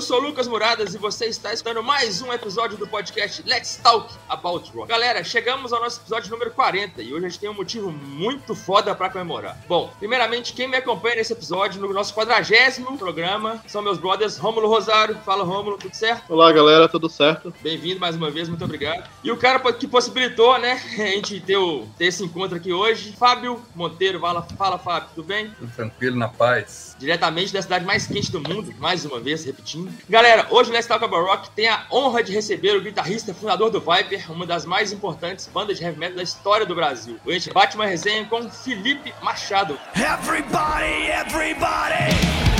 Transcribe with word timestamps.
Eu 0.00 0.02
sou 0.02 0.18
o 0.18 0.22
Lucas 0.22 0.48
Muradas 0.48 0.94
e 0.94 0.98
você 0.98 1.26
está 1.26 1.52
escutando 1.52 1.82
mais 1.82 2.22
um 2.22 2.32
episódio 2.32 2.78
do 2.78 2.86
podcast 2.86 3.42
Let's 3.46 3.76
Talk 3.82 4.10
About 4.30 4.72
Rock. 4.74 4.88
Galera, 4.88 5.22
chegamos 5.22 5.74
ao 5.74 5.82
nosso 5.82 6.00
episódio 6.00 6.30
número 6.30 6.50
40 6.52 7.02
e 7.02 7.12
hoje 7.12 7.26
a 7.26 7.28
gente 7.28 7.38
tem 7.38 7.50
um 7.50 7.54
motivo 7.54 7.92
muito 7.92 8.54
foda 8.54 8.94
para 8.94 9.10
comemorar. 9.10 9.62
Bom, 9.68 9.92
primeiramente, 9.98 10.54
quem 10.54 10.66
me 10.66 10.78
acompanha 10.78 11.16
nesse 11.16 11.34
episódio, 11.34 11.82
no 11.82 11.92
nosso 11.92 12.14
quadragésimo 12.14 12.96
programa, 12.96 13.62
são 13.66 13.82
meus 13.82 13.98
brothers 13.98 14.38
Rômulo 14.38 14.68
Rosário. 14.68 15.18
Fala, 15.22 15.44
Rômulo, 15.44 15.76
tudo 15.76 15.94
certo? 15.94 16.32
Olá, 16.32 16.50
galera, 16.50 16.88
tudo 16.88 17.10
certo? 17.10 17.52
Bem-vindo 17.60 18.00
mais 18.00 18.16
uma 18.16 18.30
vez, 18.30 18.48
muito 18.48 18.64
obrigado. 18.64 19.06
E 19.22 19.30
o 19.30 19.36
cara 19.36 19.58
que 19.74 19.86
possibilitou, 19.86 20.58
né, 20.58 20.80
a 20.96 21.08
gente 21.08 21.38
ter, 21.40 21.58
o, 21.58 21.86
ter 21.98 22.06
esse 22.06 22.24
encontro 22.24 22.56
aqui 22.56 22.72
hoje, 22.72 23.12
Fábio 23.18 23.62
Monteiro. 23.74 24.18
Fala, 24.18 24.40
fala 24.56 24.78
Fábio, 24.78 25.10
tudo 25.14 25.26
bem? 25.26 25.50
Tudo 25.58 25.70
tranquilo, 25.76 26.16
na 26.16 26.28
paz. 26.28 26.89
Diretamente 27.00 27.50
da 27.50 27.62
cidade 27.62 27.86
mais 27.86 28.06
quente 28.06 28.30
do 28.30 28.40
mundo, 28.40 28.74
mais 28.78 29.06
uma 29.06 29.18
vez, 29.18 29.42
repetindo. 29.42 29.90
Galera, 30.06 30.46
hoje 30.50 30.68
o 30.68 30.72
Let's 30.74 30.86
Talk 30.86 31.02
About 31.02 31.26
Rock 31.26 31.48
tem 31.52 31.66
a 31.66 31.86
honra 31.90 32.22
de 32.22 32.30
receber 32.30 32.76
o 32.76 32.82
guitarrista 32.82 33.32
fundador 33.32 33.70
do 33.70 33.80
Viper, 33.80 34.30
uma 34.30 34.44
das 34.44 34.66
mais 34.66 34.92
importantes 34.92 35.48
bandas 35.48 35.78
de 35.78 35.84
heavy 35.84 35.98
metal 35.98 36.16
da 36.18 36.22
história 36.22 36.66
do 36.66 36.74
Brasil. 36.74 37.18
Hoje 37.24 37.36
a 37.36 37.40
gente 37.40 37.54
bate 37.54 37.74
uma 37.74 37.86
resenha 37.86 38.26
com 38.26 38.50
Felipe 38.50 39.14
Machado. 39.22 39.80
Everybody, 39.96 41.10
everybody! 41.10 42.50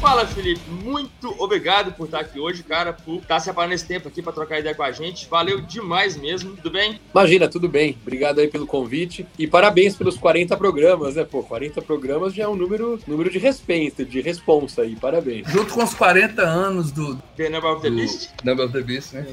Fala, 0.00 0.26
Felipe. 0.26 0.67
Muito 0.88 1.34
obrigado 1.38 1.92
por 1.92 2.06
estar 2.06 2.20
aqui 2.20 2.40
hoje, 2.40 2.62
cara, 2.62 2.94
por 2.94 3.16
estar 3.16 3.38
separando 3.40 3.74
esse 3.74 3.86
tempo 3.86 4.08
aqui 4.08 4.22
para 4.22 4.32
trocar 4.32 4.58
ideia 4.58 4.74
com 4.74 4.82
a 4.82 4.90
gente. 4.90 5.28
Valeu 5.28 5.60
demais 5.60 6.16
mesmo. 6.16 6.56
Tudo 6.56 6.70
bem? 6.70 6.98
Imagina, 7.12 7.46
tudo 7.46 7.68
bem. 7.68 7.94
Obrigado 8.00 8.40
aí 8.40 8.48
pelo 8.48 8.66
convite 8.66 9.26
e 9.38 9.46
parabéns 9.46 9.94
pelos 9.94 10.16
40 10.16 10.56
programas, 10.56 11.16
né? 11.16 11.24
Pô, 11.24 11.42
40 11.42 11.82
programas 11.82 12.32
já 12.32 12.44
é 12.44 12.48
um 12.48 12.56
número, 12.56 12.98
número 13.06 13.30
de 13.30 13.38
respeito, 13.38 14.02
de 14.02 14.22
responsa 14.22 14.80
aí. 14.80 14.96
Parabéns. 14.96 15.46
Junto 15.48 15.74
com 15.74 15.84
os 15.84 15.92
40 15.92 16.40
anos 16.40 16.90
do 16.90 17.16
The 17.36 17.50
Number 17.50 17.70
of 17.70 17.82
the 17.82 17.90
Beast. 17.90 18.30
Number 18.42 18.64
of 18.64 18.72
the 18.72 18.80
Beast, 18.80 19.12
né? 19.12 19.26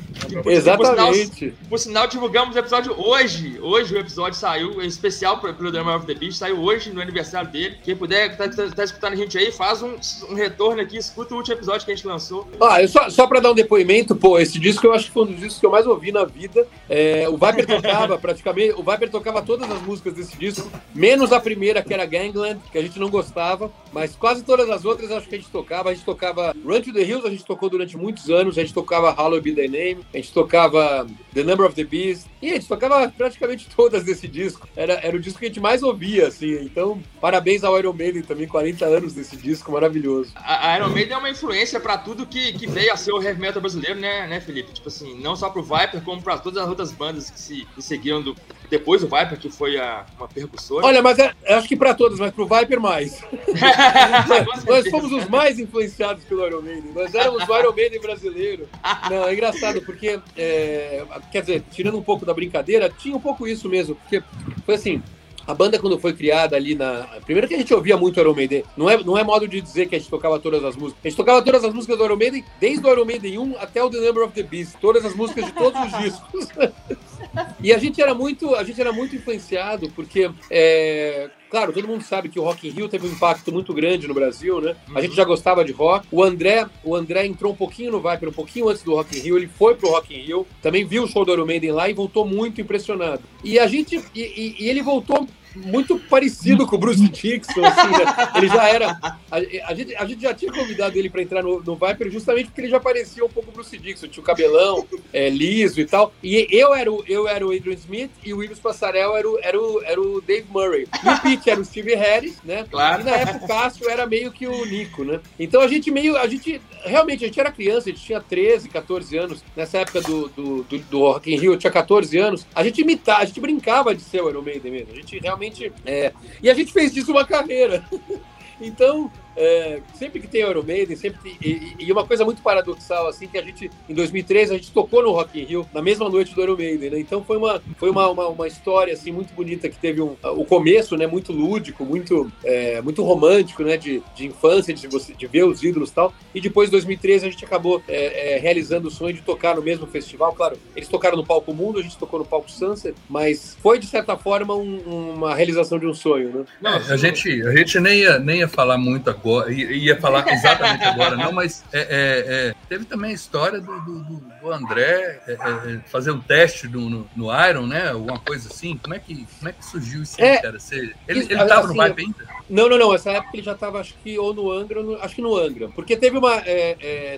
Exatamente. 0.45 0.75
Por 0.89 1.45
sinal, 1.47 1.69
por 1.69 1.79
sinal, 1.79 2.07
divulgamos 2.07 2.55
o 2.55 2.59
episódio 2.59 2.99
hoje. 2.99 3.59
Hoje 3.61 3.95
o 3.95 3.97
episódio 3.97 4.37
saiu, 4.37 4.81
em 4.81 4.87
especial 4.87 5.39
pelo 5.39 5.71
The 5.71 5.77
Number 5.77 5.95
of 5.95 6.05
the 6.05 6.15
Beast, 6.15 6.37
saiu 6.37 6.59
hoje 6.59 6.91
no 6.91 7.01
aniversário 7.01 7.49
dele. 7.49 7.77
Quem 7.81 7.95
puder, 7.95 8.35
tá, 8.35 8.49
tá, 8.49 8.69
tá 8.69 8.83
escutando 8.83 9.13
a 9.13 9.15
gente 9.15 9.37
aí, 9.37 9.53
faz 9.53 9.81
um, 9.81 9.95
um 10.29 10.35
retorno 10.35 10.65
retorno 10.65 10.81
aqui, 10.81 10.97
escuta 10.97 11.35
o 11.35 11.37
último 11.45 11.55
episódio 11.55 11.85
que 11.85 11.91
a 11.91 11.95
gente 11.95 12.07
lançou. 12.07 12.47
Ah, 12.59 12.81
eu 12.81 12.87
só, 12.87 13.09
só 13.09 13.27
pra 13.27 13.39
dar 13.39 13.51
um 13.51 13.55
depoimento, 13.55 14.15
pô, 14.15 14.39
esse 14.39 14.57
disco 14.57 14.87
eu 14.87 14.93
acho 14.93 15.05
que 15.05 15.11
foi 15.11 15.23
um 15.23 15.27
dos 15.27 15.39
discos 15.39 15.59
que 15.59 15.65
eu 15.65 15.71
mais 15.71 15.85
ouvi 15.85 16.11
na 16.11 16.25
vida. 16.25 16.67
É, 16.89 17.29
o 17.29 17.33
Viper 17.33 17.65
tocava 17.67 18.17
praticamente, 18.17 18.73
o 18.75 18.83
Viper 18.83 19.09
tocava 19.09 19.41
todas 19.41 19.69
as 19.69 19.81
músicas 19.81 20.13
desse 20.13 20.35
disco, 20.37 20.69
menos 20.93 21.31
a 21.31 21.39
primeira, 21.39 21.83
que 21.83 21.93
era 21.93 22.05
Gangland, 22.05 22.59
que 22.71 22.77
a 22.77 22.81
gente 22.81 22.99
não 22.99 23.09
gostava, 23.09 23.71
mas 23.93 24.15
quase 24.15 24.43
todas 24.43 24.69
as 24.69 24.85
outras 24.85 25.11
acho 25.11 25.27
que 25.27 25.35
a 25.35 25.37
gente 25.37 25.51
tocava. 25.51 25.89
A 25.89 25.93
gente 25.93 26.05
tocava 26.05 26.53
Run 26.65 26.81
to 26.81 26.93
the 26.93 27.03
Hills, 27.03 27.27
a 27.27 27.29
gente 27.29 27.45
tocou 27.45 27.69
durante 27.69 27.95
muitos 27.95 28.29
anos, 28.29 28.57
a 28.57 28.61
gente 28.61 28.73
tocava 28.73 29.11
Hollow 29.11 29.41
Be 29.41 29.53
The 29.53 29.67
Name, 29.67 29.99
a 30.13 30.17
gente 30.17 30.33
tocava 30.33 31.05
The 31.33 31.43
Number 31.43 31.65
of 31.65 31.75
the 31.75 31.83
Beast, 31.83 32.25
e 32.41 32.51
a 32.51 32.53
gente 32.55 32.67
tocava 32.67 33.07
praticamente 33.15 33.67
todas 33.75 34.03
desse 34.03 34.27
disco. 34.27 34.67
Era, 34.75 34.93
era 34.93 35.15
o 35.15 35.19
disco 35.19 35.39
que 35.39 35.45
a 35.45 35.47
gente 35.47 35.59
mais 35.59 35.83
ouvia, 35.83 36.27
assim. 36.27 36.55
Então, 36.63 37.01
parabéns 37.21 37.63
ao 37.63 37.77
Iron 37.77 37.93
Maiden 37.93 38.23
também, 38.23 38.47
40 38.47 38.85
anos 38.85 39.13
desse 39.13 39.37
disco, 39.37 39.71
maravilhoso. 39.71 40.31
A 40.35 40.55
a 40.65 40.77
Iron 40.77 40.89
Maiden 40.89 41.13
é 41.13 41.17
uma 41.17 41.29
influência 41.35 41.79
para 41.79 41.97
tudo 41.97 42.25
que, 42.25 42.53
que 42.53 42.65
veio 42.65 42.91
a 42.91 42.97
ser 42.97 43.11
o 43.11 43.21
heavy 43.21 43.39
metal 43.39 43.61
brasileiro, 43.61 43.99
né, 43.99 44.25
né, 44.27 44.39
Felipe? 44.39 44.71
Tipo 44.73 44.87
assim, 44.87 45.19
não 45.19 45.35
só 45.35 45.49
pro 45.49 45.61
Viper, 45.61 46.01
como 46.01 46.21
para 46.21 46.37
todas 46.37 46.63
as 46.63 46.69
outras 46.69 46.91
bandas 46.91 47.29
que 47.29 47.39
se 47.39 47.67
que 47.75 47.81
seguiram 47.81 48.21
do, 48.21 48.35
depois 48.69 49.01
do 49.01 49.07
Viper, 49.07 49.37
que 49.37 49.49
foi 49.49 49.77
a, 49.77 50.05
uma 50.17 50.27
percussora. 50.27 50.85
Olha, 50.85 51.01
mas 51.01 51.19
é, 51.19 51.33
acho 51.49 51.67
que 51.67 51.75
para 51.75 51.93
todas, 51.93 52.17
mas 52.17 52.31
pro 52.31 52.47
Viper 52.47 52.79
mais. 52.79 53.21
nós 54.65 54.87
fomos 54.89 55.11
os 55.11 55.27
mais 55.29 55.59
influenciados 55.59 56.23
pelo 56.23 56.45
Iron 56.47 56.61
Maiden. 56.61 56.91
Nós 56.93 57.13
éramos 57.13 57.47
o 57.47 57.57
Iron 57.59 57.73
Maiden 57.73 57.99
brasileiro. 57.99 58.67
Não, 59.09 59.27
é 59.27 59.33
engraçado, 59.33 59.81
porque, 59.81 60.19
é, 60.37 61.03
quer 61.31 61.41
dizer, 61.41 61.63
tirando 61.71 61.97
um 61.97 62.03
pouco 62.03 62.25
da 62.25 62.33
brincadeira, 62.33 62.89
tinha 62.89 63.15
um 63.15 63.21
pouco 63.21 63.47
isso 63.47 63.67
mesmo, 63.67 63.95
porque 63.95 64.23
foi 64.65 64.75
assim, 64.75 65.03
a 65.47 65.53
banda, 65.53 65.79
quando 65.79 65.99
foi 65.99 66.13
criada 66.13 66.55
ali 66.55 66.75
na. 66.75 67.07
Primeiro 67.25 67.47
que 67.47 67.55
a 67.55 67.57
gente 67.57 67.73
ouvia 67.73 67.95
muito 67.95 68.19
Iron 68.19 68.33
Maiden. 68.33 68.63
Não 68.75 68.89
é, 68.89 69.03
não 69.03 69.17
é 69.17 69.23
modo 69.23 69.47
de 69.47 69.61
dizer 69.61 69.87
que 69.87 69.95
a 69.95 69.99
gente 69.99 70.09
tocava 70.09 70.39
todas 70.39 70.63
as 70.63 70.75
músicas. 70.75 71.01
A 71.03 71.07
gente 71.07 71.17
tocava 71.17 71.41
todas 71.41 71.63
as 71.63 71.73
músicas 71.73 71.97
do 71.97 72.03
Iron 72.05 72.15
Maiden, 72.15 72.43
desde 72.59 72.85
o 72.85 72.91
Iron 72.91 73.05
Maiden 73.05 73.37
1 73.37 73.55
até 73.59 73.83
o 73.83 73.89
The 73.89 73.99
Number 73.99 74.23
of 74.23 74.33
the 74.33 74.43
Beast. 74.43 74.75
Todas 74.81 75.05
as 75.05 75.15
músicas 75.15 75.45
de 75.45 75.51
todos 75.53 75.79
os 75.81 75.99
discos. 75.99 76.47
e 77.61 77.73
a 77.73 77.77
gente 77.77 78.01
era 78.01 78.13
muito, 78.13 78.55
a 78.55 78.63
gente 78.63 78.79
era 78.79 78.91
muito 78.91 79.15
influenciado, 79.15 79.89
porque. 79.91 80.29
É, 80.49 81.29
Claro, 81.55 81.71
todo 81.71 81.87
mundo 81.87 82.03
sabe 82.03 82.27
que 82.27 82.37
o 82.37 82.43
Rock 82.43 82.67
in 82.67 82.71
Rio 82.71 82.89
teve 82.89 83.07
um 83.07 83.11
impacto 83.11 83.49
muito 83.49 83.73
grande 83.73 84.09
no 84.09 84.13
Brasil, 84.13 84.59
né? 84.59 84.75
A 84.93 84.99
gente 84.99 85.15
já 85.15 85.23
gostava 85.23 85.63
de 85.63 85.71
rock. 85.71 86.05
O 86.11 86.21
André, 86.21 86.67
o 86.83 86.93
André 86.93 87.25
entrou 87.25 87.53
um 87.53 87.55
pouquinho 87.55 87.93
no 87.93 88.01
Viper, 88.01 88.27
um 88.27 88.33
pouquinho 88.33 88.67
antes 88.67 88.83
do 88.83 88.93
Rock 88.93 89.17
in 89.17 89.21
Rio, 89.21 89.37
ele 89.37 89.47
foi 89.47 89.73
pro 89.73 89.91
Rock 89.91 90.13
in 90.13 90.21
Rio, 90.21 90.47
também 90.61 90.83
viu 90.83 91.03
o 91.03 91.07
show 91.07 91.23
do 91.23 91.31
Iron 91.31 91.45
Maiden 91.45 91.71
lá 91.71 91.89
e 91.89 91.93
voltou 91.93 92.25
muito 92.27 92.59
impressionado. 92.59 93.21
E 93.41 93.57
a 93.57 93.67
gente, 93.67 94.03
e, 94.13 94.21
e, 94.21 94.65
e 94.65 94.69
ele 94.69 94.81
voltou 94.81 95.25
muito 95.55 95.97
parecido 95.97 96.65
com 96.65 96.75
o 96.75 96.79
Bruce 96.79 97.07
Dixon, 97.07 97.65
assim, 97.65 97.91
né? 97.91 98.31
Ele 98.35 98.47
já 98.47 98.67
era. 98.67 98.91
A, 99.31 99.37
a, 99.67 99.73
gente, 99.73 99.95
a 99.95 100.05
gente 100.05 100.21
já 100.21 100.33
tinha 100.33 100.51
convidado 100.51 100.97
ele 100.97 101.09
para 101.09 101.21
entrar 101.21 101.43
no, 101.43 101.61
no 101.61 101.75
Viper 101.75 102.11
justamente 102.11 102.47
porque 102.47 102.61
ele 102.61 102.69
já 102.69 102.79
parecia 102.79 103.23
um 103.23 103.29
pouco 103.29 103.51
Bruce 103.51 103.77
Dixon, 103.77 104.07
tinha 104.07 104.21
o 104.21 104.25
cabelão 104.25 104.85
é, 105.13 105.29
liso 105.29 105.79
e 105.79 105.85
tal. 105.85 106.13
E 106.23 106.47
eu 106.51 106.73
era 106.73 106.91
o, 106.91 107.03
eu 107.07 107.27
era 107.27 107.45
o 107.45 107.51
Adrian 107.51 107.73
Smith 107.73 108.11
e 108.23 108.33
o 108.33 108.37
Willis 108.37 108.59
Passarel 108.59 109.15
era 109.15 109.29
o, 109.29 109.39
era 109.41 109.59
o, 109.59 109.81
era 109.83 110.01
o 110.01 110.21
Dave 110.21 110.47
Murray. 110.49 110.87
E 111.03 111.09
o 111.09 111.21
Pete 111.21 111.49
era 111.49 111.59
o 111.59 111.65
Steve 111.65 111.95
Harris, 111.95 112.37
né? 112.43 112.65
Claro. 112.69 113.01
E 113.01 113.05
na 113.05 113.11
época 113.11 113.45
o 113.45 113.47
Cássio 113.47 113.89
era 113.89 114.05
meio 114.05 114.31
que 114.31 114.47
o 114.47 114.65
Nico, 114.65 115.03
né? 115.03 115.19
Então 115.39 115.61
a 115.61 115.67
gente 115.67 115.91
meio. 115.91 116.17
A 116.17 116.27
gente. 116.27 116.61
Realmente, 116.83 117.23
a 117.23 117.27
gente 117.27 117.39
era 117.39 117.51
criança, 117.51 117.89
a 117.89 117.91
gente 117.91 118.03
tinha 118.03 118.21
13, 118.21 118.69
14 118.69 119.17
anos. 119.17 119.43
Nessa 119.55 119.79
época 119.79 120.01
do, 120.01 120.29
do, 120.29 120.63
do, 120.63 120.77
do 120.77 120.99
Rock 120.99 121.33
in 121.33 121.37
Rio, 121.37 121.53
eu 121.53 121.57
tinha 121.57 121.71
14 121.71 122.17
anos. 122.17 122.45
A 122.53 122.63
gente 122.63 122.81
imitava, 122.81 123.21
a 123.21 123.25
gente 123.25 123.39
brincava 123.39 123.95
de 123.95 124.01
ser 124.01 124.21
o 124.21 124.29
Iron 124.29 124.41
Maiden 124.41 124.71
mesmo. 124.71 124.93
A 124.93 124.95
gente 124.95 125.17
realmente. 125.19 125.44
É, 125.85 126.13
e 126.41 126.49
a 126.49 126.53
gente 126.53 126.71
fez 126.71 126.93
disso 126.93 127.11
uma 127.11 127.25
carreira. 127.25 127.85
então, 128.59 129.11
é, 129.35 129.81
sempre 129.93 130.19
que 130.19 130.27
tem 130.27 130.41
Iron 130.41 130.63
Maiden, 130.63 130.95
sempre 130.95 131.37
e, 131.41 131.75
e, 131.79 131.91
uma 131.91 132.05
coisa 132.05 132.23
muito 132.23 132.41
paradoxal 132.41 133.07
assim 133.07 133.27
que 133.27 133.37
a 133.37 133.41
gente 133.41 133.69
em 133.89 133.93
2013 133.93 134.53
a 134.53 134.57
gente 134.57 134.71
tocou 134.71 135.03
no 135.03 135.11
Rock 135.11 135.39
in 135.39 135.43
Rio 135.43 135.69
na 135.73 135.81
mesma 135.81 136.09
noite 136.09 136.33
do 136.33 136.41
Iron 136.41 136.55
Maiden, 136.55 136.89
né? 136.89 136.99
Então 136.99 137.23
foi 137.23 137.37
uma 137.37 137.61
foi 137.77 137.89
uma, 137.89 138.09
uma, 138.09 138.27
uma, 138.29 138.47
história 138.47 138.93
assim 138.93 139.11
muito 139.11 139.33
bonita 139.33 139.67
que 139.67 139.77
teve 139.77 140.01
um, 140.01 140.15
o 140.23 140.45
começo, 140.45 140.95
né? 140.95 141.05
Muito 141.05 141.33
lúdico, 141.33 141.83
muito 141.83 142.31
é, 142.43 142.81
muito 142.81 143.03
romântico, 143.03 143.63
né? 143.63 143.75
De, 143.75 144.01
de 144.15 144.27
infância, 144.27 144.73
de 144.73 144.87
você 144.87 145.13
de 145.13 145.27
ver 145.27 145.43
os 145.43 145.61
ídolos 145.61 145.91
tal. 145.91 146.13
E 146.33 146.39
depois 146.39 146.69
2013 146.69 147.27
a 147.27 147.29
gente 147.29 147.43
acabou 147.43 147.83
é, 147.87 148.35
é, 148.35 148.37
realizando 148.37 148.87
o 148.87 148.91
sonho 148.91 149.13
de 149.13 149.21
tocar 149.21 149.55
no 149.55 149.61
mesmo 149.61 149.85
festival. 149.87 150.33
Claro, 150.33 150.57
eles 150.75 150.87
tocaram 150.87 151.17
no 151.17 151.25
palco 151.25 151.53
Mundo, 151.53 151.79
a 151.79 151.81
gente 151.81 151.97
tocou 151.97 152.19
no 152.19 152.25
palco 152.25 152.49
Sunset, 152.49 152.95
mas 153.09 153.57
foi 153.61 153.79
de 153.79 153.87
certa 153.87 154.17
forma 154.17 154.55
um, 154.55 155.13
uma 155.13 155.35
realização 155.35 155.77
de 155.77 155.85
um 155.85 155.93
sonho, 155.93 156.29
né? 156.29 156.45
Não, 156.61 156.75
a 156.75 156.97
gente 156.97 157.29
a 157.43 157.55
gente 157.55 157.79
nem 157.79 157.99
ia 157.99 158.19
nem 158.19 158.39
ia 158.39 158.47
falar 158.47 158.77
muito 158.77 159.09
agora 159.09 159.24
agora, 159.25 159.51
ia 159.51 159.99
falar 159.99 160.31
exatamente 160.31 160.83
agora, 160.83 161.15
não, 161.15 161.31
mas 161.31 161.63
é, 161.73 161.79
é, 161.79 161.85
é, 161.89 162.55
teve 162.69 162.85
também 162.85 163.11
a 163.11 163.13
história 163.13 163.59
do, 163.59 163.81
do, 163.81 163.99
do 164.41 164.51
André 164.51 165.19
é, 165.27 165.33
é, 165.33 165.79
fazer 165.87 166.11
um 166.11 166.19
teste 166.19 166.67
no, 166.67 166.89
no, 166.89 167.09
no, 167.15 167.47
Iron, 167.47 167.65
né? 167.65 167.89
Alguma 167.89 168.19
coisa 168.19 168.47
assim. 168.49 168.77
Como 168.77 168.93
é 168.93 168.99
que, 168.99 169.25
como 169.39 169.49
é 169.49 169.51
que 169.51 169.65
surgiu 169.65 170.03
isso 170.03 170.21
aí, 170.21 170.37
cara? 170.39 170.59
Você, 170.59 170.93
ele 171.07 171.21
estava 171.21 171.61
assim, 171.61 171.67
no 171.69 171.73
Vibe 171.75 172.01
ainda? 172.03 172.35
Não, 172.49 172.69
não, 172.69 172.77
não. 172.77 172.93
Essa 172.93 173.11
época 173.11 173.31
ele 173.33 173.43
já 173.43 173.53
estava, 173.53 173.79
acho 173.79 173.95
que, 174.03 174.17
ou 174.19 174.33
no 174.33 174.51
Angra, 174.51 174.83
no, 174.83 174.95
acho 175.01 175.15
que 175.15 175.21
no 175.21 175.35
Angra. 175.35 175.69
Porque 175.69 175.97
teve 175.97 176.17
uma, 176.17 176.41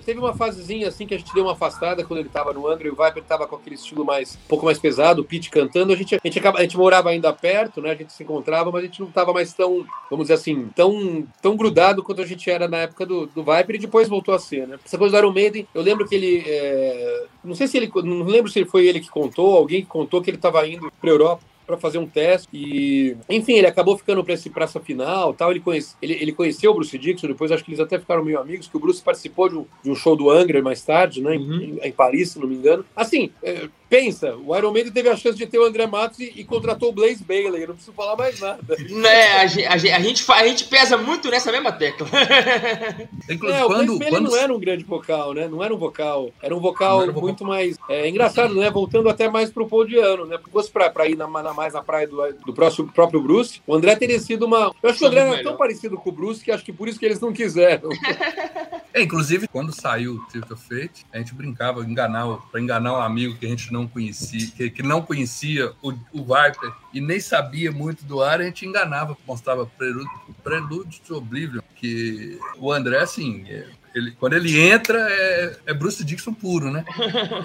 teve 0.05 0.19
uma 0.19 0.33
fasezinha 0.33 0.87
assim 0.87 1.05
que 1.05 1.13
a 1.13 1.17
gente 1.17 1.33
deu 1.33 1.43
uma 1.43 1.53
afastada 1.53 2.03
quando 2.05 2.19
ele 2.19 2.29
estava 2.29 2.53
no 2.53 2.67
Angra 2.67 2.87
e 2.87 2.91
o 2.91 2.95
Viper 2.95 3.23
estava 3.23 3.47
com 3.47 3.57
aquele 3.57 3.75
estilo 3.75 4.05
mais, 4.05 4.35
um 4.35 4.47
pouco 4.47 4.65
mais 4.65 4.79
pesado, 4.79 5.21
o 5.21 5.25
Pete 5.25 5.49
cantando. 5.49 5.91
A 5.91 5.95
gente, 5.95 6.15
a, 6.15 6.19
gente 6.23 6.39
acaba, 6.39 6.59
a 6.59 6.61
gente 6.61 6.77
morava 6.77 7.09
ainda 7.09 7.33
perto, 7.33 7.81
né? 7.81 7.91
A 7.91 7.95
gente 7.95 8.13
se 8.13 8.23
encontrava, 8.23 8.71
mas 8.71 8.83
a 8.83 8.85
gente 8.85 8.99
não 9.01 9.09
estava 9.09 9.33
mais 9.33 9.53
tão, 9.53 9.85
vamos 10.09 10.25
dizer 10.25 10.35
assim, 10.35 10.69
tão, 10.75 11.27
tão 11.41 11.55
grudado 11.57 11.96
quanto 12.03 12.21
a 12.21 12.25
gente 12.25 12.49
era 12.49 12.67
na 12.67 12.77
época 12.77 13.05
do, 13.05 13.25
do 13.27 13.43
Viper 13.43 13.75
e 13.75 13.79
depois 13.79 14.07
voltou 14.07 14.33
a 14.33 14.39
ser, 14.39 14.67
né? 14.67 14.79
Essa 14.83 14.97
coisa 14.97 15.15
do 15.15 15.19
Iron 15.19 15.33
Maiden, 15.33 15.67
eu 15.73 15.81
lembro 15.81 16.07
que 16.07 16.15
ele. 16.15 16.43
É, 16.45 17.25
não 17.43 17.55
sei 17.55 17.67
se 17.67 17.77
ele. 17.77 17.91
Não 18.03 18.23
lembro 18.23 18.51
se 18.51 18.65
foi 18.65 18.87
ele 18.87 18.99
que 18.99 19.09
contou, 19.09 19.55
alguém 19.55 19.81
que 19.81 19.87
contou 19.87 20.21
que 20.21 20.29
ele 20.29 20.37
estava 20.37 20.67
indo 20.67 20.91
pra 20.99 21.09
Europa 21.09 21.43
para 21.67 21.77
fazer 21.77 21.97
um 21.97 22.07
teste. 22.07 22.47
E, 22.53 23.15
enfim, 23.29 23.53
ele 23.53 23.67
acabou 23.67 23.97
ficando 23.97 24.23
para 24.23 24.33
esse 24.33 24.49
praça 24.49 24.79
final 24.79 25.33
tal. 25.33 25.51
Ele, 25.51 25.59
conhece, 25.59 25.95
ele, 26.01 26.13
ele 26.13 26.31
conheceu 26.31 26.71
o 26.71 26.73
Bruce 26.73 26.97
Dixon, 26.97 27.27
depois 27.27 27.51
acho 27.51 27.63
que 27.63 27.71
eles 27.71 27.81
até 27.81 27.99
ficaram 27.99 28.23
meio 28.23 28.39
amigos, 28.39 28.67
que 28.67 28.77
o 28.77 28.79
Bruce 28.79 29.03
participou 29.03 29.49
de 29.49 29.57
um, 29.57 29.65
de 29.83 29.91
um 29.91 29.95
show 29.95 30.15
do 30.15 30.31
Angra 30.31 30.61
mais 30.61 30.81
tarde, 30.81 31.21
né? 31.21 31.35
Uhum. 31.35 31.77
Em, 31.81 31.87
em, 31.87 31.91
Paris, 31.91 32.31
se 32.31 32.39
não 32.39 32.47
me 32.47 32.55
engano. 32.55 32.85
Assim, 32.95 33.31
é, 33.43 33.67
pensa, 33.89 34.35
o 34.35 34.55
Iron 34.55 34.71
Maiden 34.71 34.91
teve 34.91 35.09
a 35.09 35.15
chance 35.15 35.37
de 35.37 35.45
ter 35.45 35.59
o 35.59 35.65
André 35.65 35.87
Matos 35.87 36.19
e, 36.19 36.31
e 36.35 36.43
contratou 36.43 36.89
o 36.89 36.93
Blaze 36.93 37.23
Bailey. 37.23 37.63
Eu 37.63 37.69
não 37.69 37.75
preciso 37.75 37.95
falar 37.95 38.15
mais 38.15 38.39
nada. 38.39 38.59
É, 39.07 39.41
a, 39.41 39.47
gente, 39.47 39.67
a, 39.67 39.77
gente, 39.77 40.31
a 40.31 40.47
gente 40.47 40.63
pesa 40.65 40.97
muito 40.97 41.29
nessa 41.29 41.51
mesma 41.51 41.71
tecla. 41.71 42.07
Inclusive, 43.29 43.59
é, 43.59 43.65
o 43.65 43.69
Blaze 43.69 43.99
Bailey 43.99 44.09
quando... 44.09 44.29
não 44.29 44.37
era 44.37 44.53
um 44.53 44.59
grande 44.59 44.83
vocal, 44.83 45.33
né? 45.33 45.47
Não 45.47 45.63
era 45.63 45.73
um 45.73 45.77
vocal. 45.77 46.31
Era 46.41 46.55
um 46.55 46.59
vocal 46.59 47.03
era 47.03 47.11
um 47.11 47.19
muito 47.19 47.39
vocal. 47.39 47.55
mais. 47.55 47.77
É 47.89 48.07
engraçado, 48.07 48.53
né? 48.53 48.69
Voltando 48.69 49.09
até 49.09 49.29
mais 49.29 49.49
pro 49.49 49.67
Paul 49.67 49.85
Diano, 49.85 50.25
né? 50.25 50.37
Porque 50.37 50.51
fosse 50.51 50.71
pra, 50.71 50.89
pra 50.89 51.07
ir 51.07 51.15
na, 51.15 51.27
na, 51.27 51.53
mais 51.57 51.73
na 51.73 51.81
praia 51.81 52.07
do, 52.07 52.33
do 52.45 52.53
próximo, 52.53 52.87
próprio 52.87 53.21
Bruce, 53.21 53.61
o 53.65 53.73
André 53.73 53.95
teria 53.95 54.19
sido 54.19 54.45
uma. 54.45 54.71
Eu 54.81 54.89
acho 54.89 54.99
que 54.99 55.03
o 55.03 55.07
André 55.07 55.19
era 55.21 55.43
tão 55.43 55.57
parecido 55.57 55.97
com 55.97 56.09
o 56.09 56.13
Bruce 56.13 56.43
que 56.43 56.51
acho 56.51 56.63
que 56.63 56.71
por 56.71 56.87
isso 56.87 56.99
que 56.99 57.05
eles 57.05 57.19
não 57.19 57.33
quiseram. 57.33 57.89
É, 58.93 59.01
inclusive, 59.03 59.47
quando 59.47 59.71
saiu 59.71 60.15
o 60.15 60.25
Tilt 60.25 60.49
of 60.49 60.63
Fate, 60.63 61.05
a 61.13 61.19
gente 61.19 61.31
brincava 61.35 61.83
enganar, 61.83 62.25
para 62.49 62.59
enganar 62.59 62.93
um 62.93 63.01
amigo 63.01 63.35
que 63.35 63.45
a 63.45 63.49
gente 63.49 63.71
não 63.71 63.87
conhecia, 63.87 64.47
que, 64.55 64.71
que 64.71 64.81
não 64.81 65.03
conhecia 65.03 65.71
o, 65.83 65.91
o 66.11 66.23
Viper 66.23 66.73
e 66.91 66.99
nem 66.99 67.19
sabia 67.19 67.71
muito 67.71 68.03
do 68.05 68.23
ar, 68.23 68.41
a 68.41 68.45
gente 68.45 68.65
enganava, 68.65 69.15
mostrava 69.27 69.67
Prelude, 69.67 70.09
Prelude 70.43 70.99
to 71.01 71.15
Oblivion, 71.15 71.61
que 71.75 72.39
o 72.57 72.71
André, 72.71 72.97
assim, 72.97 73.45
é, 73.47 73.67
ele, 73.95 74.11
quando 74.11 74.33
ele 74.33 74.59
entra, 74.59 74.97
é, 75.09 75.57
é, 75.67 75.73
Bruce 75.73 76.03
Dixon 76.03 76.33
puro, 76.33 76.71
né? 76.71 76.85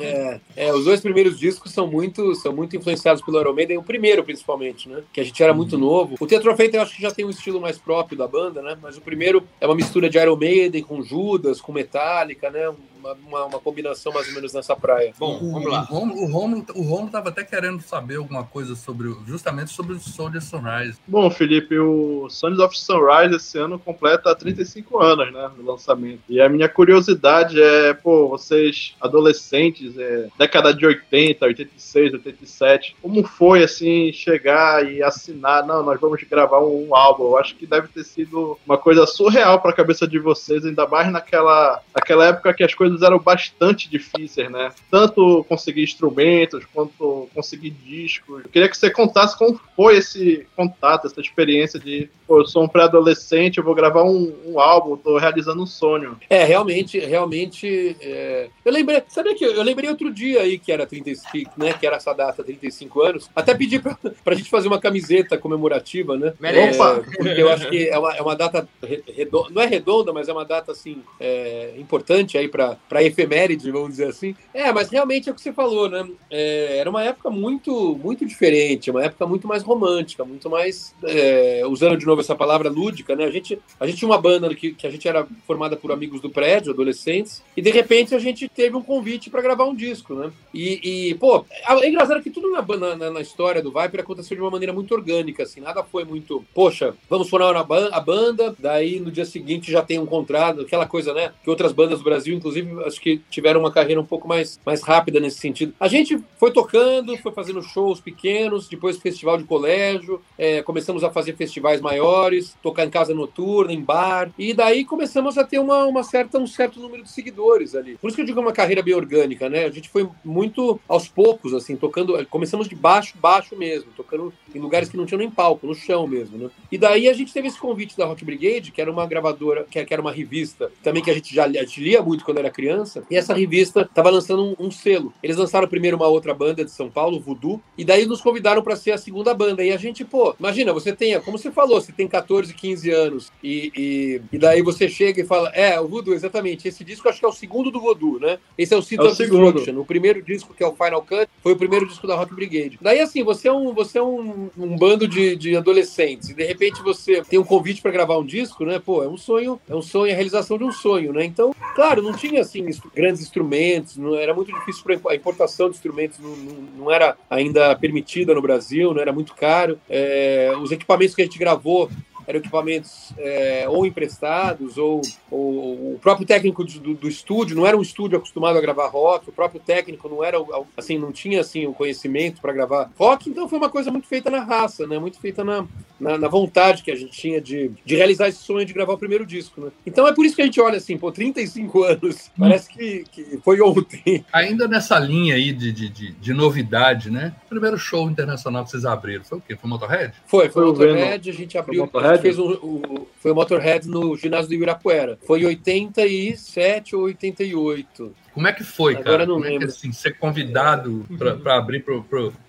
É, 0.01 0.41
é, 0.57 0.73
os 0.73 0.85
dois 0.85 1.01
primeiros 1.01 1.39
discos 1.39 1.73
são 1.73 1.87
muito, 1.87 2.35
são 2.35 2.53
muito 2.53 2.77
influenciados 2.77 3.23
pelo 3.23 3.41
Iron 3.41 3.53
Maiden, 3.53 3.79
o 3.79 3.83
primeiro 3.83 4.25
principalmente, 4.25 4.89
né? 4.89 5.03
Que 5.13 5.21
a 5.21 5.25
gente 5.25 5.43
era 5.43 5.55
muito 5.55 5.75
uhum. 5.75 5.81
novo. 5.81 6.17
O 6.19 6.27
Teatro 6.27 6.55
Feito 6.57 6.75
eu 6.75 6.83
acho 6.83 6.97
que 6.97 7.03
já 7.03 7.11
tem 7.11 7.25
um 7.25 7.31
estilo 7.31 7.61
mais 7.61 7.79
próprio 7.79 8.17
da 8.17 8.27
banda, 8.27 8.61
né? 8.63 8.77
Mas 8.81 8.97
o 8.97 9.01
primeiro 9.01 9.47
é 9.61 9.67
uma 9.67 9.75
mistura 9.75 10.09
de 10.09 10.19
Iron 10.19 10.37
Maiden 10.37 10.83
com 10.83 11.03
Judas, 11.03 11.61
com 11.61 11.73
Metallica, 11.73 12.51
né? 12.51 12.73
Uma, 13.11 13.45
uma, 13.47 13.59
combinação 13.61 14.13
mais 14.13 14.29
ou 14.29 14.35
menos 14.35 14.53
nessa 14.53 14.77
praia. 14.77 15.13
Bom, 15.19 15.39
vamos 15.39 15.71
lá. 15.71 15.87
O 15.91 15.95
Romulo, 15.95 16.23
o 16.23 16.27
Romulo, 16.27 16.67
o 16.75 16.83
Romulo 16.83 17.11
tava 17.11 17.29
até 17.29 17.45
querendo 17.45 17.83
saber 17.83 18.17
alguma 18.17 18.45
coisa 18.45 18.75
sobre, 18.75 19.15
justamente 19.27 19.71
sobre 19.71 19.95
o 19.95 20.01
Soldier 20.01 20.43
Sunrise. 20.43 20.99
Bom, 21.07 21.31
Felipe, 21.31 21.79
o 21.79 22.29
Sons 22.29 22.59
of 22.59 22.79
Sunrise 22.79 23.37
esse 23.37 23.59
ano 23.59 23.79
completa 23.79 24.35
35 24.35 25.01
anos, 25.01 25.33
né, 25.33 25.51
no 25.57 25.71
lançamento. 25.73 26.21
E 26.29 26.41
a 26.41 26.49
minha 26.49 26.69
curiosidade 26.69 27.61
é, 27.61 27.95
pô, 27.95 28.29
vocês 28.29 28.95
adolescentes, 29.01 29.97
é, 29.99 30.29
década 30.39 30.73
de 30.75 30.85
80, 30.87 31.45
86, 31.45 32.15
87, 32.15 32.97
como 33.01 33.25
foi, 33.25 33.63
assim, 33.63 34.13
chegar 34.13 34.85
e 34.91 35.03
assinar, 35.03 35.67
não, 35.67 35.83
nós 35.83 36.01
vamos 36.01 36.23
gravar 36.25 36.61
um, 36.61 36.89
um 36.89 36.95
álbum. 36.95 37.25
Eu 37.25 37.39
acho 37.39 37.57
que 37.57 37.67
deve 37.67 37.89
ter 37.89 38.05
sido 38.05 38.59
uma 38.67 38.79
coisa 38.79 39.07
surreal 39.07 39.61
para 39.61 39.71
a 39.71 39.75
cabeça 39.75 40.07
de 40.07 40.19
vocês, 40.19 40.65
ainda 40.65 40.87
mais 40.87 41.11
naquela, 41.11 41.81
naquela 41.95 42.27
época 42.27 42.55
que 42.55 42.65
as 42.65 42.75
coisas 42.75 42.92
coisas 42.93 43.03
eram 43.03 43.19
bastante 43.19 43.89
difíceis, 43.89 44.51
né? 44.51 44.71
Tanto 44.91 45.45
conseguir 45.49 45.83
instrumentos 45.83 46.65
quanto 46.73 47.29
conseguir 47.35 47.71
discos. 47.71 48.45
Eu 48.45 48.51
queria 48.51 48.69
que 48.69 48.77
você 48.77 48.91
contasse 48.91 49.37
como 49.37 49.61
foi 49.75 49.97
esse 49.97 50.47
contato, 50.57 51.07
essa 51.07 51.21
experiência 51.21 51.79
de, 51.79 52.09
pô, 52.27 52.41
eu 52.41 52.47
sou 52.47 52.65
um 52.65 52.69
pré-adolescente, 52.69 53.59
eu 53.59 53.65
vou 53.65 53.75
gravar 53.75 54.05
um, 54.05 54.35
um 54.47 54.61
álbum, 54.61 54.97
tô 54.97 55.17
realizando 55.19 55.63
um 55.63 55.67
sonho. 55.67 56.19
É, 56.29 56.45
realmente, 56.45 56.99
realmente. 56.99 57.97
É... 58.01 58.49
Eu 58.65 58.73
lembrei, 58.73 59.03
sabe 59.09 59.35
que 59.35 59.45
eu 59.45 59.63
lembrei 59.63 59.89
outro 59.89 60.13
dia 60.13 60.43
aí 60.43 60.59
que 60.59 60.71
era 60.71 60.87
35, 60.87 61.53
né? 61.57 61.73
Que 61.73 61.87
era 61.87 61.97
essa 61.97 62.13
data, 62.13 62.45
35 62.45 63.03
anos. 63.03 63.31
Até 63.35 63.55
pedi 63.55 63.79
pra, 63.79 63.97
pra 64.25 64.35
gente 64.35 64.51
fazer 64.51 64.69
uma 64.69 64.81
camiseta 64.81 65.39
comemorativa, 65.39 66.17
né? 66.17 66.35
Merece. 66.39 66.81
É, 66.81 67.01
porque 67.17 67.41
eu 67.41 67.51
acho 67.51 67.69
que 67.69 67.89
é 67.89 67.99
uma, 67.99 68.17
é 68.17 68.23
uma 68.23 68.37
data 68.37 68.69
redonda, 69.15 69.51
não 69.51 69.63
é 69.63 69.67
redonda, 69.67 70.13
mas 70.13 70.29
é 70.29 70.33
uma 70.33 70.45
data 70.45 70.73
assim 70.73 71.03
é, 71.19 71.75
importante 71.79 72.37
aí 72.37 72.49
para 72.49 72.77
para 72.89 73.03
efeméride, 73.03 73.71
vamos 73.71 73.91
dizer 73.91 74.09
assim. 74.09 74.35
É, 74.53 74.71
mas 74.73 74.91
realmente 74.91 75.29
é 75.29 75.33
o 75.33 75.35
que 75.35 75.41
você 75.41 75.53
falou, 75.53 75.89
né? 75.89 76.07
É, 76.31 76.79
era 76.79 76.91
uma 76.91 77.03
época 77.03 77.31
muito, 77.31 77.99
muito 78.03 78.27
diferente, 78.27 78.91
uma 78.91 79.05
época 79.05 79.27
muito 79.27 79.49
mais 79.49 79.63
romântica, 79.63 80.25
muito 80.25 80.51
mais, 80.51 80.95
é, 81.05 81.63
usando 81.67 81.97
de 81.97 82.05
novo 82.05 82.21
essa 82.21 82.35
palavra 82.35 82.69
lúdica, 82.69 83.17
né? 83.17 83.25
A 83.25 83.31
gente, 83.31 83.59
a 83.81 83.87
gente 83.87 83.99
tinha 83.99 84.09
uma 84.09 84.21
banda 84.21 84.55
que, 84.55 84.75
que 84.75 84.87
a 84.87 84.91
gente 84.91 85.09
era 85.09 85.27
formada 85.47 85.77
por 85.77 85.91
amigos 85.91 86.21
do 86.21 86.31
prédio, 86.31 86.73
adolescentes, 86.73 87.43
e 87.57 87.63
de 87.63 87.71
repente 87.71 88.15
a 88.15 88.19
gente 88.19 88.49
teve 88.49 88.77
um 88.77 88.83
convite 88.83 89.31
para 89.31 89.41
gravar 89.41 89.65
um 89.65 89.75
disco, 89.75 90.15
né? 90.15 90.31
E, 90.53 91.09
e, 91.11 91.15
pô, 91.15 91.45
é 91.51 91.89
engraçado 91.89 92.23
que 92.23 92.31
tudo 92.31 92.51
na, 92.51 92.63
na, 92.97 93.11
na, 93.11 93.21
história 93.21 93.63
do 93.63 93.73
Viper 93.73 94.01
aconteceu 94.01 94.37
de 94.37 94.43
uma 94.43 94.51
maneira 94.51 94.73
muito 94.73 94.95
orgânica, 94.95 95.45
assim, 95.45 95.61
nada 95.61 95.83
foi 95.83 96.05
muito, 96.05 96.45
poxa, 96.55 96.95
vamos 97.09 97.29
formar 97.29 97.57
a 97.57 98.01
banda, 98.01 98.55
daí 98.59 99.01
no 99.01 99.11
dia 99.11 99.25
seguinte 99.25 99.71
já 99.73 99.83
tem 99.83 99.99
um 99.99 100.07
contrato, 100.07 100.61
aquela 100.61 100.87
coisa, 100.87 101.15
né? 101.15 101.33
Que 101.43 101.49
outras 101.49 101.73
bandas 101.73 101.99
do 101.99 102.05
Brasil, 102.05 102.35
inclusive 102.35 102.72
acho 102.81 103.01
que 103.01 103.21
tiveram 103.31 103.61
uma 103.61 103.73
carreira 103.73 104.01
um 104.01 104.05
pouco 104.05 104.27
mais, 104.27 104.59
mais 104.65 104.83
rápida 104.83 105.21
nesse 105.21 105.39
sentido. 105.39 105.75
A 105.79 105.89
gente 105.89 106.19
foi 106.39 106.53
tocando, 106.53 107.17
foi 107.19 107.33
fazendo 107.33 107.63
shows 107.63 108.01
pequenos, 108.01 108.69
depois 108.69 108.99
festival 108.99 109.39
de 109.39 109.45
colégio, 109.45 110.21
é, 110.39 110.63
começamos 110.63 111.05
a 111.05 111.11
fazer 111.11 111.37
festivais 111.37 111.81
maiores, 111.81 112.57
tocar 112.63 112.85
em 112.85 112.91
casa 112.91 113.15
noturna, 113.15 113.73
em 113.73 113.81
bar, 113.81 114.31
e 114.39 114.55
daí 114.55 114.85
começamos 114.85 115.39
a 115.39 115.45
ter 115.45 115.59
uma, 115.59 115.85
uma 115.85 116.03
certa, 116.03 116.39
um 116.39 116.47
certo 116.47 116.81
número 116.81 117.03
de 117.03 117.11
seguidores 117.11 117.75
ali. 117.75 117.97
Por 117.97 118.09
isso 118.09 118.17
que 118.17 118.23
eu 118.23 118.27
digo 118.27 118.41
uma 118.41 118.53
carreira 118.53 118.83
bem 118.83 118.95
orgânica, 118.95 119.49
né? 119.49 119.65
A 119.65 119.71
gente 119.71 119.89
foi 119.89 120.09
muito 120.25 120.81
aos 120.89 121.09
poucos, 121.09 121.55
assim, 121.55 121.77
tocando, 121.77 122.27
começamos 122.27 122.69
de 122.69 122.75
baixo, 122.75 123.17
baixo 123.19 123.57
mesmo, 123.57 123.91
tocando 123.97 124.33
em 124.55 124.59
lugares 124.59 124.89
que 124.89 124.97
não 124.97 125.07
tinham 125.07 125.19
nem 125.19 125.31
palco, 125.31 125.67
no 125.67 125.75
chão 125.75 126.07
mesmo, 126.07 126.39
né? 126.39 126.51
E 126.71 126.79
daí 126.79 127.09
a 127.09 127.13
gente 127.13 127.33
teve 127.33 127.49
esse 127.49 127.59
convite 127.59 127.97
da 127.97 128.07
Rock 128.07 128.25
Brigade, 128.25 128.71
que 128.73 128.81
era 128.81 128.91
uma 128.91 129.07
gravadora, 129.07 129.65
que 129.65 129.79
era 129.93 130.01
uma 130.01 130.13
revista, 130.13 130.71
também 130.83 131.03
que 131.03 131.11
a 131.11 131.15
gente 131.15 131.35
já 131.35 131.45
a 131.45 131.49
gente 131.49 131.83
lia 131.83 132.03
muito 132.03 132.25
quando 132.25 132.39
era 132.39 132.51
criança, 132.51 132.62
criança, 132.63 133.03
e 133.11 133.17
essa 133.17 133.35
revista 133.35 133.83
estava 133.83 134.09
lançando 134.09 134.45
um, 134.45 134.67
um, 134.67 134.71
selo. 134.71 135.13
Eles 135.21 135.37
lançaram 135.37 135.67
primeiro 135.67 135.97
uma 135.97 136.07
outra 136.07 136.33
banda 136.33 136.65
de 136.65 136.71
São 136.71 136.89
Paulo, 136.89 137.19
Voodoo, 137.19 137.61
e 137.77 137.85
daí 137.85 138.07
nos 138.07 138.21
convidaram 138.21 138.63
para 138.63 138.77
ser 138.77 138.93
a 138.93 138.99
segunda 138.99 139.35
banda. 139.35 139.65
E 139.65 139.73
a 139.73 139.77
gente, 139.77 140.05
pô, 140.05 140.35
imagina, 140.39 140.73
você 140.73 140.93
tem, 140.93 141.21
como 141.23 141.37
você 141.37 141.51
falou, 141.51 141.81
você 141.81 141.91
tem 141.91 142.07
14, 142.07 142.55
15 142.55 142.91
anos, 142.91 143.33
e, 143.43 143.73
e, 143.77 144.21
e 144.33 144.39
daí 144.39 144.63
você 144.63 144.89
chega 144.89 145.21
e 145.21 145.25
fala, 145.25 145.49
é, 145.51 145.81
o 145.81 145.89
Voodoo, 145.89 146.15
exatamente, 146.15 146.69
esse 146.69 146.85
disco 146.85 147.09
acho 147.09 147.19
que 147.19 147.25
é 147.25 147.29
o 147.29 147.33
segundo 147.33 147.71
do 147.71 147.81
Voodoo, 147.81 148.21
né? 148.21 148.39
Esse 148.57 148.75
é 148.75 148.77
o 148.77 148.83
Seed 148.83 149.01
é 149.01 149.03
of 149.03 149.17
Destruction. 149.17 149.81
O 149.81 149.85
primeiro 149.85 150.23
disco, 150.23 150.55
que 150.55 150.63
é 150.63 150.67
o 150.67 150.75
Final 150.75 151.03
Cut, 151.03 151.29
foi 151.43 151.53
o 151.53 151.57
primeiro 151.57 151.89
disco 151.89 152.07
da 152.07 152.15
Rock 152.15 152.33
Brigade. 152.33 152.79
Daí, 152.81 153.01
assim, 153.01 153.25
você 153.25 153.49
é 153.49 153.53
um, 153.53 153.75
você 153.75 153.99
é 153.99 154.03
um, 154.03 154.51
um 154.57 154.77
bando 154.77 155.09
de, 155.09 155.35
de 155.35 155.57
adolescentes, 155.57 156.31
e 156.31 156.35
de 156.35 156.45
repente 156.45 156.81
você 156.83 157.23
tem 157.23 157.39
um 157.41 157.45
convite 157.45 157.83
para 157.83 157.91
gravar 157.91 158.19
um 158.19 158.25
disco, 158.25 158.65
né? 158.65 158.79
Pô, 158.79 159.03
é 159.03 159.09
um 159.09 159.17
sonho, 159.17 159.61
é 159.69 159.75
um 159.75 159.83
sonho, 159.83 160.11
é 160.11 160.13
a 160.13 160.17
realização 160.17 160.57
de 160.57 160.65
um 160.65 160.73
sonho, 160.73 161.13
né? 161.13 161.25
Então, 161.25 161.55
claro, 161.75 162.03
não 162.03 162.13
tinha, 162.13 162.42
assim, 162.43 162.67
grandes 162.95 163.23
instrumentos, 163.23 163.97
não 163.97 164.15
era 164.15 164.35
muito 164.35 164.53
difícil 164.53 164.85
a 165.09 165.15
importação 165.15 165.69
de 165.69 165.77
instrumentos 165.77 166.19
não, 166.19 166.37
não, 166.37 166.55
não, 166.79 166.93
era 166.93 167.17
ainda 167.31 167.75
permitida 167.77 168.35
no 168.35 168.43
Brasil, 168.43 168.93
não 168.93 169.01
era 169.01 169.13
muito 169.13 169.35
caro. 169.35 169.79
É, 169.89 170.53
os 170.61 170.71
equipamentos 170.71 171.15
que 171.15 171.23
a 171.23 171.25
gente 171.25 171.39
gravou 171.39 171.91
eram 172.33 172.41
equipamentos 172.41 173.13
é, 173.19 173.67
ou 173.69 173.87
emprestados, 173.87 174.79
ou, 174.79 175.01
ou, 175.31 175.95
o 175.95 175.99
próprio 176.01 176.27
técnico 176.27 176.65
do, 176.65 176.95
do, 176.95 177.09
estúdio 177.09 177.57
não 177.57 177.67
era 177.67 177.77
um 177.77 177.83
estúdio 177.83 178.19
acostumado 178.19 178.57
a 178.59 178.61
gravar 178.61 178.89
rock, 178.89 179.29
o 179.29 179.33
próprio 179.33 179.61
técnico 179.61 180.09
não 180.09 180.25
era 180.25 180.39
assim, 180.77 180.99
não 180.99 181.13
tinha 181.13 181.41
assim 181.41 181.67
o 181.67 181.73
conhecimento 181.73 182.41
para 182.41 182.53
gravar 182.53 182.91
rock, 182.99 183.29
então 183.29 183.49
foi 183.49 183.59
uma 183.59 183.69
coisa 183.69 183.91
muito 183.91 184.07
feita 184.07 184.31
na 184.31 184.41
raça, 184.41 184.87
né? 184.87 184.99
Muito 184.99 185.21
feita 185.21 185.45
na, 185.45 185.67
na, 186.01 186.19
na, 186.19 186.29
vontade 186.29 186.83
que 186.83 186.91
a 186.91 186.97
gente 186.97 187.13
tinha 187.13 187.41
de, 187.41 187.71
de 187.85 187.97
realizar 187.97 188.29
esse 188.29 188.43
sonho 188.43 188.65
de 188.65 188.73
gravar 188.73 188.95
o 188.95 188.99
primeiro 188.99 189.27
disco, 189.27 189.61
né? 189.61 189.71
Então 189.87 190.07
é 190.07 190.15
por 190.15 190.25
isso 190.25 190.35
que 190.35 190.43
a 190.43 190.45
gente 190.45 190.61
olha 190.61 190.79
assim, 190.79 190.97
pô, 190.97 191.13
35 191.13 191.85
anos, 191.85 192.31
parece 192.39 192.69
que, 192.69 193.05
que 193.11 193.39
foi 193.45 193.61
ontem. 193.61 194.25
Ainda 194.33 194.67
nessa 194.67 194.99
linha 194.99 195.35
aí 195.35 195.53
de, 195.53 195.73
de, 195.73 195.89
de, 195.89 196.13
de 196.13 196.33
novidade, 196.33 197.11
né? 197.11 197.35
O 197.47 197.49
primeiro 197.49 197.79
show 197.79 198.11
internacional 198.11 198.65
que 198.65 198.71
vocês 198.71 198.85
abriram 198.85 199.25
foi 199.25 199.39
o 199.39 199.41
quê? 199.41 199.57
Foi 199.57 199.69
o 199.69 199.71
Motorhead? 199.71 200.15
Foi, 200.27 200.49
foi, 200.49 200.51
foi 200.51 200.65
o 200.65 200.69
Motorhead, 200.69 201.31
a 201.31 201.33
gente 201.33 201.59
abriu 201.59 201.83
fez 202.23 202.39
o, 202.39 202.53
o, 202.53 203.09
foi 203.21 203.33
o 203.33 203.35
Motorhead 203.35 203.89
no 203.89 204.17
ginásio 204.17 204.49
do 204.49 204.55
Ibirapuera. 204.55 205.19
Foi 205.27 205.43
em 205.43 205.47
87 205.47 206.97
ou 206.97 207.03
88. 207.03 208.15
Como 208.33 208.47
é 208.49 208.53
que 208.53 208.65
foi, 208.65 208.95
Agora 208.95 209.05
cara? 209.05 209.27
Não 209.27 209.35
Como 209.35 209.45
lembro. 209.45 209.65
É 209.65 209.67
que, 209.67 209.73
assim, 209.73 209.93
ser 209.93 210.19
convidado 210.19 211.05
para 211.43 211.57
abrir 211.57 211.85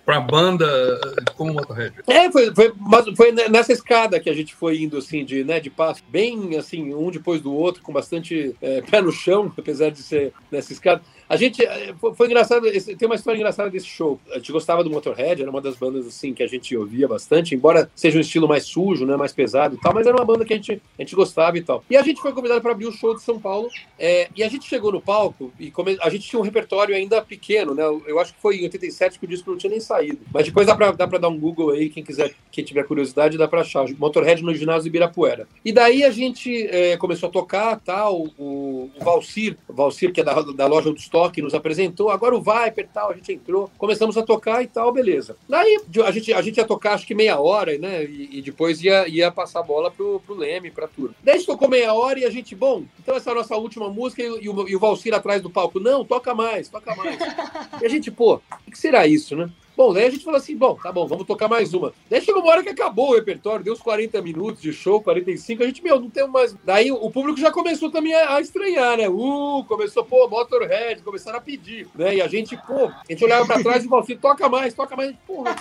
para 0.04 0.16
a 0.16 0.20
banda 0.20 0.66
eh, 0.66 1.30
como 1.36 1.52
Motorhead? 1.52 1.94
É, 2.06 2.30
foi, 2.32 2.54
foi, 2.54 2.72
foi 3.14 3.32
nessa 3.32 3.72
escada 3.72 4.18
que 4.18 4.30
a 4.30 4.34
gente 4.34 4.54
foi 4.54 4.82
indo, 4.82 4.96
assim, 4.96 5.24
de, 5.24 5.44
né, 5.44 5.60
de 5.60 5.68
passo, 5.68 6.02
bem, 6.08 6.56
assim, 6.56 6.94
um 6.94 7.10
depois 7.10 7.42
do 7.42 7.52
outro, 7.52 7.82
com 7.82 7.92
bastante 7.92 8.56
é, 8.62 8.80
pé 8.80 9.02
no 9.02 9.12
chão, 9.12 9.52
apesar 9.58 9.90
de 9.90 10.02
ser 10.02 10.32
nessa 10.50 10.72
escada. 10.72 11.02
A 11.28 11.36
gente, 11.36 11.64
eh, 11.64 11.94
foi 12.16 12.26
engraçado, 12.26 12.66
tem 12.70 13.06
uma 13.06 13.14
história 13.14 13.38
engraçada 13.38 13.70
desse 13.70 13.86
show. 13.86 14.20
A 14.30 14.36
gente 14.36 14.52
gostava 14.52 14.84
do 14.84 14.90
Motorhead, 14.90 15.40
era 15.40 15.50
uma 15.50 15.60
das 15.60 15.76
bandas, 15.76 16.06
assim, 16.06 16.34
que 16.34 16.42
a 16.42 16.46
gente 16.46 16.76
ouvia 16.76 17.08
bastante, 17.08 17.54
embora 17.54 17.90
seja 17.94 18.18
um 18.18 18.20
estilo 18.20 18.46
mais 18.46 18.64
sujo, 18.64 19.06
né, 19.06 19.16
mais 19.16 19.32
pesado 19.32 19.76
e 19.76 19.80
tal, 19.80 19.94
mas 19.94 20.06
era 20.06 20.16
uma 20.16 20.24
banda 20.24 20.44
que 20.44 20.52
a 20.52 20.56
gente, 20.56 20.82
a 20.98 21.02
gente 21.02 21.14
gostava 21.14 21.56
e 21.56 21.62
tal. 21.62 21.82
E 21.88 21.96
a 21.96 22.02
gente 22.02 22.20
foi 22.20 22.32
convidado 22.32 22.60
para 22.60 22.72
abrir 22.72 22.86
o 22.86 22.92
show 22.92 23.14
de 23.14 23.22
São 23.22 23.40
Paulo, 23.40 23.68
é, 23.98 24.28
e 24.36 24.42
a 24.42 24.48
gente 24.48 24.68
chegou 24.68 24.92
no 24.92 25.00
palco, 25.00 25.52
e 25.58 25.70
come... 25.70 25.96
a 26.00 26.10
gente 26.10 26.28
tinha 26.28 26.40
um 26.40 26.44
repertório 26.44 26.94
ainda 26.94 27.22
pequeno, 27.22 27.74
né? 27.74 27.82
Eu 28.06 28.18
acho 28.18 28.34
que 28.34 28.40
foi 28.40 28.58
em 28.58 28.64
87 28.64 29.18
que 29.18 29.24
o 29.24 29.28
disco 29.28 29.50
não 29.50 29.58
tinha 29.58 29.70
nem 29.70 29.80
saído. 29.80 30.18
Mas 30.32 30.46
depois 30.46 30.66
dá 30.66 30.74
pra, 30.74 30.92
dá 30.92 31.06
pra 31.06 31.18
dar 31.18 31.28
um 31.28 31.38
Google 31.38 31.70
aí, 31.70 31.88
quem 31.88 32.02
quiser, 32.02 32.34
quem 32.50 32.64
tiver 32.64 32.84
curiosidade, 32.84 33.38
dá 33.38 33.48
pra 33.48 33.60
achar. 33.60 33.86
Motorhead 33.98 34.42
no 34.42 34.54
ginásio 34.54 34.88
Ibirapuera. 34.88 35.48
E 35.64 35.72
daí 35.72 36.04
a 36.04 36.10
gente 36.10 36.66
é, 36.66 36.96
começou 36.96 37.28
a 37.28 37.32
tocar, 37.32 37.80
tal, 37.80 38.26
o, 38.38 38.90
o 38.94 39.04
Valcir, 39.04 39.56
o 39.68 39.72
Valcir, 39.72 40.12
que 40.12 40.20
é 40.20 40.24
da, 40.24 40.34
da 40.40 40.66
loja 40.66 40.90
Woodstock, 41.14 41.40
nos 41.40 41.54
apresentou, 41.54 42.10
agora 42.10 42.34
o 42.34 42.42
Viper 42.42 42.88
tal, 42.92 43.10
a 43.10 43.14
gente 43.14 43.32
entrou, 43.32 43.70
começamos 43.78 44.16
a 44.16 44.22
tocar 44.22 44.62
e 44.62 44.66
tal, 44.66 44.92
beleza. 44.92 45.36
Daí 45.48 45.80
a 46.04 46.10
gente, 46.10 46.32
a 46.32 46.42
gente 46.42 46.56
ia 46.56 46.64
tocar 46.64 46.94
acho 46.94 47.06
que 47.06 47.14
meia 47.14 47.38
hora, 47.38 47.78
né? 47.78 48.04
E, 48.04 48.38
e 48.38 48.42
depois 48.42 48.82
ia, 48.82 49.08
ia 49.08 49.30
passar 49.30 49.60
a 49.60 49.62
bola 49.62 49.90
pro, 49.90 50.20
pro 50.20 50.34
Leme, 50.34 50.70
pra 50.70 50.88
turma. 50.88 51.14
Daí 51.22 51.34
a 51.34 51.38
gente 51.38 51.46
tocou 51.46 51.68
meia 51.68 51.94
hora 51.94 52.18
e 52.18 52.24
a 52.24 52.30
gente, 52.30 52.54
bom, 52.54 52.84
então 52.98 53.14
essa 53.14 53.30
é 53.30 53.32
a 53.32 53.36
nossa 53.36 53.56
última 53.56 53.88
música 53.88 54.22
e, 54.22 54.26
e, 54.26 54.48
o, 54.48 54.68
e 54.68 54.76
o 54.76 54.80
Valcir 54.80 55.14
atrás 55.14 55.40
do 55.40 55.50
palco, 55.50 55.78
não, 55.78 56.04
toca 56.04 56.34
mais, 56.34 56.68
toca 56.68 56.94
mais. 56.96 57.18
e 57.80 57.86
a 57.86 57.88
gente, 57.88 58.10
pô, 58.10 58.40
o 58.66 58.70
que 58.70 58.78
será 58.78 59.06
isso, 59.06 59.36
né? 59.36 59.48
Bom, 59.76 59.92
daí 59.92 60.06
a 60.06 60.10
gente 60.10 60.24
falou 60.24 60.38
assim: 60.38 60.56
bom, 60.56 60.76
tá 60.80 60.92
bom, 60.92 61.06
vamos 61.06 61.26
tocar 61.26 61.48
mais 61.48 61.74
uma. 61.74 61.92
Daí 62.08 62.20
chegou 62.20 62.42
uma 62.42 62.50
hora 62.50 62.62
que 62.62 62.68
acabou 62.68 63.10
o 63.10 63.14
repertório, 63.14 63.64
deu 63.64 63.72
uns 63.72 63.80
40 63.80 64.22
minutos 64.22 64.62
de 64.62 64.72
show, 64.72 65.02
45, 65.02 65.62
a 65.62 65.66
gente, 65.66 65.82
meu, 65.82 66.00
não 66.00 66.08
tem 66.08 66.26
mais. 66.28 66.54
Daí 66.64 66.92
o 66.92 67.10
público 67.10 67.40
já 67.40 67.50
começou 67.50 67.90
também 67.90 68.14
a, 68.14 68.36
a 68.36 68.40
estranhar, 68.40 68.96
né? 68.96 69.08
Uh, 69.08 69.64
começou, 69.66 70.04
pô, 70.04 70.28
Motorhead, 70.28 71.02
começaram 71.02 71.38
a 71.38 71.40
pedir, 71.40 71.88
né? 71.94 72.16
E 72.16 72.22
a 72.22 72.28
gente, 72.28 72.56
pô, 72.56 72.86
a 72.86 73.02
gente 73.08 73.24
olhava 73.24 73.46
pra 73.46 73.62
trás 73.62 73.84
e 73.84 73.88
falou 73.88 74.04
assim: 74.04 74.16
toca 74.16 74.48
mais, 74.48 74.74
toca 74.74 74.94
mais. 74.94 75.14
Porra. 75.26 75.54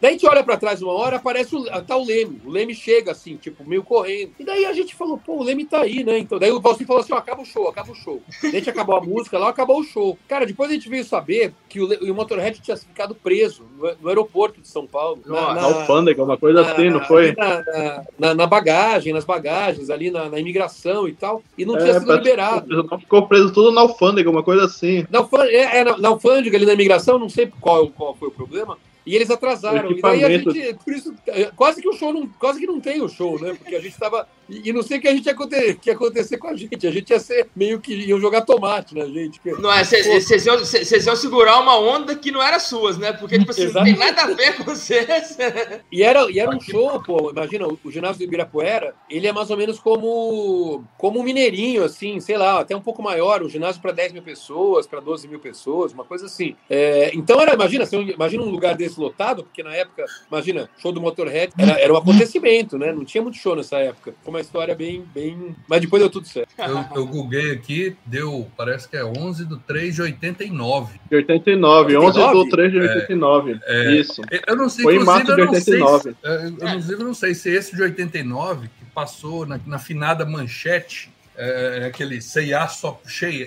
Daí 0.00 0.10
a 0.10 0.12
gente 0.12 0.26
olha 0.26 0.42
pra 0.42 0.56
trás 0.56 0.80
uma 0.80 0.92
hora, 0.92 1.16
aparece 1.16 1.54
o, 1.54 1.64
tá 1.82 1.96
o 1.96 2.04
Leme. 2.04 2.40
O 2.44 2.50
Leme 2.50 2.74
chega 2.74 3.12
assim, 3.12 3.36
tipo, 3.36 3.62
meio 3.64 3.82
correndo. 3.82 4.32
E 4.38 4.44
daí 4.44 4.64
a 4.64 4.72
gente 4.72 4.94
falou: 4.94 5.18
pô, 5.18 5.36
o 5.36 5.42
Leme 5.42 5.66
tá 5.66 5.82
aí, 5.82 6.02
né? 6.02 6.18
Então, 6.18 6.38
daí 6.38 6.50
o 6.50 6.60
Valci 6.60 6.86
falou 6.86 7.02
assim: 7.02 7.12
ó, 7.12 7.18
acaba 7.18 7.42
o 7.42 7.46
show, 7.46 7.68
acaba 7.68 7.92
o 7.92 7.94
show. 7.94 8.22
Daí 8.42 8.52
a 8.52 8.56
gente 8.56 8.70
acabou 8.70 8.96
a 8.96 9.00
música 9.00 9.38
lá, 9.38 9.50
acabou 9.50 9.80
o 9.80 9.84
show. 9.84 10.18
Cara, 10.26 10.46
depois 10.46 10.70
a 10.70 10.74
gente 10.74 10.88
veio 10.88 11.04
saber 11.04 11.52
que 11.68 11.80
o, 11.80 12.10
o 12.10 12.14
Motorhead 12.14 12.58
tinha 12.60 12.76
ficado 12.76 13.14
preso 13.14 13.49
no, 13.58 13.96
no 14.00 14.08
aeroporto 14.08 14.60
de 14.60 14.68
São 14.68 14.86
Paulo. 14.86 15.20
Na, 15.26 15.54
na, 15.54 15.62
alfândega, 15.62 16.22
uma 16.22 16.36
coisa 16.36 16.62
na, 16.62 16.72
assim, 16.72 16.90
não 16.90 17.04
foi? 17.04 17.34
Na, 18.18 18.34
na, 18.34 18.46
bagagem, 18.46 19.12
nas 19.12 19.24
bagagens, 19.24 19.90
ali 19.90 20.10
na, 20.10 20.26
imigração 20.38 21.08
e 21.08 21.12
tal, 21.12 21.42
e 21.56 21.64
não 21.64 21.76
é, 21.76 21.78
tinha 21.80 22.00
sido 22.00 22.12
liberado. 22.12 22.84
Não 22.90 22.98
ficou 22.98 23.26
preso 23.26 23.52
tudo 23.52 23.72
na 23.72 23.80
alfândega, 23.80 24.30
uma 24.30 24.42
coisa 24.42 24.64
assim. 24.64 25.06
Na 25.10 25.20
alfândega, 25.20 25.52
é, 25.52 25.78
é, 25.78 25.84
na, 25.84 26.08
alfândega, 26.08 26.56
ali 26.56 26.66
na 26.66 26.74
imigração, 26.74 27.18
não 27.18 27.28
sei 27.28 27.50
qual, 27.60 27.88
qual 27.88 28.14
foi 28.14 28.28
o 28.28 28.32
problema, 28.32 28.78
e 29.04 29.14
eles 29.14 29.30
atrasaram. 29.30 29.90
E 29.90 30.00
daí 30.00 30.24
a 30.24 30.28
gente, 30.28 30.74
por 30.84 30.92
isso, 30.92 31.14
quase 31.56 31.80
que 31.80 31.88
o 31.88 31.92
show 31.92 32.12
não, 32.12 32.26
quase 32.38 32.60
que 32.60 32.66
não 32.66 32.80
tem 32.80 33.00
o 33.00 33.08
show, 33.08 33.40
né? 33.40 33.54
Porque 33.58 33.74
a 33.74 33.80
gente 33.80 33.92
estava 33.92 34.26
e, 34.50 34.72
não 34.72 34.82
sei 34.82 34.98
o 34.98 35.00
que 35.00 35.08
a 35.08 35.14
gente 35.14 35.26
ia 35.26 35.32
acontecer, 35.32 35.74
que 35.76 35.90
ia 35.90 35.94
acontecer 35.94 36.38
com 36.38 36.48
a 36.48 36.56
gente. 36.56 36.86
A 36.86 36.90
gente 36.90 37.10
ia 37.10 37.20
ser 37.20 37.48
meio 37.54 37.80
que 37.80 37.94
iam 37.94 38.20
jogar 38.20 38.42
tomate 38.42 38.94
na 38.94 39.06
gente. 39.06 39.40
Não 39.58 39.72
é, 39.72 39.84
vocês 39.84 40.46
iam, 40.46 40.56
iam, 40.56 41.16
segurar 41.16 41.60
uma 41.60 41.78
onda 41.78 42.14
que 42.14 42.30
não 42.30 42.42
era 42.42 42.58
suas, 42.58 42.98
né? 42.98 43.12
Porque, 43.12 43.38
tipo 43.38 43.50
assim, 43.50 43.66
não 43.72 43.84
tem 43.84 43.96
nada 43.96 44.22
a 44.22 44.26
ver 44.26 44.56
com 44.56 44.64
vocês. 44.64 45.38
E 45.92 46.02
era, 46.02 46.30
e 46.30 46.38
era 46.38 46.50
um 46.54 46.60
show, 46.60 47.02
pô. 47.02 47.30
Imagina, 47.30 47.66
o 47.66 47.90
ginásio 47.90 48.18
do 48.18 48.24
Ibirapuera, 48.24 48.94
ele 49.08 49.26
é 49.26 49.32
mais 49.32 49.50
ou 49.50 49.56
menos 49.56 49.78
como, 49.78 50.84
como 50.98 51.20
um 51.20 51.22
mineirinho, 51.22 51.84
assim, 51.84 52.20
sei 52.20 52.36
lá, 52.36 52.60
até 52.60 52.76
um 52.76 52.80
pouco 52.80 53.02
maior. 53.02 53.42
Um 53.42 53.48
ginásio 53.48 53.80
para 53.80 53.92
10 53.92 54.12
mil 54.12 54.22
pessoas, 54.22 54.86
para 54.86 55.00
12 55.00 55.28
mil 55.28 55.38
pessoas, 55.38 55.92
uma 55.92 56.04
coisa 56.04 56.26
assim. 56.26 56.56
É, 56.68 57.10
então 57.14 57.40
era, 57.40 57.54
imagina, 57.54 57.84
imagina 57.92 58.42
um 58.42 58.50
lugar 58.50 58.74
desse 58.74 58.98
lotado, 58.98 59.44
porque 59.44 59.62
na 59.62 59.74
época, 59.74 60.04
imagina, 60.28 60.68
show 60.78 60.92
do 60.92 61.00
Motorhead 61.00 61.52
era, 61.58 61.80
era 61.80 61.92
um 61.92 61.96
acontecimento, 61.96 62.78
né? 62.78 62.92
Não 62.92 63.04
tinha 63.04 63.22
muito 63.22 63.38
show 63.38 63.54
nessa 63.54 63.78
época. 63.78 64.14
Como 64.24 64.38
uma 64.40 64.42
história 64.42 64.74
bem, 64.74 65.04
bem. 65.14 65.54
Mas 65.68 65.80
depois 65.80 66.02
deu 66.02 66.10
tudo 66.10 66.26
certo. 66.26 66.52
Eu, 66.58 66.84
eu 66.96 67.06
googlei 67.06 67.52
aqui, 67.52 67.96
deu, 68.06 68.50
parece 68.56 68.88
que 68.88 68.96
é 68.96 69.04
11 69.04 69.44
do 69.44 69.58
3 69.58 69.94
de 69.94 70.02
89. 70.02 70.98
De 71.08 71.16
89, 71.16 71.96
11 71.96 72.18
do 72.18 72.48
3 72.48 72.72
de 72.72 72.78
89. 72.78 73.60
É, 73.64 73.86
é, 73.86 73.92
Isso. 73.96 74.22
Eu 74.46 74.56
não 74.56 74.68
sei, 74.68 74.84
Foi 74.84 74.96
em 74.96 75.04
março 75.04 75.34
de 75.34 75.42
89. 75.42 76.02
Sei, 76.02 76.16
é, 76.22 76.44
eu, 76.44 76.48
inclusive, 76.48 77.04
não 77.04 77.14
sei 77.14 77.34
se 77.34 77.50
esse 77.50 77.76
de 77.76 77.82
89, 77.82 78.68
que 78.68 78.84
passou 78.94 79.46
na, 79.46 79.60
na 79.66 79.78
finada 79.78 80.24
manchete, 80.24 81.10
é, 81.36 81.80
é 81.82 81.86
aquele 81.86 82.20
CIA 82.20 82.66
Shop, 82.68 83.02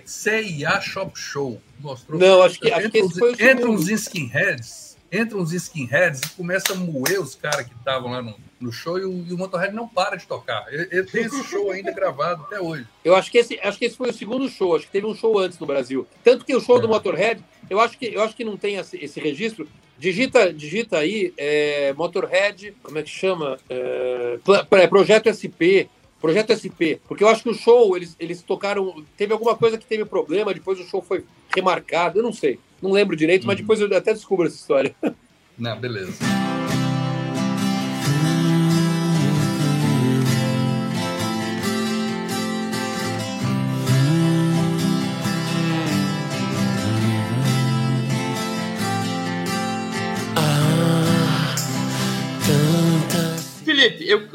CIA 0.06 0.82
Shop 0.82 1.12
Show. 1.20 1.62
Mostrou. 1.80 2.20
Não, 2.20 2.42
acho 2.42 2.60
que, 2.60 2.72
acho 2.72 2.90
que 2.90 3.00
esse 3.00 3.20
foi 3.20 3.34
o 3.34 3.42
Entra 3.42 3.70
uns 3.70 3.90
skinheads, 3.90 4.98
entra 5.12 5.38
uns 5.38 5.52
skinheads 5.52 6.22
e 6.22 6.30
começa 6.30 6.74
a 6.74 6.76
moer 6.76 7.20
os 7.20 7.36
caras 7.36 7.66
que 7.68 7.74
estavam 7.74 8.12
lá 8.12 8.22
no 8.22 8.36
no 8.64 8.72
show 8.72 8.98
e 8.98 9.04
o, 9.04 9.26
e 9.28 9.34
o 9.34 9.38
Motorhead 9.38 9.76
não 9.76 9.88
para 9.88 10.16
de 10.16 10.26
tocar. 10.26 10.66
Ele, 10.72 10.88
ele, 10.90 11.04
tem 11.04 11.26
esse 11.26 11.44
show 11.44 11.70
ainda 11.70 11.92
gravado 11.92 12.44
até 12.44 12.60
hoje. 12.60 12.88
Eu 13.04 13.16
acho 13.16 13.30
que 13.30 13.38
esse, 13.38 13.60
acho 13.62 13.78
que 13.78 13.86
esse 13.86 13.98
foi 13.98 14.10
o 14.10 14.14
segundo 14.14 14.48
show, 14.50 14.76
acho 14.76 14.86
que 14.86 14.92
teve 14.92 15.06
um 15.06 15.14
show 15.14 15.38
antes 15.38 15.60
no 15.60 15.68
Brasil. 15.68 16.08
Tanto 16.24 16.46
que 16.46 16.56
o 16.56 16.62
show 16.62 16.78
é. 16.78 16.82
do 16.82 16.88
Motorhead, 16.88 17.44
eu 17.70 17.80
acho 17.80 17.98
que 17.98 18.06
eu 18.06 18.22
acho 18.22 18.36
que 18.36 18.46
não 18.46 18.56
tem 18.56 18.78
esse, 18.78 18.98
esse 18.98 19.20
registro. 19.20 19.68
Digita, 20.00 20.52
digita 20.52 20.98
aí 20.98 21.34
é, 21.38 21.94
Motorhead, 21.94 22.74
como 22.82 22.98
é 22.98 23.04
que 23.04 23.10
chama? 23.10 23.60
É, 23.70 24.40
Projeto 24.90 25.30
SP. 25.30 25.88
Projeto 26.20 26.56
SP, 26.56 27.04
porque 27.06 27.22
eu 27.22 27.28
acho 27.28 27.44
que 27.44 27.50
o 27.50 27.54
show, 27.54 27.98
eles, 27.98 28.16
eles 28.18 28.42
tocaram. 28.42 29.04
Teve 29.18 29.34
alguma 29.34 29.58
coisa 29.58 29.78
que 29.78 29.86
teve 29.86 30.06
problema, 30.06 30.54
depois 30.54 30.80
o 30.80 30.86
show 30.86 31.02
foi 31.02 31.26
remarcado, 31.54 32.18
eu 32.18 32.24
não 32.24 32.32
sei. 32.32 32.62
Não 32.82 32.94
lembro 32.94 33.14
direito, 33.14 33.42
uhum. 33.42 33.48
mas 33.48 33.58
depois 33.58 33.82
eu 33.82 33.94
até 33.94 34.14
descubro 34.14 34.48
essa 34.48 34.56
história. 34.56 34.96
Não, 35.60 35.78
beleza. 35.78 36.14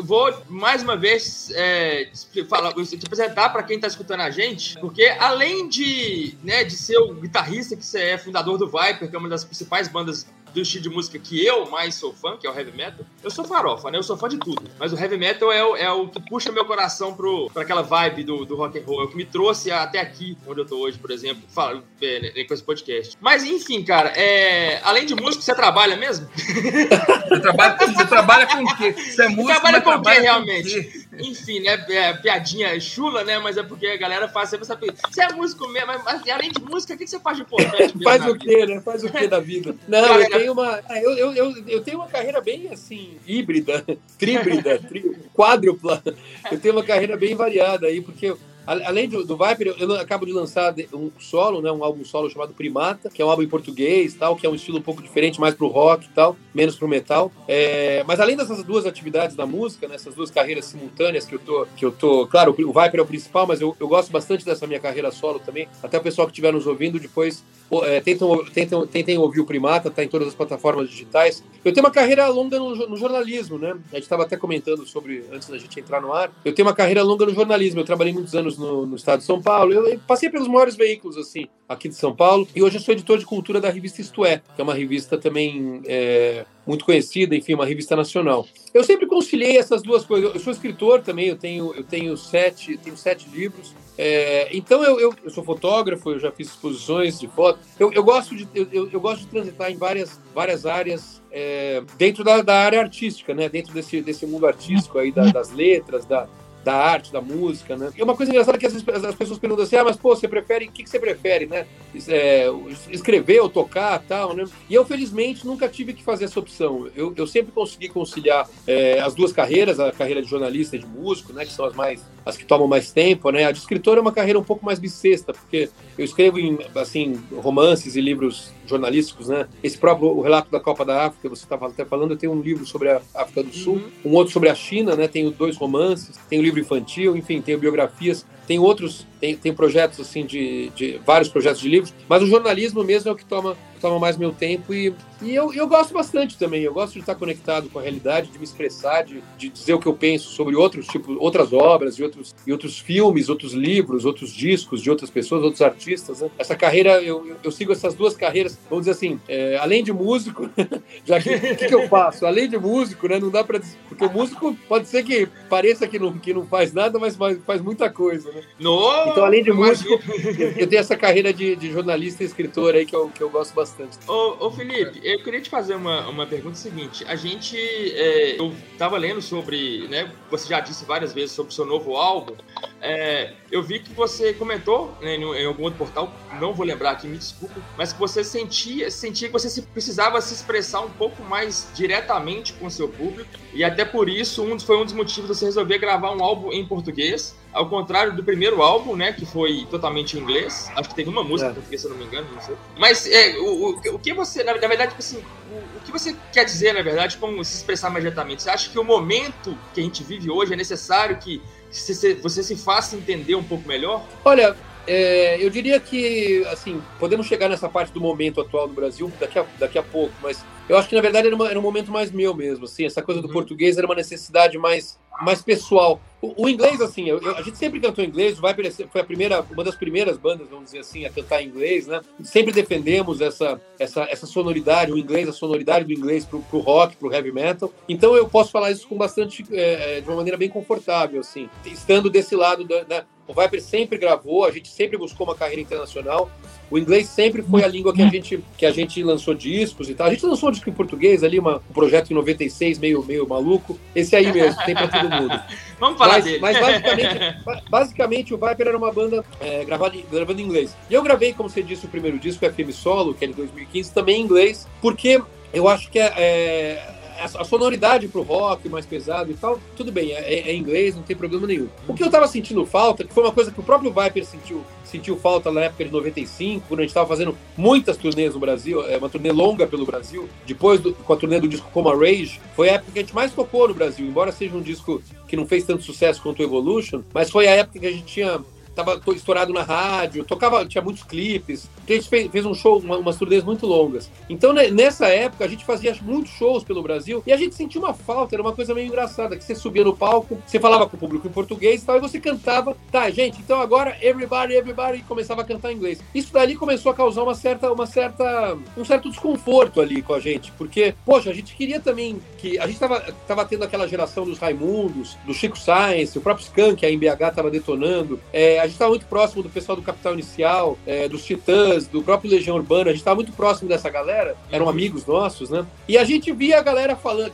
Vou 0.09 0.35
mais 0.49 0.83
uma 0.83 0.97
vez 0.97 1.51
é, 1.55 2.11
falar, 2.49 2.73
te 2.73 2.97
apresentar 3.05 3.51
para 3.51 3.63
quem 3.63 3.77
está 3.77 3.87
escutando 3.87 4.21
a 4.21 4.31
gente, 4.31 4.81
porque 4.81 5.05
além 5.21 5.69
de, 5.69 6.35
né, 6.43 6.65
de 6.65 6.73
ser 6.73 6.97
o 6.97 7.13
guitarrista 7.13 7.77
que 7.77 7.85
você 7.85 8.01
é 8.01 8.19
fundador 8.19 8.57
do 8.57 8.67
Viper, 8.67 9.11
que 9.11 9.15
é 9.15 9.19
uma 9.19 9.29
das 9.29 9.45
principais 9.45 9.87
bandas 9.87 10.27
do 10.59 10.63
estilo 10.63 10.83
de 10.83 10.89
música 10.89 11.19
que 11.19 11.45
eu 11.45 11.69
mais 11.71 11.95
sou 11.95 12.13
fã, 12.13 12.37
que 12.37 12.47
é 12.47 12.51
o 12.51 12.55
heavy 12.57 12.77
metal, 12.77 13.05
eu 13.23 13.31
sou 13.31 13.45
farofa, 13.45 13.91
né? 13.91 13.99
Eu 13.99 14.03
sou 14.03 14.17
fã 14.17 14.29
de 14.29 14.39
tudo. 14.39 14.63
Mas 14.79 14.93
o 14.93 14.99
heavy 14.99 15.17
metal 15.17 15.53
é 15.53 15.65
o, 15.65 15.77
é 15.77 15.91
o 15.91 16.09
que 16.09 16.21
puxa 16.21 16.51
meu 16.51 16.65
coração 16.65 17.15
pro, 17.15 17.51
pra 17.53 17.63
aquela 17.63 17.83
vibe 17.83 18.25
do, 18.25 18.45
do 18.45 18.57
rock 18.57 18.79
and 18.79 18.83
roll. 18.85 19.03
É 19.03 19.05
o 19.05 19.09
que 19.09 19.17
me 19.17 19.25
trouxe 19.25 19.71
até 19.71 20.01
aqui, 20.01 20.37
onde 20.47 20.61
eu 20.61 20.67
tô 20.67 20.79
hoje, 20.79 20.99
por 20.99 21.11
exemplo, 21.11 21.43
fala, 21.49 21.83
é, 22.03 22.45
com 22.45 22.55
esse 22.55 22.63
podcast. 22.63 23.17
Mas, 23.21 23.45
enfim, 23.45 23.85
cara, 23.85 24.11
é, 24.11 24.81
além 24.83 25.07
de 25.07 25.15
música, 25.15 25.43
você 25.43 25.55
trabalha 25.55 25.97
mesmo? 25.97 26.29
Você 27.29 27.41
trabalha, 27.41 27.77
você 27.77 28.07
trabalha 28.07 28.47
com 28.47 28.65
o 28.65 28.77
quê? 28.77 28.93
Você 28.93 29.23
é 29.23 29.29
músico, 29.29 29.47
trabalha 29.49 29.81
com 29.83 29.91
o 29.91 30.03
quê, 30.03 30.21
realmente? 30.21 31.08
Enfim, 31.19 31.61
né? 31.61 31.85
É, 31.89 32.13
piadinha 32.15 32.79
chula, 32.81 33.25
né? 33.25 33.39
Mas 33.39 33.57
é 33.57 33.63
porque 33.63 33.87
a 33.87 33.97
galera 33.97 34.29
faz 34.29 34.51
sempre 34.51 34.65
essa 34.65 34.77
pergunta. 34.77 35.09
Você 35.11 35.23
é 35.23 35.33
músico 35.33 35.69
mesmo, 35.69 35.89
mas, 35.89 36.05
mas 36.05 36.29
além 36.29 36.51
de 36.51 36.61
música, 36.61 36.95
o 36.95 36.99
que 36.99 37.07
você 37.07 37.19
faz 37.21 37.37
de 37.37 37.43
importante? 37.43 37.95
faz 38.03 38.27
o 38.27 38.37
quê, 38.37 38.67
né? 38.67 38.81
Faz 38.81 39.05
o 39.05 39.11
quê 39.11 39.27
da 39.27 39.41
vida? 39.41 39.75
Não, 39.89 40.21
eu 40.21 40.31
tenho 40.31 40.53
uma. 40.53 40.81
Ah, 40.89 41.01
eu, 41.01 41.13
eu, 41.13 41.35
eu, 41.35 41.65
eu 41.67 41.83
tenho 41.83 41.99
uma 41.99 42.09
carreira 42.09 42.41
bem 42.41 42.69
assim, 42.69 43.17
híbrida, 43.27 43.85
tríbrida, 44.19 44.79
tri, 44.79 45.17
quádrupla. 45.35 46.03
Eu 46.51 46.61
tenho 46.61 46.75
uma 46.75 46.85
carreira 46.85 47.17
bem 47.17 47.35
variada 47.35 47.87
aí, 47.87 48.01
porque 48.01 48.35
Além 48.69 49.09
do, 49.09 49.25
do 49.25 49.35
Viper, 49.35 49.75
eu, 49.79 49.95
acabo 49.95 50.27
de 50.27 50.33
lançar 50.33 50.75
um 50.93 51.11
solo, 51.19 51.63
né, 51.63 51.73
um 51.73 51.83
álbum 51.83 52.05
solo 52.05 52.29
chamado 52.29 52.53
Primata, 52.53 53.09
que 53.09 53.23
é 53.23 53.25
um 53.25 53.31
álbum 53.31 53.43
em 53.43 53.49
português, 53.49 54.13
tal, 54.13 54.37
que 54.37 54.47
é 54.47 54.51
um 54.51 54.55
estilo 54.55 54.77
um 54.77 54.83
pouco 54.83 55.03
diferente, 55.03 55.41
mais 55.41 55.55
pro 55.55 55.69
rock 55.69 56.05
e 56.05 56.11
tal, 56.11 56.37
menos 56.55 56.77
pro 56.77 56.87
metal. 56.87 57.33
É, 57.49 58.05
mas 58.07 58.21
além 58.21 58.37
dessas 58.37 58.63
duas 58.63 58.85
atividades 58.85 59.35
da 59.35 59.47
música, 59.47 59.89
né, 59.89 59.97
duas 60.15 60.31
carreiras 60.31 60.67
simultâneas 60.67 61.25
que 61.25 61.35
eu 61.35 61.39
tô, 61.39 61.67
que 61.77 61.85
eu 61.85 61.91
tô, 61.91 62.27
claro, 62.27 62.53
o 62.53 62.73
Viper 62.73 63.01
é 63.01 63.03
o 63.03 63.07
principal, 63.07 63.47
mas 63.47 63.59
eu, 63.63 63.75
eu 63.81 63.89
gosto 63.89 64.13
bastante 64.13 64.45
dessa 64.45 64.67
minha 64.67 64.81
carreira 64.81 65.11
solo 65.11 65.39
também. 65.39 65.67
Até 65.83 65.97
o 65.97 66.03
pessoal 66.03 66.27
que 66.27 66.33
estiver 66.33 66.53
nos 66.53 66.67
ouvindo 66.67 67.01
depois 67.01 67.43
é, 67.85 68.01
tentam, 68.01 68.87
tentem 68.87 69.19
ouvir 69.19 69.41
o 69.41 69.45
Primata, 69.45 69.91
tá 69.91 70.03
em 70.03 70.09
todas 70.09 70.29
as 70.29 70.35
plataformas 70.35 70.89
digitais. 70.89 71.43
Eu 71.65 71.73
tenho 71.73 71.85
uma 71.85 71.93
carreira 71.93 72.27
longa 72.29 72.59
no, 72.59 72.75
no 72.89 72.97
jornalismo, 72.97 73.59
né? 73.59 73.77
A 73.93 73.97
gente 73.97 74.05
estava 74.05 74.23
até 74.23 74.37
comentando 74.37 74.87
sobre 74.87 75.25
antes 75.33 75.49
da 75.49 75.59
gente 75.59 75.79
entrar 75.79 76.01
no 76.01 76.13
ar. 76.13 76.33
Eu 76.45 76.55
tenho 76.55 76.67
uma 76.67 76.75
carreira 76.75 77.03
longa 77.03 77.27
no 77.27 77.35
jornalismo. 77.35 77.81
Eu 77.81 77.85
trabalhei 77.85 78.13
muitos 78.13 78.35
anos 78.35 78.57
no, 78.57 78.87
no 78.87 78.97
estado 78.97 79.19
de 79.19 79.25
São 79.25 79.43
Paulo. 79.43 79.73
Eu, 79.73 79.87
eu, 79.87 80.01
passei 80.07 80.31
pelos 80.31 80.49
maiores 80.49 80.77
veículos, 80.77 81.17
assim, 81.17 81.47
aqui 81.69 81.89
de 81.89 81.95
São 81.95 82.15
Paulo. 82.15 82.49
E 82.55 82.63
hoje 82.63 82.77
eu 82.77 82.81
sou 82.81 82.95
editor 82.95 83.19
de 83.19 83.27
cultura 83.27 83.61
da 83.61 83.71
revista 83.71 84.01
Isto 84.01 84.25
É, 84.25 84.41
que 84.55 84.61
é 84.61 84.65
uma 84.65 84.75
revista 84.75 85.19
também 85.19 85.83
é, 85.87 86.47
muito 86.67 86.85
conhecida, 86.85 87.35
enfim, 87.37 87.55
uma 87.55 87.67
revista 87.67 87.95
nacional. 87.95 88.47
Eu 88.73 88.85
sempre 88.85 89.07
conciliei 89.07 89.57
essas 89.57 89.83
duas 89.83 90.05
coisas. 90.05 90.35
Eu 90.35 90.41
sou 90.41 90.53
escritor 90.53 91.03
também, 91.03 91.29
eu 91.29 91.37
tenho, 91.37 91.75
eu 91.75 91.85
tenho, 91.85 92.17
sete, 92.17 92.77
tenho 92.77 92.97
sete 92.97 93.29
livros. 93.29 93.75
É, 93.97 94.49
então 94.57 94.85
eu, 94.85 95.01
eu, 95.01 95.15
eu, 95.25 95.31
sou 95.31 95.43
fotógrafo, 95.43 96.11
eu 96.11 96.19
já 96.21 96.31
fiz 96.31 96.49
exposições 96.49 97.19
de 97.19 97.27
foto. 97.27 97.59
Eu, 97.79 97.93
eu 97.93 98.03
gosto, 98.03 98.37
de, 98.37 98.47
eu, 98.55 98.89
eu, 98.91 99.01
gosto 99.01 99.23
de 99.23 99.27
transitar 99.27 99.71
em 99.71 99.77
várias, 99.77 100.21
várias 100.35 100.67
áreas 100.67 101.21
é, 101.33 101.83
dentro 101.97 102.23
da, 102.23 102.41
da, 102.43 102.59
área 102.59 102.81
artística, 102.81 103.35
né? 103.35 103.49
dentro 103.49 103.73
desse, 103.75 104.01
desse 104.01 104.25
mundo 104.25 104.47
artístico 104.47 104.99
aí, 104.99 105.11
da, 105.11 105.25
das 105.33 105.51
letras, 105.51 106.05
da, 106.05 106.29
da 106.69 106.77
arte, 106.77 107.11
da 107.11 107.23
música, 107.23 107.79
né? 107.79 107.91
E 107.97 108.03
uma 108.03 108.15
coisa 108.15 108.31
engraçada 108.31 108.59
que 108.59 108.67
as, 108.67 108.75
as 108.77 109.15
pessoas 109.15 109.39
perguntam 109.39 109.65
assim, 109.65 109.77
ah, 109.77 109.85
mas 109.85 109.97
pô, 109.97 110.15
você 110.15 110.29
prefere, 110.29 110.67
o 110.67 110.71
que, 110.71 110.83
que 110.85 110.91
você 110.91 110.99
prefere, 110.99 111.47
né? 111.47 111.67
É, 112.07 112.47
escrever 112.91 113.41
ou 113.41 113.49
tocar 113.49 113.99
tal, 114.07 114.35
né? 114.35 114.45
E 114.69 114.75
eu, 114.75 114.85
felizmente, 114.85 115.47
nunca 115.47 115.67
tive 115.67 115.95
que 115.95 116.05
fazer 116.05 116.27
essa 116.27 116.39
opção. 116.39 116.91
Eu, 116.95 117.15
eu 117.17 117.27
sempre 117.27 117.53
consegui 117.53 117.89
conciliar 117.89 118.47
é, 118.67 119.01
as 119.01 119.15
duas 119.15 119.33
carreiras, 119.33 119.81
a 119.81 119.91
carreira 119.91 120.21
de 120.21 120.29
jornalista 120.29 120.77
e 120.77 120.81
de 120.81 120.87
músico, 120.87 121.33
né? 121.33 121.47
Que 121.47 121.53
são 121.53 121.65
as 121.65 121.75
mais, 121.75 122.05
as 122.29 122.37
que 122.37 122.45
tomam 122.45 122.69
mais 122.69 122.93
tempo, 122.93 123.31
né? 123.31 123.47
A 123.47 123.51
de 123.51 123.59
escritor 123.59 123.97
é 123.97 124.01
uma 124.03 124.13
carreira 124.13 124.39
um 124.39 124.45
pouco 124.45 124.65
mais 124.65 124.79
bissexta, 124.79 125.33
porque 125.33 125.71
eu 125.97 126.05
escrevo 126.05 126.39
em, 126.39 126.59
assim, 126.75 127.19
romances 127.35 127.97
e 127.97 128.03
livros 128.03 128.53
jornalísticos, 128.67 129.29
né? 129.29 129.49
Esse 129.63 129.79
próprio 129.79 130.09
o 130.09 130.21
relato 130.21 130.51
da 130.51 130.61
Copa 130.61 130.85
da 130.85 131.07
África, 131.07 131.27
você 131.27 131.45
estava 131.45 131.69
até 131.69 131.87
falando, 131.87 132.11
eu 132.11 132.19
tenho 132.19 132.33
um 132.33 132.41
livro 132.43 132.67
sobre 132.67 132.91
a 132.91 133.01
África 133.15 133.43
do 133.43 133.55
Sul, 133.55 133.77
uhum. 133.77 134.13
um 134.13 134.15
outro 134.15 134.35
sobre 134.35 134.51
a 134.51 134.55
China, 134.55 134.95
né? 134.95 135.09
Tenho 135.09 135.31
dois 135.31 135.57
romances, 135.57 136.19
tenho 136.29 136.43
livro 136.43 136.61
infantil, 136.61 137.17
enfim, 137.17 137.41
tenho 137.41 137.59
biografias, 137.59 138.27
tem 138.49 138.59
outros, 138.59 139.07
tem, 139.21 139.37
tem 139.37 139.53
projetos 139.53 140.01
assim 140.01 140.25
de, 140.25 140.71
de 140.71 140.99
vários 141.05 141.29
projetos 141.29 141.61
de 141.61 141.69
livros, 141.69 141.93
mas 142.09 142.23
o 142.23 142.27
jornalismo 142.27 142.83
mesmo 142.83 143.11
é 143.11 143.13
o 143.13 143.17
que 143.17 143.25
toma 143.25 143.55
toma 143.79 143.99
mais 143.99 144.17
meu 144.17 144.33
tempo 144.33 144.75
e, 144.75 144.93
e 145.23 145.35
eu, 145.35 145.53
eu 145.55 145.67
gosto 145.67 145.95
bastante 145.95 146.37
também. 146.37 146.63
Eu 146.63 146.75
gosto 146.75 146.95
de 146.95 147.01
estar 147.01 147.15
conectado 147.15 147.69
com 147.69 147.79
a 147.79 147.83
realidade, 147.83 148.31
de 148.31 148.39
me 148.39 148.45
expressar, 148.45 149.03
de, 149.03 149.23
de 149.37 149.49
dizer 149.49 149.75
o 149.75 149.79
que 149.79 149.87
eu 149.87 149.95
penso 149.95 150.31
sobre 150.31 150.55
outros 150.55 150.87
tipo, 150.87 151.17
outras 151.19 151.53
obras 151.53 151.99
e 151.99 152.03
outros, 152.03 152.35
e 152.47 152.53
outros 152.53 152.79
filmes, 152.79 153.29
outros 153.29 153.53
livros, 153.53 154.05
outros 154.05 154.33
discos 154.33 154.83
de 154.83 154.91
outras 154.91 155.11
pessoas, 155.11 155.43
outros 155.43 155.63
artistas. 155.63 156.21
Né? 156.21 156.31
Essa 156.39 156.55
carreira, 156.55 157.03
eu, 157.03 157.27
eu, 157.27 157.37
eu, 157.43 157.51
sigo 157.51 157.73
essas 157.73 157.95
duas 157.95 158.17
carreiras, 158.17 158.59
vamos 158.69 158.85
dizer 158.85 158.93
assim, 158.93 159.21
é, 159.29 159.57
além 159.59 159.83
de 159.83 159.93
músico, 159.93 160.51
já 161.05 161.21
que 161.21 161.39
que, 161.39 161.69
que, 161.69 161.75
eu 161.75 161.89
faço? 161.89 162.27
Além 162.27 162.49
de 162.49 162.59
músico, 162.59 163.09
né? 163.09 163.19
Não 163.19 163.31
dá 163.31 163.43
para 163.43 163.61
porque 163.89 164.05
o 164.05 164.11
músico 164.11 164.57
pode 164.69 164.87
ser 164.87 165.03
que 165.03 165.27
pareça 165.49 165.87
que 165.87 165.99
não, 165.99 166.19
que 166.19 166.33
não 166.33 166.47
faz 166.47 166.73
nada, 166.73 166.99
mas 166.99 167.17
faz, 167.17 167.39
faz 167.45 167.61
muita 167.61 167.91
coisa, 167.91 168.31
né? 168.33 168.38
No, 168.59 169.09
então, 169.09 169.25
além 169.25 169.43
de 169.43 169.53
músico, 169.53 169.91
eu, 170.39 170.53
eu, 170.53 170.67
tenho 170.67 170.81
essa 170.81 170.97
carreira 170.97 171.33
de, 171.33 171.57
de 171.57 171.71
jornalista 171.71 172.23
e 172.23 172.27
escritor 172.27 172.75
aí 172.75 172.85
que 172.85 172.95
eu, 172.95 173.09
que 173.09 173.23
eu 173.23 173.31
gosto 173.31 173.55
bastante 173.55 173.69
bastante. 173.69 173.99
Ô, 174.09 174.47
ô, 174.47 174.51
Felipe, 174.51 175.01
eu 175.03 175.23
queria 175.23 175.41
te 175.41 175.51
fazer 175.51 175.75
uma, 175.75 176.09
uma 176.09 176.27
pergunta 176.27 176.57
seguinte. 176.57 177.05
A 177.07 177.15
gente. 177.15 177.57
É, 177.57 178.39
eu 178.39 178.55
tava 178.77 178.97
lendo 178.97 179.21
sobre. 179.21 179.87
Né, 179.89 180.11
você 180.31 180.49
já 180.49 180.61
disse 180.61 180.85
várias 180.85 181.13
vezes 181.13 181.33
sobre 181.33 181.53
o 181.53 181.55
seu 181.55 181.67
novo 181.67 181.97
álbum. 181.97 182.35
É, 182.81 183.35
eu 183.51 183.63
vi 183.63 183.81
que 183.81 183.93
você 183.93 184.33
comentou 184.35 184.95
né, 185.01 185.17
em 185.17 185.47
algum 185.47 185.63
outro 185.65 185.79
portal, 185.79 186.13
não 186.39 186.53
vou 186.53 186.67
lembrar 186.67 186.93
aqui, 186.93 187.07
me 187.07 187.17
desculpa, 187.17 187.55
mas 187.77 187.93
que 187.93 187.99
você 187.99 188.23
sentia, 188.23 188.91
sentia 188.91 189.29
que 189.29 189.33
você 189.33 189.49
se, 189.49 189.63
precisava 189.63 190.21
se 190.21 190.35
expressar 190.35 190.81
um 190.81 190.91
pouco 190.91 191.23
mais 191.23 191.69
diretamente 191.75 192.53
com 192.53 192.67
o 192.67 192.71
seu 192.71 192.89
público. 192.89 193.31
E 193.55 193.65
até 193.65 193.85
por 193.85 194.09
isso 194.09 194.43
um, 194.43 194.59
foi 194.61 194.77
um 194.77 194.85
dos 194.85 194.93
motivos 194.93 195.31
de 195.31 195.37
você 195.37 195.47
resolver 195.47 195.79
gravar 195.79 196.15
um 196.15 196.23
álbum 196.23 196.53
em 196.53 196.67
português. 196.67 197.37
Ao 197.51 197.69
contrário 197.69 198.15
do 198.15 198.23
primeiro 198.23 198.63
álbum, 198.63 198.95
né, 198.95 199.13
que 199.13 199.25
foi 199.25 199.67
totalmente 199.71 200.17
em 200.17 200.21
inglês. 200.21 200.71
Acho 200.77 200.91
que 200.91 200.95
tem 200.95 201.09
uma 201.09 201.25
música 201.25 201.49
é. 201.49 201.53
em 201.53 201.55
português, 201.55 201.81
se 201.81 201.87
eu 201.87 201.91
não 201.91 201.99
me 201.99 202.05
engano, 202.05 202.29
não 202.33 202.43
sei. 202.43 202.55
Mas 202.79 203.07
é, 203.07 203.39
o, 203.39 203.71
o, 203.71 203.95
o 203.95 203.99
que 203.99 204.13
você, 204.13 204.45
na, 204.45 204.53
na 204.55 204.69
verdade, 204.69 204.91
tipo 204.91 205.01
assim, 205.01 205.17
o, 205.51 205.79
o, 205.79 205.81
que 205.81 205.91
você 205.91 206.15
quer 206.33 206.45
dizer, 206.45 206.75
na 206.75 206.83
verdade, 206.83 207.17
como 207.17 207.43
se 207.43 207.57
expressar 207.57 207.89
mais 207.89 208.05
diretamente? 208.05 208.43
Você 208.43 208.51
acha 208.51 208.69
que 208.69 208.79
o 208.79 208.85
momento 208.85 209.57
que 209.73 209.81
a 209.81 209.83
gente 209.83 210.05
vive 210.05 210.31
hoje 210.31 210.53
é 210.53 210.57
necessário 210.57 211.17
que 211.17 211.41
você, 211.71 212.15
você 212.15 212.43
se 212.43 212.57
faça 212.57 212.97
entender 212.97 213.35
um 213.35 213.43
pouco 213.43 213.67
melhor? 213.69 214.07
Olha, 214.25 214.57
é, 214.89 215.45
eu 215.45 215.51
diria 215.51 215.79
que, 215.79 216.45
assim, 216.47 216.83
podemos 216.99 217.27
chegar 217.27 217.49
nessa 217.49 217.69
parte 217.69 217.93
do 217.93 218.01
momento 218.01 218.41
atual 218.41 218.67
do 218.67 218.75
Brasil 218.75 219.13
daqui 219.21 219.39
a, 219.39 219.45
daqui 219.59 219.79
a 219.79 219.83
pouco, 219.83 220.15
mas 220.23 220.45
eu 220.69 220.77
acho 220.77 220.89
que, 220.89 220.95
na 220.95 221.03
verdade, 221.03 221.27
era, 221.27 221.37
uma, 221.37 221.49
era 221.49 221.59
um 221.59 221.63
momento 221.63 221.91
mais 221.93 222.11
meu 222.11 222.35
mesmo, 222.35 222.65
assim, 222.65 222.85
essa 222.85 223.03
coisa 223.03 223.21
do 223.21 223.29
uhum. 223.29 223.33
português 223.35 223.77
era 223.77 223.87
uma 223.87 223.95
necessidade 223.95 224.57
mais 224.59 224.99
mais 225.21 225.43
pessoal. 225.43 226.01
O, 226.21 226.45
o 226.45 226.49
inglês, 226.49 226.81
assim, 226.81 227.09
eu, 227.09 227.21
eu, 227.21 227.37
a 227.37 227.43
gente 227.43 227.59
sempre 227.59 227.81
cantou 227.81 228.05
inglês, 228.05 228.39
vai 228.39 228.55
foi 228.91 229.01
a 229.01 229.05
primeira, 229.05 229.45
uma 229.51 229.63
das 229.63 229.75
primeiras 229.75 230.17
bandas, 230.17 230.49
vamos 230.49 230.67
dizer 230.67 230.81
assim, 230.81 231.05
a 231.05 231.11
cantar 231.11 231.43
em 231.43 231.47
inglês, 231.47 231.87
né? 231.87 232.01
Sempre 232.23 232.53
defendemos 232.53 233.21
essa, 233.21 233.61
essa, 233.79 234.03
essa 234.05 234.27
sonoridade, 234.27 234.93
o 234.93 234.99
inglês, 234.99 235.29
a 235.29 235.33
sonoridade 235.33 235.85
do 235.85 235.93
inglês 235.93 236.25
pro, 236.25 236.41
pro 236.43 236.59
rock, 236.59 236.97
pro 236.97 237.13
heavy 237.13 237.33
metal. 237.33 237.73
Então 237.89 238.17
eu 238.17 238.29
posso 238.29 238.51
falar 238.51 238.71
isso 238.71 238.87
com 238.89 238.97
bastante, 238.97 239.45
é, 239.53 239.99
é 239.99 240.01
de 240.01 240.09
uma 240.09 240.17
maneira 240.17 240.37
bem 240.37 240.49
confortável, 240.49 241.21
assim, 241.21 241.49
estando 241.65 242.11
desse 242.11 242.35
lado 242.35 242.65
da, 242.65 242.85
né? 242.85 243.05
O 243.29 243.35
Viper 243.35 243.63
sempre 243.63 243.99
gravou, 243.99 244.47
a 244.47 244.51
gente 244.51 244.69
sempre 244.69 244.97
buscou 244.97 245.27
uma 245.27 245.35
carreira 245.35 245.61
internacional. 245.61 246.31
O 246.71 246.79
inglês 246.79 247.09
sempre 247.09 247.43
foi 247.43 247.63
a 247.63 247.69
língua 247.69 247.93
que 247.93 248.01
a 248.01 248.09
gente, 248.09 248.43
que 248.57 248.65
a 248.65 248.71
gente 248.71 249.03
lançou 249.03 249.35
discos 249.35 249.91
e 249.91 249.95
tal. 249.95 250.07
A 250.07 250.11
gente 250.11 250.25
lançou 250.25 250.49
um 250.49 250.53
disco 250.53 250.69
em 250.69 250.73
português 250.73 251.23
ali, 251.23 251.39
uma, 251.39 251.57
um 251.57 251.73
projeto 251.73 252.11
em 252.11 252.15
96, 252.15 252.79
meio, 252.79 253.05
meio 253.05 253.29
maluco. 253.29 253.79
Esse 253.95 254.17
aí 254.17 254.33
mesmo, 254.33 254.63
tem 254.65 254.75
pra 254.75 254.89
todo 254.89 255.11
mundo. 255.11 255.41
Vamos 255.79 255.99
falar 255.99 256.15
mas, 256.15 256.25
dele. 256.25 256.39
Mas 256.41 256.59
basicamente, 256.59 257.45
basicamente 257.71 258.35
o 258.35 258.39
Viper 258.39 258.69
era 258.69 258.79
uma 258.79 258.93
banda 258.93 259.25
é, 259.41 259.65
gravada, 259.65 259.99
gravando 260.11 260.41
em 260.41 260.45
inglês. 260.45 260.75
E 260.89 260.95
eu 260.95 261.03
gravei, 261.03 261.35
como 261.35 261.51
você 261.51 261.63
disse, 261.63 261.85
o 261.85 261.89
primeiro 261.89 262.19
disco, 262.19 262.51
FM 262.51 262.71
Solo, 262.73 263.13
que 263.13 263.27
é 263.27 263.29
de 263.29 263.35
2015, 263.35 263.93
também 263.93 264.21
em 264.21 264.25
inglês, 264.25 264.67
porque 264.81 265.21
eu 265.53 265.69
acho 265.69 265.91
que 265.91 265.99
é, 265.99 266.13
é 266.17 266.98
a 267.25 267.45
sonoridade 267.45 268.09
pro 268.09 268.23
rock 268.23 268.69
mais 268.69 268.87
pesado 268.87 269.31
e 269.31 269.35
tal, 269.35 269.59
tudo 269.77 269.91
bem, 269.91 270.13
é, 270.13 270.51
é, 270.51 270.55
inglês, 270.55 270.95
não 270.95 271.03
tem 271.03 271.17
problema 271.17 271.47
nenhum. 271.47 271.69
O 271.87 271.95
que 271.95 272.03
eu 272.03 272.11
tava 272.11 272.29
sentindo 272.29 272.65
falta, 272.65 273.05
que 273.05 273.13
foi 273.13 273.25
uma 273.25 273.33
coisa 273.33 273.51
que 273.51 273.61
o 273.61 273.63
próprio 273.63 273.93
Viper 273.93 274.25
sentiu, 274.25 274.65
sentiu 274.85 275.17
falta 275.17 275.51
na 275.51 275.63
época 275.63 275.85
de 275.85 275.91
95, 275.91 276.67
quando 276.69 276.81
a 276.81 276.83
gente 276.83 276.95
tava 276.95 277.09
fazendo 277.09 277.37
muitas 277.57 277.97
turnês 277.97 278.35
no 278.35 278.41
Brasil, 278.41 278.83
é 278.87 278.97
uma 278.97 279.09
turnê 279.09 279.33
longa 279.33 279.67
pelo 279.67 279.85
Brasil, 279.85 280.29
depois 280.47 280.81
do, 280.81 280.95
com 280.95 281.13
a 281.13 281.17
turnê 281.17 281.41
do 281.41 281.49
disco 281.49 281.71
Coma 281.73 281.95
Rage, 281.95 282.41
foi 282.55 282.71
a 282.71 282.75
época 282.75 282.93
que 282.93 282.99
a 282.99 283.03
gente 283.03 283.15
mais 283.15 283.33
tocou 283.33 283.69
no 283.69 283.75
Brasil, 283.75 284.07
embora 284.07 284.33
seja 284.33 284.57
um 284.57 284.63
disco 284.63 285.03
que 285.27 285.37
não 285.37 285.47
fez 285.47 285.65
tanto 285.65 285.83
sucesso 285.83 286.23
quanto 286.23 286.41
o 286.41 286.43
Evolution, 286.43 287.03
mas 287.13 287.31
foi 287.31 287.49
a 287.49 287.53
época 287.53 287.79
que 287.81 287.87
a 287.87 287.93
gente 287.93 288.05
tinha 288.05 288.41
tava 288.79 289.01
estourado 289.13 289.53
na 289.53 289.63
rádio, 289.63 290.25
tocava, 290.25 290.65
tinha 290.65 290.83
muitos 290.83 291.03
clipes. 291.03 291.69
A 291.89 291.93
gente 291.93 292.09
fez, 292.09 292.31
fez 292.31 292.47
um 292.47 292.55
show, 292.55 292.79
uma, 292.79 292.97
umas 292.97 293.17
turnês 293.17 293.43
muito 293.43 293.67
longas. 293.67 294.09
Então, 294.31 294.53
né, 294.53 294.69
nessa 294.69 295.09
época, 295.09 295.45
a 295.45 295.49
gente 295.49 295.65
fazia 295.65 295.97
muitos 296.01 296.31
shows 296.33 296.63
pelo 296.63 296.83
Brasil 296.83 297.23
e 297.27 297.33
a 297.33 297.37
gente 297.37 297.57
sentia 297.57 297.81
uma 297.81 297.93
falta, 297.93 298.37
era 298.37 298.43
uma 298.43 298.53
coisa 298.53 298.75
meio 298.75 298.87
engraçada, 298.87 299.37
que 299.37 299.43
você 299.43 299.55
subia 299.55 299.83
no 299.83 299.97
palco, 299.97 300.41
você 300.47 300.61
falava 300.61 300.89
com 300.89 300.97
o 300.97 301.01
público 301.01 301.27
em 301.27 301.31
português 301.31 301.83
e 301.83 301.87
tal, 301.87 301.97
e 301.97 302.01
você 302.01 302.21
cantava, 302.21 302.77
tá, 302.93 303.11
gente, 303.11 303.41
então 303.41 303.61
agora 303.61 303.97
everybody, 304.01 304.55
everybody, 304.55 305.03
começava 305.09 305.43
a 305.43 305.45
cantar 305.45 305.73
em 305.73 305.77
inglês. 305.77 306.01
Isso 306.15 306.33
dali 306.33 306.55
começou 306.55 306.93
a 306.93 306.95
causar 306.95 307.23
uma 307.25 307.35
certa, 307.35 307.73
uma 307.73 307.87
certa, 307.87 308.57
um 308.77 308.85
certo 308.85 309.11
desconforto 309.11 309.81
ali 309.81 310.03
com 310.03 310.15
a 310.15 310.21
gente, 310.21 310.53
porque, 310.53 310.95
poxa, 311.05 311.31
a 311.31 311.35
gente 311.35 311.57
queria 311.57 311.81
também 311.81 312.21
que, 312.39 312.59
a 312.59 312.67
gente 312.67 312.79
tava, 312.79 313.01
tava 313.27 313.45
tendo 313.45 313.65
aquela 313.65 313.89
geração 313.89 314.25
dos 314.25 314.39
Raimundos, 314.39 315.17
do 315.27 315.35
Chico 315.35 315.59
Science, 315.59 316.17
o 316.17 316.21
próprio 316.21 316.45
Skank, 316.45 316.87
a 316.87 316.91
MBH 316.91 317.35
tava 317.35 317.51
detonando, 317.51 318.21
é, 318.33 318.68
gente 318.69 318.75
estava 318.75 318.91
muito 318.91 319.07
próximo 319.07 319.43
do 319.43 319.49
pessoal 319.49 319.77
do 319.77 319.83
Capital 319.83 320.15
Inicial, 320.15 320.79
é, 320.87 321.09
dos 321.09 321.25
Titãs, 321.25 321.87
do 321.87 322.03
próprio 322.03 322.31
Legião 322.31 322.57
Urbana, 322.57 322.91
a 322.91 322.93
gente 322.93 323.01
estava 323.01 323.17
muito 323.17 323.33
próximo 323.33 323.69
dessa 323.69 323.91
galera, 323.91 324.37
eram 324.51 324.67
uhum. 324.67 324.71
amigos 324.71 325.05
nossos, 325.05 325.51
né? 325.51 325.67
E 325.89 325.97
a 325.97 326.05
gente 326.05 326.33
via 326.33 326.59
a 326.59 326.63
galera 326.63 326.97
falando, 326.97 327.33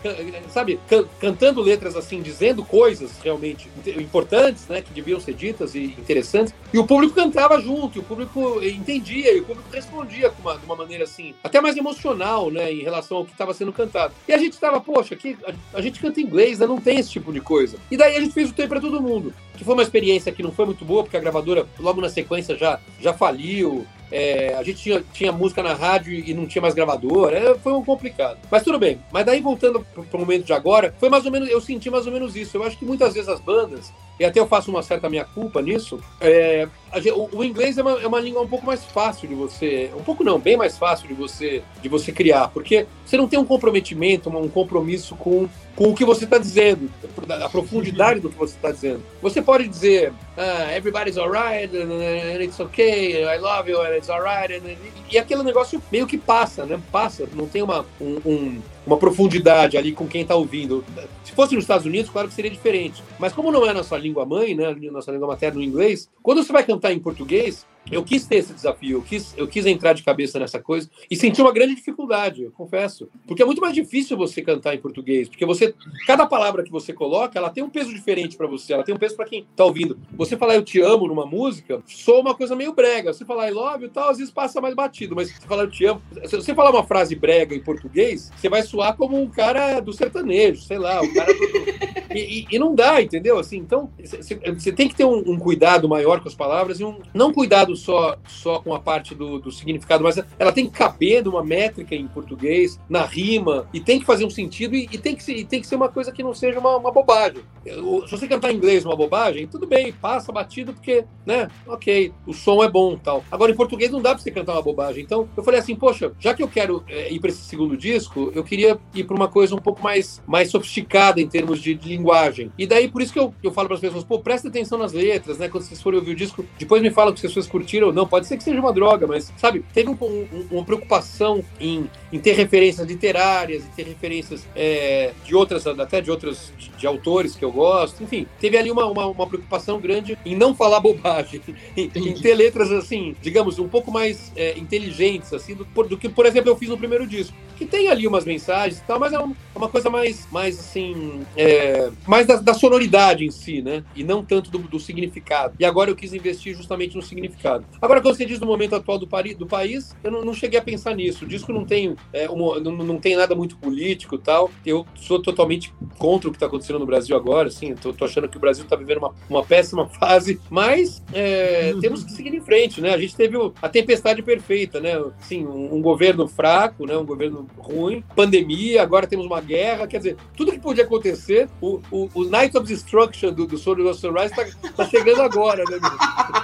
sabe, 0.51 0.79
can 0.89 1.05
cantando 1.21 1.61
letras 1.61 1.97
assim, 1.97 2.23
dizendo 2.23 2.65
coisas 2.65 3.13
realmente 3.23 3.69
importantes, 3.99 4.67
né, 4.69 4.83
que 4.83 4.93
deviam 4.93 5.21
ser 5.21 5.35
ditas 5.35 5.75
e 5.75 5.85
interessantes, 5.85 6.55
e 6.73 6.79
o 6.79 6.87
público 6.87 7.15
cantava 7.15 7.61
junto, 7.61 8.01
o 8.01 8.03
público 8.03 8.61
entendia, 8.63 9.33
e 9.35 9.41
o 9.41 9.45
público 9.45 9.69
respondia 9.73 10.31
com 10.31 10.43
uma, 10.43 10.59
de 10.59 10.65
uma 10.65 10.77
maneira 10.77 11.05
assim, 11.05 11.35
até 11.43 11.61
mais 11.61 11.77
emocional, 11.77 12.51
né, 12.51 12.73
em 12.73 12.83
relação 12.83 13.19
ao 13.19 13.25
que 13.25 13.33
estava 13.33 13.55
sendo 13.55 13.73
cantado. 13.73 14.15
E 14.29 14.33
a 14.33 14.39
gente 14.39 14.53
estava, 14.53 14.81
poxa, 14.81 15.15
aqui 15.15 15.37
a, 15.47 15.79
a, 15.79 15.83
gente 15.83 16.01
canta 16.01 16.21
inglês, 16.21 16.59
né, 16.59 16.67
não 16.67 16.81
tem 16.81 16.99
esse 16.99 17.11
tipo 17.11 17.33
de 17.33 17.41
coisa. 17.41 17.79
E 17.91 17.97
daí 17.97 18.17
a 18.17 18.21
gente 18.21 18.33
fez 18.35 18.51
o 18.51 18.55
tempo 18.55 18.71
para 18.71 18.81
todo 18.81 19.01
mundo, 19.01 19.33
que 19.57 19.65
foi 19.65 19.75
uma 19.75 19.83
experiência 19.83 20.33
que 20.33 20.43
não 20.43 20.53
foi 20.53 20.67
muito 20.67 20.85
boa, 20.85 21.03
porque 21.03 21.17
a 21.17 21.21
gravadora 21.21 21.67
logo 21.79 22.01
na 22.01 22.09
sequência 22.09 22.57
já, 22.57 22.81
já 23.01 23.13
faliu, 23.13 23.87
é, 24.11 24.55
a 24.55 24.63
gente 24.63 24.83
tinha, 24.83 25.05
tinha 25.13 25.33
música 25.33 25.63
na 25.63 25.75
rádio 25.75 26.13
e 26.13 26.33
não 26.35 26.47
tinha 26.47 26.63
mais 26.63 26.75
gravador, 26.75 27.33
é, 27.33 27.55
foi 27.57 27.73
um 27.73 27.85
complicado. 27.85 28.39
Mas 28.51 28.63
tudo 28.63 28.79
bem. 28.79 29.01
Mas 29.13 29.25
daí 29.27 29.41
voltando 29.41 29.85
pro, 29.93 30.05
pro 30.05 30.19
momento 30.19 30.45
de 30.45 30.53
agora, 30.53 30.95
foi 30.99 31.09
mais 31.09 31.25
ou 31.25 31.33
menos, 31.33 31.49
eu 31.49 31.61
senti 31.61 31.91
mais 31.91 32.07
ou 32.07 32.13
menos 32.13 32.37
isso. 32.37 32.57
Eu 32.57 32.63
acho 32.63 32.79
que 32.79 32.85
muitas 32.85 33.15
vezes 33.15 33.29
as 33.29 33.41
bandas, 33.41 33.93
e 34.19 34.25
até 34.25 34.41
eu 34.41 34.47
faço 34.47 34.71
uma 34.71 34.83
certa 34.83 35.09
minha 35.09 35.25
culpa 35.25 35.61
nisso, 35.61 36.01
é, 36.21 36.69
o, 37.15 37.39
o, 37.39 37.45
inglês 37.45 37.77
é 37.79 37.83
uma, 37.83 38.01
é 38.01 38.07
uma 38.07 38.21
língua 38.21 38.43
um 38.43 38.49
pouco 38.49 38.65
mais 38.65 38.85
fácil 38.85 39.29
de 39.29 39.35
você, 39.35 39.91
um 39.97 40.03
pouco 40.03 40.23
não, 40.23 40.39
bem 40.39 40.57
mais 40.57 40.79
fácil 40.79 41.09
de 41.09 41.15
você, 41.15 41.63
de 41.83 41.89
você 41.89 42.13
criar, 42.13 42.49
porque 42.49 42.87
você 43.05 43.17
não 43.17 43.29
tem 43.29 43.39
um 43.39 43.45
comprometimento, 43.45 44.29
um 44.31 44.49
compromisso 44.49 45.17
com 45.17 45.49
com 45.75 45.91
o 45.91 45.95
que 45.95 46.05
você 46.05 46.25
está 46.25 46.39
dizendo, 46.39 46.91
a 47.29 47.49
profundidade 47.49 48.21
do 48.21 48.31
que 48.31 48.37
você 48.37 48.55
está 48.55 48.71
dizendo. 48.71 49.03
Você 49.21 49.43
pode 49.43 49.67
dizer, 49.67 50.13
ah, 50.37 50.73
everybody's 50.73 51.19
alright, 51.19 51.75
and 51.77 52.41
it's 52.41 52.61
okay, 52.61 53.25
I 53.25 53.39
love 53.39 53.69
you, 53.69 53.81
and 53.81 53.97
it's 53.97 54.09
alright, 54.09 54.63
e 55.11 55.19
aquele 55.19 55.43
negócio 55.43 55.83
meio 55.91 56.07
que 56.07 56.17
passa, 56.17 56.65
né? 56.65 56.81
Passa, 56.93 57.29
não 57.35 57.47
tem 57.47 57.63
uma, 57.63 57.85
um, 58.01 58.21
um, 58.25 58.63
uma 58.87 58.97
profundidade 58.97 59.77
ali 59.77 59.93
com 59.93 60.07
quem 60.07 60.23
está 60.23 60.35
ouvindo. 60.35 60.85
Se 61.25 61.33
fosse 61.33 61.55
nos 61.55 61.65
Estados 61.65 61.87
Unidos, 61.87 62.11
claro 62.11 62.29
que 62.29 62.35
seria 62.35 62.51
diferente. 62.51 63.03
Mas 63.19 63.33
como 63.33 63.51
não 63.51 63.67
é 63.67 63.73
nossa 63.73 63.97
língua 63.97 64.27
mãe, 64.27 64.55
né? 64.55 64.75
Nossa 64.91 65.11
língua 65.11 65.29
materna 65.29 65.59
no 65.59 65.65
inglês, 65.65 66.11
quando 66.23 66.43
você 66.43 66.53
vai 66.53 66.65
cantar 66.65 66.93
em 66.93 66.99
português, 66.99 67.67
eu 67.91 68.03
quis 68.03 68.27
ter 68.27 68.37
esse 68.37 68.53
desafio, 68.53 68.99
eu 68.99 69.03
quis, 69.03 69.35
eu 69.37 69.47
quis 69.47 69.67
entrar 69.67 69.93
de 69.93 70.03
cabeça 70.03 70.39
nessa 70.39 70.59
coisa 70.59 70.89
e 71.11 71.17
senti 71.17 71.41
uma 71.41 71.53
grande 71.53 71.75
dificuldade, 71.75 72.45
eu 72.45 72.53
confesso. 72.53 73.09
Porque 73.27 73.43
é 73.43 73.47
muito 73.47 73.61
mais 73.61 73.75
difícil 73.75 74.17
você 74.17 74.43
cantar 74.43 74.75
em 74.75 74.79
português, 74.79 75.29
porque 75.29 75.45
você, 75.45 75.75
cada 76.07 76.27
palavra 76.27 76.63
que 76.63 76.71
você 76.71 76.93
coloca, 76.93 77.39
ela 77.39 77.51
tem 77.51 77.63
um 77.63 77.69
peso 77.69 77.93
diferente 77.93 78.37
para 78.37 78.47
você, 78.47 78.73
ela 78.73 78.83
tem 78.83 78.95
um 78.95 78.99
peso 78.99 79.17
para 79.17 79.27
quem 79.27 79.47
tá 79.55 79.65
ouvindo. 79.65 79.99
Você 80.13 80.37
falar 80.37 80.55
eu 80.55 80.63
te 80.63 80.81
amo 80.81 81.07
numa 81.07 81.27
música, 81.27 81.83
soa 81.87 82.21
uma 82.21 82.35
coisa 82.35 82.57
meio 82.57 82.73
brega. 82.73 83.13
Você 83.13 83.25
falar 83.25 83.49
I 83.49 83.53
love 83.53 83.85
you 83.85 83.91
tal, 83.91 84.11
às 84.11 84.19
vezes 84.19 84.33
passa 84.33 84.61
mais 84.61 84.75
batido, 84.75 85.15
mas 85.15 85.31
você 85.31 85.47
falar 85.47 85.65
eu 85.65 85.71
te 85.71 85.85
amo, 85.85 86.03
se 86.25 86.37
você 86.37 86.55
falar 86.55 86.71
uma 86.71 86.85
frase 86.85 87.15
brega 87.15 87.55
em 87.55 87.61
português, 87.61 88.31
você 88.37 88.49
vai 88.49 88.63
soar 88.63 88.97
como 88.97 89.21
um 89.21 89.29
cara 89.29 89.81
do 89.81 89.93
sertanejo, 89.93 90.63
sei 90.63 90.79
lá, 90.79 91.01
um 91.03 91.13
cara 91.13 91.33
do... 91.33 91.45
e, 92.15 92.41
e, 92.41 92.47
e, 92.51 92.59
não 92.59 92.75
dá, 92.75 93.03
entendeu? 93.03 93.39
Assim, 93.39 93.59
então, 93.59 93.91
você 94.01 94.73
tem 94.73 94.89
que 94.89 94.95
ter 94.95 95.05
um, 95.05 95.19
um 95.33 95.39
cuidado 95.39 95.89
maior 95.89 96.21
com 96.21 96.29
as 96.29 96.35
palavras 96.35 96.81
e 96.81 96.85
um 96.85 96.99
não 97.13 97.33
cuidado 97.33 97.74
só, 97.77 98.17
só 98.27 98.59
com 98.59 98.75
a 98.75 98.81
parte 98.81 99.15
do, 99.15 99.39
do 99.39 99.51
significado, 99.51 100.03
mas 100.03 100.19
ela 100.39 100.53
tem 100.53 100.67
que 100.67 100.73
caber 100.73 101.25
numa 101.25 101.43
métrica 101.43 101.95
em 101.95 102.07
português, 102.07 102.79
na 102.89 103.05
rima, 103.05 103.69
e 103.73 103.81
tem 103.81 103.99
que 103.99 104.07
fazer 104.07 104.25
um 104.25 104.31
sentido, 104.31 104.75
e, 104.75 104.89
e 104.91 104.99
tem, 104.99 105.15
que 105.15 105.23
ser, 105.23 105.37
e 105.37 105.45
tem 105.45 105.61
que 105.61 105.67
ser 105.67 105.77
uma 105.77 105.89
coisa 105.89 106.13
que 106.13 106.23
não 106.23 106.35
seja 106.35 106.59
uma, 106.59 106.77
uma 106.77 106.93
bobagem. 106.93 107.43
Se 107.65 108.11
você 108.11 108.29
cantar 108.29 108.53
em 108.53 108.57
inglês 108.57 108.85
uma 108.85 108.97
bobagem, 108.97 109.47
tudo 109.47 109.67
bem, 109.67 109.93
passa 109.93 110.31
batido, 110.31 110.73
porque, 110.73 111.05
né, 111.25 111.49
ok, 111.67 112.13
o 112.27 112.33
som 112.33 112.63
é 112.63 112.71
bom 112.71 112.97
tal. 112.97 113.25
Agora, 113.31 113.51
em 113.51 113.57
português 113.57 113.91
não 113.91 114.03
dá 114.03 114.11
pra 114.11 114.19
você 114.19 114.31
cantar 114.31 114.53
uma 114.53 114.63
bobagem. 114.63 115.03
Então, 115.03 115.29
eu 115.37 115.43
falei 115.43 115.61
assim, 115.61 115.75
poxa, 115.75 116.13
já 116.19 116.35
que 116.35 116.43
eu 116.43 116.49
quero 116.49 116.85
é, 116.89 117.13
ir 117.13 117.21
para 117.21 117.31
esse 117.31 117.43
segundo 117.43 117.77
disco, 117.77 118.31
eu 118.35 118.45
queria 118.45 118.79
ir 118.95 119.05
para 119.05 119.17
uma 119.17 119.29
coisa 119.29 119.55
um 119.55 119.59
pouco 119.59 119.83
mais, 119.83 120.23
mais 120.27 120.51
sofisticada 120.51 121.21
em 121.21 121.29
termos 121.29 121.61
de, 121.61 121.75
de 121.75 121.89
linguagem. 121.89 122.53
E 122.59 122.67
daí, 122.67 122.89
por 122.89 123.01
isso 123.03 123.13
que 123.13 123.19
eu, 123.19 123.35
eu 123.43 123.51
falo 123.51 123.69
para 123.69 123.77
as 123.77 123.81
pessoas, 123.81 124.05
pô, 124.05 124.19
presta 124.19 124.49
atenção 124.49 124.79
nas 124.79 124.93
letras, 124.93 125.39
né? 125.39 125.49
Quando 125.49 125.65
vocês 125.65 125.81
forem 125.81 125.99
ouvir 125.99 126.13
o 126.13 126.17
disco, 126.17 126.45
depois 126.59 126.83
me 126.83 126.91
fala 126.91 127.13
que 127.13 127.17
as 127.17 127.23
pessoas 127.23 127.47
curtiram 127.47 127.64
curtiram 127.65 127.89
ou 127.89 127.93
não, 127.93 128.07
pode 128.07 128.27
ser 128.27 128.37
que 128.37 128.45
seja 128.45 128.61
uma 128.61 128.73
droga, 128.73 129.07
mas, 129.07 129.33
sabe, 129.39 129.65
teve 129.73 129.89
um, 129.89 129.97
um, 130.01 130.47
uma 130.51 130.65
preocupação 130.65 131.43
em, 131.59 131.89
em 132.13 132.19
ter 132.19 132.33
referências 132.33 132.87
literárias, 132.87 133.65
em 133.65 133.71
ter 133.71 133.87
referências 133.87 134.47
é, 134.55 135.13
de 135.25 135.35
outras, 135.35 135.67
até 135.67 136.01
de 136.01 136.11
outros 136.11 136.53
de, 136.59 136.69
de, 136.71 136.87
autores 136.87 137.35
que 137.35 137.45
eu 137.45 137.51
gosto, 137.51 138.03
enfim, 138.03 138.27
teve 138.39 138.59
ali 138.59 138.71
uma, 138.71 138.85
uma, 138.85 139.07
uma 139.07 139.27
preocupação 139.27 139.81
grande 139.81 140.19
em 140.25 140.37
não 140.37 140.55
falar 140.55 140.81
bobagem, 140.81 141.41
em, 141.77 141.91
em, 141.95 142.15
ter 142.15 142.35
letras, 142.35 142.71
assim, 142.71 143.17
digamos, 143.23 143.59
um 143.59 143.69
pouco 143.69 143.91
mais 143.91 144.31
é, 144.37 144.59
inteligentes, 144.59 145.33
assim, 145.33 145.55
do, 145.55 145.65
do, 145.65 145.97
que, 145.97 146.09
por 146.09 146.27
exemplo, 146.27 146.51
eu 146.51 146.57
fiz 146.57 146.69
no 146.69 146.77
primeiro 146.77 147.07
disco, 147.07 147.35
que 147.57 147.65
tem 147.65 147.89
ali 147.89 148.07
umas 148.07 148.25
mensagens 148.25 148.79
e 148.79 148.83
tal, 148.83 148.99
mas 148.99 149.13
é 149.13 149.19
uma, 149.19 149.35
é 149.55 149.59
uma 149.59 149.69
coisa 149.69 149.89
mais, 149.89 150.29
mais 150.31 150.59
assim, 150.59 151.25
é, 151.37 151.91
mais 152.07 152.27
da, 152.27 152.37
da, 152.37 152.53
sonoridade 152.53 153.25
em 153.25 153.31
si, 153.31 153.63
né, 153.63 153.85
e 153.95 154.03
não 154.05 154.25
tanto 154.25 154.51
do, 154.51 154.59
do 154.59 154.81
significado. 154.81 155.55
E 155.59 155.65
agora 155.65 155.91
eu 155.91 155.97
quis 155.97 156.13
investir 156.13 156.55
justamente 156.55 156.97
no 156.97 157.03
significado. 157.03 157.54
Agora, 157.81 158.01
quando 158.01 158.17
você 158.17 158.25
diz 158.25 158.39
do 158.39 158.47
momento 158.47 158.75
atual 158.75 158.99
do, 158.99 159.07
do 159.37 159.47
país, 159.47 159.95
eu 160.03 160.11
não, 160.11 160.25
não, 160.25 160.35
cheguei 160.35 160.59
a 160.59 160.63
pensar 160.63 160.95
nisso. 160.95 161.25
O 161.25 161.29
disco 161.29 161.53
não 161.53 161.65
tem, 161.65 161.97
é, 162.13 162.29
uma, 162.29 162.59
não, 162.61 162.73
não, 162.73 162.99
tem 162.99 163.17
nada 163.17 163.35
muito 163.35 163.57
político 163.57 164.19
tal. 164.19 164.51
Eu 164.65 164.87
sou 164.95 165.21
totalmente 165.21 165.73
contra 165.99 166.29
o 166.29 166.33
que 166.33 166.37
está 166.37 166.47
acontecendo 166.47 166.79
no 166.79 166.87
Brasil 166.87 167.17
agora, 167.17 167.49
assim. 167.49 167.75
Tô, 167.75 167.93
tô 167.93 168.05
achando 168.05 168.29
que 168.29 168.37
o 168.37 168.41
Brasil 168.41 168.65
está 168.65 168.77
vivendo 168.77 168.99
uma, 168.99 169.15
uma 169.29 169.45
péssima 169.45 169.87
fase, 170.01 170.41
mas 170.51 171.03
é, 171.13 171.73
uhum. 171.75 171.81
temos 171.81 172.05
que 172.05 172.13
seguir 172.13 172.35
em 172.35 172.41
frente, 172.41 172.81
né? 172.81 172.95
A 172.95 172.99
gente 172.99 173.17
teve 173.17 173.37
a 173.61 173.69
tempestade 173.69 174.23
perfeita, 174.23 174.81
né? 174.81 175.03
Sim, 175.21 175.47
um, 175.47 175.77
um, 175.77 175.83
governo 175.83 176.27
fraco, 176.27 176.87
né? 176.87 176.97
Um 176.97 177.05
governo 177.05 177.47
ruim, 177.59 178.03
pandemia, 178.15 178.83
agora 178.83 179.07
temos 179.07 179.27
uma 179.27 179.41
guerra, 179.41 179.87
quer 179.87 179.99
dizer, 179.99 180.17
tudo 180.37 180.53
que 180.53 180.59
podia 180.59 180.85
acontecer, 180.85 181.49
o, 181.61 181.81
o, 181.91 182.11
o 182.15 182.25
Night 182.25 182.57
of 182.57 182.67
Destruction 182.67 183.33
do, 183.33 183.47
do 183.47 183.59
Sword 183.59 183.83
of 183.83 184.01
Sunrise 184.01 184.33
está 184.33 184.45
tá 184.77 184.85
chegando 184.87 185.23
agora, 185.23 185.65
né? 185.65 185.79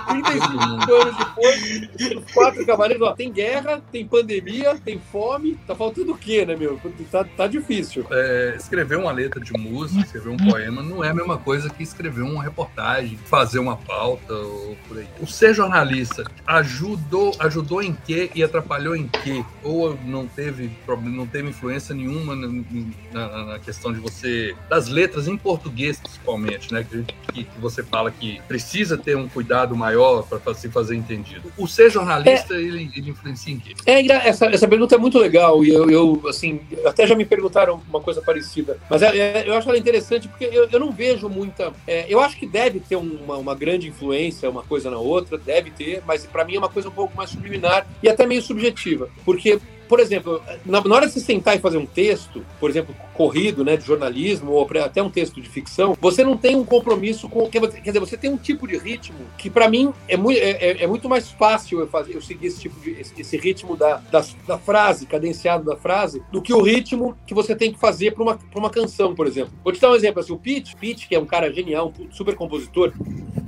35 0.09 0.93
anos 0.95 1.00
depois, 1.05 2.17
os 2.17 2.33
quatro 2.33 2.67
cavaleiros, 2.67 3.07
ó, 3.07 3.13
tem 3.13 3.33
guerra, 3.33 3.83
tem 3.93 4.07
pandemia, 4.07 4.77
tem 4.85 5.01
fome, 5.13 5.59
tá 5.67 5.75
faltando 5.75 6.13
o 6.13 6.19
quê, 6.19 6.45
né, 6.45 6.57
meu? 6.57 6.81
Tá, 7.11 7.25
tá 7.25 7.47
difícil. 7.47 8.07
É, 8.11 8.55
escrever 8.57 8.97
uma 8.97 9.13
letra 9.13 9.41
de 9.41 9.53
música, 9.53 10.05
escrever 10.05 10.31
um 10.31 10.37
poema, 10.37 10.83
não 10.83 11.03
é 11.05 11.11
a 11.11 11.15
mesma 11.15 11.39
coisa 11.39 11.71
que 11.71 11.83
escrever 11.83 12.23
uma 12.23 12.43
reportagem, 12.43 13.17
fazer 13.17 13.59
uma 13.59 13.77
pauta 13.77 14.35
ou 14.35 14.77
por 14.89 14.99
aí. 14.99 15.07
O 15.21 15.27
ser 15.27 15.55
jornalista 15.55 16.25
ajudou, 16.47 17.35
ajudou 17.39 17.83
em 17.83 17.95
quê 18.07 18.31
e 18.35 18.43
atrapalhou 18.43 18.97
em 18.97 19.09
quê? 19.09 19.45
Ou 19.63 19.99
não 20.05 20.27
teve 20.27 20.71
não 21.05 21.27
teve 21.27 21.49
influência 21.49 21.95
nenhuma 21.95 22.35
na, 22.35 22.49
na, 23.13 23.45
na 23.45 23.59
questão 23.59 23.93
de 23.93 24.01
você, 24.01 24.55
das 24.69 24.89
letras 24.89 25.29
em 25.29 25.37
português 25.37 25.99
principalmente, 25.99 26.73
né? 26.73 26.85
Que, 27.33 27.45
que 27.45 27.61
você 27.61 27.83
fala 27.83 28.11
que 28.11 28.41
precisa 28.49 28.97
ter 28.97 29.17
um 29.17 29.29
cuidado 29.29 29.77
maior 29.77 30.23
para 30.23 30.55
se 30.55 30.69
fazer 30.69 30.90
fazer 30.91 30.97
entendido. 30.97 31.53
O 31.57 31.67
ser 31.67 31.91
jornalista, 31.91 32.55
é, 32.55 32.59
ele, 32.59 32.91
ele, 32.95 33.11
influencia 33.11 33.53
em 33.53 33.59
quê? 33.59 33.75
É, 33.87 34.05
essa, 34.29 34.47
essa 34.47 34.67
pergunta 34.67 34.95
é 34.95 34.99
muito 34.99 35.19
legal 35.19 35.65
e 35.65 35.71
eu, 35.71 35.89
eu, 35.89 36.23
assim, 36.29 36.61
até 36.85 37.07
já 37.07 37.15
me 37.15 37.25
perguntaram 37.25 37.81
uma 37.89 38.01
coisa 38.01 38.21
parecida, 38.21 38.79
mas 38.89 39.03
é, 39.03 39.17
é, 39.17 39.45
eu 39.49 39.55
acho 39.55 39.69
ela 39.69 39.79
interessante 39.79 40.29
porque 40.29 40.45
eu, 40.45 40.69
eu 40.71 40.81
não 40.81 40.91
vejo 40.91 41.29
muita. 41.29 41.73
É, 41.87 42.07
eu 42.09 42.21
acho 42.21 42.37
que 42.37 42.47
deve 42.47 42.81
ter 42.81 42.97
uma, 42.97 43.37
uma 43.37 43.55
grande 43.55 43.89
influência 43.89 44.51
uma 44.51 44.63
coisa 44.63 44.91
na 44.91 44.99
outra, 44.99 45.39
deve 45.39 45.71
ter, 45.71 46.03
mas 46.07 46.27
para 46.27 46.45
mim 46.45 46.57
é 46.57 46.59
uma 46.59 46.69
coisa 46.69 46.89
um 46.89 46.93
pouco 46.93 47.17
mais 47.17 47.31
subliminar 47.31 47.87
e 48.03 48.09
até 48.09 48.27
meio 48.27 48.43
subjetiva, 48.43 49.09
porque 49.25 49.61
por 49.89 49.99
exemplo, 49.99 50.41
na, 50.65 50.81
na 50.85 50.95
hora 50.95 51.07
de 51.09 51.13
você 51.13 51.19
sentar 51.19 51.57
e 51.57 51.59
fazer 51.59 51.77
um 51.77 51.85
texto, 51.85 52.47
por 52.61 52.71
exemplo, 52.71 52.95
corrido, 53.21 53.63
né, 53.63 53.77
de 53.77 53.85
jornalismo, 53.85 54.53
ou 54.53 54.67
até 54.83 55.03
um 55.03 55.11
texto 55.11 55.43
de 55.43 55.47
ficção, 55.47 55.95
você 56.01 56.25
não 56.25 56.39
tem 56.39 56.57
um 56.57 56.65
compromisso 56.65 57.29
com. 57.29 57.47
Quer 57.51 57.61
dizer, 57.69 58.01
você 58.01 58.17
tem 58.17 58.33
um 58.33 58.37
tipo 58.39 58.67
de 58.67 58.79
ritmo 58.79 59.19
que, 59.37 59.51
para 59.51 59.69
mim, 59.69 59.93
é 60.09 60.15
é, 60.15 60.51
é, 60.51 60.85
é, 60.85 60.87
muito 60.87 61.07
mais 61.07 61.31
fácil 61.31 61.81
eu, 61.81 61.87
fazer, 61.87 62.15
eu 62.15 62.23
seguir 62.23 62.47
esse 62.47 62.59
tipo 62.59 62.81
de. 62.81 62.93
esse, 62.93 63.13
esse 63.21 63.37
ritmo 63.37 63.77
da, 63.77 63.99
da, 64.11 64.25
da, 64.47 64.57
frase, 64.57 65.05
cadenciado 65.05 65.67
da 65.67 65.77
frase, 65.77 66.23
do 66.33 66.41
que 66.41 66.55
o 66.55 66.63
ritmo 66.63 67.15
que 67.27 67.35
você 67.35 67.55
tem 67.55 67.71
que 67.71 67.79
fazer 67.79 68.13
para 68.13 68.23
uma, 68.23 68.39
uma 68.55 68.71
canção, 68.71 69.15
por 69.15 69.27
exemplo. 69.27 69.53
Vou 69.63 69.71
te 69.71 69.79
dar 69.79 69.91
um 69.91 69.95
exemplo 69.95 70.21
assim: 70.21 70.33
o 70.33 70.39
Pete, 70.39 70.75
Pete, 70.77 71.07
que 71.07 71.15
é 71.15 71.21
um 71.21 71.27
cara 71.27 71.53
genial, 71.53 71.93
um 72.01 72.11
super 72.11 72.35
compositor, 72.35 72.91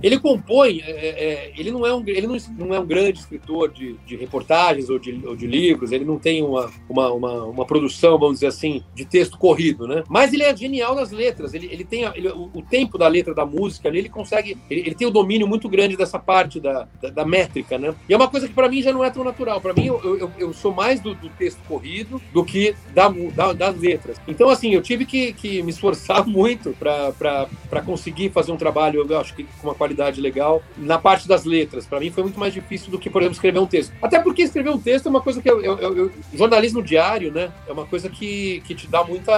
ele 0.03 0.19
compõe, 0.19 0.81
é, 0.85 0.91
é, 0.91 1.53
ele, 1.57 1.71
não 1.71 1.87
é 1.87 1.95
um, 1.95 2.03
ele 2.07 2.27
não, 2.27 2.37
não 2.59 2.75
é 2.75 2.81
um 2.81 2.87
grande 2.87 3.21
escritor 3.21 3.71
de, 3.71 3.95
de 4.05 4.17
reportagens 4.17 4.91
ou 4.91 4.99
de, 4.99 5.23
ou 5.25 5.37
de 5.37 5.47
livros, 5.47 5.93
ele 5.93 6.05
não 6.05 6.19
tem 6.19 6.43
uma, 6.43 6.71
uma, 6.89 7.13
uma, 7.13 7.45
uma, 7.45 7.65
produção, 7.65 8.19
vamos 8.19 8.35
dizer 8.35 8.49
assim, 8.49 8.83
de 8.95 9.05
texto 9.05 9.39
corrido, 9.39 9.62
né? 9.71 10.03
Mas 10.09 10.33
ele 10.33 10.43
é 10.43 10.57
genial 10.57 10.95
nas 10.95 11.11
letras. 11.11 11.55
Ele, 11.55 11.69
ele 11.71 11.85
tem 11.85 12.05
a, 12.05 12.13
ele, 12.15 12.29
o, 12.29 12.63
tempo 12.63 12.99
da 12.99 13.09
letra 13.09 13.35
da 13.35 13.47
música, 13.47 13.89
ele, 13.89 14.09
consegue. 14.09 14.57
Ele, 14.71 14.81
ele, 14.81 14.95
tem 14.95 15.07
o 15.07 15.11
domínio 15.11 15.47
muito 15.47 15.69
grande 15.69 15.97
dessa 15.97 16.19
parte 16.19 16.61
da, 16.61 16.89
da, 17.01 17.11
da 17.11 17.25
métrica, 17.25 17.79
né? 17.79 17.95
E 18.09 18.13
é 18.13 18.17
uma 18.17 18.29
coisa 18.29 18.49
que 18.49 18.55
para 18.55 18.69
mim 18.69 18.83
já 18.83 18.93
não 18.93 19.05
é 19.05 19.11
tão 19.11 19.25
natural. 19.25 19.61
Para 19.61 19.73
mim, 19.75 19.87
eu, 19.87 20.19
eu, 20.19 20.31
eu, 20.39 20.53
sou 20.53 20.73
mais 20.73 21.01
do, 21.01 21.15
do, 21.15 21.29
texto 21.31 21.61
corrido 21.67 22.21
do 22.33 22.45
que 22.45 22.75
da, 22.95 23.09
da, 23.09 23.53
das 23.53 23.77
letras. 23.79 24.21
Então, 24.27 24.49
assim, 24.49 24.75
eu 24.75 24.83
tive 24.83 25.05
que, 25.05 25.33
que 25.33 25.63
me 25.63 25.71
esforçar 25.71 26.27
muito 26.27 26.75
para 26.79 27.83
conseguir 27.85 28.31
fazer 28.31 28.53
um 28.53 28.57
trabalho, 28.57 29.07
eu 29.09 29.19
acho 29.19 29.35
que 29.35 29.45
com 29.45 29.69
uma 29.69 29.75
qualidade 29.75 30.21
legal, 30.21 30.63
na 30.77 30.99
parte 30.99 31.29
das 31.29 31.45
letras. 31.45 31.87
Para 31.87 32.01
mim 32.01 32.11
foi 32.11 32.23
muito 32.23 32.39
mais 32.39 32.53
difícil 32.53 32.91
do 32.91 32.99
que, 32.99 33.11
por 33.11 33.23
exemplo, 33.23 33.35
escrever 33.35 33.59
um 33.59 33.67
texto. 33.67 33.93
Até 34.01 34.19
porque 34.19 34.43
escrever 34.43 34.71
um 34.71 34.79
texto 34.79 35.07
é 35.07 35.11
uma 35.11 35.21
coisa 35.21 35.41
que 35.41 35.51
eu, 35.51 35.63
eu, 35.63 36.13
jornalismo 36.35 36.83
diário, 36.83 37.33
né, 37.33 37.53
é 37.67 37.73
uma 37.73 37.87
coisa 37.87 38.09
que, 38.09 38.63
que 38.67 38.75
te 38.75 38.87
dá 38.87 39.05
muita 39.05 39.33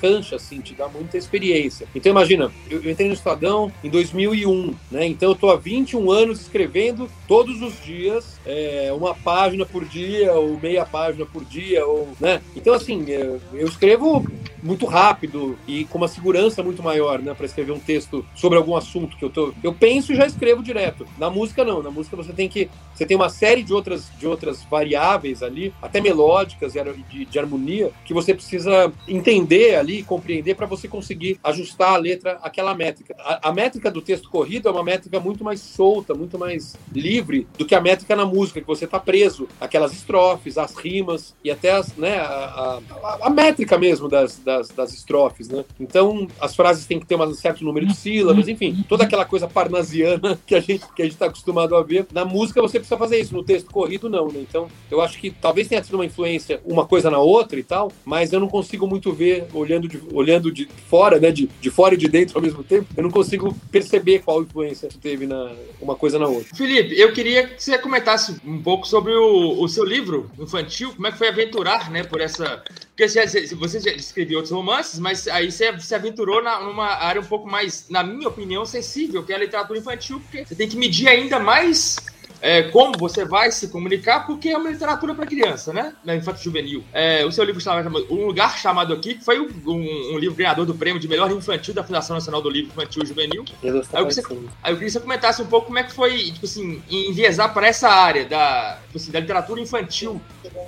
cancha, 0.00 0.36
assim, 0.36 0.60
te 0.60 0.74
dá 0.74 0.88
muita 0.88 1.16
experiência. 1.16 1.86
Então, 1.94 2.10
imagina, 2.10 2.50
eu, 2.70 2.82
eu 2.82 2.90
entrei 2.90 3.08
no 3.08 3.14
Estadão 3.14 3.72
em 3.82 3.90
2001, 3.90 4.74
né, 4.90 5.06
então 5.06 5.30
eu 5.30 5.34
tô 5.34 5.50
há 5.50 5.56
21 5.56 6.10
anos 6.10 6.40
escrevendo 6.40 7.08
todos 7.26 7.60
os 7.62 7.82
dias, 7.82 8.38
é, 8.46 8.92
uma 8.96 9.14
página 9.14 9.64
por 9.64 9.84
dia, 9.84 10.32
ou 10.32 10.58
meia 10.60 10.84
página 10.84 11.26
por 11.26 11.44
dia, 11.44 11.86
ou, 11.86 12.08
né, 12.20 12.40
então, 12.56 12.74
assim, 12.74 13.04
eu, 13.08 13.40
eu 13.52 13.66
escrevo 13.66 14.24
muito 14.64 14.86
rápido 14.86 15.56
e 15.68 15.84
com 15.84 15.98
uma 15.98 16.08
segurança 16.08 16.62
muito 16.62 16.82
maior, 16.82 17.20
né, 17.20 17.34
para 17.34 17.46
escrever 17.46 17.72
um 17.72 17.78
texto 17.78 18.26
sobre 18.34 18.58
algum 18.58 18.74
assunto 18.74 19.16
que 19.16 19.24
eu 19.24 19.30
tô, 19.30 19.54
eu 19.62 19.72
penso 19.72 20.12
e 20.12 20.16
já 20.16 20.26
escrevo 20.26 20.62
direto. 20.62 21.06
Na 21.18 21.30
música 21.30 21.64
não, 21.64 21.82
na 21.82 21.90
música 21.90 22.16
você 22.16 22.32
tem 22.32 22.48
que, 22.48 22.68
você 22.94 23.06
tem 23.06 23.16
uma 23.16 23.28
série 23.28 23.62
de 23.62 23.72
outras 23.72 24.10
de 24.18 24.26
outras 24.26 24.62
variáveis 24.64 25.42
ali, 25.42 25.72
até 25.80 26.00
melódicas 26.00 26.24
melódicas 26.24 26.72
de, 26.72 27.24
de 27.24 27.38
harmonia 27.38 27.90
que 28.04 28.14
você 28.14 28.34
precisa 28.34 28.92
entender 29.06 29.76
ali, 29.76 30.02
compreender 30.02 30.54
para 30.54 30.66
você 30.66 30.88
conseguir 30.88 31.38
ajustar 31.42 31.94
a 31.94 31.96
letra 31.96 32.38
àquela 32.42 32.74
métrica. 32.74 33.14
A, 33.18 33.48
a, 33.48 33.52
métrica 33.52 33.90
do 33.90 34.00
texto 34.00 34.30
corrido 34.30 34.68
é 34.68 34.70
uma 34.70 34.82
métrica 34.82 35.20
muito 35.20 35.44
mais 35.44 35.60
solta, 35.60 36.14
muito 36.14 36.38
mais 36.38 36.76
livre 36.92 37.46
do 37.58 37.64
que 37.64 37.74
a 37.74 37.80
métrica 37.80 38.16
na 38.16 38.24
música, 38.24 38.60
que 38.60 38.66
você 38.66 38.84
está 38.84 38.98
preso 38.98 39.48
aquelas 39.60 39.92
estrofes, 39.92 40.56
as 40.56 40.74
rimas 40.74 41.34
e 41.42 41.50
até 41.50 41.72
as, 41.72 41.94
né, 41.96 42.18
a, 42.18 42.80
a, 43.02 43.18
a 43.26 43.30
métrica 43.30 43.78
mesmo 43.78 44.08
das, 44.08 44.38
das 44.38 44.53
das, 44.54 44.68
das 44.68 44.92
estrofes, 44.92 45.48
né? 45.48 45.64
Então, 45.78 46.28
as 46.40 46.54
frases 46.54 46.86
têm 46.86 47.00
que 47.00 47.06
ter 47.06 47.16
um 47.16 47.34
certo 47.34 47.64
número 47.64 47.86
de 47.86 47.94
sílabas, 47.94 48.48
enfim, 48.48 48.84
toda 48.88 49.04
aquela 49.04 49.24
coisa 49.24 49.48
parnasiana 49.48 50.38
que 50.46 50.54
a 50.54 50.60
gente 50.60 50.84
que 50.94 51.02
a 51.02 51.04
gente 51.04 51.14
está 51.14 51.26
acostumado 51.26 51.74
a 51.74 51.82
ver. 51.82 52.06
Na 52.12 52.24
música 52.24 52.60
você 52.60 52.78
precisa 52.78 52.98
fazer 52.98 53.18
isso, 53.18 53.34
no 53.34 53.42
texto 53.42 53.70
corrido 53.70 54.08
não, 54.08 54.28
né? 54.28 54.40
Então, 54.40 54.68
eu 54.90 55.00
acho 55.00 55.18
que 55.18 55.30
talvez 55.30 55.68
tenha 55.68 55.82
sido 55.82 55.94
uma 55.94 56.06
influência 56.06 56.60
uma 56.64 56.86
coisa 56.86 57.10
na 57.10 57.18
outra 57.18 57.58
e 57.58 57.62
tal, 57.62 57.90
mas 58.04 58.32
eu 58.32 58.40
não 58.40 58.48
consigo 58.48 58.86
muito 58.86 59.12
ver 59.12 59.46
olhando 59.52 59.88
de, 59.88 60.00
olhando 60.12 60.52
de 60.52 60.68
fora, 60.88 61.18
né, 61.18 61.30
de, 61.30 61.48
de 61.60 61.70
fora 61.70 61.94
e 61.94 61.98
de 61.98 62.08
dentro 62.08 62.36
ao 62.36 62.42
mesmo 62.42 62.62
tempo, 62.62 62.86
eu 62.96 63.02
não 63.02 63.10
consigo 63.10 63.54
perceber 63.70 64.20
qual 64.20 64.42
influência 64.42 64.88
teve 65.00 65.26
na 65.26 65.52
uma 65.80 65.94
coisa 65.94 66.18
na 66.18 66.26
outra. 66.26 66.54
Felipe, 66.54 66.98
eu 66.98 67.12
queria 67.12 67.46
que 67.46 67.62
você 67.62 67.76
comentasse 67.78 68.40
um 68.44 68.62
pouco 68.62 68.86
sobre 68.86 69.12
o, 69.12 69.62
o 69.62 69.68
seu 69.68 69.84
livro 69.84 70.30
infantil, 70.38 70.92
como 70.94 71.06
é 71.06 71.12
que 71.12 71.18
foi 71.18 71.28
aventurar, 71.28 71.90
né, 71.90 72.04
por 72.04 72.20
essa 72.20 72.62
porque 72.94 73.08
você, 73.08 73.46
você 73.56 73.80
já 73.80 73.90
escreveu 73.90 74.38
outros 74.44 74.50
romances, 74.50 74.98
mas 74.98 75.26
aí 75.28 75.50
você 75.50 75.78
se 75.80 75.94
aventurou 75.94 76.42
na, 76.42 76.60
numa 76.60 76.86
área 76.86 77.20
um 77.20 77.24
pouco 77.24 77.48
mais, 77.48 77.86
na 77.88 78.02
minha 78.02 78.28
opinião, 78.28 78.64
sensível, 78.64 79.24
que 79.24 79.32
é 79.32 79.36
a 79.36 79.38
literatura 79.38 79.78
infantil, 79.78 80.20
porque 80.20 80.44
você 80.44 80.54
tem 80.54 80.68
que 80.68 80.76
medir 80.76 81.08
ainda 81.08 81.38
mais 81.38 81.96
é, 82.44 82.64
como 82.64 82.92
você 82.98 83.24
vai 83.24 83.50
se 83.50 83.68
comunicar, 83.68 84.26
porque 84.26 84.50
é 84.50 84.58
uma 84.58 84.70
literatura 84.70 85.14
para 85.14 85.24
criança, 85.24 85.72
né? 85.72 85.94
Na 86.04 86.14
infanto 86.14 86.42
juvenil. 86.42 86.84
É, 86.92 87.24
o 87.24 87.32
seu 87.32 87.42
livro 87.42 87.58
chamado 87.58 88.06
Um 88.10 88.26
Lugar 88.26 88.58
Chamado 88.58 88.92
Aqui, 88.92 89.14
que 89.14 89.24
foi 89.24 89.40
um, 89.40 89.48
um, 89.66 90.18
livro 90.18 90.36
ganhador 90.36 90.66
do 90.66 90.74
prêmio 90.74 91.00
de 91.00 91.08
melhor 91.08 91.30
infantil 91.32 91.72
da 91.72 91.82
Fundação 91.82 92.14
Nacional 92.14 92.42
do 92.42 92.50
Livro 92.50 92.70
Infantil 92.70 93.02
e 93.02 93.06
Juvenil. 93.06 93.46
Aí 93.62 93.70
eu, 93.70 93.82
você, 94.04 94.20
aí 94.62 94.72
eu 94.72 94.76
queria 94.76 94.78
que 94.78 94.90
você 94.90 95.00
comentasse 95.00 95.40
um 95.40 95.46
pouco 95.46 95.68
como 95.68 95.78
é 95.78 95.84
que 95.84 95.94
foi, 95.94 96.32
tipo 96.32 96.44
assim, 96.44 96.82
enviesar 96.90 97.54
para 97.54 97.66
essa 97.66 97.88
área 97.88 98.26
da, 98.26 98.78
tipo 98.88 98.98
assim, 98.98 99.10
da 99.10 99.20
literatura 99.20 99.62
infantil, 99.62 100.20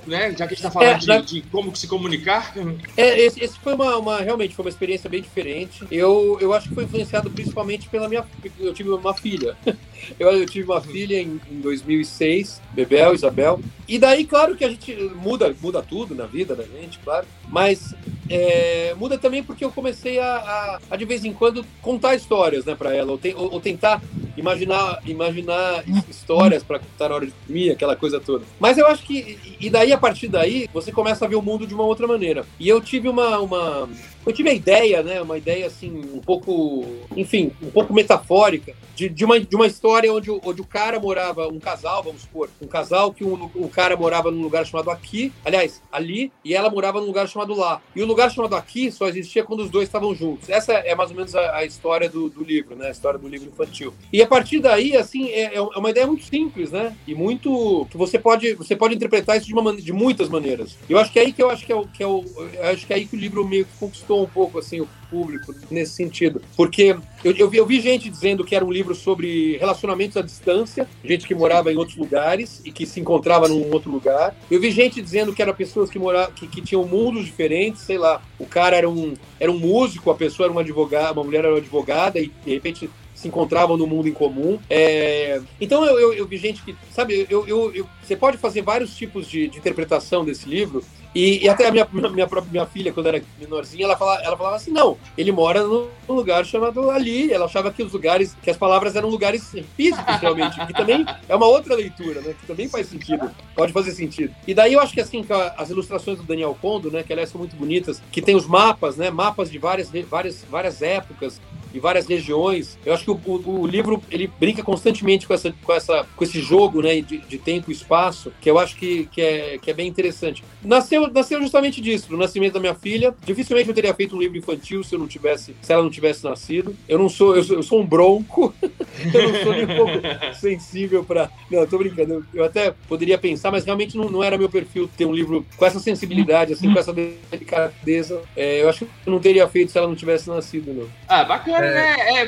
né? 0.07 0.31
Já 0.31 0.47
que 0.47 0.55
a 0.55 0.55
gente 0.55 0.65
está 0.65 0.71
falando 0.71 0.95
é, 0.95 0.97
de, 0.97 1.07
na... 1.07 1.17
de, 1.19 1.41
como 1.43 1.75
se 1.75 1.87
comunicar. 1.87 2.55
É, 2.97 3.19
esse, 3.19 3.39
esse 3.43 3.59
foi 3.59 3.75
uma, 3.75 3.97
uma, 3.97 4.17
realmente 4.21 4.55
foi 4.55 4.65
uma 4.65 4.69
experiência 4.69 5.07
bem 5.07 5.21
diferente. 5.21 5.85
Eu, 5.91 6.39
eu 6.41 6.53
acho 6.53 6.69
que 6.69 6.73
foi 6.73 6.85
influenciado 6.85 7.29
principalmente 7.29 7.87
pela 7.87 8.09
minha, 8.09 8.25
eu 8.59 8.73
tive 8.73 8.89
uma 8.89 9.13
filha. 9.13 9.55
Eu, 10.19 10.29
eu 10.29 10.45
tive 10.45 10.69
uma 10.69 10.79
filha 10.79 11.19
em, 11.19 11.41
em 11.51 11.59
2006, 11.67 12.61
Bebel, 12.73 13.13
Isabel. 13.13 13.59
E 13.87 13.99
daí, 13.99 14.25
claro 14.25 14.55
que 14.55 14.63
a 14.63 14.69
gente 14.69 14.93
muda, 15.15 15.53
muda 15.61 15.81
tudo 15.81 16.15
na 16.15 16.25
vida 16.25 16.55
da 16.55 16.63
gente, 16.63 16.99
claro. 16.99 17.25
Mas 17.49 17.93
é, 18.29 18.93
muda 18.97 19.17
também 19.17 19.43
porque 19.43 19.63
eu 19.63 19.71
comecei 19.71 20.19
a, 20.19 20.35
a, 20.35 20.79
a, 20.91 20.95
de 20.95 21.05
vez 21.05 21.23
em 21.23 21.33
quando 21.33 21.65
contar 21.81 22.15
histórias, 22.15 22.65
né, 22.65 22.75
para 22.75 22.93
ela, 22.93 23.11
ou, 23.11 23.17
te, 23.17 23.33
ou, 23.33 23.53
ou, 23.53 23.61
tentar 23.61 24.01
imaginar, 24.35 24.99
imaginar 25.05 25.83
histórias 26.09 26.63
para 26.63 26.79
contar 26.79 27.09
na 27.09 27.15
hora 27.15 27.25
de 27.25 27.33
dormir, 27.45 27.71
aquela 27.71 27.95
coisa 27.95 28.19
toda. 28.19 28.45
Mas 28.59 28.77
eu 28.77 28.87
acho 28.87 29.03
que 29.03 29.37
e 29.59 29.69
daí 29.69 29.91
a 29.91 29.97
partir 29.97 30.27
daí 30.27 30.69
você 30.73 30.91
começa 30.91 31.25
a 31.25 31.27
ver 31.27 31.35
o 31.35 31.41
mundo 31.41 31.65
de 31.65 31.73
uma 31.73 31.83
outra 31.83 32.07
maneira. 32.07 32.45
E 32.59 32.67
eu 32.67 32.81
tive 32.81 33.07
uma, 33.09 33.39
uma 33.39 33.89
eu 34.27 34.33
tive 34.33 34.49
a 34.49 34.53
ideia, 34.53 35.01
né, 35.01 35.21
uma 35.21 35.37
ideia 35.37 35.67
assim 35.67 35.89
um 36.13 36.19
pouco, 36.19 36.85
enfim, 37.15 37.51
um 37.61 37.71
pouco 37.71 37.93
metafórica 37.93 38.75
de, 38.97 39.07
de, 39.07 39.23
uma, 39.23 39.39
de 39.39 39.55
uma 39.55 39.67
história 39.67 40.11
onde, 40.11 40.31
onde 40.31 40.59
o 40.59 40.65
cara 40.65 40.99
morava, 40.99 41.47
um 41.47 41.59
casal, 41.59 42.01
vamos 42.01 42.23
supor, 42.23 42.49
um 42.59 42.65
casal 42.65 43.13
que 43.13 43.23
um, 43.23 43.49
o 43.53 43.69
cara 43.69 43.95
morava 43.95 44.31
num 44.31 44.41
lugar 44.41 44.65
chamado 44.65 44.89
aqui, 44.89 45.31
aliás, 45.45 45.83
ali, 45.91 46.31
e 46.43 46.55
ela 46.55 46.67
morava 46.67 46.99
num 46.99 47.05
lugar 47.05 47.27
chamado 47.29 47.53
lá. 47.53 47.79
E 47.95 48.01
o 48.01 48.07
lugar 48.07 48.31
chamado 48.31 48.55
aqui 48.55 48.91
só 48.91 49.07
existia 49.07 49.43
quando 49.43 49.59
os 49.59 49.69
dois 49.69 49.87
estavam 49.87 50.15
juntos. 50.15 50.49
Essa 50.49 50.73
é 50.73 50.95
mais 50.95 51.11
ou 51.11 51.15
menos 51.15 51.35
a, 51.35 51.57
a 51.57 51.65
história 51.65 52.09
do, 52.09 52.27
do, 52.27 52.43
livro, 52.43 52.75
né? 52.75 52.87
A 52.87 52.91
história 52.91 53.19
do 53.19 53.27
livro 53.27 53.47
infantil. 53.47 53.93
E 54.11 54.19
a 54.19 54.25
partir 54.25 54.59
daí, 54.59 54.97
assim, 54.97 55.29
é, 55.29 55.55
é 55.55 55.61
uma 55.61 55.91
ideia 55.91 56.07
muito 56.07 56.25
simples, 56.25 56.71
né? 56.71 56.95
E 57.05 57.13
muito 57.13 57.85
que 57.91 57.97
você 57.97 58.17
pode 58.17 58.55
você 58.55 58.75
pode 58.75 58.95
interpretar 58.95 59.37
isso 59.37 59.45
de, 59.45 59.53
uma, 59.53 59.75
de 59.75 59.93
muitas 59.93 60.27
maneiras. 60.27 60.75
Eu 60.89 60.97
acho 60.97 61.11
que 61.11 61.19
é 61.19 61.21
aí 61.21 61.31
que 61.31 61.43
eu 61.43 61.51
acho 61.51 61.63
que 61.63 61.71
é 61.71 61.75
o 61.75 61.87
que 61.87 62.01
é 62.01 62.07
o, 62.07 62.25
acho 62.71 62.87
que 62.87 62.93
é 62.93 62.95
aí 62.95 63.05
que 63.05 63.15
o 63.15 63.19
livro 63.19 63.47
meio 63.47 63.65
que 63.65 63.77
conquistou 63.77 64.16
um 64.23 64.27
pouco 64.27 64.59
assim 64.59 64.81
o 64.81 64.87
público 65.09 65.53
nesse 65.71 65.93
sentido. 65.93 66.41
Porque 66.55 66.95
eu, 67.23 67.31
eu, 67.33 67.49
vi, 67.49 67.57
eu 67.57 67.65
vi 67.65 67.79
gente 67.79 68.09
dizendo 68.09 68.43
que 68.43 68.55
era 68.55 68.63
um 68.63 68.71
livro 68.71 68.93
sobre 68.93 69.57
relacionamentos 69.57 70.17
à 70.17 70.21
distância, 70.21 70.87
gente 71.03 71.25
que 71.25 71.35
morava 71.35 71.71
em 71.71 71.77
outros 71.77 71.97
lugares 71.97 72.61
e 72.65 72.71
que 72.71 72.85
se 72.85 72.99
encontrava 72.99 73.47
num 73.47 73.71
outro 73.73 73.91
lugar. 73.91 74.35
Eu 74.49 74.59
vi 74.59 74.71
gente 74.71 75.01
dizendo 75.01 75.33
que 75.33 75.41
eram 75.41 75.53
pessoas 75.53 75.89
que, 75.89 75.99
moravam, 75.99 76.33
que, 76.33 76.47
que 76.47 76.61
tinham 76.61 76.85
mundos 76.85 77.25
diferentes, 77.25 77.81
sei 77.81 77.97
lá. 77.97 78.21
O 78.37 78.45
cara 78.45 78.75
era 78.75 78.89
um, 78.89 79.13
era 79.39 79.51
um 79.51 79.57
músico, 79.57 80.11
a 80.11 80.15
pessoa 80.15 80.45
era 80.45 80.51
uma 80.51 80.61
advogada, 80.61 81.13
uma 81.13 81.23
mulher 81.23 81.39
era 81.39 81.49
uma 81.49 81.57
advogada 81.57 82.19
e 82.19 82.31
de 82.45 82.53
repente 82.53 82.89
se 83.17 83.27
encontravam 83.27 83.75
no 83.75 83.87
mundo 83.87 84.07
em 84.07 84.13
comum. 84.13 84.59
É... 84.69 85.41
Então 85.59 85.83
eu, 85.83 85.99
eu, 85.99 86.13
eu, 86.13 86.27
vi 86.27 86.37
gente 86.37 86.61
que, 86.61 86.75
sabe, 86.91 87.25
eu, 87.29 87.47
eu, 87.47 87.87
você 88.01 88.15
pode 88.15 88.37
fazer 88.37 88.61
vários 88.61 88.95
tipos 88.95 89.27
de, 89.27 89.47
de 89.47 89.57
interpretação 89.57 90.23
desse 90.23 90.47
livro 90.47 90.83
e, 91.17 91.43
e, 91.43 91.49
até 91.49 91.67
a 91.67 91.71
minha, 91.71 91.87
minha, 91.91 92.27
própria, 92.27 92.51
minha 92.51 92.65
filha, 92.67 92.93
quando 92.93 93.07
era 93.07 93.19
menorzinha, 93.39 93.85
ela 93.85 93.97
falava, 93.97 94.21
ela 94.21 94.37
falava 94.37 94.55
assim: 94.55 94.69
não, 94.69 94.99
ele 95.17 95.31
mora 95.31 95.63
num 95.63 95.87
lugar 96.07 96.45
chamado 96.45 96.91
ali. 96.91 97.33
Ela 97.33 97.45
achava 97.45 97.71
que 97.71 97.81
os 97.81 97.91
lugares, 97.91 98.35
que 98.39 98.51
as 98.51 98.55
palavras 98.55 98.95
eram 98.95 99.09
lugares 99.09 99.51
físicos, 99.75 100.15
realmente, 100.21 100.63
que 100.67 100.73
também 100.73 101.03
é 101.27 101.35
uma 101.35 101.47
outra 101.47 101.73
leitura, 101.73 102.21
né? 102.21 102.35
Que 102.39 102.45
também 102.45 102.69
faz 102.69 102.85
sentido, 102.85 103.31
pode 103.55 103.73
fazer 103.73 103.93
sentido. 103.93 104.31
E 104.45 104.53
daí 104.53 104.73
eu 104.73 104.79
acho 104.79 104.93
que 104.93 105.01
assim, 105.01 105.25
as 105.57 105.71
ilustrações 105.71 106.19
do 106.19 106.23
Daniel 106.23 106.55
Kondo, 106.61 106.91
né, 106.91 107.01
que 107.01 107.11
aliás 107.11 107.29
são 107.29 107.39
muito 107.39 107.55
bonitas, 107.55 107.99
que 108.11 108.21
tem 108.21 108.35
os 108.35 108.45
mapas, 108.45 108.95
né? 108.95 109.09
Mapas 109.09 109.49
de 109.49 109.57
várias, 109.57 109.89
várias, 110.07 110.45
várias 110.47 110.83
épocas, 110.83 111.41
e 111.73 111.79
várias 111.79 112.07
regiões. 112.07 112.77
Eu 112.85 112.93
acho 112.93 113.03
que 113.03 113.11
o, 113.11 113.19
o, 113.25 113.61
o, 113.61 113.67
livro 113.67 114.01
ele 114.09 114.29
brinca 114.39 114.63
constantemente 114.63 115.27
com, 115.27 115.33
essa, 115.33 115.53
com, 115.63 115.73
essa, 115.73 116.05
com 116.15 116.23
esse 116.23 116.39
jogo 116.39 116.81
né, 116.81 117.01
de, 117.01 117.17
de 117.17 117.37
tempo 117.37 117.71
e 117.71 117.73
espaço, 117.73 118.31
que 118.41 118.49
eu 118.49 118.57
acho 118.57 118.75
que, 118.75 119.05
que, 119.11 119.21
é, 119.21 119.57
que 119.57 119.71
é 119.71 119.73
bem 119.73 119.87
interessante. 119.87 120.43
Nasceu, 120.63 121.07
nasceu 121.11 121.41
justamente 121.41 121.81
disso, 121.81 122.07
no 122.11 122.17
nascimento 122.17 122.53
da 122.53 122.59
minha 122.59 122.75
filha. 122.75 123.13
Dificilmente 123.25 123.69
eu 123.69 123.75
teria 123.75 123.93
feito 123.93 124.15
um 124.15 124.19
livro 124.19 124.37
infantil 124.37 124.83
se 124.83 124.95
eu 124.95 124.99
não 124.99 125.07
tivesse, 125.07 125.55
se 125.61 125.73
ela 125.73 125.83
não 125.83 125.89
tivesse 125.89 126.23
nascido. 126.23 126.75
Eu 126.87 126.97
não 126.97 127.09
sou, 127.09 127.35
eu 127.35 127.43
sou, 127.43 127.55
eu 127.57 127.63
sou 127.63 127.81
um 127.81 127.85
bronco, 127.85 128.53
eu 128.61 129.31
não 129.31 129.43
sou 129.43 129.53
nem 129.53 129.63
um 129.65 129.75
pouco 129.75 129.91
sensível 130.39 131.03
para. 131.03 131.29
Não, 131.49 131.59
eu 131.59 131.67
tô 131.67 131.77
brincando. 131.77 132.13
Eu, 132.13 132.23
eu, 132.33 132.45
até 132.45 132.73
poderia 132.87 133.17
pensar, 133.17 133.51
mas 133.51 133.65
realmente 133.65 133.97
não, 133.97 134.09
não 134.09 134.23
era 134.23 134.37
meu 134.37 134.49
perfil 134.49 134.89
ter 134.97 135.05
um 135.05 135.13
livro 135.13 135.45
com 135.55 135.65
essa 135.65 135.79
sensibilidade, 135.79 136.53
assim, 136.53 136.71
com 136.71 136.79
essa 136.79 136.93
delicadeza. 136.93 138.21
É, 138.35 138.61
eu 138.61 138.69
acho 138.69 138.85
que 138.85 138.91
eu 139.05 139.11
não 139.11 139.19
teria 139.19 139.47
feito 139.47 139.71
se 139.71 139.77
ela 139.77 139.87
não 139.87 139.95
tivesse 139.95 140.29
nascido, 140.29 140.73
não. 140.73 140.87
Ah, 141.07 141.23
bacana 141.23 141.65
é... 141.65 141.66
Né? 141.73 142.21
é, 142.21 142.25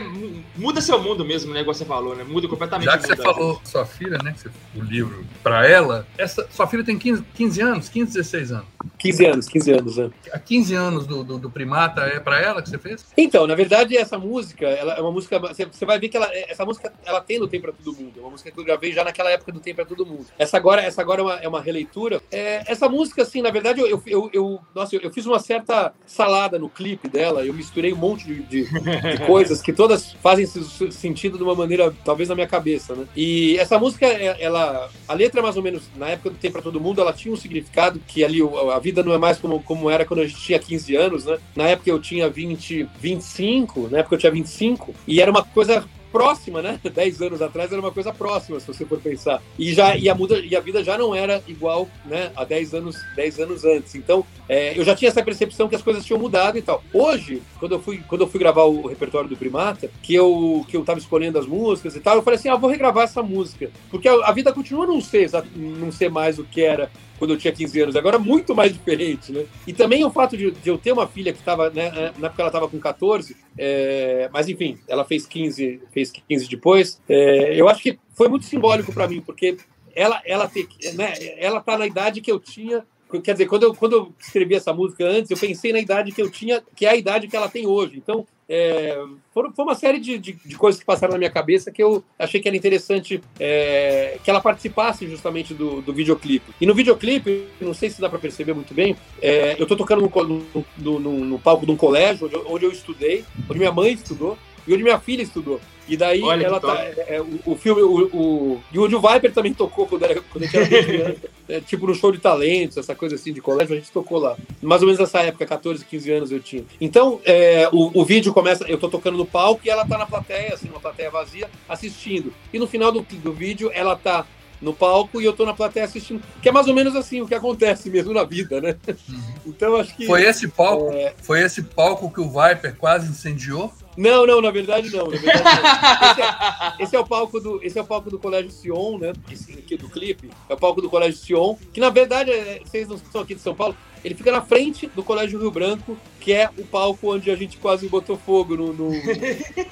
muda 0.55 0.81
seu 0.81 1.01
mundo 1.01 1.25
mesmo, 1.25 1.53
né? 1.53 1.61
Igual 1.61 1.73
você 1.73 1.85
falou, 1.85 2.15
né? 2.15 2.23
Muda 2.23 2.47
completamente. 2.47 2.85
Já 2.85 2.97
que 2.97 3.07
você 3.07 3.15
falou 3.15 3.61
sua 3.63 3.85
filha, 3.85 4.17
né? 4.23 4.35
O 4.75 4.81
livro 4.81 5.25
para 5.43 5.67
ela, 5.67 6.07
essa, 6.17 6.47
sua 6.51 6.67
filha 6.67 6.83
tem 6.83 6.97
15, 6.97 7.23
15 7.33 7.61
anos, 7.61 7.89
15, 7.89 8.13
16 8.13 8.51
anos. 8.51 8.67
15 8.97 9.25
anos, 9.25 9.47
15 9.47 9.71
anos, 9.71 9.97
né? 9.97 10.09
Há 10.31 10.39
15 10.39 10.75
anos 10.75 11.07
do, 11.07 11.23
do, 11.23 11.37
do 11.37 11.49
Primata 11.49 12.01
é 12.01 12.19
para 12.19 12.41
ela 12.41 12.61
que 12.61 12.69
você 12.69 12.77
fez? 12.77 13.05
Então, 13.17 13.47
na 13.47 13.55
verdade, 13.55 13.97
essa 13.97 14.17
música, 14.17 14.67
ela 14.67 14.93
é 14.93 15.01
uma 15.01 15.11
música. 15.11 15.39
Você 15.39 15.85
vai 15.85 15.99
ver 15.99 16.09
que 16.09 16.17
ela, 16.17 16.29
essa 16.33 16.65
música 16.65 16.91
ela 17.05 17.21
tem 17.21 17.39
no 17.39 17.47
Tem 17.47 17.59
para 17.59 17.71
Todo 17.71 17.95
Mundo. 17.95 18.13
É 18.17 18.19
uma 18.21 18.31
música 18.31 18.51
que 18.51 18.59
eu 18.59 18.63
gravei 18.63 18.91
já 18.91 19.03
naquela 19.03 19.31
época 19.31 19.51
do 19.51 19.59
Tem 19.59 19.73
para 19.73 19.85
Todo 19.85 20.05
Mundo. 20.05 20.25
Essa 20.37 20.57
agora, 20.57 20.81
essa 20.81 21.01
agora 21.01 21.21
é, 21.21 21.23
uma, 21.23 21.35
é 21.35 21.47
uma 21.47 21.61
releitura. 21.61 22.21
É, 22.31 22.63
essa 22.71 22.87
música, 22.87 23.23
assim, 23.23 23.41
na 23.41 23.51
verdade, 23.51 23.79
eu, 23.81 24.01
eu, 24.05 24.29
eu, 24.33 24.59
nossa, 24.75 24.95
eu, 24.95 25.01
eu, 25.01 25.11
fiz 25.11 25.25
uma 25.25 25.39
certa 25.39 25.93
salada 26.05 26.59
no 26.59 26.69
clipe 26.69 27.07
dela. 27.07 27.45
Eu 27.45 27.53
misturei 27.53 27.93
um 27.93 27.97
monte 27.97 28.25
de, 28.25 28.43
de, 28.43 28.63
de 28.65 29.25
coisas 29.27 29.61
que 29.61 29.73
todas 29.73 30.13
fazem 30.13 30.45
sentido 30.45 31.37
de 31.37 31.43
uma 31.43 31.55
maneira, 31.55 31.93
talvez 32.03 32.29
na 32.29 32.35
minha 32.35 32.47
cabeça, 32.47 32.95
né? 32.95 33.05
E 33.15 33.57
essa 33.57 33.79
música, 33.79 34.05
é, 34.05 34.41
ela, 34.41 34.89
a 35.07 35.13
letra 35.13 35.41
mais 35.41 35.57
ou 35.57 35.63
menos 35.63 35.83
na 35.95 36.09
época 36.09 36.31
do 36.31 36.37
Tem 36.37 36.51
para 36.51 36.61
Todo 36.61 36.79
Mundo, 36.79 37.01
ela 37.01 37.13
tinha 37.13 37.33
um 37.33 37.37
significado 37.37 37.99
que 38.07 38.23
ali 38.23 38.41
a 38.71 38.79
vida 38.79 39.03
não 39.03 39.13
é 39.13 39.17
mais 39.17 39.37
como, 39.37 39.61
como 39.61 39.89
era 39.89 40.05
quando 40.05 40.21
a 40.21 40.27
gente 40.27 40.41
tinha 40.41 40.59
15 40.59 40.95
anos, 40.95 41.25
né? 41.25 41.37
Na 41.55 41.65
época 41.65 41.89
eu 41.89 41.99
tinha 41.99 42.29
20, 42.29 42.87
25, 42.99 43.89
na 43.89 43.99
época 43.99 44.15
eu 44.15 44.19
tinha 44.19 44.31
25, 44.31 44.93
e 45.07 45.21
era 45.21 45.31
uma 45.31 45.43
coisa 45.43 45.83
próxima, 46.11 46.61
né? 46.61 46.79
10 46.93 47.21
anos 47.21 47.41
atrás 47.41 47.71
era 47.71 47.79
uma 47.79 47.91
coisa 47.91 48.11
próxima, 48.11 48.59
se 48.59 48.67
você 48.67 48.85
for 48.85 48.99
pensar. 48.99 49.41
E 49.57 49.73
já 49.73 49.95
e 49.95 50.09
a, 50.09 50.15
muda, 50.15 50.39
e 50.39 50.55
a 50.55 50.59
vida 50.59 50.83
já 50.83 50.97
não 50.97 51.15
era 51.15 51.41
igual, 51.47 51.87
né, 52.05 52.31
há 52.35 52.43
10 52.43 52.73
anos, 52.73 52.97
10 53.15 53.39
anos 53.39 53.65
antes. 53.65 53.95
Então, 53.95 54.25
é, 54.47 54.77
eu 54.77 54.83
já 54.83 54.95
tinha 54.95 55.09
essa 55.09 55.23
percepção 55.23 55.67
que 55.67 55.75
as 55.75 55.81
coisas 55.81 56.05
tinham 56.05 56.19
mudado 56.19 56.57
e 56.57 56.61
tal. 56.61 56.83
Hoje, 56.93 57.41
quando 57.59 57.73
eu 57.73 57.79
fui, 57.79 58.01
quando 58.07 58.21
eu 58.21 58.27
fui 58.27 58.39
gravar 58.39 58.63
o 58.63 58.87
repertório 58.87 59.29
do 59.29 59.37
Primata, 59.37 59.89
que 60.01 60.13
eu 60.13 60.65
que 60.67 60.75
eu 60.75 60.83
tava 60.83 60.99
escolhendo 60.99 61.39
as 61.39 61.45
músicas 61.45 61.95
e 61.95 61.99
tal, 61.99 62.15
eu 62.15 62.23
falei 62.23 62.39
assim: 62.39 62.49
"Ah, 62.49 62.55
vou 62.55 62.69
regravar 62.69 63.03
essa 63.03 63.21
música", 63.21 63.69
porque 63.89 64.07
a, 64.07 64.13
a 64.27 64.31
vida 64.31 64.51
continua 64.51 64.87
não 64.87 65.01
ser 65.01 65.29
não 65.55 65.91
ser 65.91 66.09
mais 66.09 66.39
o 66.39 66.43
que 66.43 66.61
era 66.61 66.89
quando 67.19 67.31
eu 67.31 67.37
tinha 67.37 67.53
15 67.53 67.81
anos, 67.81 67.95
agora 67.95 68.17
muito 68.17 68.55
mais 68.55 68.73
diferente, 68.73 69.31
né? 69.31 69.45
E 69.67 69.73
também 69.73 70.03
o 70.03 70.09
fato 70.09 70.35
de, 70.35 70.49
de 70.49 70.69
eu 70.69 70.77
ter 70.77 70.91
uma 70.91 71.05
filha 71.05 71.31
que 71.31 71.39
estava, 71.39 71.69
né, 71.69 72.13
na 72.17 72.27
época 72.27 72.41
ela 72.41 72.49
estava 72.49 72.67
com 72.67 72.79
14, 72.79 73.35
é, 73.57 74.29
mas 74.33 74.47
enfim, 74.47 74.79
ela 74.87 75.05
fez 75.05 75.27
15, 75.27 75.81
fez 75.91 76.11
15 76.11 76.49
depois, 76.49 77.01
é, 77.07 77.59
eu 77.59 77.67
acho 77.67 77.83
que 77.83 77.99
foi 78.15 78.29
muito 78.29 78.45
simbólico 78.45 78.93
para 78.93 79.07
mim, 79.07 79.21
porque 79.21 79.57
ela, 79.93 80.21
ela, 80.25 80.49
né, 80.95 81.13
ela 81.37 81.59
tá 81.59 81.77
na 81.77 81.85
idade 81.85 82.21
que 82.21 82.31
eu 82.31 82.39
tinha 82.39 82.83
Quer 83.23 83.31
dizer, 83.31 83.47
quando 83.47 83.63
eu, 83.63 83.73
quando 83.73 83.93
eu 83.93 84.13
escrevi 84.19 84.53
essa 84.53 84.71
música 84.71 85.03
antes, 85.03 85.31
eu 85.31 85.37
pensei 85.37 85.73
na 85.73 85.79
idade 85.79 86.11
que 86.11 86.21
eu 86.21 86.29
tinha, 86.29 86.61
que 86.75 86.85
é 86.85 86.89
a 86.89 86.95
idade 86.95 87.27
que 87.27 87.35
ela 87.35 87.49
tem 87.49 87.65
hoje. 87.65 87.97
Então, 87.97 88.23
é, 88.49 88.97
foi 89.31 89.51
uma 89.59 89.75
série 89.75 89.99
de, 89.99 90.17
de, 90.17 90.33
de, 90.33 90.55
coisas 90.57 90.79
que 90.79 90.85
passaram 90.85 91.11
na 91.13 91.19
minha 91.19 91.29
cabeça 91.29 91.71
que 91.71 91.83
eu 91.83 92.03
achei 92.17 92.41
que 92.41 92.47
era 92.47 92.57
interessante 92.57 93.21
é, 93.39 94.17
que 94.23 94.29
ela 94.29 94.41
participasse 94.41 95.07
justamente 95.07 95.53
do, 95.53 95.81
do 95.81 95.93
videoclipe. 95.93 96.51
E 96.59 96.65
no 96.65 96.73
videoclipe, 96.73 97.47
não 97.61 97.75
sei 97.75 97.91
se 97.91 98.01
dá 98.01 98.09
para 98.09 98.17
perceber 98.17 98.53
muito 98.53 98.73
bem, 98.73 98.95
é, 99.21 99.53
eu 99.59 99.63
estou 99.63 99.77
tocando 99.77 100.01
no, 100.01 100.43
no, 100.77 100.99
no, 100.99 101.25
no, 101.25 101.39
palco 101.39 101.63
de 101.63 101.71
um 101.71 101.77
colégio 101.77 102.25
onde, 102.25 102.35
onde 102.37 102.65
eu 102.65 102.71
estudei, 102.71 103.23
onde 103.47 103.59
minha 103.59 103.71
mãe 103.71 103.93
estudou 103.93 104.35
e 104.69 104.73
onde 104.73 104.83
minha 104.83 104.99
filha 104.99 105.23
estudou. 105.23 105.59
E 105.87 105.97
daí 105.97 106.21
Olha, 106.21 106.45
ela 106.45 106.59
tá. 106.59 106.75
É, 106.79 107.15
é, 107.15 107.21
o, 107.21 107.39
o, 107.43 107.55
filme, 107.55 107.81
o, 107.81 108.05
o, 108.13 108.63
e 108.71 108.77
o 108.77 109.01
Viper 109.01 109.33
também 109.33 109.51
tocou 109.51 109.87
quando, 109.87 110.03
era, 110.03 110.21
quando 110.21 110.43
a 110.43 110.45
gente 110.45 110.57
era 110.57 110.83
criança. 110.83 111.17
é, 111.49 111.59
tipo 111.59 111.87
no 111.87 111.95
show 111.95 112.11
de 112.11 112.19
talentos, 112.19 112.77
essa 112.77 112.93
coisa 112.93 113.15
assim 113.15 113.33
de 113.33 113.41
colégio, 113.41 113.73
a 113.73 113.79
gente 113.79 113.91
tocou 113.91 114.19
lá. 114.19 114.37
Mais 114.61 114.83
ou 114.83 114.85
menos 114.85 114.99
nessa 114.99 115.21
época, 115.21 115.47
14, 115.47 115.83
15 115.83 116.11
anos 116.11 116.31
eu 116.31 116.39
tinha. 116.39 116.63
Então, 116.79 117.19
é, 117.25 117.67
o, 117.73 118.01
o 118.01 118.05
vídeo 118.05 118.31
começa, 118.31 118.63
eu 118.65 118.77
tô 118.77 118.87
tocando 118.87 119.17
no 119.17 119.25
palco 119.25 119.61
e 119.65 119.69
ela 119.71 119.83
tá 119.83 119.97
na 119.97 120.05
plateia, 120.05 120.53
assim, 120.53 120.69
uma 120.69 120.79
plateia 120.79 121.09
vazia, 121.09 121.49
assistindo. 121.67 122.31
E 122.53 122.59
no 122.59 122.67
final 122.67 122.91
do, 122.91 123.01
do 123.01 123.33
vídeo, 123.33 123.71
ela 123.73 123.95
tá 123.95 124.27
no 124.61 124.73
palco 124.73 125.21
e 125.21 125.25
eu 125.25 125.33
tô 125.33 125.45
na 125.45 125.53
plateia 125.53 125.85
assistindo. 125.85 126.21
Que 126.41 126.49
é 126.49 126.51
mais 126.51 126.67
ou 126.67 126.73
menos 126.73 126.95
assim 126.95 127.21
o 127.21 127.27
que 127.27 127.33
acontece 127.33 127.89
mesmo 127.89 128.13
na 128.13 128.23
vida, 128.23 128.61
né? 128.61 128.75
Uhum. 128.87 129.21
Então 129.47 129.75
acho 129.75 129.95
que. 129.95 130.05
Foi 130.05 130.23
esse 130.23 130.47
palco, 130.47 130.91
é... 130.91 131.13
foi 131.21 131.41
esse 131.41 131.63
palco 131.63 132.11
que 132.11 132.21
o 132.21 132.29
Viper 132.29 132.75
quase 132.75 133.09
incendiou? 133.09 133.73
Não, 133.99 134.25
não, 134.25 134.41
na 134.41 134.49
verdade 134.49 134.89
não. 134.95 135.07
Na 135.07 135.17
verdade, 135.17 135.43
não. 135.43 136.09
Esse, 136.09 136.21
é, 136.21 136.83
esse, 136.83 136.95
é, 136.95 136.99
o 136.99 137.05
palco 137.05 137.37
do, 137.37 137.61
esse 137.61 137.77
é 137.77 137.81
o 137.81 137.85
palco 137.85 138.09
do 138.09 138.17
Colégio 138.17 138.49
Sion, 138.49 138.97
né? 138.97 139.11
Esse 139.29 139.51
aqui 139.51 139.75
do 139.75 139.89
clipe. 139.89 140.29
É 140.47 140.53
o 140.53 140.57
palco 140.57 140.81
do 140.81 140.89
Colégio 140.89 141.19
Sion, 141.19 141.57
que 141.73 141.81
na 141.81 141.89
verdade, 141.89 142.31
é, 142.31 142.61
vocês 142.63 142.87
não 142.87 142.97
são 143.11 143.19
aqui 143.19 143.35
de 143.35 143.41
São 143.41 143.53
Paulo, 143.53 143.75
ele 144.03 144.15
fica 144.15 144.31
na 144.31 144.41
frente 144.41 144.87
do 144.87 145.03
Colégio 145.03 145.39
Rio 145.39 145.51
Branco, 145.51 145.97
que 146.19 146.33
é 146.33 146.49
o 146.57 146.63
palco 146.65 147.13
onde 147.13 147.31
a 147.31 147.35
gente 147.35 147.57
quase 147.57 147.87
botou 147.87 148.17
fogo 148.17 148.55
no, 148.55 148.73
no, 148.73 148.91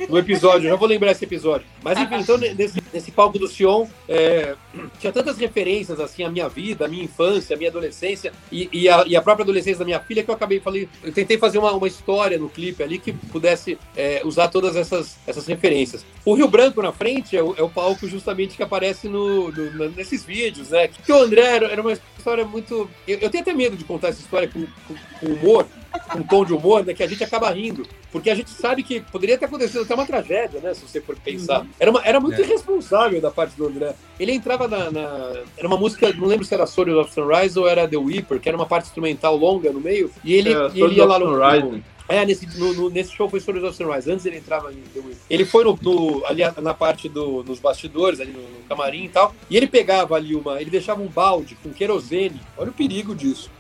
no 0.09 0.17
episódio. 0.17 0.67
Eu 0.67 0.71
já 0.71 0.75
vou 0.75 0.87
lembrar 0.87 1.11
esse 1.11 1.25
episódio. 1.25 1.67
Mas 1.83 1.99
enfim, 1.99 2.15
então 2.15 2.37
nesse, 2.37 2.81
nesse 2.93 3.11
palco 3.11 3.37
do 3.37 3.47
Sion, 3.47 3.85
é, 4.07 4.55
tinha 4.99 5.11
tantas 5.11 5.37
referências 5.37 5.99
assim 5.99 6.23
à 6.23 6.29
minha 6.29 6.47
vida, 6.47 6.85
à 6.85 6.87
minha 6.87 7.03
infância, 7.03 7.55
à 7.55 7.57
minha 7.57 7.69
adolescência 7.69 8.31
e, 8.51 8.69
e, 8.71 8.89
a, 8.89 9.03
e 9.05 9.15
a 9.15 9.21
própria 9.21 9.43
adolescência 9.43 9.79
da 9.79 9.85
minha 9.85 9.99
filha 9.99 10.23
que 10.23 10.29
eu 10.29 10.35
acabei 10.35 10.59
falei, 10.59 10.87
eu 11.03 11.11
tentei 11.11 11.37
fazer 11.37 11.57
uma, 11.57 11.71
uma 11.73 11.87
história 11.87 12.37
no 12.37 12.49
clipe 12.49 12.81
ali 12.81 12.97
que 12.97 13.13
pudesse 13.13 13.77
é, 13.95 14.21
usar 14.23 14.47
todas 14.47 14.75
essas, 14.75 15.17
essas 15.27 15.45
referências. 15.45 16.05
O 16.25 16.33
Rio 16.33 16.47
Branco 16.47 16.81
na 16.81 16.91
frente 16.91 17.35
é 17.35 17.43
o, 17.43 17.55
é 17.57 17.61
o 17.61 17.69
palco 17.69 18.07
justamente 18.07 18.55
que 18.55 18.63
aparece 18.63 19.07
no, 19.07 19.51
no, 19.51 19.89
nesses 19.91 20.23
vídeos, 20.23 20.69
né? 20.69 20.87
Que 20.87 21.11
o 21.11 21.21
André 21.21 21.41
era, 21.41 21.81
uma 21.81 21.93
história 21.93 22.45
muito. 22.45 22.89
Eu, 23.07 23.19
eu 23.19 23.29
tenho 23.29 23.41
até 23.41 23.53
medo 23.53 23.77
de 23.77 23.83
contar 23.83 24.09
essa 24.17 24.21
história 24.21 24.47
com, 24.47 24.65
com, 24.87 24.95
com 25.19 25.33
humor, 25.33 25.65
com 26.11 26.19
um 26.19 26.23
tom 26.23 26.43
de 26.43 26.53
humor, 26.53 26.83
né, 26.83 26.93
que 26.93 27.03
a 27.03 27.07
gente 27.07 27.23
acaba 27.23 27.49
rindo. 27.51 27.87
Porque 28.11 28.29
a 28.29 28.35
gente 28.35 28.49
sabe 28.49 28.83
que 28.83 29.01
poderia 29.01 29.37
ter 29.37 29.45
acontecido 29.45 29.81
até 29.81 29.93
uma 29.93 30.05
tragédia, 30.05 30.59
né? 30.59 30.73
Se 30.73 30.81
você 30.81 31.01
for 31.01 31.15
pensar. 31.17 31.61
Uhum. 31.61 31.67
Era, 31.79 31.91
uma, 31.91 32.01
era 32.03 32.19
muito 32.19 32.41
é. 32.41 32.43
irresponsável 32.43 33.19
da 33.21 33.29
parte 33.29 33.55
do 33.55 33.67
André. 33.67 33.93
Ele 34.19 34.31
entrava 34.31 34.67
na, 34.67 34.89
na, 34.89 35.33
Era 35.57 35.67
uma 35.67 35.77
música, 35.77 36.11
não 36.13 36.27
lembro 36.27 36.45
se 36.45 36.53
era 36.53 36.63
Story 36.63 36.93
of 36.93 37.13
Sunrise 37.13 37.59
ou 37.59 37.67
era 37.67 37.87
The 37.87 37.97
Weeper, 37.97 38.39
que 38.39 38.47
era 38.47 38.57
uma 38.57 38.65
parte 38.65 38.85
instrumental 38.85 39.35
longa 39.35 39.71
no 39.71 39.81
meio. 39.81 40.09
E 40.23 40.33
ele, 40.33 40.53
é, 40.53 40.71
e 40.73 40.81
ele 40.81 40.95
ia 40.95 41.05
lá 41.05 41.19
no. 41.19 41.27
Sunrise. 41.27 41.83
É, 42.09 42.25
nesse, 42.25 42.47
no, 42.57 42.73
no, 42.73 42.89
nesse 42.89 43.11
show 43.11 43.29
foi 43.29 43.41
Stories 43.41 43.63
of 43.63 43.75
Sunrise. 43.75 44.09
Antes 44.09 44.25
ele 44.25 44.37
entrava 44.37 44.71
em 44.71 44.77
The 44.77 44.99
Weeper. 44.99 45.17
Ele 45.29 45.45
foi 45.45 45.65
no, 45.65 45.77
no, 45.81 46.25
ali 46.25 46.41
na 46.61 46.73
parte 46.73 47.09
do, 47.09 47.43
nos 47.43 47.59
bastidores, 47.59 48.21
ali 48.21 48.31
no, 48.31 48.41
no, 48.41 48.63
camarim 48.69 49.05
e 49.05 49.09
tal. 49.09 49.35
E 49.49 49.57
ele 49.57 49.67
pegava 49.67 50.15
ali 50.15 50.33
uma. 50.33 50.61
Ele 50.61 50.69
deixava 50.69 51.01
um 51.01 51.07
balde 51.07 51.57
com 51.61 51.73
querosene. 51.73 52.39
Olha 52.57 52.69
o 52.69 52.73
perigo 52.73 53.13
disso. 53.13 53.51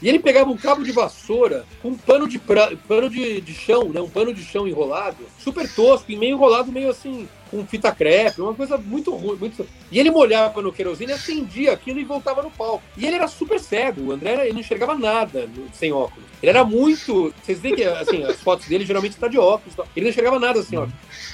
E 0.00 0.08
ele 0.08 0.18
pegava 0.18 0.50
um 0.50 0.56
cabo 0.56 0.84
de 0.84 0.92
vassoura 0.92 1.66
com 1.82 1.88
um 1.88 1.96
pano 1.96 2.28
de, 2.28 2.38
pra, 2.38 2.70
pano 2.86 3.10
de, 3.10 3.40
de 3.40 3.54
chão, 3.54 3.88
né? 3.88 4.00
Um 4.00 4.08
pano 4.08 4.32
de 4.32 4.44
chão 4.44 4.66
enrolado, 4.66 5.16
super 5.38 5.68
tosco, 5.72 6.10
e 6.10 6.16
meio 6.16 6.36
enrolado, 6.36 6.70
meio 6.70 6.90
assim, 6.90 7.28
com 7.50 7.66
fita 7.66 7.92
crepe, 7.92 8.40
uma 8.40 8.54
coisa 8.54 8.78
muito 8.78 9.14
ruim. 9.14 9.36
Muito... 9.36 9.66
E 9.90 9.98
ele 9.98 10.10
molhava 10.10 10.60
no 10.62 10.72
querosene, 10.72 11.12
acendia 11.12 11.72
aquilo 11.72 11.98
e 11.98 12.04
voltava 12.04 12.42
no 12.42 12.50
palco. 12.50 12.82
E 12.96 13.06
ele 13.06 13.16
era 13.16 13.28
super 13.28 13.58
cego, 13.58 14.02
o 14.02 14.12
André 14.12 14.34
ele 14.44 14.52
não 14.52 14.60
enxergava 14.60 14.94
nada 14.94 15.48
sem 15.72 15.92
óculos. 15.92 16.28
Ele 16.42 16.50
era 16.50 16.64
muito. 16.64 17.34
Vocês 17.42 17.60
veem 17.60 17.74
que 17.74 17.84
assim, 17.84 18.22
as 18.24 18.40
fotos 18.40 18.66
dele 18.68 18.84
geralmente 18.84 19.12
está 19.12 19.28
de 19.28 19.38
óculos. 19.38 19.74
Ele 19.96 20.04
não 20.04 20.10
enxergava 20.10 20.38
nada 20.38 20.60
assim, 20.60 20.76
ó. 20.76 20.86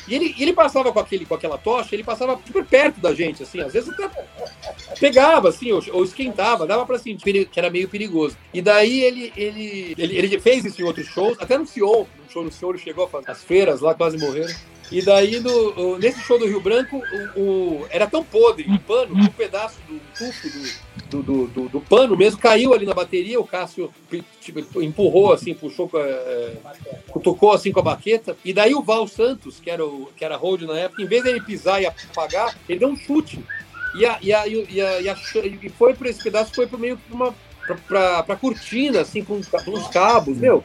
E 0.07 0.15
ele, 0.15 0.35
ele 0.39 0.53
passava 0.53 0.93
com, 0.93 0.99
aquele, 0.99 1.25
com 1.25 1.35
aquela 1.35 1.57
tocha, 1.57 1.95
ele 1.95 2.05
passava 2.05 2.39
super 2.47 2.65
perto 2.65 3.01
da 3.01 3.15
gente, 3.15 3.43
assim, 3.43 3.61
às 3.61 3.73
vezes 3.73 3.89
até 3.89 4.11
pegava, 5.01 5.49
assim, 5.49 5.73
ou, 5.73 5.83
ou 5.93 6.05
esquentava, 6.05 6.67
dava 6.67 6.85
pra 6.85 6.99
sentir 6.99 7.47
que 7.47 7.59
era 7.59 7.71
meio 7.71 7.89
perigoso. 7.89 8.37
E 8.53 8.61
daí 8.61 9.03
ele, 9.03 9.33
ele, 9.37 9.95
ele, 9.97 10.17
ele 10.17 10.41
fez 10.41 10.65
isso 10.65 10.81
em 10.81 10.85
outros 10.85 11.07
shows, 11.07 11.39
até 11.41 11.57
no 11.57 11.67
Sion, 11.67 12.05
no 12.23 12.31
show 12.31 12.45
no 12.45 12.53
Sion, 12.53 12.71
ele 12.71 12.79
chegou 12.79 13.05
a 13.05 13.09
fazer 13.09 13.31
as 13.31 13.43
feiras 13.43 13.81
lá, 13.81 13.95
quase 13.95 14.19
morreram. 14.19 14.55
E 14.93 15.03
daí, 15.03 15.41
no, 15.41 15.99
nesse 15.99 16.21
show 16.21 16.39
do 16.39 16.47
Rio 16.47 16.61
Branco, 16.61 17.03
o, 17.37 17.41
o 17.41 17.87
era 17.91 18.07
tão 18.07 18.23
podre 18.23 18.71
o 18.71 18.79
pano, 18.79 19.15
um 19.15 19.27
pedaço 19.29 19.79
do 19.89 20.01
tufo 20.17 20.49
do, 21.11 21.23
do, 21.23 21.47
do, 21.47 21.69
do, 21.69 21.81
pano 21.81 22.17
mesmo 22.17 22.41
caiu 22.41 22.75
ali 22.75 22.85
na 22.85 22.95
bateria. 22.95 23.41
O 23.41 23.47
Cássio 23.47 23.93
tipo, 24.41 24.83
empurrou 24.83 25.33
assim, 25.33 25.55
puxou, 25.55 25.91
é, 25.95 26.57
tocou 27.23 27.53
assim 27.53 27.73
com 27.73 27.81
a 27.81 27.85
baqueta. 27.85 28.37
E 28.45 28.53
daí 28.53 28.75
o 28.75 28.83
Val 28.83 29.09
Santos, 29.09 29.59
que 29.59 29.71
era, 29.71 29.85
o, 29.85 30.11
que 30.17 30.25
era 30.25 30.37
hold 30.37 30.63
na 30.63 30.79
época, 30.79 31.03
em 31.03 31.07
vez 31.07 31.25
dele 31.25 31.41
pisar 31.41 31.81
e 31.83 31.87
apagar, 31.87 32.57
ele 32.69 32.81
deu 32.81 32.89
um 32.89 32.97
chute. 32.97 33.43
E, 33.95 34.05
a, 34.05 34.19
e, 34.21 34.33
a, 34.33 34.47
e, 34.47 34.81
a, 34.81 35.01
e, 35.01 35.09
a, 35.09 35.17
e 35.45 35.69
foi 35.71 35.95
por 35.95 36.07
esse 36.07 36.23
pedaço, 36.23 36.55
foi 36.55 36.67
por 36.67 36.79
meio 36.79 36.99
para 36.99 37.15
uma 37.15 37.35
pra, 37.67 37.77
pra, 37.77 38.23
pra, 38.23 38.37
cortina, 38.37 39.01
assim, 39.01 39.25
com, 39.25 39.41
com 39.43 39.71
uns 39.71 39.89
cabos, 39.89 40.37
meu. 40.37 40.63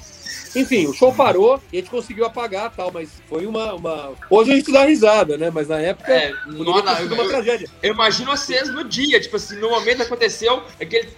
Enfim, 0.55 0.87
o 0.87 0.93
show 0.93 1.13
parou 1.13 1.61
e 1.71 1.77
a 1.77 1.79
gente 1.81 1.91
conseguiu 1.91 2.25
apagar 2.25 2.71
tal, 2.75 2.91
mas 2.91 3.09
foi 3.27 3.45
uma. 3.45 3.73
uma... 3.73 4.11
Hoje 4.29 4.51
a 4.51 4.55
gente 4.55 4.71
dá 4.71 4.85
risada, 4.85 5.37
né? 5.37 5.51
Mas 5.51 5.67
na 5.67 5.79
época 5.79 6.11
é, 6.11 6.33
não, 6.47 6.63
não, 6.63 6.73
uma 6.73 7.01
eu, 7.23 7.29
tragédia. 7.29 7.69
Eu 7.83 7.93
imagino 7.93 8.31
vocês 8.31 8.69
no 8.69 8.83
dia, 8.83 9.19
tipo 9.19 9.35
assim, 9.35 9.57
no 9.57 9.69
momento 9.69 9.97
que 9.97 10.03
aconteceu, 10.03 10.63
aquele 10.81 11.09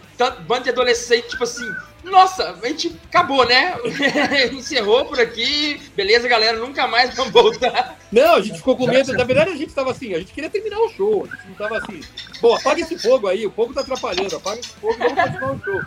bando 0.46 0.64
de 0.66 0.70
adolescente, 0.70 1.30
tipo 1.30 1.44
assim, 1.44 1.66
nossa, 2.04 2.58
a 2.62 2.68
gente 2.68 2.96
acabou, 3.06 3.48
né? 3.48 3.76
Encerrou 4.52 5.06
por 5.06 5.20
aqui. 5.20 5.80
Beleza, 5.96 6.28
galera, 6.28 6.58
nunca 6.58 6.88
mais 6.88 7.16
vamos 7.16 7.32
voltar. 7.32 7.98
Não, 8.12 8.36
a 8.36 8.42
gente 8.42 8.58
ficou 8.58 8.76
com 8.76 8.88
medo. 8.88 9.14
Na 9.14 9.24
verdade, 9.24 9.52
a 9.52 9.56
gente 9.56 9.74
tava 9.74 9.92
assim, 9.92 10.14
a 10.14 10.20
gente 10.20 10.34
queria 10.34 10.50
terminar 10.50 10.80
o 10.80 10.90
show. 10.90 11.28
A 11.30 11.36
gente 11.36 11.48
não 11.48 11.56
tava 11.56 11.78
assim, 11.78 12.02
pô, 12.40 12.56
apaga 12.56 12.82
esse 12.82 12.98
fogo 12.98 13.28
aí, 13.28 13.46
o 13.46 13.52
fogo 13.52 13.74
tá 13.74 13.82
atrapalhando, 13.82 14.36
apaga 14.36 14.60
esse 14.60 14.74
fogo 14.74 14.96
e 14.96 14.98
vamos 14.98 15.24
continuar 15.24 15.52
o 15.54 15.64
show. 15.64 15.82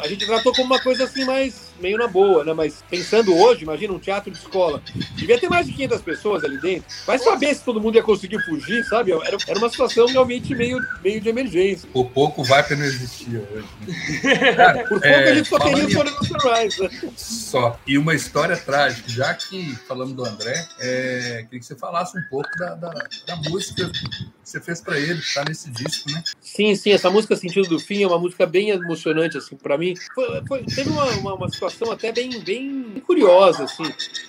A 0.00 0.08
gente 0.08 0.26
tratou 0.26 0.52
como 0.52 0.66
uma 0.66 0.82
coisa 0.82 1.04
assim 1.04 1.24
mais 1.24 1.73
meio 1.80 1.98
na 1.98 2.06
boa, 2.06 2.44
né? 2.44 2.52
Mas 2.52 2.82
pensando 2.88 3.36
hoje, 3.36 3.62
imagina 3.62 3.92
um 3.92 3.98
teatro 3.98 4.30
de 4.30 4.38
escola. 4.38 4.82
Devia 5.14 5.38
ter 5.38 5.48
mais 5.48 5.66
de 5.66 5.72
500 5.72 6.02
pessoas 6.02 6.44
ali 6.44 6.58
dentro. 6.58 6.84
Vai 7.06 7.18
saber 7.18 7.54
se 7.54 7.62
todo 7.62 7.80
mundo 7.80 7.96
ia 7.96 8.02
conseguir 8.02 8.40
fugir, 8.44 8.84
sabe? 8.84 9.12
Era, 9.12 9.36
era 9.46 9.58
uma 9.58 9.68
situação 9.68 10.06
realmente 10.06 10.54
meio, 10.54 10.78
meio 11.02 11.20
de 11.20 11.28
emergência. 11.28 11.88
Por 11.92 12.06
pouco 12.10 12.42
o 12.42 12.44
Viper 12.44 12.78
não 12.78 12.84
existia 12.84 13.46
hoje. 13.52 14.54
Cara, 14.56 14.78
Por 14.80 15.00
pouco 15.00 15.06
é, 15.06 15.30
a 15.30 15.34
gente 15.34 15.48
só 15.48 15.58
teria 15.58 15.84
o 15.86 16.24
Sunrise. 16.24 16.82
Né? 16.82 17.12
Só. 17.16 17.78
E 17.86 17.98
uma 17.98 18.14
história 18.14 18.56
trágica. 18.56 19.08
Já 19.08 19.34
que 19.34 19.76
falamos 19.86 20.14
do 20.14 20.24
André, 20.24 20.66
é, 20.80 21.44
queria 21.44 21.60
que 21.60 21.66
você 21.66 21.76
falasse 21.76 22.18
um 22.18 22.22
pouco 22.28 22.48
da, 22.58 22.74
da, 22.74 22.90
da 23.26 23.36
música 23.48 23.90
que 23.90 24.30
você 24.42 24.60
fez 24.60 24.80
para 24.80 24.98
ele, 24.98 25.20
que 25.20 25.34
tá 25.34 25.44
nesse 25.46 25.70
disco, 25.70 26.10
né? 26.10 26.22
Sim, 26.40 26.74
sim. 26.74 26.90
Essa 26.90 27.10
música 27.10 27.36
Sentido 27.36 27.68
do 27.68 27.78
Fim 27.78 28.02
é 28.02 28.06
uma 28.06 28.18
música 28.18 28.46
bem 28.46 28.70
emocionante, 28.70 29.36
assim, 29.38 29.56
para 29.56 29.76
mim. 29.76 29.94
Foi, 30.14 30.42
foi, 30.46 30.64
teve 30.64 30.90
uma, 30.90 31.04
uma, 31.16 31.34
uma 31.34 31.48
situação 31.48 31.63
até 31.92 32.12
bem, 32.12 32.40
bem 32.40 33.02
curiosa, 33.06 33.64
assim. 33.64 33.84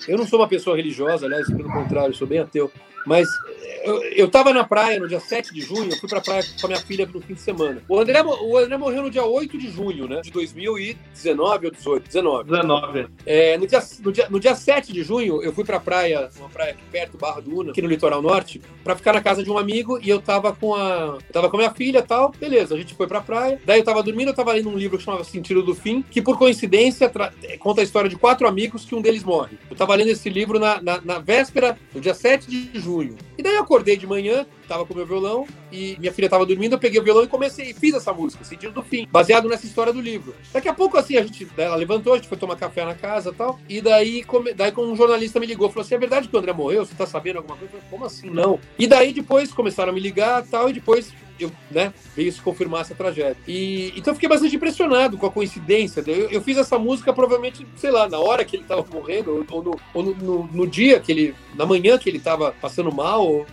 Eu 0.08 0.18
não 0.18 0.28
sou 0.28 0.40
uma 0.40 0.48
pessoa 0.48 0.76
religiosa, 0.76 1.26
aliás, 1.26 1.48
pelo 1.48 1.72
contrário, 1.72 2.14
sou 2.14 2.28
bem 2.28 2.40
ateu. 2.40 2.72
Mas 3.06 3.28
eu 4.16 4.26
estava 4.26 4.52
na 4.52 4.64
praia 4.64 5.00
no 5.00 5.08
dia 5.08 5.20
7 5.20 5.54
de 5.54 5.62
junho, 5.62 5.92
eu 5.92 5.98
fui 5.98 6.10
pra 6.10 6.20
praia 6.20 6.44
com 6.60 6.66
a 6.66 6.70
minha 6.70 6.82
filha 6.82 7.08
no 7.12 7.22
fim 7.22 7.36
de 7.36 7.42
semana. 7.42 7.82
O 7.88 8.00
André, 8.00 8.22
o 8.24 8.58
André 8.58 8.78
morreu 8.78 9.04
no 9.04 9.12
dia 9.12 9.24
8 9.24 9.58
de 9.58 9.70
junho, 9.70 10.08
né? 10.08 10.22
De 10.22 10.32
2019 10.32 11.66
ou 11.68 11.72
18? 11.72 12.08
19. 12.08 12.50
19. 12.50 13.08
É, 13.26 13.58
no, 13.58 13.68
dia, 13.68 13.84
no, 14.00 14.12
dia, 14.12 14.28
no 14.30 14.40
dia 14.40 14.56
7 14.56 14.92
de 14.92 15.04
junho, 15.04 15.44
eu 15.44 15.54
fui 15.54 15.64
pra 15.64 15.80
praia, 15.80 16.30
uma 16.40 16.50
praia 16.50 16.72
aqui 16.72 16.82
perto, 16.92 17.18
Barra 17.18 17.42
do 17.42 17.60
Una, 17.60 17.72
aqui 17.72 17.82
no 17.82 17.88
litoral 17.88 18.22
norte, 18.22 18.60
pra 18.84 18.96
ficar 18.96 19.14
na 19.14 19.22
casa 19.22 19.44
de 19.44 19.52
um 19.52 19.58
amigo 19.58 20.00
e 20.02 20.10
eu 20.10 20.20
tava 20.20 20.54
com 20.54 20.74
a. 20.74 21.18
Eu 21.28 21.34
tava 21.34 21.50
com 21.50 21.58
a 21.58 21.60
minha 21.60 21.72
filha 21.72 22.00
e 22.00 22.04
tal, 22.04 22.32
beleza, 22.32 22.74
a 22.74 22.78
gente 22.78 22.96
foi 22.96 23.08
pra 23.08 23.22
praia. 23.22 23.60
Daí 23.66 23.80
eu 23.80 23.86
tava 23.86 24.02
dormindo, 24.02 24.30
eu 24.30 24.36
tava 24.36 24.54
lendo 24.54 24.70
um 24.70 24.78
livro 24.78 24.98
que 24.98 25.04
chamava 25.04 25.24
Sentido 25.24 25.62
do 25.62 25.76
Fim, 25.76 26.04
que 26.10 26.22
por 26.22 26.38
coincidência 26.38 27.08
tra... 27.10 27.32
conta 27.60 27.82
a 27.82 27.84
história 27.84 28.10
de 28.10 28.16
quatro 28.16 28.48
amigos 28.48 28.84
que 28.84 28.96
um 28.96 29.02
deles 29.02 29.24
morre. 29.24 29.58
Eu 29.70 29.76
tava 29.76 29.94
lendo 29.94 30.10
esse 30.10 30.30
livro 30.30 30.60
na, 30.60 30.82
na, 30.82 31.02
na 31.02 31.20
véspera, 31.20 31.78
no 31.94 32.02
dia 32.02 32.14
7 32.14 32.48
de 32.48 32.80
junho. 32.80 32.95
E 33.38 33.44
daí 33.44 33.56
eu 33.56 33.62
acordei 33.62 33.98
de 33.98 34.08
manhã, 34.08 34.46
tava 34.68 34.86
com 34.86 34.94
meu 34.94 35.06
violão, 35.06 35.48
e 35.76 36.00
minha 36.00 36.14
filha 36.14 36.30
tava 36.30 36.46
dormindo, 36.46 36.74
eu 36.74 36.80
peguei 36.80 37.00
o 37.00 37.04
violão 37.04 37.24
e 37.24 37.28
comecei, 37.28 37.74
fiz 37.74 37.94
essa 37.94 38.14
música, 38.14 38.44
Sentido 38.44 38.74
do 38.74 38.84
Fim, 38.84 39.08
baseado 39.12 39.50
nessa 39.50 39.66
história 39.66 39.92
do 39.92 40.00
livro. 40.00 40.34
Daqui 40.54 40.70
a 40.70 40.74
pouco, 40.74 40.98
assim, 40.98 41.18
a 41.18 41.24
gente, 41.24 41.48
ela 41.58 41.76
levantou, 41.76 42.14
a 42.14 42.18
gente 42.18 42.30
foi 42.30 42.38
tomar 42.38 42.56
café 42.56 42.86
na 42.86 42.96
casa 42.96 43.30
e 43.30 43.34
tal, 43.34 43.60
e 43.68 43.82
daí, 43.82 44.24
come, 44.24 44.54
daí 44.54 44.74
um 44.78 44.96
jornalista 44.96 45.40
me 45.40 45.46
ligou, 45.46 45.70
falou 45.70 45.84
assim, 45.84 45.96
é 45.96 46.00
verdade 46.00 46.28
que 46.28 46.36
o 46.36 46.40
André 46.40 46.54
morreu? 46.54 46.86
Você 46.86 46.96
tá 46.96 47.06
sabendo 47.06 47.38
alguma 47.38 47.58
coisa? 47.58 47.74
Eu 47.74 47.80
falei, 47.80 47.92
como 47.92 48.06
assim, 48.06 48.30
não? 48.30 48.60
E 48.80 48.88
daí 48.88 49.12
depois 49.14 49.52
começaram 49.52 49.92
a 49.92 49.94
me 49.94 50.00
ligar 50.00 50.44
e 50.44 50.48
tal, 50.48 50.70
e 50.70 50.74
depois 50.74 51.14
eu, 51.40 51.52
né, 51.70 51.94
veio 52.16 52.32
se 52.32 52.42
confirmar 52.42 52.82
essa 52.82 52.96
tragédia. 52.96 53.38
E, 53.48 53.94
então 53.96 54.12
eu 54.12 54.16
fiquei 54.16 54.30
bastante 54.30 54.56
impressionado 54.56 55.18
com 55.18 55.26
a 55.26 55.32
coincidência. 55.32 56.04
Eu, 56.08 56.30
eu, 56.30 56.42
fiz 56.42 56.58
essa 56.58 56.80
música 56.80 57.14
provavelmente, 57.14 57.66
sei 57.76 57.92
lá, 57.92 58.08
na 58.08 58.20
hora 58.20 58.46
que 58.46 58.56
ele 58.56 58.64
estava 58.64 58.86
morrendo, 58.92 59.46
ou, 59.50 59.64
no, 59.64 59.80
ou 59.94 60.04
no, 60.04 60.16
no, 60.16 60.44
no, 60.48 60.68
dia 60.68 61.00
que 61.00 61.12
ele, 61.12 61.36
na 61.56 61.66
manhã 61.66 61.98
que 61.98 62.10
ele 62.10 62.18
estava 62.18 62.54
passando 62.62 62.92
mal, 62.92 63.28
ou, 63.28 63.46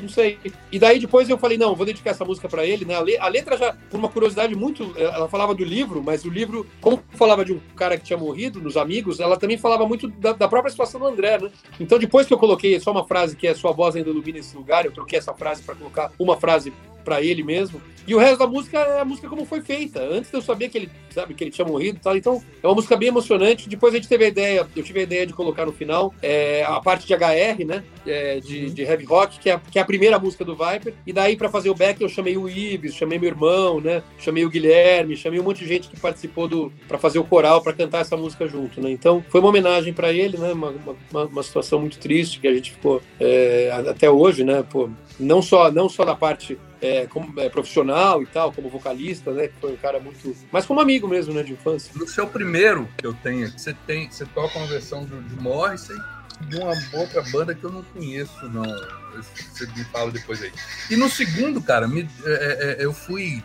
não 0.00 0.08
sei. 0.08 0.38
E 0.70 0.78
daí 0.78 0.98
depois 0.98 1.28
eu 1.28 1.38
falei, 1.38 1.55
não, 1.56 1.74
vou 1.74 1.86
dedicar 1.86 2.10
essa 2.10 2.24
música 2.24 2.48
para 2.48 2.64
ele, 2.64 2.84
né? 2.84 2.94
A, 2.94 3.28
letra 3.28 3.56
já, 3.56 3.72
por 3.90 3.98
uma 3.98 4.08
curiosidade 4.08 4.54
muito, 4.54 4.94
ela 4.96 5.28
falava 5.28 5.54
do 5.54 5.64
livro, 5.64 6.02
mas 6.02 6.24
o 6.24 6.30
livro, 6.30 6.66
como 6.80 7.02
falava 7.10 7.44
de 7.44 7.52
um 7.52 7.60
cara 7.74 7.96
que 7.96 8.04
tinha 8.04 8.18
morrido, 8.18 8.60
nos 8.60 8.76
amigos, 8.76 9.20
ela 9.20 9.36
também 9.36 9.58
falava 9.58 9.86
muito 9.86 10.08
da, 10.08 10.32
da 10.32 10.48
própria 10.48 10.70
situação 10.70 11.00
do 11.00 11.06
André, 11.06 11.38
né? 11.38 11.50
Então 11.78 11.98
depois 11.98 12.26
que 12.26 12.34
eu 12.34 12.38
coloquei 12.38 12.78
só 12.80 12.90
uma 12.92 13.06
frase 13.06 13.36
que 13.36 13.46
é 13.46 13.54
sua 13.54 13.72
voz 13.72 13.96
ainda 13.96 14.10
ilumina 14.10 14.38
esse 14.38 14.56
lugar, 14.56 14.84
eu 14.84 14.92
troquei 14.92 15.18
essa 15.18 15.34
frase 15.34 15.62
para 15.62 15.74
colocar 15.74 16.12
uma 16.18 16.36
frase 16.36 16.72
para 17.06 17.22
ele 17.22 17.44
mesmo. 17.44 17.80
E 18.06 18.14
o 18.14 18.18
resto 18.18 18.38
da 18.38 18.46
música 18.46 18.78
é 18.78 19.00
a 19.00 19.04
música 19.04 19.28
como 19.28 19.44
foi 19.44 19.60
feita. 19.60 20.00
Antes 20.00 20.32
eu 20.32 20.40
saber 20.40 20.68
que 20.68 20.78
ele, 20.78 20.90
sabe, 21.10 21.34
que 21.34 21.42
ele 21.42 21.50
tinha 21.50 21.66
morrido 21.66 21.98
e 21.98 22.00
tal. 22.00 22.16
Então, 22.16 22.42
é 22.62 22.66
uma 22.66 22.74
música 22.74 22.96
bem 22.96 23.08
emocionante. 23.08 23.68
Depois 23.68 23.92
a 23.92 23.96
gente 23.96 24.08
teve 24.08 24.24
a 24.24 24.28
ideia, 24.28 24.66
eu 24.76 24.82
tive 24.82 25.00
a 25.00 25.02
ideia 25.02 25.26
de 25.26 25.32
colocar 25.32 25.66
no 25.66 25.72
final 25.72 26.14
é, 26.22 26.64
a 26.64 26.80
parte 26.80 27.04
de 27.04 27.14
HR, 27.14 27.64
né? 27.64 27.82
É, 28.06 28.38
de, 28.38 28.66
uhum. 28.66 28.74
de, 28.74 28.82
heavy 28.82 29.04
rock, 29.04 29.40
que 29.40 29.50
é, 29.50 29.60
que 29.70 29.78
é 29.78 29.82
a 29.82 29.84
primeira 29.84 30.20
música 30.20 30.44
do 30.44 30.54
Viper. 30.54 30.94
E 31.04 31.12
daí, 31.12 31.36
para 31.36 31.48
fazer 31.48 31.68
o 31.68 31.74
back, 31.74 32.00
eu 32.00 32.08
chamei 32.08 32.36
o 32.36 32.48
Ives, 32.48 32.94
chamei 32.94 33.18
meu 33.18 33.28
irmão, 33.28 33.80
né? 33.80 34.04
Chamei 34.18 34.44
o 34.44 34.50
Guilherme, 34.50 35.16
chamei 35.16 35.40
um 35.40 35.44
monte 35.44 35.64
de 35.64 35.66
gente 35.68 35.88
que 35.88 35.98
participou 35.98 36.46
do 36.46 36.72
para 36.86 36.98
fazer 36.98 37.18
o 37.18 37.24
coral, 37.24 37.60
para 37.60 37.72
cantar 37.72 38.02
essa 38.02 38.16
música 38.16 38.46
junto, 38.46 38.80
né? 38.80 38.90
Então, 38.92 39.24
foi 39.28 39.40
uma 39.40 39.48
homenagem 39.48 39.92
para 39.92 40.12
ele, 40.12 40.38
né? 40.38 40.52
Uma, 40.52 40.72
uma, 41.12 41.24
uma, 41.24 41.42
situação 41.42 41.80
muito 41.80 41.98
triste 41.98 42.38
que 42.38 42.46
a 42.46 42.54
gente 42.54 42.70
ficou 42.70 43.02
é, 43.18 43.72
até 43.88 44.08
hoje, 44.08 44.44
né? 44.44 44.64
Pô, 44.70 44.88
não 45.18 45.42
só 45.42 45.70
não 45.72 45.88
só 45.88 46.04
na 46.04 46.14
parte 46.14 46.56
é, 46.80 47.06
como, 47.06 47.38
é, 47.40 47.48
profissional 47.48 48.22
e 48.22 48.26
tal, 48.26 48.52
como 48.52 48.68
vocalista, 48.68 49.30
né? 49.32 49.48
Que 49.48 49.54
foi 49.60 49.72
um 49.72 49.76
cara 49.76 49.98
muito. 50.00 50.36
Mas 50.50 50.66
como 50.66 50.80
amigo 50.80 51.08
mesmo, 51.08 51.32
né? 51.32 51.42
De 51.42 51.52
infância. 51.52 51.92
No 51.94 52.06
seu 52.06 52.26
primeiro 52.26 52.88
que 52.96 53.06
eu 53.06 53.14
tenho, 53.14 53.50
você 53.50 53.74
tem. 53.86 54.10
Você 54.10 54.24
toca 54.26 54.58
uma 54.58 54.66
versão 54.66 55.04
de 55.04 55.36
Morrissey 55.40 55.96
de 56.48 56.56
uma 56.56 56.72
outra 56.92 57.22
banda 57.32 57.54
que 57.54 57.64
eu 57.64 57.70
não 57.70 57.82
conheço, 57.82 58.48
não. 58.48 58.64
Você 59.14 59.66
me 59.74 59.84
fala 59.84 60.10
depois 60.10 60.42
aí. 60.42 60.52
E 60.90 60.96
no 60.96 61.08
segundo, 61.08 61.62
cara, 61.62 61.88
me, 61.88 62.08
é, 62.24 62.30
é, 62.30 62.82
é 62.82 62.84
eu 62.84 62.92
fui 62.92 63.42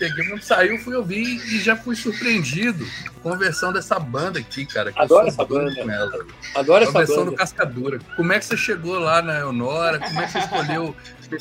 peguei 0.00 0.24
quando 0.24 0.42
saiu, 0.42 0.78
fui 0.78 0.96
ouvir 0.96 1.22
e 1.22 1.60
já 1.60 1.76
fui 1.76 1.94
surpreendido 1.94 2.86
com 3.22 3.32
a 3.32 3.36
versão 3.36 3.70
dessa 3.70 3.98
banda 3.98 4.38
aqui, 4.38 4.64
cara. 4.64 4.90
Adoro 4.96 5.28
essa 5.28 5.44
banda. 5.44 5.78
Ela. 5.78 6.26
Adoro 6.54 6.84
essa 6.84 6.96
a 6.96 7.00
versão 7.02 7.16
banda. 7.18 7.30
do 7.32 7.36
Cascadura. 7.36 7.98
Como 8.16 8.32
é 8.32 8.38
que 8.38 8.46
você 8.46 8.56
chegou 8.56 8.98
lá 8.98 9.20
na 9.20 9.38
Eonora? 9.38 9.98
Como 9.98 10.18
é 10.18 10.26
que 10.26 10.32
você 10.32 10.38
escolheu? 10.38 10.96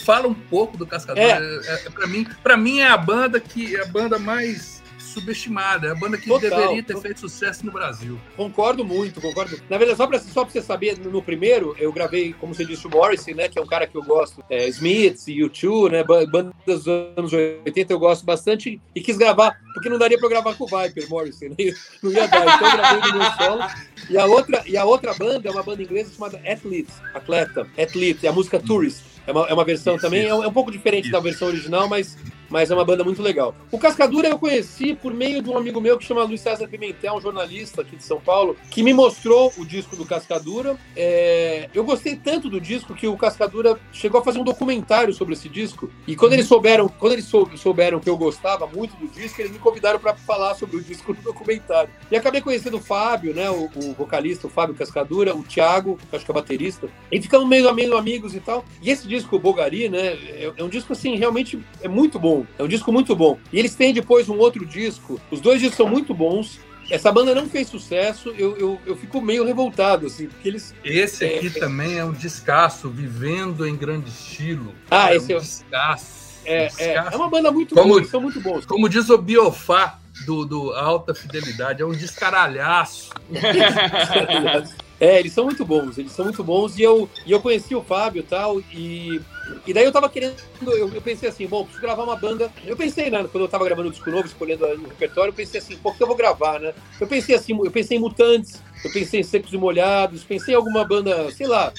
Fala 0.05 0.27
um 0.27 0.33
pouco 0.33 0.77
do 0.77 0.85
Cascadura. 0.85 1.25
É. 1.25 1.39
É, 1.39 1.73
é, 1.85 1.89
para 1.89 2.05
mim, 2.05 2.27
para 2.43 2.57
mim 2.57 2.79
é 2.79 2.87
a 2.87 2.97
banda 2.97 3.39
que 3.39 3.75
é 3.75 3.81
a 3.81 3.85
banda 3.85 4.19
mais 4.19 4.78
subestimada. 5.09 5.87
É 5.87 5.91
a 5.91 5.95
banda 5.95 6.17
que 6.17 6.27
Total. 6.27 6.49
deveria 6.49 6.83
ter 6.83 6.97
feito 6.99 7.19
sucesso 7.19 7.65
no 7.65 7.71
Brasil. 7.71 8.19
Concordo 8.35 8.83
muito, 8.85 9.19
concordo. 9.19 9.59
Na 9.69 9.77
verdade, 9.77 9.97
só 9.97 10.07
pra, 10.07 10.19
só 10.19 10.43
pra 10.43 10.51
você 10.51 10.61
saber, 10.61 10.97
no 10.99 11.21
primeiro, 11.21 11.75
eu 11.79 11.91
gravei, 11.91 12.33
como 12.33 12.53
você 12.53 12.65
disse, 12.65 12.87
o 12.87 12.89
Morrissey, 12.89 13.33
né? 13.33 13.47
Que 13.47 13.59
é 13.59 13.61
um 13.61 13.67
cara 13.67 13.87
que 13.87 13.95
eu 13.95 14.03
gosto. 14.03 14.43
É, 14.49 14.67
Smiths, 14.67 15.25
U2, 15.25 15.91
né? 15.91 16.03
Bandas 16.03 16.53
dos 16.65 16.87
anos 16.87 17.33
80 17.33 17.93
eu 17.93 17.99
gosto 17.99 18.25
bastante. 18.25 18.81
E 18.95 19.01
quis 19.01 19.17
gravar, 19.17 19.57
porque 19.73 19.89
não 19.89 19.97
daria 19.97 20.17
pra 20.17 20.27
eu 20.27 20.31
gravar 20.31 20.55
com 20.55 20.63
o 20.63 20.67
Viper, 20.67 21.09
Morrissey. 21.09 21.49
Né? 21.49 21.55
Não 22.01 22.11
ia 22.11 22.27
dar. 22.27 22.55
Então 22.55 22.69
eu 22.69 22.77
gravei 22.77 23.11
no 23.11 23.19
meu 23.19 23.31
solo. 23.31 23.63
E 24.09 24.17
a, 24.17 24.25
outra, 24.25 24.63
e 24.65 24.77
a 24.77 24.85
outra 24.85 25.13
banda 25.13 25.47
é 25.47 25.51
uma 25.51 25.63
banda 25.63 25.83
inglesa 25.83 26.13
chamada 26.13 26.37
Athlete, 26.37 26.91
Atleta, 27.13 27.67
Athlete, 27.77 28.25
é 28.25 28.29
a 28.29 28.33
música 28.33 28.59
Tourist. 28.59 29.03
É 29.27 29.31
uma, 29.31 29.47
é 29.47 29.53
uma 29.53 29.65
versão 29.65 29.95
isso, 29.95 30.03
também, 30.03 30.21
isso. 30.21 30.29
É, 30.29 30.35
um, 30.35 30.43
é 30.43 30.47
um 30.47 30.53
pouco 30.53 30.71
diferente 30.71 31.05
isso. 31.05 31.11
da 31.11 31.19
versão 31.19 31.47
original, 31.47 31.87
mas 31.87 32.17
mas 32.49 32.71
é 32.71 32.75
uma 32.75 32.85
banda 32.85 33.03
muito 33.03 33.21
legal. 33.21 33.55
O 33.71 33.77
Cascadura 33.77 34.27
eu 34.27 34.39
conheci 34.39 34.95
por 34.95 35.13
meio 35.13 35.41
de 35.41 35.49
um 35.49 35.57
amigo 35.57 35.79
meu 35.79 35.97
que 35.97 36.05
chama 36.05 36.23
Luiz 36.23 36.41
César 36.41 36.67
Pimentel, 36.67 37.15
um 37.15 37.21
jornalista 37.21 37.81
aqui 37.81 37.95
de 37.95 38.03
São 38.03 38.19
Paulo, 38.19 38.55
que 38.69 38.83
me 38.83 38.93
mostrou 38.93 39.53
o 39.57 39.65
disco 39.65 39.95
do 39.95 40.05
Cascadura. 40.05 40.77
É... 40.95 41.69
Eu 41.73 41.83
gostei 41.83 42.15
tanto 42.15 42.49
do 42.49 42.59
disco 42.59 42.93
que 42.93 43.07
o 43.07 43.17
Cascadura 43.17 43.79
chegou 43.91 44.19
a 44.19 44.23
fazer 44.23 44.39
um 44.39 44.43
documentário 44.43 45.13
sobre 45.13 45.33
esse 45.33 45.47
disco. 45.47 45.89
E 46.07 46.15
quando 46.15 46.33
eles 46.33 46.47
souberam, 46.47 46.87
quando 46.87 47.13
eles 47.13 47.29
souberam 47.55 47.99
que 47.99 48.09
eu 48.09 48.17
gostava 48.17 48.65
muito 48.67 48.95
do 48.95 49.07
disco, 49.07 49.41
eles 49.41 49.51
me 49.51 49.59
convidaram 49.59 49.99
para 49.99 50.15
falar 50.15 50.55
sobre 50.55 50.77
o 50.77 50.81
disco 50.81 51.13
no 51.13 51.21
documentário. 51.21 51.89
E 52.09 52.15
acabei 52.15 52.41
conhecendo 52.41 52.77
o 52.77 52.81
Fábio, 52.81 53.33
né, 53.33 53.49
o, 53.49 53.69
o 53.75 53.93
vocalista, 53.93 54.47
o 54.47 54.49
Fábio 54.49 54.75
Cascadura, 54.75 55.35
o 55.35 55.43
Thiago, 55.43 55.99
acho 56.11 56.25
que 56.25 56.31
é 56.31 56.33
baterista. 56.33 56.89
E 57.11 57.21
ficamos 57.21 57.47
meio, 57.47 57.73
meio 57.73 57.97
amigos 57.97 58.33
e 58.33 58.39
tal. 58.39 58.65
E 58.81 58.89
esse 58.89 59.07
disco, 59.07 59.35
o 59.35 59.39
Bogari, 59.39 59.89
né, 59.89 60.07
é, 60.07 60.51
é 60.55 60.63
um 60.63 60.69
disco 60.69 60.93
assim, 60.93 61.15
realmente 61.15 61.59
é 61.81 61.87
muito 61.87 62.17
bom 62.17 62.38
bom. 62.43 62.47
É 62.57 62.63
um 62.63 62.67
disco 62.67 62.91
muito 62.91 63.15
bom. 63.15 63.37
E 63.51 63.59
eles 63.59 63.75
têm 63.75 63.93
depois 63.93 64.29
um 64.29 64.37
outro 64.37 64.65
disco. 64.65 65.19
Os 65.31 65.39
dois 65.39 65.59
discos 65.59 65.77
são 65.77 65.87
muito 65.87 66.13
bons. 66.13 66.59
Essa 66.89 67.11
banda 67.11 67.35
não 67.35 67.47
fez 67.47 67.67
sucesso, 67.67 68.33
eu, 68.35 68.57
eu, 68.57 68.81
eu 68.83 68.97
fico 68.97 69.21
meio 69.21 69.45
revoltado, 69.45 70.07
assim, 70.07 70.27
porque 70.27 70.47
eles. 70.47 70.73
Esse 70.83 71.23
aqui 71.23 71.47
é, 71.47 71.49
também 71.51 71.99
é 71.99 72.03
um 72.03 72.11
descasso, 72.11 72.89
vivendo 72.89 73.67
em 73.67 73.75
grande 73.75 74.09
estilo. 74.09 74.73
Ah, 74.89 75.13
é 75.13 75.17
esse 75.17 75.31
um 75.31 75.37
é. 75.37 75.39
Descasso. 75.39 76.19
É, 76.45 76.67
é, 76.79 76.93
é, 76.95 77.15
uma 77.15 77.29
banda 77.29 77.51
muito 77.51 77.75
como, 77.75 77.89
boa, 77.89 78.03
são 78.05 78.19
muito 78.19 78.41
bons. 78.41 78.65
Como 78.65 78.89
diz 78.89 79.07
o 79.11 79.17
Biofá 79.19 79.99
do, 80.25 80.45
do 80.45 80.73
Alta 80.73 81.13
Fidelidade, 81.13 81.81
é 81.83 81.85
um 81.85 81.91
descaralhaço. 81.91 83.11
É, 84.99 85.17
eles 85.17 85.31
são 85.31 85.45
muito 85.45 85.63
bons, 85.63 85.97
eles 85.97 86.11
são 86.11 86.25
muito 86.25 86.43
bons. 86.43 86.77
E 86.77 86.81
eu, 86.81 87.09
e 87.25 87.31
eu 87.31 87.39
conheci 87.39 87.73
o 87.73 87.81
Fábio 87.81 88.19
e 88.19 88.23
tal, 88.23 88.59
e, 88.59 89.21
e 89.65 89.73
daí 89.73 89.85
eu 89.85 89.91
tava 89.91 90.09
querendo. 90.09 90.35
Eu, 90.61 90.93
eu, 90.93 91.01
pensei 91.01 91.29
assim, 91.29 91.47
bom, 91.47 91.63
preciso 91.63 91.81
gravar 91.81 92.03
uma 92.03 92.15
banda. 92.15 92.51
Eu 92.65 92.75
pensei, 92.75 93.09
né, 93.09 93.25
quando 93.31 93.43
eu 93.43 93.47
tava 93.47 93.65
gravando 93.65 93.89
o 93.89 93.91
disco 93.91 94.09
novo, 94.09 94.27
escolhendo 94.27 94.65
o 94.65 94.87
repertório, 94.87 95.29
eu 95.29 95.33
pensei 95.35 95.59
assim, 95.59 95.77
por 95.77 95.95
que 95.95 96.03
eu 96.03 96.07
vou 96.07 96.15
gravar, 96.15 96.59
né? 96.59 96.73
Eu 96.99 97.07
pensei 97.07 97.35
assim, 97.35 97.57
eu 97.57 97.71
pensei 97.71 97.97
em 97.97 97.99
Mutantes, 97.99 98.61
eu 98.83 98.91
pensei 98.91 99.19
em 99.19 99.23
Secos 99.23 99.53
e 99.53 99.57
Molhados, 99.57 100.23
pensei 100.23 100.53
em 100.53 100.57
alguma 100.57 100.85
banda, 100.85 101.31
sei 101.31 101.47
lá, 101.47 101.71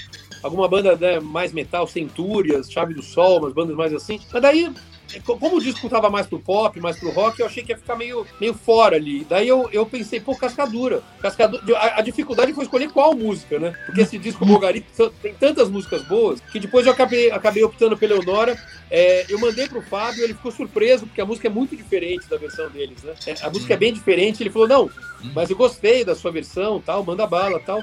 alguma 0.42 0.68
banda 0.68 0.96
né, 0.96 1.20
mais 1.20 1.52
metal, 1.52 1.86
Centúrias, 1.86 2.70
Chave 2.70 2.94
do 2.94 3.02
Sol, 3.02 3.38
umas 3.38 3.52
bandas 3.52 3.76
mais 3.76 3.92
assim. 3.92 4.20
Mas 4.32 4.42
daí 4.42 4.72
como 5.20 5.56
o 5.56 5.60
disco 5.60 5.88
tava 5.88 6.08
mais 6.08 6.26
pro 6.26 6.38
pop, 6.38 6.78
mais 6.80 6.98
pro 6.98 7.10
rock, 7.10 7.40
eu 7.40 7.46
achei 7.46 7.62
que 7.62 7.72
ia 7.72 7.78
ficar 7.78 7.96
meio, 7.96 8.26
meio 8.40 8.54
fora 8.54 8.96
ali. 8.96 9.24
Daí 9.28 9.48
eu, 9.48 9.68
eu 9.72 9.84
pensei, 9.86 10.20
pô, 10.20 10.36
Cascadura. 10.36 11.02
Cascadura 11.20 11.62
a, 11.76 11.98
a, 11.98 12.02
dificuldade 12.02 12.52
foi 12.52 12.64
escolher 12.64 12.90
qual 12.90 13.14
música, 13.14 13.58
né? 13.58 13.74
Porque 13.86 14.02
esse 14.02 14.18
disco 14.18 14.44
Bulgari 14.44 14.84
tem 15.22 15.34
tantas 15.34 15.68
músicas 15.68 16.02
boas 16.02 16.40
que 16.40 16.60
depois 16.60 16.86
eu 16.86 16.92
acabei, 16.92 17.30
acabei 17.30 17.64
optando 17.64 17.96
pela 17.96 18.14
Eudora. 18.14 18.56
É, 18.90 19.26
eu 19.28 19.38
mandei 19.38 19.68
pro 19.68 19.82
Fábio, 19.82 20.22
ele 20.22 20.34
ficou 20.34 20.52
surpreso, 20.52 21.06
porque 21.06 21.20
a 21.20 21.26
música 21.26 21.48
é 21.48 21.50
muito 21.50 21.76
diferente 21.76 22.28
da 22.28 22.36
versão 22.36 22.68
deles, 22.68 23.02
né? 23.02 23.14
É, 23.26 23.34
a 23.42 23.50
música 23.50 23.74
é 23.74 23.76
bem 23.76 23.92
diferente. 23.92 24.42
Ele 24.42 24.50
falou, 24.50 24.68
não, 24.68 24.90
mas 25.34 25.50
eu 25.50 25.56
gostei 25.56 26.04
da 26.04 26.14
sua 26.14 26.30
versão, 26.30 26.80
tal, 26.80 27.04
manda 27.04 27.26
bala, 27.26 27.60
tal. 27.60 27.82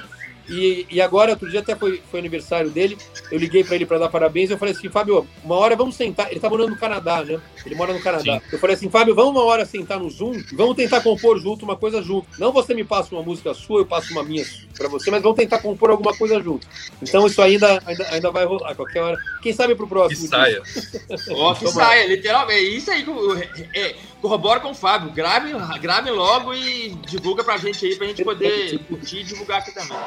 E, 0.50 0.86
e 0.90 1.02
agora, 1.02 1.32
outro 1.32 1.50
dia 1.50 1.60
até 1.60 1.76
foi, 1.76 2.02
foi 2.10 2.20
aniversário 2.20 2.70
dele, 2.70 2.98
eu 3.32 3.38
liguei 3.38 3.64
para 3.64 3.76
ele 3.76 3.86
para 3.86 3.98
dar 3.98 4.10
parabéns, 4.10 4.50
eu 4.50 4.58
falei 4.58 4.74
assim, 4.74 4.90
Fábio, 4.90 5.28
uma 5.44 5.56
hora 5.56 5.76
vamos 5.76 5.96
sentar, 5.96 6.32
ele 6.32 6.40
tá 6.40 6.50
morando 6.50 6.70
no 6.70 6.78
Canadá, 6.78 7.24
né? 7.24 7.40
Ele 7.66 7.76
mora 7.76 7.94
no 7.94 8.00
Canadá. 8.00 8.40
Sim. 8.40 8.42
Eu 8.52 8.60
falei 8.60 8.76
assim, 8.76 8.90
Fábio, 8.90 9.14
vamos 9.14 9.32
uma 9.32 9.44
hora 9.44 9.66
sentar 9.66 10.00
no 10.00 10.10
Zoom, 10.10 10.42
vamos 10.54 10.76
tentar 10.76 11.02
compor 11.02 11.40
junto 11.40 11.66
uma 11.66 11.76
coisa 11.76 12.02
junto. 12.02 12.28
Não 12.40 12.52
você 12.52 12.74
me 12.74 12.84
passa 12.84 13.14
uma 13.14 13.24
música 13.24 13.54
sua, 13.54 13.82
eu 13.82 13.86
passo 13.86 14.12
uma 14.12 14.24
minha 14.24 14.46
para 14.78 14.88
você, 14.88 15.12
mas 15.12 15.22
vamos 15.22 15.38
tentar 15.38 15.60
compor 15.60 15.90
alguma 15.90 16.16
coisa 16.16 16.42
junto. 16.42 16.68
Então 17.02 17.28
isso 17.28 17.42
ainda, 17.42 17.82
ainda, 17.86 18.08
ainda 18.10 18.32
vai 18.32 18.46
rolar, 18.46 18.76
qualquer 18.76 19.02
hora. 19.02 19.18
Quem 19.42 19.54
sabe 19.54 19.76
pro 19.76 19.88
próximo. 19.88 20.22
Que 20.22 20.28
saia. 20.28 20.62
Ó, 21.32 21.54
que 21.56 21.68
saia, 21.72 22.08
literalmente. 22.08 22.78
Isso 22.78 22.92
aí 22.92 23.06
é, 23.74 23.96
corrobora 24.22 24.60
com 24.60 24.72
o 24.72 24.76
Fábio. 24.76 25.12
Grave, 25.12 25.54
grave 25.80 26.12
logo 26.12 26.54
e 26.54 26.90
divulga 27.08 27.44
pra 27.44 27.58
gente 27.58 27.86
aí, 27.86 27.96
pra 27.96 28.08
gente 28.08 28.24
poder 28.24 28.80
curtir 28.86 29.20
e 29.20 29.24
divulgar 29.24 29.60
aqui 29.60 29.72
também. 29.72 29.98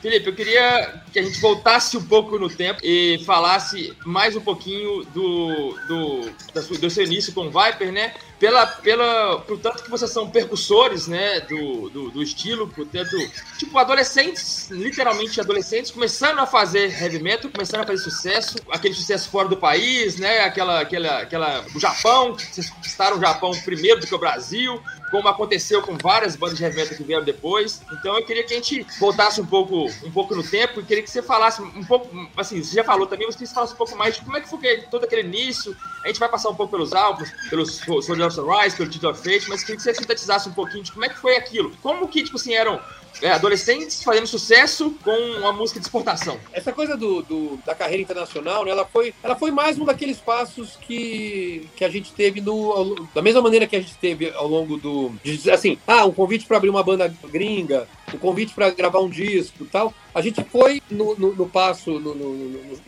Felipe, 0.00 0.28
eu 0.28 0.34
queria 0.34 1.02
que 1.18 1.24
a 1.24 1.30
gente 1.30 1.40
voltasse 1.40 1.96
um 1.96 2.04
pouco 2.04 2.38
no 2.38 2.48
tempo 2.48 2.80
e 2.82 3.20
falasse 3.24 3.96
mais 4.04 4.36
um 4.36 4.40
pouquinho 4.40 5.04
do, 5.06 5.76
do, 5.88 6.78
do 6.78 6.90
seu 6.90 7.04
início 7.04 7.32
com 7.32 7.48
o 7.48 7.50
Viper, 7.50 7.92
né? 7.92 8.14
pela, 8.38 8.66
pela, 8.66 9.40
por 9.40 9.58
tanto 9.58 9.82
que 9.82 9.90
vocês 9.90 10.10
são 10.10 10.30
percussores, 10.30 11.08
né, 11.08 11.40
do, 11.40 11.90
do, 11.90 12.10
do 12.10 12.22
estilo, 12.22 12.68
portanto, 12.68 13.16
tipo, 13.58 13.76
adolescentes, 13.78 14.70
literalmente 14.70 15.40
adolescentes, 15.40 15.90
começando 15.90 16.38
a 16.38 16.46
fazer 16.46 16.90
heavy 17.02 17.20
metal, 17.20 17.50
começando 17.50 17.80
a 17.80 17.86
fazer 17.86 18.02
sucesso, 18.02 18.56
aquele 18.70 18.94
sucesso 18.94 19.28
fora 19.28 19.48
do 19.48 19.56
país, 19.56 20.16
né, 20.18 20.40
aquela, 20.40 20.80
aquela, 20.80 21.18
aquela, 21.22 21.64
o 21.74 21.80
Japão, 21.80 22.34
vocês 22.34 22.70
conquistaram 22.70 23.16
o 23.16 23.20
Japão 23.20 23.50
primeiro 23.64 24.00
do 24.00 24.06
que 24.06 24.14
o 24.14 24.18
Brasil, 24.18 24.80
como 25.10 25.26
aconteceu 25.26 25.82
com 25.82 25.96
várias 25.96 26.36
bandas 26.36 26.58
de 26.58 26.64
heavy 26.64 26.76
metal 26.76 26.96
que 26.96 27.02
vieram 27.02 27.24
depois. 27.24 27.80
Então 27.92 28.16
eu 28.16 28.24
queria 28.24 28.44
que 28.44 28.52
a 28.52 28.56
gente 28.56 28.86
voltasse 29.00 29.40
um 29.40 29.46
pouco, 29.46 29.86
um 30.04 30.10
pouco 30.10 30.34
no 30.34 30.42
tempo 30.42 30.80
e 30.80 30.84
queria 30.84 31.02
que 31.08 31.12
você 31.12 31.22
falasse 31.22 31.62
um 31.62 31.84
pouco, 31.84 32.08
assim, 32.36 32.62
você 32.62 32.76
já 32.76 32.84
falou 32.84 33.06
também, 33.06 33.26
mas 33.26 33.34
que 33.34 33.46
você 33.46 33.54
falasse 33.54 33.72
um 33.72 33.76
pouco 33.76 33.96
mais 33.96 34.16
de 34.16 34.20
como 34.22 34.36
é 34.36 34.40
que 34.40 34.48
foi 34.48 34.82
todo 34.90 35.04
aquele 35.04 35.22
início. 35.22 35.74
A 36.04 36.08
gente 36.08 36.20
vai 36.20 36.28
passar 36.28 36.50
um 36.50 36.54
pouco 36.54 36.70
pelos 36.70 36.92
álbuns, 36.92 37.30
pelos 37.48 37.76
Soldier 37.78 38.26
of 38.26 38.34
Sunrise, 38.34 38.76
pelo 38.76 38.90
Title 38.90 39.10
of 39.10 39.22
Fate, 39.22 39.48
mas 39.48 39.62
queria 39.62 39.76
que 39.76 39.82
você 39.82 39.94
sintetizasse 39.94 40.48
um 40.48 40.52
pouquinho 40.52 40.84
de 40.84 40.92
como 40.92 41.04
é 41.04 41.08
que 41.08 41.18
foi 41.18 41.36
aquilo. 41.36 41.72
Como 41.82 42.06
que, 42.08 42.22
tipo 42.22 42.36
assim, 42.36 42.54
eram 42.54 42.80
é, 43.22 43.30
adolescentes 43.30 44.02
fazendo 44.02 44.26
sucesso 44.26 44.94
com 45.02 45.16
uma 45.38 45.52
música 45.52 45.80
de 45.80 45.86
exportação. 45.86 46.38
Essa 46.52 46.72
coisa 46.72 46.96
do, 46.96 47.22
do, 47.22 47.58
da 47.64 47.74
carreira 47.74 48.02
internacional, 48.02 48.64
né, 48.64 48.70
ela, 48.70 48.84
foi, 48.84 49.14
ela 49.22 49.34
foi 49.34 49.50
mais 49.50 49.78
um 49.78 49.84
daqueles 49.84 50.18
passos 50.18 50.76
que, 50.76 51.68
que 51.74 51.84
a 51.84 51.88
gente 51.88 52.12
teve 52.12 52.40
no, 52.40 53.08
da 53.14 53.22
mesma 53.22 53.40
maneira 53.40 53.66
que 53.66 53.76
a 53.76 53.80
gente 53.80 53.94
teve 53.96 54.30
ao 54.30 54.46
longo 54.46 54.76
do. 54.76 55.12
De, 55.24 55.50
assim, 55.50 55.78
ah, 55.86 56.04
um 56.04 56.12
convite 56.12 56.46
para 56.46 56.58
abrir 56.58 56.70
uma 56.70 56.82
banda 56.82 57.12
gringa, 57.24 57.88
um 58.14 58.18
convite 58.18 58.54
para 58.54 58.70
gravar 58.70 59.00
um 59.00 59.08
disco 59.08 59.66
tal. 59.70 59.92
A 60.18 60.20
gente 60.20 60.42
foi 60.42 60.82
no, 60.90 61.14
no, 61.14 61.32
no 61.32 61.48
passo, 61.48 62.00
no, 62.00 62.12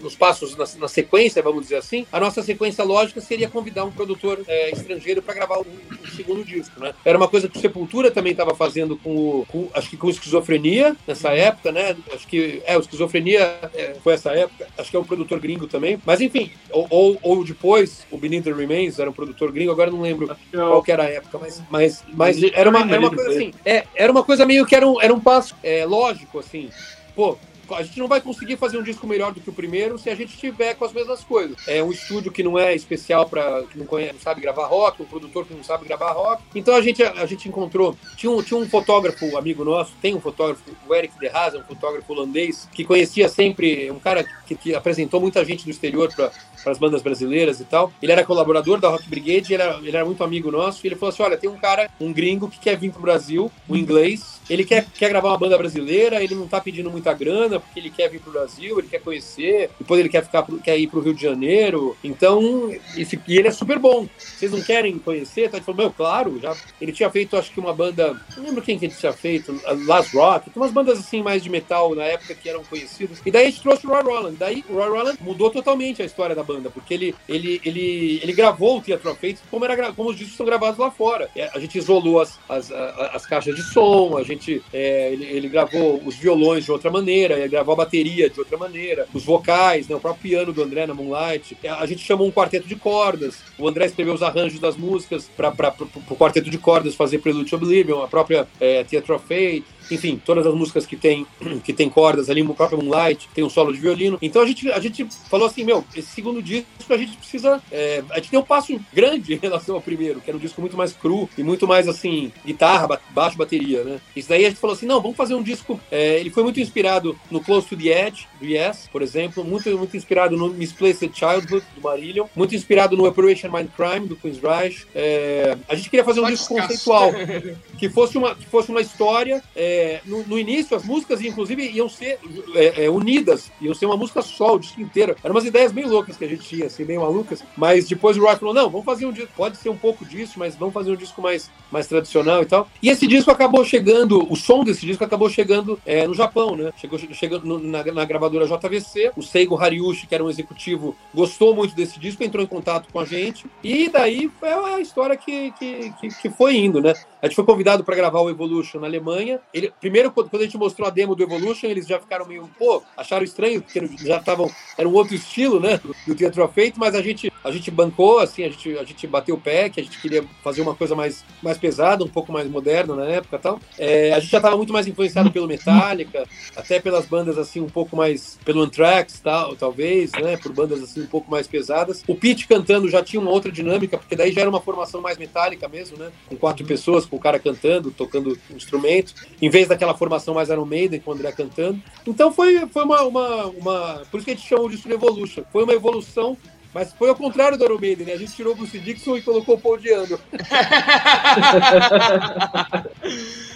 nos 0.00 0.16
passos 0.16 0.56
na, 0.56 0.64
na, 0.80 0.88
sequência, 0.88 1.40
vamos 1.40 1.62
dizer 1.62 1.76
assim. 1.76 2.04
A 2.10 2.18
nossa 2.18 2.42
sequência 2.42 2.82
lógica 2.82 3.20
seria 3.20 3.48
convidar 3.48 3.84
um 3.84 3.92
produtor 3.92 4.40
é, 4.48 4.72
estrangeiro 4.72 5.22
para 5.22 5.34
gravar 5.34 5.58
um, 5.58 5.60
um, 5.62 6.08
segundo 6.08 6.44
disco, 6.44 6.80
né? 6.80 6.92
Era 7.04 7.16
uma 7.16 7.28
coisa 7.28 7.48
que 7.48 7.56
o 7.56 7.60
Sepultura 7.60 8.10
também 8.10 8.32
estava 8.32 8.52
fazendo 8.52 8.96
com, 8.96 9.10
o, 9.10 9.46
com, 9.46 9.68
acho 9.72 9.88
que 9.88 9.96
com 9.96 10.10
esquizofrenia 10.10 10.96
nessa 11.06 11.28
época, 11.28 11.70
né? 11.70 11.96
Acho 12.12 12.26
que 12.26 12.60
é 12.66 12.76
o 12.76 12.80
esquizofrenia 12.80 13.60
é, 13.74 13.94
foi 14.02 14.14
essa 14.14 14.32
época. 14.32 14.66
Acho 14.76 14.90
que 14.90 14.96
é 14.96 15.00
um 15.00 15.04
produtor 15.04 15.38
gringo 15.38 15.68
também. 15.68 16.02
Mas 16.04 16.20
enfim, 16.20 16.50
ou, 16.72 16.88
ou, 16.90 17.18
ou 17.22 17.44
depois 17.44 18.04
o 18.10 18.18
Beneath 18.18 18.42
the 18.42 18.52
Remains 18.52 18.98
era 18.98 19.08
um 19.08 19.12
produtor 19.12 19.52
gringo. 19.52 19.70
Agora 19.70 19.88
não 19.88 20.00
lembro 20.00 20.26
que 20.26 20.56
qual 20.56 20.82
era 20.88 21.04
a 21.04 21.08
época, 21.08 21.38
mas 21.38 21.62
mas, 21.70 22.04
mas 22.12 22.42
era 22.42 22.68
uma, 22.68 22.80
era 22.80 22.98
uma 22.98 23.14
coisa 23.14 23.30
assim. 23.30 23.52
É, 23.64 23.84
era 23.94 24.10
uma 24.10 24.24
coisa 24.24 24.44
meio 24.44 24.66
que 24.66 24.74
era 24.74 24.84
um, 24.84 25.00
era 25.00 25.14
um 25.14 25.20
passo 25.20 25.54
é, 25.62 25.86
lógico 25.86 26.40
assim 26.40 26.68
pô, 27.14 27.38
a 27.74 27.82
gente 27.82 27.98
não 27.98 28.08
vai 28.08 28.20
conseguir 28.20 28.56
fazer 28.56 28.78
um 28.78 28.82
disco 28.82 29.06
melhor 29.06 29.32
do 29.32 29.40
que 29.40 29.50
o 29.50 29.52
primeiro 29.52 29.98
se 29.98 30.10
a 30.10 30.14
gente 30.14 30.36
tiver 30.36 30.74
com 30.74 30.84
as 30.84 30.92
mesmas 30.92 31.22
coisas. 31.22 31.56
É 31.66 31.82
um 31.82 31.90
estúdio 31.90 32.32
que 32.32 32.42
não 32.42 32.58
é 32.58 32.74
especial 32.74 33.28
para 33.28 33.62
que 33.64 33.78
não, 33.78 33.86
conhece, 33.86 34.14
não 34.14 34.20
sabe 34.20 34.40
gravar 34.40 34.66
rock, 34.66 35.02
um 35.02 35.06
produtor 35.06 35.46
que 35.46 35.54
não 35.54 35.62
sabe 35.62 35.86
gravar 35.86 36.12
rock. 36.12 36.42
Então 36.54 36.74
a 36.74 36.80
gente, 36.80 37.02
a 37.02 37.26
gente 37.26 37.48
encontrou. 37.48 37.96
Tinha 38.16 38.30
um, 38.30 38.42
tinha 38.42 38.58
um 38.58 38.68
fotógrafo 38.68 39.36
amigo 39.36 39.64
nosso, 39.64 39.92
tem 40.00 40.14
um 40.14 40.20
fotógrafo, 40.20 40.62
o 40.86 40.94
Eric 40.94 41.18
De 41.18 41.28
Haas, 41.28 41.54
um 41.54 41.62
fotógrafo 41.62 42.12
holandês, 42.12 42.68
que 42.72 42.84
conhecia 42.84 43.28
sempre, 43.28 43.90
um 43.90 43.98
cara 43.98 44.24
que, 44.46 44.54
que 44.54 44.74
apresentou 44.74 45.20
muita 45.20 45.44
gente 45.44 45.64
do 45.64 45.70
exterior 45.70 46.12
para 46.14 46.30
as 46.66 46.78
bandas 46.78 47.02
brasileiras 47.02 47.60
e 47.60 47.64
tal. 47.64 47.92
Ele 48.02 48.12
era 48.12 48.24
colaborador 48.24 48.80
da 48.80 48.88
Rock 48.88 49.08
Brigade, 49.08 49.52
ele 49.52 49.62
era, 49.62 49.78
ele 49.78 49.96
era 49.96 50.04
muito 50.04 50.22
amigo 50.24 50.50
nosso, 50.50 50.84
e 50.84 50.88
ele 50.88 50.96
falou 50.96 51.12
assim: 51.12 51.22
olha, 51.22 51.36
tem 51.36 51.50
um 51.50 51.56
cara, 51.56 51.90
um 52.00 52.12
gringo 52.12 52.48
que 52.48 52.58
quer 52.58 52.76
vir 52.76 52.90
pro 52.90 53.02
Brasil, 53.02 53.50
um 53.68 53.76
inglês, 53.76 54.40
ele 54.50 54.64
quer, 54.64 54.84
quer 54.98 55.08
gravar 55.08 55.28
uma 55.28 55.38
banda 55.38 55.56
brasileira, 55.56 56.22
ele 56.22 56.34
não 56.34 56.48
tá 56.48 56.60
pedindo 56.60 56.90
muita 56.90 57.12
grana, 57.14 57.60
porque 57.60 57.78
ele 57.78 57.88
quer 57.88 58.08
vir 58.08 58.20
pro 58.20 58.32
Brasil, 58.32 58.78
ele 58.78 58.88
quer 58.88 59.00
conhecer, 59.00 59.70
depois 59.78 60.00
ele 60.00 60.08
quer 60.08 60.24
ficar 60.24 60.44
quer 60.62 60.76
ir 60.76 60.88
pro 60.88 61.00
Rio 61.00 61.14
de 61.14 61.22
Janeiro. 61.22 61.96
Então, 62.02 62.68
esse, 62.96 63.20
e 63.28 63.38
ele 63.38 63.46
é 63.46 63.52
super 63.52 63.78
bom. 63.78 64.08
Vocês 64.18 64.50
não 64.50 64.60
querem 64.60 64.98
conhecer? 64.98 65.46
Então 65.46 65.58
ele 65.58 65.64
falou, 65.64 65.82
meu, 65.82 65.90
claro, 65.92 66.38
já. 66.40 66.56
Ele 66.80 66.90
tinha 66.90 67.08
feito, 67.10 67.36
acho 67.36 67.52
que 67.52 67.60
uma 67.60 67.72
banda. 67.72 68.20
Não 68.36 68.44
lembro 68.44 68.62
quem 68.62 68.76
que 68.76 68.86
ele 68.86 68.94
tinha 68.94 69.12
feito, 69.12 69.54
Last 69.86 70.16
Rock, 70.16 70.50
umas 70.56 70.72
bandas 70.72 70.98
assim 70.98 71.22
mais 71.22 71.42
de 71.42 71.48
metal 71.48 71.94
na 71.94 72.04
época 72.04 72.34
que 72.34 72.48
eram 72.48 72.64
conhecidas. 72.64 73.22
E 73.24 73.30
daí 73.30 73.46
a 73.46 73.50
gente 73.50 73.62
trouxe 73.62 73.86
o 73.86 73.90
Roy 73.90 74.02
Roland. 74.02 74.34
Daí 74.36 74.64
o 74.68 74.74
Roy 74.74 74.88
Roland 74.88 75.16
mudou 75.20 75.50
totalmente 75.50 76.02
a 76.02 76.04
história 76.04 76.34
da 76.34 76.42
banda, 76.50 76.70
porque 76.70 76.94
ele, 76.94 77.14
ele, 77.28 77.60
ele, 77.64 78.20
ele 78.22 78.32
gravou 78.32 78.78
o 78.78 78.82
Teatro 78.82 79.14
Feito 79.14 79.40
como, 79.50 79.64
era, 79.64 79.92
como 79.92 80.10
os 80.10 80.16
discos 80.16 80.36
são 80.36 80.46
gravados 80.46 80.78
lá 80.78 80.90
fora. 80.90 81.28
A 81.52 81.58
gente 81.58 81.78
isolou 81.78 82.20
as, 82.20 82.38
as, 82.48 82.70
as, 82.70 83.14
as 83.14 83.26
caixas 83.26 83.54
de 83.54 83.62
som, 83.62 84.16
a 84.16 84.22
gente. 84.22 84.62
É, 84.72 85.12
ele, 85.12 85.24
ele 85.24 85.48
gravou 85.48 86.00
os 86.04 86.16
violões 86.16 86.64
de 86.64 86.72
outra 86.72 86.90
maneira, 86.90 87.34
ele 87.34 87.48
gravou 87.48 87.74
a 87.74 87.76
bateria 87.76 88.28
de 88.30 88.38
outra 88.38 88.56
maneira, 88.56 89.06
os 89.12 89.24
vocais, 89.24 89.88
né, 89.88 89.96
o 89.96 90.00
próprio 90.00 90.22
piano 90.22 90.52
do 90.52 90.62
André 90.62 90.86
na 90.86 90.94
Moonlight. 90.94 91.56
A 91.78 91.86
gente 91.86 92.04
chamou 92.04 92.26
um 92.26 92.32
quarteto 92.32 92.66
de 92.66 92.76
cordas. 92.76 93.38
O 93.58 93.68
André 93.68 93.86
escreveu 93.86 94.14
os 94.14 94.22
arranjos 94.22 94.60
das 94.60 94.76
músicas 94.76 95.28
para 95.36 95.74
o 96.08 96.16
quarteto 96.16 96.50
de 96.50 96.58
cordas 96.58 96.94
fazer 96.94 97.18
Prelude 97.18 97.50
to 97.50 97.56
Oblivion, 97.56 98.02
a 98.02 98.08
própria 98.08 98.46
é, 98.60 98.84
Theatre 98.84 99.12
of 99.12 99.24
Fate 99.26 99.64
enfim, 99.90 100.20
todas 100.24 100.46
as 100.46 100.54
músicas 100.54 100.86
que 100.86 100.96
tem, 100.96 101.26
que 101.64 101.72
tem 101.72 101.88
cordas 101.88 102.30
ali, 102.30 102.42
o 102.42 102.54
próprio 102.54 102.82
Moonlight, 102.82 103.28
tem 103.34 103.44
um 103.44 103.50
solo 103.50 103.72
de 103.72 103.80
violino. 103.80 104.18
Então 104.20 104.42
a 104.42 104.46
gente, 104.46 104.70
a 104.70 104.80
gente 104.80 105.06
falou 105.28 105.46
assim, 105.46 105.64
meu, 105.64 105.84
esse 105.94 106.08
segundo 106.08 106.42
disco 106.42 106.70
a 106.88 106.96
gente 106.96 107.16
precisa. 107.16 107.62
É, 107.70 108.02
a 108.10 108.16
gente 108.16 108.30
tem 108.30 108.38
um 108.38 108.44
passo 108.44 108.78
grande 108.92 109.34
em 109.34 109.38
relação 109.38 109.74
ao 109.74 109.80
primeiro, 109.80 110.20
que 110.20 110.30
era 110.30 110.36
um 110.36 110.40
disco 110.40 110.60
muito 110.60 110.76
mais 110.76 110.92
cru 110.92 111.28
e 111.36 111.42
muito 111.42 111.66
mais 111.66 111.88
assim, 111.88 112.32
guitarra, 112.44 113.00
baixo, 113.10 113.36
bateria, 113.36 113.84
né? 113.84 114.00
Isso 114.14 114.28
daí 114.28 114.44
a 114.44 114.48
gente 114.48 114.60
falou 114.60 114.74
assim, 114.74 114.86
não, 114.86 115.00
vamos 115.00 115.16
fazer 115.16 115.34
um 115.34 115.42
disco. 115.42 115.80
É, 115.90 116.18
ele 116.18 116.30
foi 116.30 116.42
muito 116.42 116.60
inspirado 116.60 117.18
no 117.30 117.40
Close 117.40 117.66
to 117.66 117.76
the 117.76 118.06
Edge, 118.06 118.26
do 118.40 118.46
Yes, 118.46 118.88
por 118.90 119.02
exemplo, 119.02 119.44
muito, 119.44 119.70
muito 119.76 119.96
inspirado 119.96 120.36
no 120.36 120.48
Misplaced 120.48 121.10
Childhood, 121.14 121.64
do 121.74 121.80
Marillion, 121.82 122.26
muito 122.34 122.54
inspirado 122.54 122.96
no 122.96 123.06
Operation 123.06 123.50
Mindcrime, 123.50 124.08
do 124.08 124.16
Queen's 124.16 124.38
Rush. 124.38 124.86
É, 124.94 125.56
a 125.68 125.74
gente 125.74 125.90
queria 125.90 126.04
fazer 126.04 126.20
um 126.20 126.26
disco 126.26 126.54
conceitual, 126.54 127.12
que 127.78 127.88
fosse 127.88 128.18
uma, 128.18 128.34
que 128.34 128.46
fosse 128.46 128.70
uma 128.70 128.80
história. 128.80 129.42
É, 129.54 129.79
no, 130.04 130.26
no, 130.26 130.38
início, 130.38 130.76
as 130.76 130.84
músicas, 130.84 131.20
inclusive, 131.20 131.70
iam 131.70 131.88
ser 131.88 132.18
é, 132.54 132.84
é, 132.84 132.90
unidas, 132.90 133.50
iam 133.60 133.74
ser 133.74 133.86
uma 133.86 133.96
música 133.96 134.22
só, 134.22 134.54
o 134.54 134.58
disco 134.58 134.80
inteiro. 134.80 135.16
Eram 135.22 135.34
umas 135.34 135.44
ideias 135.44 135.72
bem 135.72 135.86
loucas 135.86 136.16
que 136.16 136.24
a 136.24 136.28
gente 136.28 136.42
tinha, 136.42 136.66
assim, 136.66 136.84
bem 136.84 136.98
malucas. 136.98 137.42
Mas 137.56 137.88
depois 137.88 138.16
o 138.16 138.22
Roy 138.22 138.36
falou: 138.36 138.54
não, 138.54 138.70
vamos 138.70 138.84
fazer 138.84 139.06
um 139.06 139.12
disco, 139.12 139.30
pode 139.36 139.56
ser 139.56 139.68
um 139.68 139.76
pouco 139.76 140.04
disso, 140.04 140.38
mas 140.38 140.56
vamos 140.56 140.74
fazer 140.74 140.90
um 140.90 140.96
disco 140.96 141.20
mais, 141.20 141.50
mais 141.70 141.86
tradicional 141.86 142.42
e 142.42 142.46
tal. 142.46 142.68
E 142.82 142.88
esse 142.88 143.06
disco 143.06 143.30
acabou 143.30 143.64
chegando, 143.64 144.26
o 144.30 144.36
som 144.36 144.64
desse 144.64 144.86
disco 144.86 145.04
acabou 145.04 145.28
chegando 145.28 145.80
é, 145.84 146.06
no 146.06 146.14
Japão, 146.14 146.56
né? 146.56 146.72
Chegou 146.76 146.98
chegando 146.98 147.58
na, 147.58 147.84
na, 147.84 148.04
gravadora 148.04 148.46
JVC. 148.46 149.12
O 149.16 149.22
Seigo 149.22 149.56
Hariushi, 149.56 150.06
que 150.06 150.14
era 150.14 150.24
um 150.24 150.30
executivo, 150.30 150.96
gostou 151.14 151.54
muito 151.54 151.74
desse 151.74 151.98
disco, 151.98 152.22
entrou 152.22 152.42
em 152.42 152.48
contato 152.48 152.88
com 152.92 153.00
a 153.00 153.04
gente. 153.04 153.46
E 153.62 153.88
daí 153.88 154.30
foi 154.38 154.48
a 154.48 154.80
história 154.80 155.16
que, 155.16 155.52
que, 155.52 155.92
que, 156.00 156.08
que 156.08 156.30
foi 156.30 156.56
indo, 156.56 156.80
né? 156.80 156.94
A 157.22 157.26
gente 157.26 157.36
foi 157.36 157.44
convidado 157.44 157.84
para 157.84 157.94
gravar 157.94 158.20
o 158.20 158.30
Evolution 158.30 158.80
na 158.80 158.86
Alemanha. 158.86 159.40
Ele, 159.60 159.72
primeiro, 159.78 160.10
quando 160.10 160.34
a 160.34 160.42
gente 160.42 160.56
mostrou 160.56 160.88
a 160.88 160.90
demo 160.90 161.14
do 161.14 161.22
Evolution, 161.22 161.66
eles 161.66 161.86
já 161.86 162.00
ficaram 162.00 162.26
meio, 162.26 162.48
pô, 162.58 162.82
acharam 162.96 163.22
estranho, 163.22 163.60
porque 163.60 163.80
já 164.04 164.16
estavam, 164.16 164.50
era 164.78 164.88
um 164.88 164.94
outro 164.94 165.14
estilo, 165.14 165.60
né, 165.60 165.78
do 166.06 166.14
Teatro 166.14 166.48
Feito, 166.48 166.80
mas 166.80 166.94
a 166.94 167.02
gente, 167.02 167.30
a 167.44 167.50
gente 167.50 167.70
bancou, 167.70 168.18
assim, 168.18 168.42
a 168.42 168.48
gente, 168.48 168.78
a 168.78 168.84
gente 168.84 169.06
bateu 169.06 169.34
o 169.34 169.40
pé, 169.40 169.68
que 169.68 169.78
a 169.78 169.84
gente 169.84 170.00
queria 170.00 170.24
fazer 170.42 170.62
uma 170.62 170.74
coisa 170.74 170.94
mais, 170.94 171.24
mais 171.42 171.58
pesada, 171.58 172.02
um 172.02 172.08
pouco 172.08 172.32
mais 172.32 172.48
moderna 172.48 172.96
na 172.96 173.04
época 173.04 173.36
e 173.36 173.38
tal. 173.38 173.60
É, 173.78 174.12
a 174.12 174.20
gente 174.20 174.30
já 174.30 174.38
estava 174.38 174.56
muito 174.56 174.72
mais 174.72 174.86
influenciado 174.86 175.30
pelo 175.30 175.46
Metallica, 175.46 176.26
até 176.56 176.80
pelas 176.80 177.04
bandas, 177.04 177.36
assim, 177.36 177.60
um 177.60 177.68
pouco 177.68 177.94
mais, 177.94 178.38
pelo 178.44 178.62
Anthrax, 178.62 179.20
tal, 179.20 179.54
talvez, 179.54 180.12
né, 180.12 180.38
por 180.38 180.52
bandas, 180.52 180.82
assim, 180.82 181.02
um 181.02 181.06
pouco 181.06 181.30
mais 181.30 181.46
pesadas. 181.46 182.02
O 182.06 182.14
Pete 182.14 182.48
cantando 182.48 182.88
já 182.88 183.02
tinha 183.02 183.20
uma 183.20 183.30
outra 183.30 183.52
dinâmica, 183.52 183.98
porque 183.98 184.16
daí 184.16 184.32
já 184.32 184.40
era 184.40 184.50
uma 184.50 184.60
formação 184.60 185.00
mais 185.02 185.18
metálica 185.18 185.68
mesmo, 185.68 185.98
né, 185.98 186.10
com 186.28 186.36
quatro 186.36 186.64
pessoas, 186.64 187.04
com 187.04 187.16
o 187.16 187.20
cara 187.20 187.38
cantando, 187.38 187.90
tocando 187.90 188.38
instrumento, 188.50 189.14
em 189.50 189.50
vez 189.50 189.66
daquela 189.66 189.96
formação 189.96 190.32
mais 190.32 190.48
Iron 190.48 190.64
Maiden 190.64 191.00
com 191.00 191.10
o 191.10 191.14
André 191.14 191.32
cantando. 191.32 191.82
Então 192.06 192.32
foi, 192.32 192.68
foi 192.68 192.84
uma, 192.84 193.02
uma, 193.02 193.46
uma. 193.46 194.02
Por 194.08 194.18
isso 194.18 194.24
que 194.24 194.30
a 194.30 194.34
gente 194.34 194.46
chama 194.46 194.68
disso 194.68 194.86
de 194.86 194.94
Evolution. 194.94 195.42
Foi 195.52 195.64
uma 195.64 195.72
evolução 195.72 196.36
mas 196.72 196.92
foi 196.92 197.08
ao 197.08 197.16
contrário 197.16 197.58
do 197.58 197.64
Iron 197.64 197.80
Maiden, 197.80 198.06
né? 198.06 198.12
A 198.12 198.16
gente 198.16 198.32
tirou 198.32 198.52
o 198.52 198.56
Bruce 198.56 198.78
Dixon 198.78 199.16
e 199.16 199.22
colocou 199.22 199.56
o 199.56 199.60
Paul 199.60 199.76
Diano. 199.76 200.20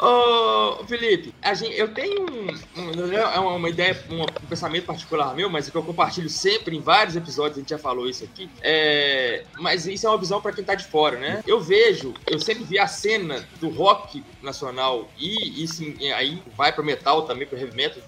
Ô, 0.00 0.82
Felipe, 0.86 1.34
gente, 1.54 1.76
eu 1.76 1.88
tenho 1.92 2.22
um, 2.22 2.46
um, 2.80 3.12
é 3.12 3.38
uma 3.38 3.68
ideia, 3.68 4.02
um, 4.08 4.22
um, 4.22 4.26
pensamento 4.48 4.86
particular 4.86 5.34
meu, 5.34 5.50
mas 5.50 5.68
é 5.68 5.70
que 5.70 5.76
eu 5.76 5.82
compartilho 5.82 6.30
sempre 6.30 6.74
em 6.74 6.80
vários 6.80 7.16
episódios, 7.16 7.58
a 7.58 7.60
gente 7.60 7.68
já 7.68 7.78
falou 7.78 8.08
isso 8.08 8.24
aqui. 8.24 8.48
É, 8.62 9.44
mas 9.58 9.86
isso 9.86 10.06
é 10.06 10.10
uma 10.10 10.16
visão 10.16 10.40
para 10.40 10.52
quem 10.52 10.64
tá 10.64 10.74
de 10.74 10.86
fora, 10.86 11.18
né? 11.18 11.44
Eu 11.46 11.60
vejo, 11.60 12.14
eu 12.26 12.40
sempre 12.40 12.64
vi 12.64 12.78
a 12.78 12.86
cena 12.86 13.46
do 13.60 13.68
rock 13.68 14.24
nacional 14.42 15.06
e, 15.18 15.62
e 15.62 15.68
sim, 15.68 15.94
aí 16.12 16.42
vai 16.56 16.72
pro 16.72 16.82
metal 16.82 17.22
também, 17.22 17.46
pro 17.46 17.58
heavy 17.58 17.76
metal, 17.76 18.02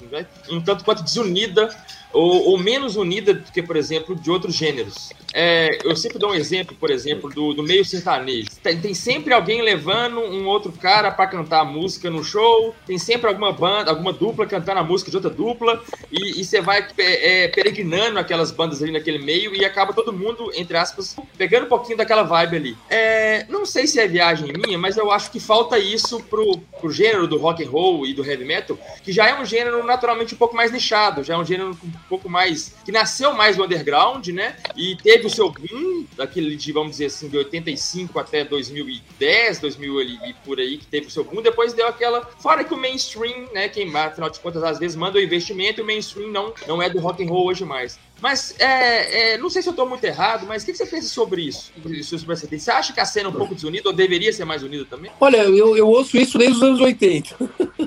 um 0.50 0.62
tanto 0.62 0.84
quanto 0.84 1.02
desunida 1.02 1.68
ou, 2.10 2.50
ou, 2.50 2.58
menos 2.58 2.96
unida 2.96 3.34
do 3.34 3.52
que, 3.52 3.62
por 3.62 3.76
exemplo, 3.76 4.14
de 4.14 4.30
outros 4.30 4.54
gêneros. 4.54 5.10
É, 5.34 5.78
eu 5.82 5.96
sempre 5.96 6.18
dou 6.18 6.30
um 6.30 6.34
exemplo, 6.34 6.76
por 6.78 6.90
exemplo, 6.90 7.30
do, 7.30 7.54
do 7.54 7.62
meio 7.62 7.84
sertanejo. 7.84 8.50
Tem, 8.62 8.78
tem 8.78 8.92
sempre 8.92 9.32
alguém 9.32 9.62
levando 9.62 10.20
um 10.20 10.46
outro 10.46 10.72
cara 10.72 11.10
para 11.10 11.26
cantar 11.26 11.60
a 11.60 11.64
música 11.64 11.81
música 11.82 12.08
no 12.08 12.22
show, 12.22 12.74
tem 12.86 12.96
sempre 12.96 13.28
alguma 13.28 13.52
banda, 13.52 13.90
alguma 13.90 14.12
dupla 14.12 14.46
cantando 14.46 14.80
a 14.80 14.84
música 14.84 15.10
de 15.10 15.16
outra 15.16 15.30
dupla, 15.30 15.82
e, 16.10 16.44
você 16.44 16.60
vai 16.60 16.86
é, 16.98 17.48
peregrinando 17.48 18.18
aquelas 18.18 18.50
bandas 18.50 18.82
ali 18.82 18.92
naquele 18.92 19.18
meio 19.18 19.54
e 19.54 19.64
acaba 19.64 19.92
todo 19.92 20.12
mundo, 20.12 20.50
entre 20.54 20.76
aspas, 20.76 21.16
pegando 21.36 21.66
um 21.66 21.68
pouquinho 21.68 21.96
daquela 21.96 22.22
vibe 22.22 22.56
ali. 22.56 22.76
É, 22.88 23.46
não 23.48 23.66
sei 23.66 23.86
se 23.86 23.98
é 23.98 24.06
viagem 24.06 24.52
minha, 24.52 24.78
mas 24.78 24.96
eu 24.96 25.10
acho 25.10 25.30
que 25.30 25.40
falta 25.40 25.78
isso 25.78 26.20
pro, 26.24 26.58
pro 26.80 26.90
gênero 26.90 27.26
do 27.26 27.38
rock 27.38 27.64
and 27.64 27.70
roll 27.70 28.06
e 28.06 28.14
do 28.14 28.24
heavy 28.24 28.44
metal, 28.44 28.78
que 29.02 29.12
já 29.12 29.28
é 29.28 29.40
um 29.40 29.44
gênero 29.44 29.84
naturalmente 29.84 30.34
um 30.34 30.38
pouco 30.38 30.54
mais 30.54 30.70
nichado, 30.70 31.24
já 31.24 31.34
é 31.34 31.36
um 31.36 31.44
gênero 31.44 31.70
um 31.70 31.90
pouco 32.08 32.28
mais. 32.28 32.74
que 32.84 32.92
nasceu 32.92 33.32
mais 33.32 33.56
do 33.56 33.64
underground, 33.64 34.28
né? 34.28 34.56
E 34.76 34.96
teve 34.96 35.26
o 35.26 35.30
seu 35.30 35.50
boom, 35.50 36.04
daquele 36.16 36.54
de, 36.54 36.72
vamos 36.72 36.92
dizer 36.92 37.06
assim, 37.06 37.28
de 37.28 37.36
85 37.36 38.18
até 38.18 38.44
2010, 38.44 39.58
2000 39.58 40.02
e 40.02 40.34
por 40.44 40.58
aí, 40.58 40.78
que 40.78 40.86
teve 40.86 41.06
o 41.06 41.10
seu 41.10 41.24
boom. 41.24 41.42
Depois 41.42 41.71
deu 41.72 41.86
aquela. 41.86 42.22
Fora 42.38 42.64
que 42.64 42.74
o 42.74 42.76
mainstream, 42.76 43.48
né? 43.52 43.68
Quem, 43.68 43.94
afinal 43.94 44.30
de 44.30 44.40
contas, 44.40 44.62
às 44.62 44.78
vezes 44.78 44.96
manda 44.96 45.18
o 45.18 45.22
investimento 45.22 45.80
e 45.80 45.82
o 45.82 45.86
mainstream 45.86 46.30
não, 46.30 46.52
não 46.66 46.82
é 46.82 46.88
do 46.88 47.00
rock 47.00 47.24
and 47.24 47.28
roll 47.28 47.46
hoje 47.46 47.64
mais. 47.64 47.98
Mas 48.20 48.54
é, 48.60 49.34
é, 49.34 49.38
não 49.38 49.50
sei 49.50 49.62
se 49.62 49.68
eu 49.68 49.72
estou 49.72 49.88
muito 49.88 50.04
errado, 50.04 50.46
mas 50.46 50.62
o 50.62 50.66
que 50.66 50.74
você 50.74 50.86
pensa 50.86 51.08
sobre 51.08 51.42
isso? 51.42 51.72
Você 51.82 52.70
acha 52.70 52.92
que 52.92 53.00
a 53.00 53.04
cena 53.04 53.26
é 53.26 53.30
um 53.30 53.34
pouco 53.34 53.54
desunida 53.54 53.88
ou 53.88 53.94
deveria 53.94 54.32
ser 54.32 54.44
mais 54.44 54.62
unida 54.62 54.84
também? 54.84 55.10
Olha, 55.20 55.38
eu, 55.38 55.76
eu 55.76 55.88
ouço 55.88 56.16
isso 56.16 56.38
desde 56.38 56.56
os 56.56 56.62
anos 56.62 56.80
80. 56.80 57.36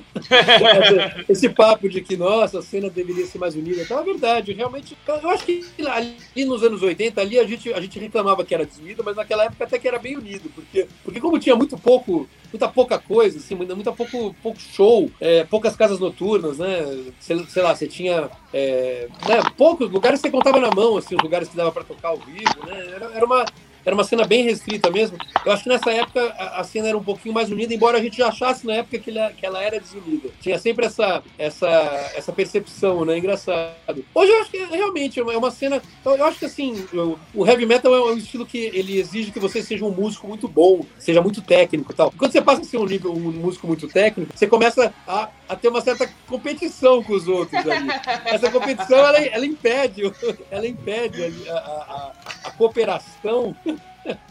Esse 1.29 1.49
papo 1.49 1.89
de 1.89 2.01
que, 2.01 2.15
nossa, 2.17 2.59
a 2.59 2.61
cena 2.61 2.89
deveria 2.89 3.25
ser 3.25 3.37
mais 3.37 3.55
unida. 3.55 3.81
Então, 3.81 3.99
é 3.99 4.03
verdade, 4.03 4.53
realmente. 4.53 4.97
Eu 5.07 5.29
acho 5.29 5.45
que 5.45 5.65
ali 5.87 6.45
nos 6.45 6.63
anos 6.63 6.81
80, 6.81 7.19
ali 7.21 7.39
a 7.39 7.45
gente, 7.45 7.73
a 7.73 7.81
gente 7.81 7.99
reclamava 7.99 8.43
que 8.43 8.53
era 8.53 8.65
desunida, 8.65 9.03
mas 9.03 9.15
naquela 9.15 9.45
época 9.45 9.63
até 9.63 9.79
que 9.79 9.87
era 9.87 9.99
bem 9.99 10.17
unido. 10.17 10.49
Porque, 10.53 10.87
porque 11.03 11.19
como 11.19 11.39
tinha 11.39 11.55
muito 11.55 11.77
pouco, 11.77 12.27
muita 12.51 12.67
pouca 12.67 12.97
coisa, 12.97 13.37
assim, 13.37 13.55
muita 13.55 13.91
pouco, 13.91 14.35
pouco 14.41 14.59
show, 14.59 15.11
é, 15.19 15.43
poucas 15.43 15.75
casas 15.75 15.99
noturnas, 15.99 16.57
né? 16.57 16.85
Sei, 17.19 17.45
sei 17.47 17.63
lá, 17.63 17.75
você 17.75 17.87
tinha 17.87 18.29
é, 18.53 19.07
né, 19.27 19.41
poucos 19.57 19.91
lugares 19.91 20.19
você 20.19 20.29
contava 20.29 20.59
na 20.59 20.71
mão, 20.71 20.97
assim, 20.97 21.15
os 21.15 21.21
lugares 21.21 21.49
que 21.49 21.57
dava 21.57 21.71
para 21.71 21.83
tocar 21.83 22.09
ao 22.09 22.17
vivo, 22.17 22.65
né? 22.65 22.87
Era, 22.95 23.11
era 23.13 23.25
uma 23.25 23.45
era 23.85 23.93
uma 23.95 24.03
cena 24.03 24.25
bem 24.25 24.43
restrita 24.43 24.89
mesmo. 24.89 25.17
Eu 25.45 25.51
acho 25.51 25.63
que 25.63 25.69
nessa 25.69 25.91
época 25.91 26.21
a, 26.37 26.61
a 26.61 26.63
cena 26.63 26.87
era 26.87 26.97
um 26.97 27.03
pouquinho 27.03 27.33
mais 27.33 27.51
unida, 27.51 27.73
embora 27.73 27.97
a 27.99 28.01
gente 28.01 28.17
já 28.17 28.29
achasse 28.29 28.65
na 28.65 28.73
época 28.73 28.97
que, 28.97 29.11
ele, 29.11 29.19
que 29.37 29.45
ela 29.45 29.63
era 29.63 29.79
desunida. 29.79 30.29
Tinha 30.41 30.57
sempre 30.57 30.87
essa, 30.87 31.21
essa, 31.37 31.67
essa 32.15 32.33
percepção, 32.33 33.05
né? 33.05 33.17
Engraçado. 33.17 34.03
Hoje 34.13 34.31
eu 34.31 34.41
acho 34.41 34.51
que 34.51 34.57
realmente 34.65 35.19
é 35.19 35.37
uma 35.37 35.51
cena. 35.51 35.81
Eu 36.03 36.25
acho 36.25 36.39
que 36.39 36.45
assim, 36.45 36.85
o 37.33 37.45
heavy 37.45 37.65
metal 37.65 37.93
é 37.93 38.11
um 38.11 38.17
estilo 38.17 38.45
que 38.45 38.57
ele 38.57 38.99
exige 38.99 39.31
que 39.31 39.39
você 39.39 39.61
seja 39.61 39.85
um 39.85 39.91
músico 39.91 40.27
muito 40.27 40.47
bom, 40.47 40.83
seja 40.97 41.21
muito 41.21 41.41
técnico 41.41 41.91
e 41.91 41.95
tal. 41.95 42.11
Quando 42.17 42.31
você 42.31 42.41
passa 42.41 42.61
a 42.61 42.65
ser 42.65 42.77
um, 42.77 42.85
nível, 42.85 43.13
um 43.13 43.31
músico 43.31 43.67
muito 43.67 43.87
técnico, 43.87 44.35
você 44.35 44.47
começa 44.47 44.91
a, 45.07 45.29
a 45.47 45.55
ter 45.55 45.67
uma 45.67 45.81
certa 45.81 46.09
competição 46.27 47.03
com 47.03 47.13
os 47.13 47.27
outros 47.27 47.59
ali. 47.65 47.87
Essa 48.25 48.49
competição 48.49 48.97
ela, 48.97 49.19
ela 49.19 49.45
impede, 49.45 50.01
ela 50.49 50.67
impede 50.67 51.49
a, 51.49 51.53
a, 51.53 52.11
a 52.45 52.51
cooperação 52.51 53.55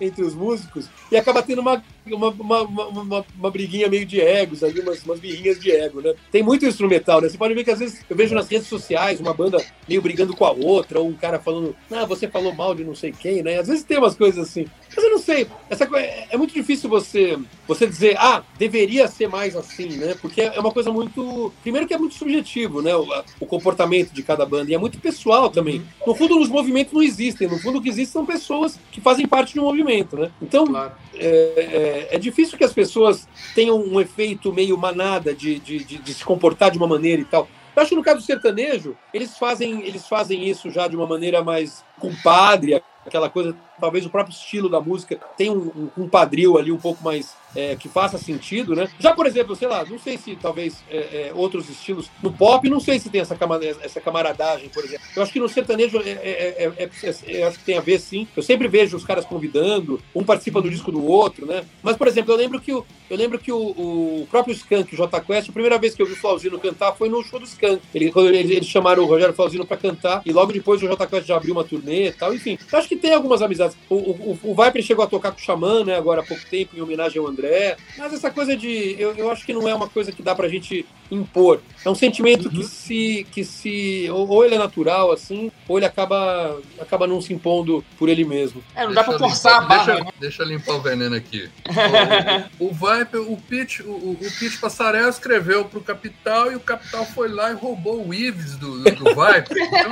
entre 0.01 0.23
os 0.23 0.35
músicos 0.35 0.89
e 1.11 1.17
acaba 1.17 1.43
tendo 1.43 1.61
uma, 1.61 1.83
uma, 2.07 2.29
uma, 2.29 2.63
uma, 2.63 3.27
uma 3.37 3.51
briguinha 3.51 3.89
meio 3.89 4.07
de 4.07 4.21
egos 4.21 4.63
ali, 4.63 4.81
umas, 4.81 5.03
umas 5.05 5.21
birrinhas 5.21 5.59
de 5.59 5.71
ego, 5.71 6.01
né? 6.01 6.15
Tem 6.31 6.43
muito 6.43 6.67
instrumental, 6.67 7.21
né? 7.21 7.29
Você 7.29 7.39
pode 7.39 7.55
ver 7.55 7.65
que 7.65 7.71
às 7.71 7.79
vezes 7.79 8.05
eu 8.09 8.17
vejo 8.17 8.35
nas 8.35 8.49
redes 8.49 8.69
sociais 8.69 9.21
uma 9.21 9.35
banda 9.35 9.65
meio 9.89 10.03
brigando 10.03 10.35
com 10.37 10.45
a 10.45 10.53
outra, 10.53 11.01
ou 11.01 11.09
um 11.09 11.15
cara 11.15 11.39
falando, 11.39 11.75
ah, 11.91 12.05
você 12.05 12.29
falou 12.29 12.55
mal 12.55 12.75
de 12.75 12.85
não 12.85 12.95
sei 12.95 13.13
quem, 13.13 13.43
né? 13.43 13.59
Às 13.59 13.69
vezes 13.69 13.85
tem 13.85 13.99
umas 13.99 14.15
coisas 14.15 14.49
assim. 14.49 14.67
Mas 14.95 15.05
eu 15.05 15.11
não 15.11 15.19
sei, 15.19 15.47
essa 15.69 15.85
é, 15.97 16.29
é 16.31 16.37
muito 16.37 16.55
difícil 16.55 16.89
você, 16.89 17.39
você 17.67 17.87
dizer, 17.87 18.17
ah, 18.19 18.43
deveria 18.59 19.09
ser 19.09 19.29
mais 19.29 19.57
assim, 19.57 19.97
né? 19.97 20.15
Porque 20.21 20.43
é 20.43 20.61
uma 20.61 20.71
coisa 20.71 20.93
muito. 20.93 21.53
Primeiro 21.63 21.87
que 21.87 21.95
é 21.95 21.99
muito 21.99 22.15
subjetivo, 22.15 22.81
né? 22.81 22.95
O, 22.95 23.07
o 23.41 23.47
comportamento 23.47 24.13
de 24.13 24.23
cada 24.23 24.47
banda, 24.47 24.71
e 24.71 24.75
é 24.75 24.79
muito 24.79 24.99
pessoal 24.99 25.51
também. 25.51 25.83
No 26.07 26.15
fundo, 26.15 26.39
os 26.39 26.49
movimentos 26.49 26.93
não 26.93 27.03
existem, 27.03 27.49
no 27.49 27.59
fundo, 27.59 27.79
o 27.79 27.83
que 27.83 27.89
existe 27.89 28.13
são 28.13 28.25
pessoas 28.25 28.79
que 28.93 29.01
fazem 29.01 29.27
parte 29.27 29.55
de 29.55 29.61
um 29.61 29.65
movimento, 29.65 30.17
né? 30.17 30.31
Então, 30.41 30.67
claro. 30.67 30.93
é, 31.15 31.27
é, 31.27 32.17
é, 32.17 32.19
difícil 32.19 32.57
que 32.57 32.65
as 32.65 32.73
pessoas 32.73 33.29
tenham 33.55 33.79
um 33.79 34.01
efeito 34.01 34.53
meio 34.53 34.77
manada 34.79 35.35
de, 35.35 35.59
de, 35.59 35.85
de, 35.85 35.99
de 35.99 36.15
se 36.15 36.25
comportar 36.25 36.71
de 36.71 36.79
uma 36.79 36.87
maneira 36.87 37.21
e 37.21 37.25
tal. 37.25 37.49
Eu 37.75 37.83
acho 37.83 37.89
que 37.91 37.97
no 37.97 38.03
caso 38.03 38.19
do 38.19 38.23
sertanejo, 38.23 38.97
eles 39.13 39.37
fazem, 39.37 39.83
eles 39.83 40.07
fazem 40.07 40.49
isso 40.49 40.71
já 40.71 40.87
de 40.87 40.95
uma 40.95 41.07
maneira 41.07 41.43
mais 41.43 41.85
compadre, 41.99 42.81
aquela 43.05 43.29
coisa, 43.29 43.55
talvez 43.81 44.07
o 44.07 44.11
próprio 44.11 44.35
estilo 44.35 44.69
da 44.69 44.81
música 44.81 45.19
tem 45.37 45.51
um, 45.51 45.91
um, 45.97 46.09
padril 46.09 46.59
ali 46.59 46.71
um 46.71 46.79
pouco 46.79 47.03
mais 47.03 47.35
é, 47.55 47.77
que 47.77 47.89
faça 47.89 48.19
sentido, 48.19 48.75
né? 48.75 48.89
Já, 48.99 49.15
por 49.15 49.27
exemplo, 49.27 49.55
sei 49.55 49.69
lá, 49.69 49.85
não 49.85 49.99
sei 49.99 50.19
se 50.19 50.37
talvez 50.37 50.83
é, 50.91 51.29
é, 51.29 51.33
outros 51.35 51.69
estilos 51.69 52.11
no 52.23 52.33
pop, 52.33 52.69
não 52.69 52.81
sei 52.81 52.99
se 52.99 53.09
tem 53.09 53.21
essa, 53.21 53.37
essa 53.83 54.01
camaradagem, 54.01 54.69
por 54.69 54.85
exemplo. 54.85 55.05
Eu 55.15 55.23
acho 55.23 55.33
que 55.33 55.41
no 55.41 55.49
sertanejo 55.49 55.99
é, 55.99 56.11
é, 56.11 56.73
é, 56.77 56.91
eu 57.27 57.49
acho 57.49 57.59
que 57.59 57.65
tem 57.65 57.79
a 57.79 57.81
ver 57.81 58.01
sim. 58.01 58.27
Eu 58.37 58.43
sempre 58.43 58.69
vejo 58.69 58.97
os 58.97 59.05
caras 59.05 59.25
convidando, 59.25 60.01
um 60.15 60.25
participa 60.25 60.61
do 60.61 60.71
disco 60.71 60.91
do 60.91 61.05
outro, 61.05 61.47
né? 61.47 61.65
Mas, 61.83 61.97
por 61.97 62.09
exemplo, 62.09 62.33
eu 62.33 62.37
lembro 62.37 62.61
que 62.61 62.73
o, 62.73 62.85
eu 63.09 63.17
lembro 63.17 63.39
que 63.39 63.53
o, 63.53 63.59
o 63.59 64.29
próprio 64.31 64.55
Skank, 64.55 64.93
o 64.93 64.97
J 64.97 65.21
Quest, 65.21 65.49
a 65.49 65.53
primeira 65.53 65.79
vez 65.79 65.95
que 65.95 66.03
eu 66.03 66.07
vi 66.07 66.13
o 66.13 66.17
Flauzino 66.17 66.59
cantar 66.59 66.93
foi 66.93 67.09
no 67.09 67.23
show 67.23 67.39
do 67.39 67.47
Skank. 67.47 67.81
Ele, 67.95 68.11
quando 68.11 68.29
eles, 68.29 68.51
eles 68.51 68.67
chamaram 68.67 69.03
o 69.03 69.07
Rogério 69.07 69.35
Flauzino 69.35 69.67
para 69.67 69.77
cantar 69.77 70.23
e 70.25 70.33
logo 70.33 70.53
depois 70.53 70.83
o 70.83 70.89
J 70.89 71.07
Quest 71.07 71.27
já 71.27 71.37
abriu 71.37 71.55
uma 71.55 71.65
turnê 71.65 72.09
e 72.09 72.13
tal. 72.13 72.35
Enfim, 72.35 72.59
eu 72.73 72.79
acho 72.79 72.89
que 72.89 72.97
tem 72.97 73.15
algumas 73.15 73.43
amizades. 73.43 73.64
O, 73.89 73.95
o, 73.95 74.39
o 74.43 74.55
Viper 74.55 74.83
chegou 74.83 75.05
a 75.05 75.09
tocar 75.09 75.33
com 75.33 75.39
o 75.39 75.43
Xamã, 75.43 75.85
né? 75.85 75.97
Agora 75.97 76.21
há 76.21 76.25
pouco 76.25 76.45
tempo, 76.47 76.77
em 76.77 76.81
homenagem 76.81 77.21
ao 77.21 77.27
André. 77.27 77.77
Mas 77.97 78.13
essa 78.13 78.31
coisa 78.31 78.57
de. 78.57 78.97
Eu, 78.99 79.15
eu 79.15 79.31
acho 79.31 79.45
que 79.45 79.53
não 79.53 79.69
é 79.69 79.75
uma 79.75 79.89
coisa 79.89 80.13
que 80.13 80.23
dá 80.23 80.35
pra 80.35 80.49
gente 80.49 80.87
impor. 81.11 81.61
É 81.85 81.91
um 81.91 81.95
sentimento 81.95 82.47
uhum. 82.47 82.55
que 82.55 82.65
se. 82.65 83.27
que 83.31 83.45
se 83.45 84.09
ou, 84.11 84.29
ou, 84.29 84.45
ele 84.45 84.55
é 84.55 84.59
natural, 84.59 85.13
assim, 85.13 85.51
ou 85.69 85.79
ele 85.79 85.87
acaba, 85.87 86.59
acaba 86.81 87.07
não 87.07 87.21
se 87.21 87.33
impondo 87.33 87.85
por 87.99 88.09
ele 88.09 88.25
mesmo. 88.25 88.63
É, 88.75 88.87
não 88.87 88.93
deixa 88.93 89.03
dá 89.03 89.05
pra 89.05 89.19
forçar 89.19 89.63
limpar, 89.63 89.65
a 89.65 89.69
barra. 89.69 89.85
Deixa, 89.85 90.05
né? 90.05 90.11
deixa 90.21 90.43
eu 90.43 90.47
limpar 90.47 90.75
o 90.75 90.81
veneno 90.81 91.15
aqui. 91.15 91.49
o, 92.59 92.67
o, 92.67 92.73
Viper, 92.73 93.21
o 93.21 93.37
Pete, 93.37 93.83
o, 93.83 94.13
o 94.13 94.19
Pete 94.39 94.59
Passarel 94.59 95.09
escreveu 95.09 95.65
pro 95.65 95.81
Capital 95.81 96.51
e 96.53 96.57
o 96.57 96.61
Capital 96.61 97.05
foi 97.07 97.29
lá 97.29 97.51
e 97.51 97.55
roubou 97.55 98.07
o 98.07 98.15
Ives 98.15 98.57
do, 98.57 98.83
do, 98.83 98.91
do 98.91 99.05
Viper. 99.05 99.55
Então, 99.75 99.91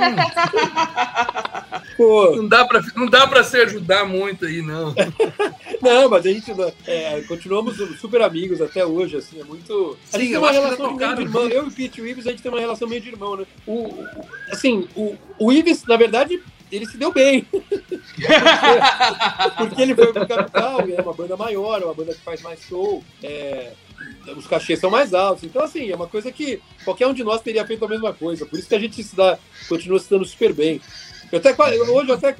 Pô. 1.97 2.35
Não 2.35 2.47
dá 2.47 2.65
pra, 2.65 2.81
não 2.95 3.07
dá 3.07 3.27
pra 3.27 3.43
se 3.43 3.59
ajudar 3.63 4.05
muito 4.05 4.45
aí, 4.45 4.61
não. 4.61 4.93
não, 5.81 6.09
mas 6.09 6.25
a 6.25 6.29
gente 6.29 6.51
é, 6.85 7.21
continuamos 7.21 7.77
super 7.99 8.21
amigos 8.21 8.61
até 8.61 8.85
hoje, 8.85 9.17
assim, 9.17 9.39
é 9.39 9.43
muito. 9.43 9.97
A 10.11 10.17
gente 10.17 10.27
Sim, 10.27 10.31
tem 10.31 10.37
uma 10.37 10.51
relação 10.51 10.95
meio 10.95 11.15
de 11.15 11.21
irmão. 11.21 11.49
Eu 11.49 11.65
e 11.65 11.67
o 11.67 11.71
Pete 11.71 11.99
e 11.99 12.01
o 12.03 12.07
Ives, 12.07 12.27
a 12.27 12.31
gente 12.31 12.41
tem 12.41 12.51
uma 12.51 12.59
relação 12.59 12.87
meio 12.87 13.01
de 13.01 13.09
irmão, 13.09 13.35
né? 13.35 13.45
O, 13.67 14.05
assim, 14.51 14.87
o, 14.95 15.15
o 15.39 15.51
Ives, 15.51 15.83
na 15.85 15.97
verdade, 15.97 16.41
ele 16.71 16.85
se 16.85 16.97
deu 16.97 17.11
bem. 17.11 17.43
porque, 17.43 17.99
porque, 19.57 19.81
ele 19.81 19.95
foi 19.95 20.11
pro 20.11 20.27
Capital, 20.27 20.81
é 20.81 21.01
uma 21.01 21.13
banda 21.13 21.37
maior, 21.37 21.81
é 21.81 21.85
uma 21.85 21.93
banda 21.93 22.13
que 22.13 22.21
faz 22.21 22.41
mais 22.41 22.61
show. 22.61 23.03
É, 23.21 23.73
os 24.35 24.47
cachês 24.47 24.79
são 24.79 24.89
mais 24.89 25.13
altos. 25.13 25.43
Então, 25.43 25.63
assim, 25.63 25.91
é 25.91 25.95
uma 25.95 26.07
coisa 26.07 26.31
que 26.31 26.61
qualquer 26.83 27.07
um 27.07 27.13
de 27.13 27.23
nós 27.23 27.41
teria 27.41 27.65
feito 27.65 27.83
a 27.85 27.87
mesma 27.87 28.13
coisa. 28.13 28.45
Por 28.45 28.57
isso 28.57 28.67
que 28.67 28.75
a 28.75 28.79
gente 28.79 29.03
se 29.03 29.15
dá, 29.15 29.37
continua 29.67 29.99
se 29.99 30.09
dando 30.09 30.25
super 30.25 30.53
bem. 30.53 30.81
Eu 31.31 31.39
até, 31.39 31.51
hoje 31.51 32.09
eu 32.09 32.15
até 32.15 32.35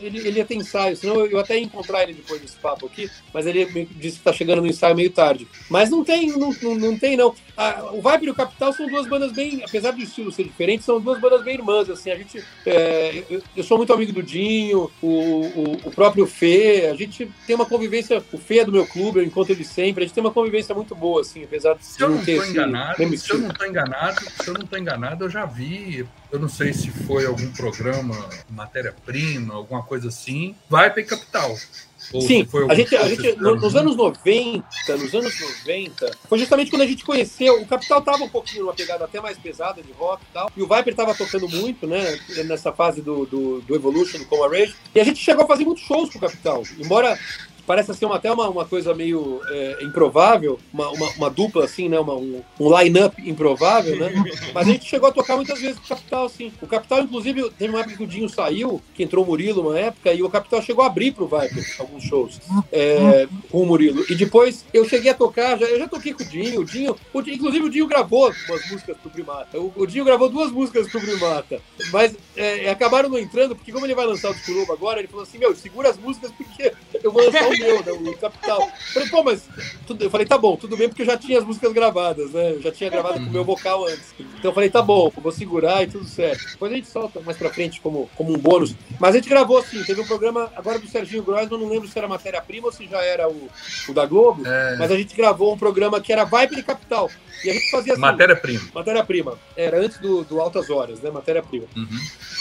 ele, 0.00 0.18
ele 0.18 0.38
ia 0.38 0.44
ter 0.44 0.54
ensaio, 0.54 0.96
senão 0.96 1.16
eu, 1.16 1.26
eu 1.26 1.38
até 1.38 1.56
ia 1.58 1.64
encontrar 1.64 2.02
ele 2.02 2.14
depois 2.14 2.40
desse 2.40 2.56
papo 2.56 2.86
aqui, 2.86 3.10
mas 3.32 3.46
ele 3.46 3.64
disse 3.92 4.16
que 4.16 4.20
está 4.20 4.32
chegando 4.32 4.62
no 4.62 4.68
ensaio 4.68 4.94
meio 4.94 5.10
tarde. 5.10 5.46
Mas 5.68 5.90
não 5.90 6.04
tem, 6.04 6.28
não, 6.28 6.54
não, 6.62 6.74
não 6.74 6.98
tem, 6.98 7.16
não. 7.16 7.34
Ah, 7.56 7.90
o 7.92 8.00
Vibe 8.00 8.26
e 8.26 8.30
o 8.30 8.34
Capital 8.34 8.72
são 8.72 8.88
duas 8.88 9.06
bandas 9.06 9.32
bem, 9.32 9.62
apesar 9.64 9.92
do 9.92 10.02
estilo 10.02 10.32
ser 10.32 10.44
diferente, 10.44 10.82
são 10.82 11.00
duas 11.00 11.20
bandas 11.20 11.42
bem 11.44 11.54
irmãs, 11.54 11.88
assim, 11.88 12.10
a 12.10 12.16
gente, 12.16 12.42
é, 12.66 13.22
eu, 13.30 13.42
eu, 13.56 13.62
sou 13.62 13.78
muito 13.78 13.92
amigo 13.92 14.12
do 14.12 14.22
Dinho, 14.22 14.90
o, 15.00 15.06
o, 15.06 15.72
o, 15.84 15.90
próprio 15.92 16.26
Fê, 16.26 16.88
a 16.90 16.96
gente 16.96 17.30
tem 17.46 17.54
uma 17.54 17.64
convivência, 17.64 18.22
o 18.32 18.38
Fê 18.38 18.58
é 18.58 18.64
do 18.64 18.72
meu 18.72 18.84
clube, 18.86 19.20
eu 19.20 19.24
encontro 19.24 19.52
ele 19.52 19.64
sempre, 19.64 20.02
a 20.02 20.06
gente 20.06 20.14
tem 20.14 20.24
uma 20.24 20.32
convivência 20.32 20.74
muito 20.74 20.96
boa, 20.96 21.20
assim, 21.20 21.44
apesar 21.44 21.74
de 21.74 21.86
se 21.86 22.00
não 22.00 22.18
ter 22.24 22.44
enganado, 22.44 22.96
Se 23.16 23.32
eu 23.32 23.38
não 23.38 23.50
estou 23.50 23.66
enganado, 23.66 24.20
se 24.42 24.48
eu 24.48 24.54
não 24.54 24.62
estou 24.62 24.78
enganado, 24.78 25.24
eu 25.24 25.30
já 25.30 25.46
vi, 25.46 26.04
eu 26.32 26.40
não 26.40 26.48
sei 26.48 26.72
se 26.72 26.90
foi 26.90 27.24
algum 27.24 27.50
programa, 27.52 28.28
matéria-prima, 28.50 29.54
alguma 29.54 29.82
coisa 29.82 30.08
assim, 30.08 30.54
vai 30.68 30.90
para 30.90 31.02
capital. 31.04 31.56
Ou 32.12 32.20
Sim, 32.20 32.46
a 32.68 32.74
gente, 32.74 32.94
a 32.96 33.08
gente 33.08 33.36
nos 33.36 33.74
anos 33.74 33.96
90, 33.96 34.66
nos 34.98 35.14
anos 35.14 35.40
90, 35.64 36.18
foi 36.28 36.38
justamente 36.38 36.70
quando 36.70 36.82
a 36.82 36.86
gente 36.86 37.04
conheceu, 37.04 37.60
o 37.60 37.66
Capital 37.66 38.02
tava 38.02 38.24
um 38.24 38.28
pouquinho 38.28 38.64
numa 38.64 38.74
pegada 38.74 39.04
até 39.04 39.20
mais 39.20 39.38
pesada 39.38 39.82
de 39.82 39.90
rock 39.92 40.22
e 40.22 40.32
tal, 40.32 40.52
e 40.54 40.62
o 40.62 40.68
Viper 40.68 40.94
tava 40.94 41.14
tocando 41.14 41.48
muito, 41.48 41.86
né, 41.86 42.18
nessa 42.44 42.72
fase 42.72 43.00
do, 43.00 43.24
do, 43.24 43.60
do 43.62 43.74
Evolution, 43.74 44.18
do 44.18 44.26
Coma 44.26 44.48
Rage, 44.48 44.74
e 44.94 45.00
a 45.00 45.04
gente 45.04 45.18
chegou 45.18 45.44
a 45.44 45.48
fazer 45.48 45.64
muitos 45.64 45.84
shows 45.84 46.10
com 46.10 46.18
o 46.18 46.20
Capital, 46.20 46.62
embora 46.78 47.18
parece 47.66 47.90
assim 47.90 48.04
uma, 48.04 48.16
até 48.16 48.30
uma, 48.30 48.48
uma 48.48 48.64
coisa 48.64 48.94
meio 48.94 49.40
é, 49.48 49.78
improvável, 49.82 50.58
uma, 50.72 50.90
uma, 50.90 51.08
uma, 51.10 51.30
dupla 51.30 51.64
assim, 51.64 51.88
né? 51.88 51.98
Uma, 51.98 52.14
um, 52.14 52.42
um 52.60 52.78
line-up 52.78 53.16
improvável, 53.28 53.96
né? 53.96 54.12
Mas 54.52 54.68
a 54.68 54.70
gente 54.70 54.84
chegou 54.84 55.08
a 55.08 55.12
tocar 55.12 55.36
muitas 55.36 55.60
vezes 55.60 55.78
com 55.78 55.84
o 55.84 55.88
Capital, 55.88 56.26
assim. 56.26 56.52
O 56.60 56.66
Capital, 56.66 57.02
inclusive, 57.02 57.50
teve 57.50 57.72
uma 57.72 57.80
época 57.80 57.96
que 57.96 58.04
o 58.04 58.06
Dinho 58.06 58.28
saiu, 58.28 58.82
que 58.94 59.02
entrou 59.02 59.24
o 59.24 59.26
Murilo 59.26 59.62
uma 59.62 59.78
época, 59.78 60.12
e 60.12 60.22
o 60.22 60.30
Capital 60.30 60.62
chegou 60.62 60.84
a 60.84 60.86
abrir 60.86 61.12
pro 61.12 61.26
Viper 61.26 61.64
alguns 61.78 62.04
shows 62.04 62.40
é, 62.72 63.26
com 63.50 63.62
o 63.62 63.66
Murilo. 63.66 64.04
E 64.08 64.14
depois 64.14 64.64
eu 64.72 64.88
cheguei 64.88 65.10
a 65.10 65.14
tocar, 65.14 65.58
já, 65.58 65.66
eu 65.66 65.78
já 65.78 65.88
toquei 65.88 66.12
com 66.12 66.22
o 66.22 66.26
Dinho, 66.26 66.60
o 66.60 66.64
Dinho, 66.64 66.96
o, 67.12 67.20
inclusive 67.20 67.64
o 67.64 67.70
Dinho 67.70 67.86
gravou 67.86 68.32
umas 68.48 68.70
músicas 68.70 68.96
pro 68.98 69.10
Primata. 69.10 69.58
O, 69.58 69.72
o 69.76 69.86
Dinho 69.86 70.04
gravou 70.04 70.28
duas 70.28 70.50
músicas 70.50 70.88
pro 70.88 71.00
Primata, 71.00 71.60
mas 71.92 72.14
é, 72.36 72.70
acabaram 72.70 73.08
não 73.08 73.18
entrando, 73.18 73.54
porque 73.54 73.72
como 73.72 73.86
ele 73.86 73.94
vai 73.94 74.06
lançar 74.06 74.30
o 74.30 74.54
novo 74.54 74.72
agora, 74.72 74.98
ele 74.98 75.08
falou 75.08 75.22
assim, 75.22 75.38
meu, 75.38 75.54
segura 75.54 75.90
as 75.90 75.98
músicas 75.98 76.30
porque 76.32 76.72
eu 77.02 77.10
vou 77.10 77.24
lançar 77.24 77.48
o 77.48 77.53
meu, 77.58 77.82
né, 77.82 77.92
o 77.92 78.16
Capital. 78.16 78.68
Falei, 78.92 79.08
pô, 79.08 79.22
mas 79.22 79.48
tudo, 79.86 80.04
eu 80.04 80.10
falei, 80.10 80.26
tá 80.26 80.38
bom, 80.38 80.56
tudo 80.56 80.76
bem, 80.76 80.88
porque 80.88 81.02
eu 81.02 81.06
já 81.06 81.16
tinha 81.16 81.38
as 81.38 81.44
músicas 81.44 81.72
gravadas, 81.72 82.30
né? 82.32 82.52
Eu 82.52 82.62
já 82.62 82.70
tinha 82.70 82.90
gravado 82.90 83.14
com 83.20 83.26
o 83.26 83.30
meu 83.30 83.44
vocal 83.44 83.86
antes. 83.86 84.14
Então 84.18 84.50
eu 84.50 84.54
falei, 84.54 84.70
tá 84.70 84.82
bom, 84.82 85.12
vou 85.16 85.32
segurar 85.32 85.82
e 85.82 85.86
tudo 85.86 86.04
certo. 86.04 86.44
Depois 86.52 86.72
a 86.72 86.74
gente 86.74 86.88
solta 86.88 87.20
mais 87.20 87.36
pra 87.36 87.50
frente 87.50 87.80
como, 87.80 88.08
como 88.14 88.32
um 88.32 88.38
bônus. 88.38 88.74
Mas 88.98 89.14
a 89.14 89.18
gente 89.18 89.28
gravou 89.28 89.58
assim, 89.58 89.82
teve 89.84 90.00
um 90.00 90.06
programa 90.06 90.50
agora 90.56 90.78
do 90.78 90.88
Serginho 90.88 91.22
Grossman, 91.22 91.60
não 91.60 91.68
lembro 91.68 91.88
se 91.88 91.98
era 91.98 92.08
matéria-prima 92.08 92.66
ou 92.66 92.72
se 92.72 92.86
já 92.86 93.02
era 93.02 93.28
o, 93.28 93.48
o 93.88 93.94
da 93.94 94.06
Globo, 94.06 94.46
é. 94.46 94.76
mas 94.76 94.90
a 94.90 94.96
gente 94.96 95.14
gravou 95.16 95.52
um 95.52 95.58
programa 95.58 96.00
que 96.00 96.12
era 96.12 96.24
Vibe 96.24 96.56
de 96.56 96.62
Capital. 96.62 97.10
E 97.44 97.50
a 97.50 97.52
gente 97.52 97.70
fazia 97.70 97.92
assim. 97.92 98.00
Matéria-prima. 98.00 98.60
Matéria-prima. 98.74 99.38
Era 99.56 99.78
antes 99.78 99.98
do, 99.98 100.24
do 100.24 100.40
Altas 100.40 100.70
Horas, 100.70 101.00
né? 101.00 101.10
Matéria-prima. 101.10 101.66
Uhum. 101.76 101.98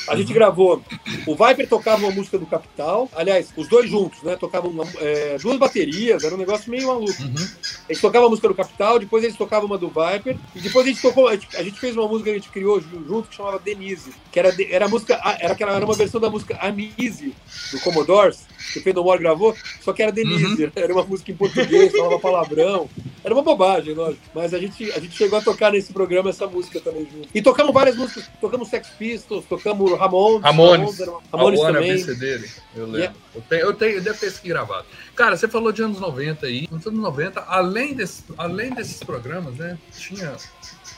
A 0.07 0.15
gente 0.15 0.33
gravou. 0.33 0.81
O 1.27 1.35
Viper 1.35 1.67
tocava 1.67 2.05
uma 2.05 2.11
música 2.11 2.37
do 2.37 2.45
Capital. 2.45 3.09
Aliás, 3.13 3.53
os 3.57 3.67
dois 3.67 3.89
juntos, 3.89 4.21
né? 4.23 4.37
Tocavam 4.37 4.71
uma, 4.71 4.85
é, 5.03 5.37
duas 5.37 5.57
baterias, 5.57 6.23
era 6.23 6.33
um 6.33 6.37
negócio 6.37 6.71
meio 6.71 6.87
maluco. 6.87 7.21
Uhum. 7.21 7.47
A 7.89 7.93
gente 7.93 8.01
tocava 8.01 8.25
a 8.25 8.29
música 8.29 8.47
do 8.47 8.55
Capital, 8.55 8.99
depois 8.99 9.23
eles 9.23 9.35
tocavam 9.35 9.67
uma 9.67 9.77
do 9.77 9.87
Viper, 9.87 10.37
e 10.55 10.59
depois 10.59 10.85
a 10.85 10.89
gente 10.89 11.01
tocou. 11.01 11.27
A 11.27 11.35
gente, 11.35 11.57
a 11.57 11.63
gente 11.63 11.79
fez 11.79 11.95
uma 11.95 12.07
música 12.07 12.29
que 12.29 12.35
a 12.35 12.39
gente 12.39 12.49
criou 12.49 12.79
junto 12.79 13.27
que 13.27 13.35
chamava 13.35 13.59
Denise, 13.59 14.11
que 14.31 14.39
era, 14.39 14.55
era 14.69 14.87
música. 14.87 15.19
Era, 15.39 15.53
aquela, 15.53 15.73
era 15.73 15.85
uma 15.85 15.95
versão 15.95 16.21
da 16.21 16.29
música 16.29 16.57
Anise, 16.61 17.35
do 17.71 17.79
Commodores, 17.81 18.45
que 18.71 18.79
o 18.79 18.83
Pedro 18.83 19.03
gravou, 19.17 19.55
só 19.81 19.91
que 19.91 20.01
era 20.01 20.11
Denise. 20.11 20.63
Uhum. 20.63 20.71
Era 20.75 20.93
uma 20.93 21.03
música 21.03 21.31
em 21.31 21.35
português, 21.35 21.91
falava 21.91 22.19
palavrão. 22.19 22.89
Era 23.23 23.33
uma 23.33 23.43
bobagem, 23.43 23.93
lógico. 23.93 24.21
Mas 24.33 24.53
a 24.53 24.59
gente, 24.59 24.91
a 24.91 24.99
gente 24.99 25.15
chegou 25.15 25.39
a 25.39 25.41
tocar 25.41 25.71
nesse 25.71 25.93
programa 25.93 26.29
essa 26.29 26.45
música 26.47 26.79
também 26.79 27.07
junto. 27.09 27.29
E 27.33 27.41
tocamos 27.41 27.73
várias 27.73 27.95
músicas. 27.95 28.29
Tocamos 28.41 28.67
Sex 28.67 28.89
Pistols, 28.97 29.45
tocamos 29.45 29.97
Ramones. 29.97 30.41
Ramones. 30.41 30.99
Ramones, 31.31 31.61
Ramones 31.61 32.05
também. 32.05 32.19
dele. 32.19 32.49
Eu 32.75 32.85
lembro. 32.85 32.97
Yeah. 32.99 33.15
Eu, 33.35 33.41
tenho, 33.41 33.61
eu, 33.61 33.73
tenho, 33.73 33.91
eu 33.93 34.01
devo 34.01 34.19
ter 34.19 34.27
isso 34.27 34.39
aqui 34.39 34.49
gravado. 34.49 34.85
Cara, 35.15 35.37
você 35.37 35.47
falou 35.47 35.71
de 35.71 35.81
anos 35.81 35.99
90 35.99 36.45
aí. 36.45 36.67
Nos 36.69 36.85
anos 36.85 36.99
90, 36.99 37.39
além, 37.41 37.93
desse, 37.93 38.23
além 38.37 38.71
desses 38.71 39.01
programas, 39.03 39.55
né? 39.55 39.77
Tinha 39.97 40.35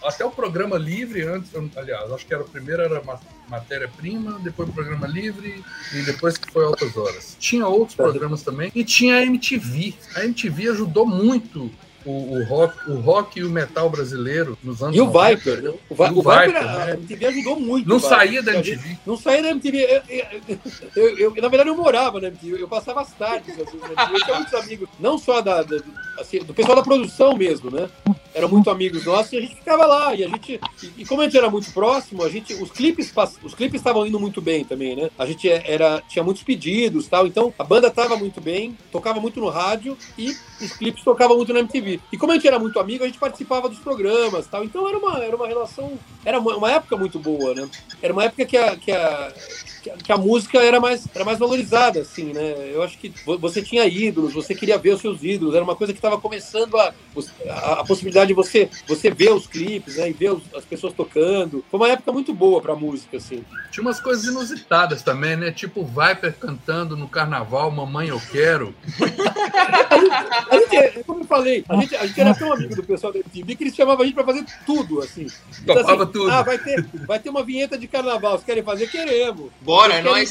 até 0.03 0.23
o 0.23 0.29
programa 0.29 0.77
livre 0.77 1.23
antes, 1.23 1.49
aliás, 1.75 2.11
acho 2.11 2.25
que 2.25 2.33
era 2.33 2.43
o 2.43 2.47
primeiro 2.47 2.81
era 2.81 3.01
matéria-prima, 3.49 4.39
depois 4.43 4.69
o 4.69 4.71
programa 4.71 5.07
livre 5.07 5.63
e 5.93 6.01
depois 6.03 6.37
que 6.37 6.51
foi 6.51 6.63
altas 6.63 6.95
horas. 6.95 7.35
Tinha 7.39 7.67
outros 7.67 7.95
programas 7.95 8.43
também 8.43 8.71
e 8.75 8.83
tinha 8.83 9.15
a 9.15 9.23
MTV. 9.23 9.95
A 10.15 10.23
MTV 10.23 10.69
ajudou 10.69 11.05
muito 11.05 11.71
o, 12.05 12.37
o, 12.37 12.43
rock, 12.45 12.89
o 12.89 12.99
rock 12.99 13.39
e 13.39 13.43
o 13.43 13.49
metal 13.49 13.89
brasileiro 13.89 14.57
nos 14.63 14.81
anos 14.81 14.95
E 14.95 15.01
o 15.01 15.05
90. 15.05 15.35
Viper, 15.35 15.61
né? 15.61 15.69
O, 15.69 15.73
o, 15.73 15.79
o 15.89 16.21
Viper, 16.21 16.45
Viper 16.45 16.57
a, 16.57 16.85
né? 16.85 16.93
MTV 16.93 17.25
ajudou 17.25 17.59
muito. 17.59 17.89
Não 17.89 17.99
saía 17.99 18.43
da 18.43 18.53
MTV. 18.53 18.97
Não 19.05 19.17
saía 19.17 19.41
da 19.41 19.49
MTV. 19.49 20.03
Eu, 20.95 21.17
eu, 21.17 21.17
eu, 21.17 21.41
na 21.41 21.47
verdade, 21.47 21.69
eu 21.69 21.75
morava 21.75 22.21
na 22.21 22.27
MTV. 22.27 22.61
Eu 22.61 22.67
passava 22.67 23.01
as 23.01 23.11
tardes 23.13 23.59
assim, 23.59 23.77
na 23.77 23.87
MTV. 23.87 24.13
Eu 24.13 24.23
tinha 24.23 24.35
muitos 24.35 24.53
amigos, 24.53 24.89
não 24.99 25.17
só 25.17 25.41
da, 25.41 25.63
da 25.63 25.77
assim, 26.19 26.39
do 26.39 26.53
pessoal 26.53 26.75
da 26.75 26.83
produção 26.83 27.35
mesmo, 27.35 27.71
né? 27.71 27.89
Eram 28.33 28.49
muito 28.49 28.69
amigos 28.69 29.05
nossos 29.05 29.31
e 29.33 29.37
a 29.37 29.41
gente 29.41 29.55
ficava 29.55 29.85
lá. 29.85 30.13
E 30.13 30.23
a 30.23 30.27
gente. 30.27 30.59
E, 30.97 31.05
como 31.05 31.21
a 31.21 31.25
gente 31.25 31.37
era 31.37 31.49
muito 31.49 31.71
próximo, 31.71 32.23
a 32.23 32.29
gente. 32.29 32.53
Os 32.53 32.69
clipes 32.69 33.13
os 33.43 33.53
clipes 33.53 33.79
estavam 33.79 34.05
indo 34.05 34.19
muito 34.19 34.41
bem 34.41 34.63
também, 34.63 34.95
né? 34.95 35.09
A 35.17 35.25
gente 35.25 35.49
era, 35.49 36.01
tinha 36.07 36.23
muitos 36.23 36.43
pedidos 36.43 37.07
tal. 37.07 37.25
Então 37.25 37.53
a 37.57 37.63
banda 37.63 37.87
estava 37.87 38.17
muito 38.17 38.41
bem, 38.41 38.77
tocava 38.91 39.19
muito 39.19 39.39
no 39.39 39.49
rádio 39.49 39.97
e 40.17 40.35
os 40.61 40.73
clipes 40.73 41.03
tocavam 41.03 41.37
muito 41.37 41.53
na 41.53 41.59
MTV. 41.59 41.94
E 42.11 42.17
como 42.17 42.31
a 42.31 42.35
gente 42.35 42.47
era 42.47 42.59
muito 42.59 42.79
amigo, 42.79 43.03
a 43.03 43.07
gente 43.07 43.19
participava 43.19 43.69
dos 43.69 43.79
programas 43.79 44.47
tal. 44.47 44.63
Então 44.63 44.87
era 44.87 44.97
uma, 44.97 45.23
era 45.23 45.35
uma 45.35 45.47
relação. 45.47 45.97
Era 46.23 46.39
uma, 46.39 46.55
uma 46.57 46.71
época 46.71 46.97
muito 46.97 47.19
boa, 47.19 47.53
né? 47.53 47.69
Era 48.01 48.13
uma 48.13 48.23
época 48.23 48.45
que 48.45 48.57
a, 48.57 48.75
que 48.75 48.91
a 48.91 49.33
que 49.93 50.11
a 50.11 50.17
música 50.17 50.59
era 50.59 50.79
mais, 50.79 51.07
era 51.13 51.23
mais 51.23 51.37
valorizada, 51.37 51.99
assim, 51.99 52.33
né? 52.33 52.71
Eu 52.73 52.81
acho 52.81 52.97
que 52.97 53.13
você 53.39 53.61
tinha 53.61 53.85
ídolos, 53.85 54.33
você 54.33 54.55
queria 54.55 54.77
ver 54.77 54.91
os 54.91 55.01
seus 55.01 55.23
ídolos, 55.23 55.53
era 55.53 55.63
uma 55.63 55.75
coisa 55.75 55.93
que 55.93 55.99
estava 55.99 56.19
começando 56.19 56.77
a, 56.77 56.93
a, 57.49 57.73
a, 57.81 57.83
possibilidade 57.83 58.29
de 58.29 58.33
você, 58.33 58.69
você 58.87 59.11
ver 59.11 59.31
os 59.31 59.45
clipes, 59.47 59.97
né? 59.97 60.09
E 60.09 60.13
ver 60.13 60.33
os, 60.33 60.43
as 60.55 60.65
pessoas 60.65 60.93
tocando. 60.93 61.63
Foi 61.69 61.79
uma 61.79 61.89
época 61.89 62.11
muito 62.11 62.33
boa 62.33 62.61
pra 62.61 62.75
música, 62.75 63.17
assim. 63.17 63.43
Tinha 63.71 63.81
umas 63.81 63.99
coisas 63.99 64.25
inusitadas 64.25 65.01
também, 65.01 65.35
né? 65.35 65.51
Tipo 65.51 65.81
o 65.81 65.85
Viper 65.85 66.33
cantando 66.39 66.95
no 66.95 67.07
carnaval, 67.07 67.69
Mamãe 67.71 68.09
Eu 68.09 68.21
Quero. 68.31 68.73
a, 70.49 70.57
gente, 70.57 70.77
a 70.77 70.87
gente, 70.89 71.03
como 71.03 71.21
eu 71.21 71.25
falei, 71.25 71.63
a 71.67 71.75
gente, 71.75 71.84
a 71.93 72.05
gente 72.07 72.19
era 72.19 72.33
tão 72.33 72.51
amigo 72.53 72.75
do 72.75 72.83
pessoal 72.83 73.11
da 73.11 73.19
MTV 73.19 73.55
que 73.55 73.63
eles 73.65 73.75
chamavam 73.75 74.03
a 74.03 74.05
gente 74.05 74.15
pra 74.15 74.23
fazer 74.23 74.45
tudo, 74.65 75.01
assim. 75.01 75.27
Então, 75.61 75.77
assim, 75.77 76.11
tudo. 76.11 76.31
Ah, 76.31 76.41
vai 76.41 76.57
ter, 76.57 76.83
vai 77.05 77.19
ter 77.19 77.29
uma 77.29 77.43
vinheta 77.43 77.77
de 77.77 77.87
carnaval, 77.87 78.31
vocês 78.31 78.45
querem 78.45 78.63
fazer? 78.63 78.87
Queremos. 78.89 79.51
Bora, 79.61 79.95
é 79.95 80.01
nóis. 80.01 80.29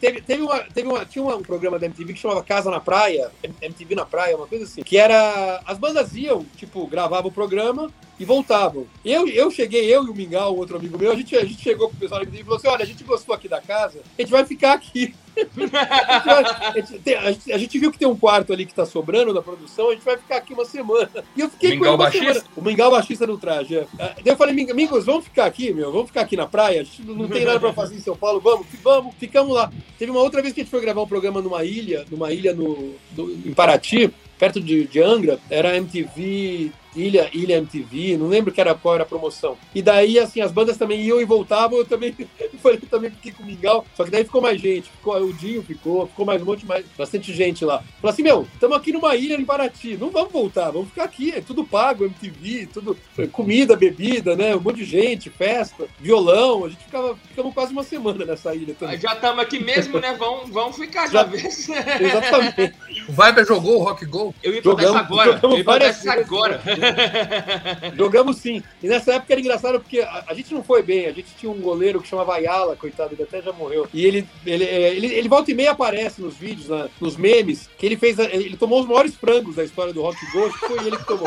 teve, 0.00 0.20
teve, 0.20 0.42
uma, 0.42 0.58
teve 0.60 0.88
uma, 0.88 1.04
tinha 1.04 1.24
um 1.24 1.42
programa 1.42 1.78
da 1.78 1.86
MTV 1.86 2.12
que 2.12 2.20
chamava 2.20 2.42
Casa 2.42 2.70
na 2.70 2.80
Praia, 2.80 3.30
MTV 3.62 3.94
na 3.94 4.04
Praia, 4.04 4.36
uma 4.36 4.46
coisa 4.46 4.64
assim, 4.64 4.82
que 4.82 4.98
era. 4.98 5.62
As 5.64 5.78
bandas 5.78 6.14
iam, 6.14 6.44
tipo, 6.56 6.86
gravavam 6.86 7.28
o 7.28 7.32
programa 7.32 7.90
e 8.18 8.24
voltavam. 8.24 8.86
Eu, 9.04 9.28
eu 9.28 9.50
cheguei, 9.50 9.92
eu 9.94 10.04
e 10.04 10.10
o 10.10 10.14
Mingau, 10.14 10.56
outro 10.56 10.76
amigo 10.76 10.98
meu, 10.98 11.12
a 11.12 11.14
gente, 11.14 11.36
a 11.36 11.44
gente 11.44 11.62
chegou 11.62 11.88
pro 11.88 11.98
pessoal 11.98 12.22
e 12.22 12.42
falou 12.42 12.56
assim: 12.56 12.68
olha, 12.68 12.82
a 12.82 12.86
gente 12.86 13.04
gostou 13.04 13.34
aqui 13.34 13.48
da 13.48 13.60
casa, 13.60 14.00
a 14.18 14.22
gente 14.22 14.30
vai 14.30 14.44
ficar 14.44 14.72
aqui. 14.72 15.14
a, 15.36 16.80
gente, 16.80 17.14
a, 17.14 17.30
gente, 17.30 17.52
a, 17.52 17.58
gente, 17.58 17.78
viu 17.78 17.92
que 17.92 17.98
tem 17.98 18.08
um 18.08 18.16
quarto 18.16 18.54
ali 18.54 18.64
que 18.64 18.72
tá 18.72 18.86
sobrando 18.86 19.34
da 19.34 19.42
produção, 19.42 19.90
a 19.90 19.92
gente 19.92 20.04
vai 20.04 20.16
ficar 20.16 20.36
aqui 20.36 20.54
uma 20.54 20.64
semana. 20.64 21.10
E 21.36 21.40
eu 21.42 21.50
fiquei 21.50 21.72
Mingau 21.72 21.98
com 21.98 22.04
ele 22.04 22.18
uma 22.18 22.32
semana. 22.32 22.44
O 22.56 22.62
Mingau 22.62 22.90
baixista 22.90 23.26
no 23.26 23.36
traje. 23.36 23.76
É. 23.76 23.86
Daí 23.98 24.14
eu 24.24 24.36
falei, 24.36 24.70
amigos, 24.70 25.04
vamos 25.04 25.24
ficar 25.24 25.44
aqui, 25.44 25.74
meu, 25.74 25.92
vamos 25.92 26.06
ficar 26.06 26.22
aqui 26.22 26.38
na 26.38 26.46
praia, 26.46 26.80
a 26.80 26.84
gente 26.84 27.02
não 27.02 27.28
tem 27.28 27.44
nada 27.44 27.60
pra 27.60 27.74
fazer 27.74 27.96
em 27.96 28.00
São 28.00 28.16
Paulo, 28.16 28.40
vamos, 28.40 28.66
vamos, 28.82 29.14
ficamos 29.16 29.54
lá. 29.54 29.70
Teve 29.98 30.10
uma 30.10 30.20
outra 30.20 30.40
vez 30.40 30.54
que 30.54 30.60
a 30.60 30.64
gente 30.64 30.70
foi 30.70 30.80
gravar 30.80 31.02
um 31.02 31.08
programa 31.08 31.42
numa 31.42 31.62
ilha, 31.64 32.06
numa 32.10 32.32
ilha 32.32 32.54
no, 32.54 32.94
no 33.14 33.30
em 33.30 33.52
Paraty, 33.52 34.10
perto 34.38 34.58
de, 34.58 34.86
de 34.86 35.02
Angra, 35.02 35.38
era 35.50 35.76
MTV 35.76 36.72
Ilha, 36.96 37.30
Ilha 37.32 37.58
MTV, 37.58 38.16
não 38.16 38.28
lembro 38.28 38.52
que 38.52 38.60
era, 38.60 38.74
qual 38.74 38.94
era 38.94 39.04
a 39.04 39.06
promoção. 39.06 39.56
E 39.74 39.82
daí, 39.82 40.18
assim, 40.18 40.40
as 40.40 40.50
bandas 40.50 40.76
também 40.76 41.00
iam 41.00 41.20
e 41.20 41.24
voltavam, 41.24 41.78
eu 41.78 41.84
também, 41.84 42.14
eu 42.18 42.80
também 42.90 43.10
fiquei 43.10 43.32
com 43.32 43.42
o 43.42 43.46
Mingau, 43.46 43.84
só 43.94 44.04
que 44.04 44.10
daí 44.10 44.24
ficou 44.24 44.40
mais 44.40 44.60
gente, 44.60 44.90
ficou, 44.90 45.16
o 45.16 45.32
Dinho 45.32 45.62
ficou, 45.62 46.06
ficou 46.06 46.24
mais 46.24 46.42
um 46.42 46.44
monte, 46.44 46.66
mais, 46.66 46.84
bastante 46.96 47.32
gente 47.32 47.64
lá. 47.64 47.82
Falei 48.00 48.12
assim, 48.12 48.22
meu, 48.22 48.46
estamos 48.54 48.76
aqui 48.76 48.92
numa 48.92 49.14
ilha 49.14 49.34
em 49.34 49.44
Paraty, 49.44 49.96
não 49.96 50.10
vamos 50.10 50.32
voltar, 50.32 50.70
vamos 50.70 50.88
ficar 50.88 51.04
aqui, 51.04 51.32
é 51.32 51.40
tudo 51.40 51.64
pago, 51.64 52.04
MTV, 52.04 52.68
tudo, 52.72 52.96
comida, 53.32 53.76
bebida, 53.76 54.34
né, 54.34 54.56
um 54.56 54.60
monte 54.60 54.76
de 54.76 54.84
gente, 54.84 55.30
festa, 55.30 55.86
violão, 56.00 56.64
a 56.64 56.68
gente 56.68 56.84
ficava, 56.84 57.16
ficamos 57.28 57.54
quase 57.54 57.72
uma 57.72 57.82
semana 57.82 58.24
nessa 58.24 58.54
ilha 58.54 58.74
também. 58.74 58.98
Já 58.98 59.12
estamos 59.12 59.40
aqui 59.40 59.58
mesmo, 59.58 59.98
né, 59.98 60.16
vamos, 60.18 60.50
vamos 60.50 60.76
ficar 60.76 61.08
já. 61.10 61.22
vez. 61.24 61.68
Exatamente. 62.00 62.74
O 63.08 63.12
Viber 63.12 63.46
jogou 63.46 63.80
o 63.80 63.84
Rock 63.84 64.06
Go? 64.06 64.34
Eu 64.42 64.54
ia 64.54 64.60
isso 64.60 64.96
agora, 64.96 65.40
eu 65.42 65.58
ia 65.58 66.12
agora. 66.12 66.62
Jogamos 67.96 68.38
sim. 68.38 68.62
E 68.82 68.88
nessa 68.88 69.14
época 69.14 69.32
era 69.32 69.40
engraçado 69.40 69.80
porque 69.80 70.00
a, 70.00 70.24
a, 70.28 70.34
gente 70.34 70.52
não 70.54 70.62
foi 70.62 70.82
bem. 70.82 71.06
A 71.06 71.12
gente 71.12 71.34
tinha 71.38 71.50
um 71.50 71.60
goleiro 71.60 72.00
que 72.00 72.08
chamava 72.08 72.34
Ayala, 72.34 72.76
coitado, 72.76 73.14
ele 73.14 73.22
até 73.22 73.42
já 73.42 73.52
morreu. 73.52 73.88
E 73.92 74.04
ele, 74.04 74.26
ele, 74.44 74.64
é, 74.64 74.94
ele, 74.94 75.06
ele 75.06 75.28
volta 75.28 75.50
e 75.50 75.54
meia 75.54 75.72
aparece 75.72 76.20
nos 76.20 76.36
vídeos, 76.36 76.68
na, 76.68 76.88
nos 77.00 77.16
memes, 77.16 77.68
que 77.78 77.86
ele 77.86 77.96
fez. 77.96 78.18
Ele 78.18 78.56
tomou 78.56 78.80
os 78.80 78.86
maiores 78.86 79.14
frangos 79.14 79.56
da 79.56 79.64
história 79.64 79.92
do 79.92 80.02
Rock 80.02 80.18
Ghost, 80.32 80.58
foi 80.58 80.86
ele 80.86 80.96
que 80.96 81.06
tomou. 81.06 81.26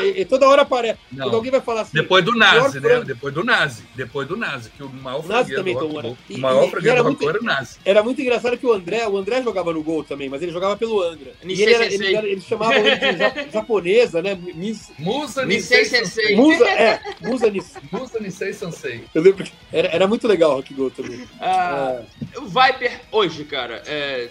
E, 0.00 0.20
e 0.20 0.24
toda 0.24 0.48
hora 0.48 0.62
aparece. 0.62 0.98
Não. 1.12 1.26
Quando 1.26 1.34
alguém 1.36 1.50
vai 1.50 1.60
falar 1.60 1.82
assim. 1.82 1.92
Depois 1.94 2.24
do 2.24 2.34
Nazi, 2.34 2.80
né? 2.80 2.88
Frango. 2.88 3.04
Depois 3.04 3.34
do 3.34 3.44
Nazi. 3.44 3.82
Depois 3.94 4.28
do 4.28 4.36
Nazi, 4.36 4.70
que 4.70 4.82
o 4.82 4.88
maior 4.88 5.26
Nazi 5.26 5.54
também 5.54 5.76
tomou, 5.76 6.02
né? 6.02 6.16
O 6.30 6.38
maior 6.38 6.70
freguês 6.70 6.96
do 6.96 7.02
Rock 7.02 7.26
era 7.26 7.40
o 7.40 7.44
Nazi. 7.44 7.78
Era 7.84 8.02
muito 8.02 8.20
engraçado 8.20 8.56
que 8.56 8.66
o 8.66 8.72
André, 8.72 9.06
o 9.06 9.16
André 9.16 9.42
jogava 9.42 9.72
no 9.72 9.82
gol 9.82 10.04
também, 10.04 10.28
mas 10.28 10.42
ele 10.42 10.52
jogava 10.52 10.76
pelo 10.76 11.02
Angra. 11.02 11.32
E 11.44 11.62
ele, 11.62 11.72
era, 11.72 11.86
ele, 11.86 12.16
ele 12.16 12.40
chamava 12.40 12.74
ele 12.74 12.96
de 12.96 13.50
japonesa, 13.52 14.22
né? 14.22 14.38
Miss 14.54 14.89
Musa 14.98 15.44
Nisei 15.46 15.84
Sensei. 15.84 16.36
Musa, 16.36 16.68
é, 16.68 17.00
Musa 17.20 17.50
Nisei. 17.50 17.82
Musa 17.90 18.20
Nisei 18.20 18.52
Sansei. 18.52 19.04
Eu 19.14 19.22
lembro 19.22 19.44
que 19.44 19.52
era, 19.72 19.88
era 19.88 20.06
muito 20.06 20.26
legal 20.28 20.50
o 20.52 20.54
Rock 20.56 20.74
Go 20.74 20.90
também. 20.90 21.26
Ah, 21.40 22.02
É. 22.34 22.38
o 22.38 22.42
Viper 22.46 23.00
hoje, 23.12 23.44
cara, 23.44 23.82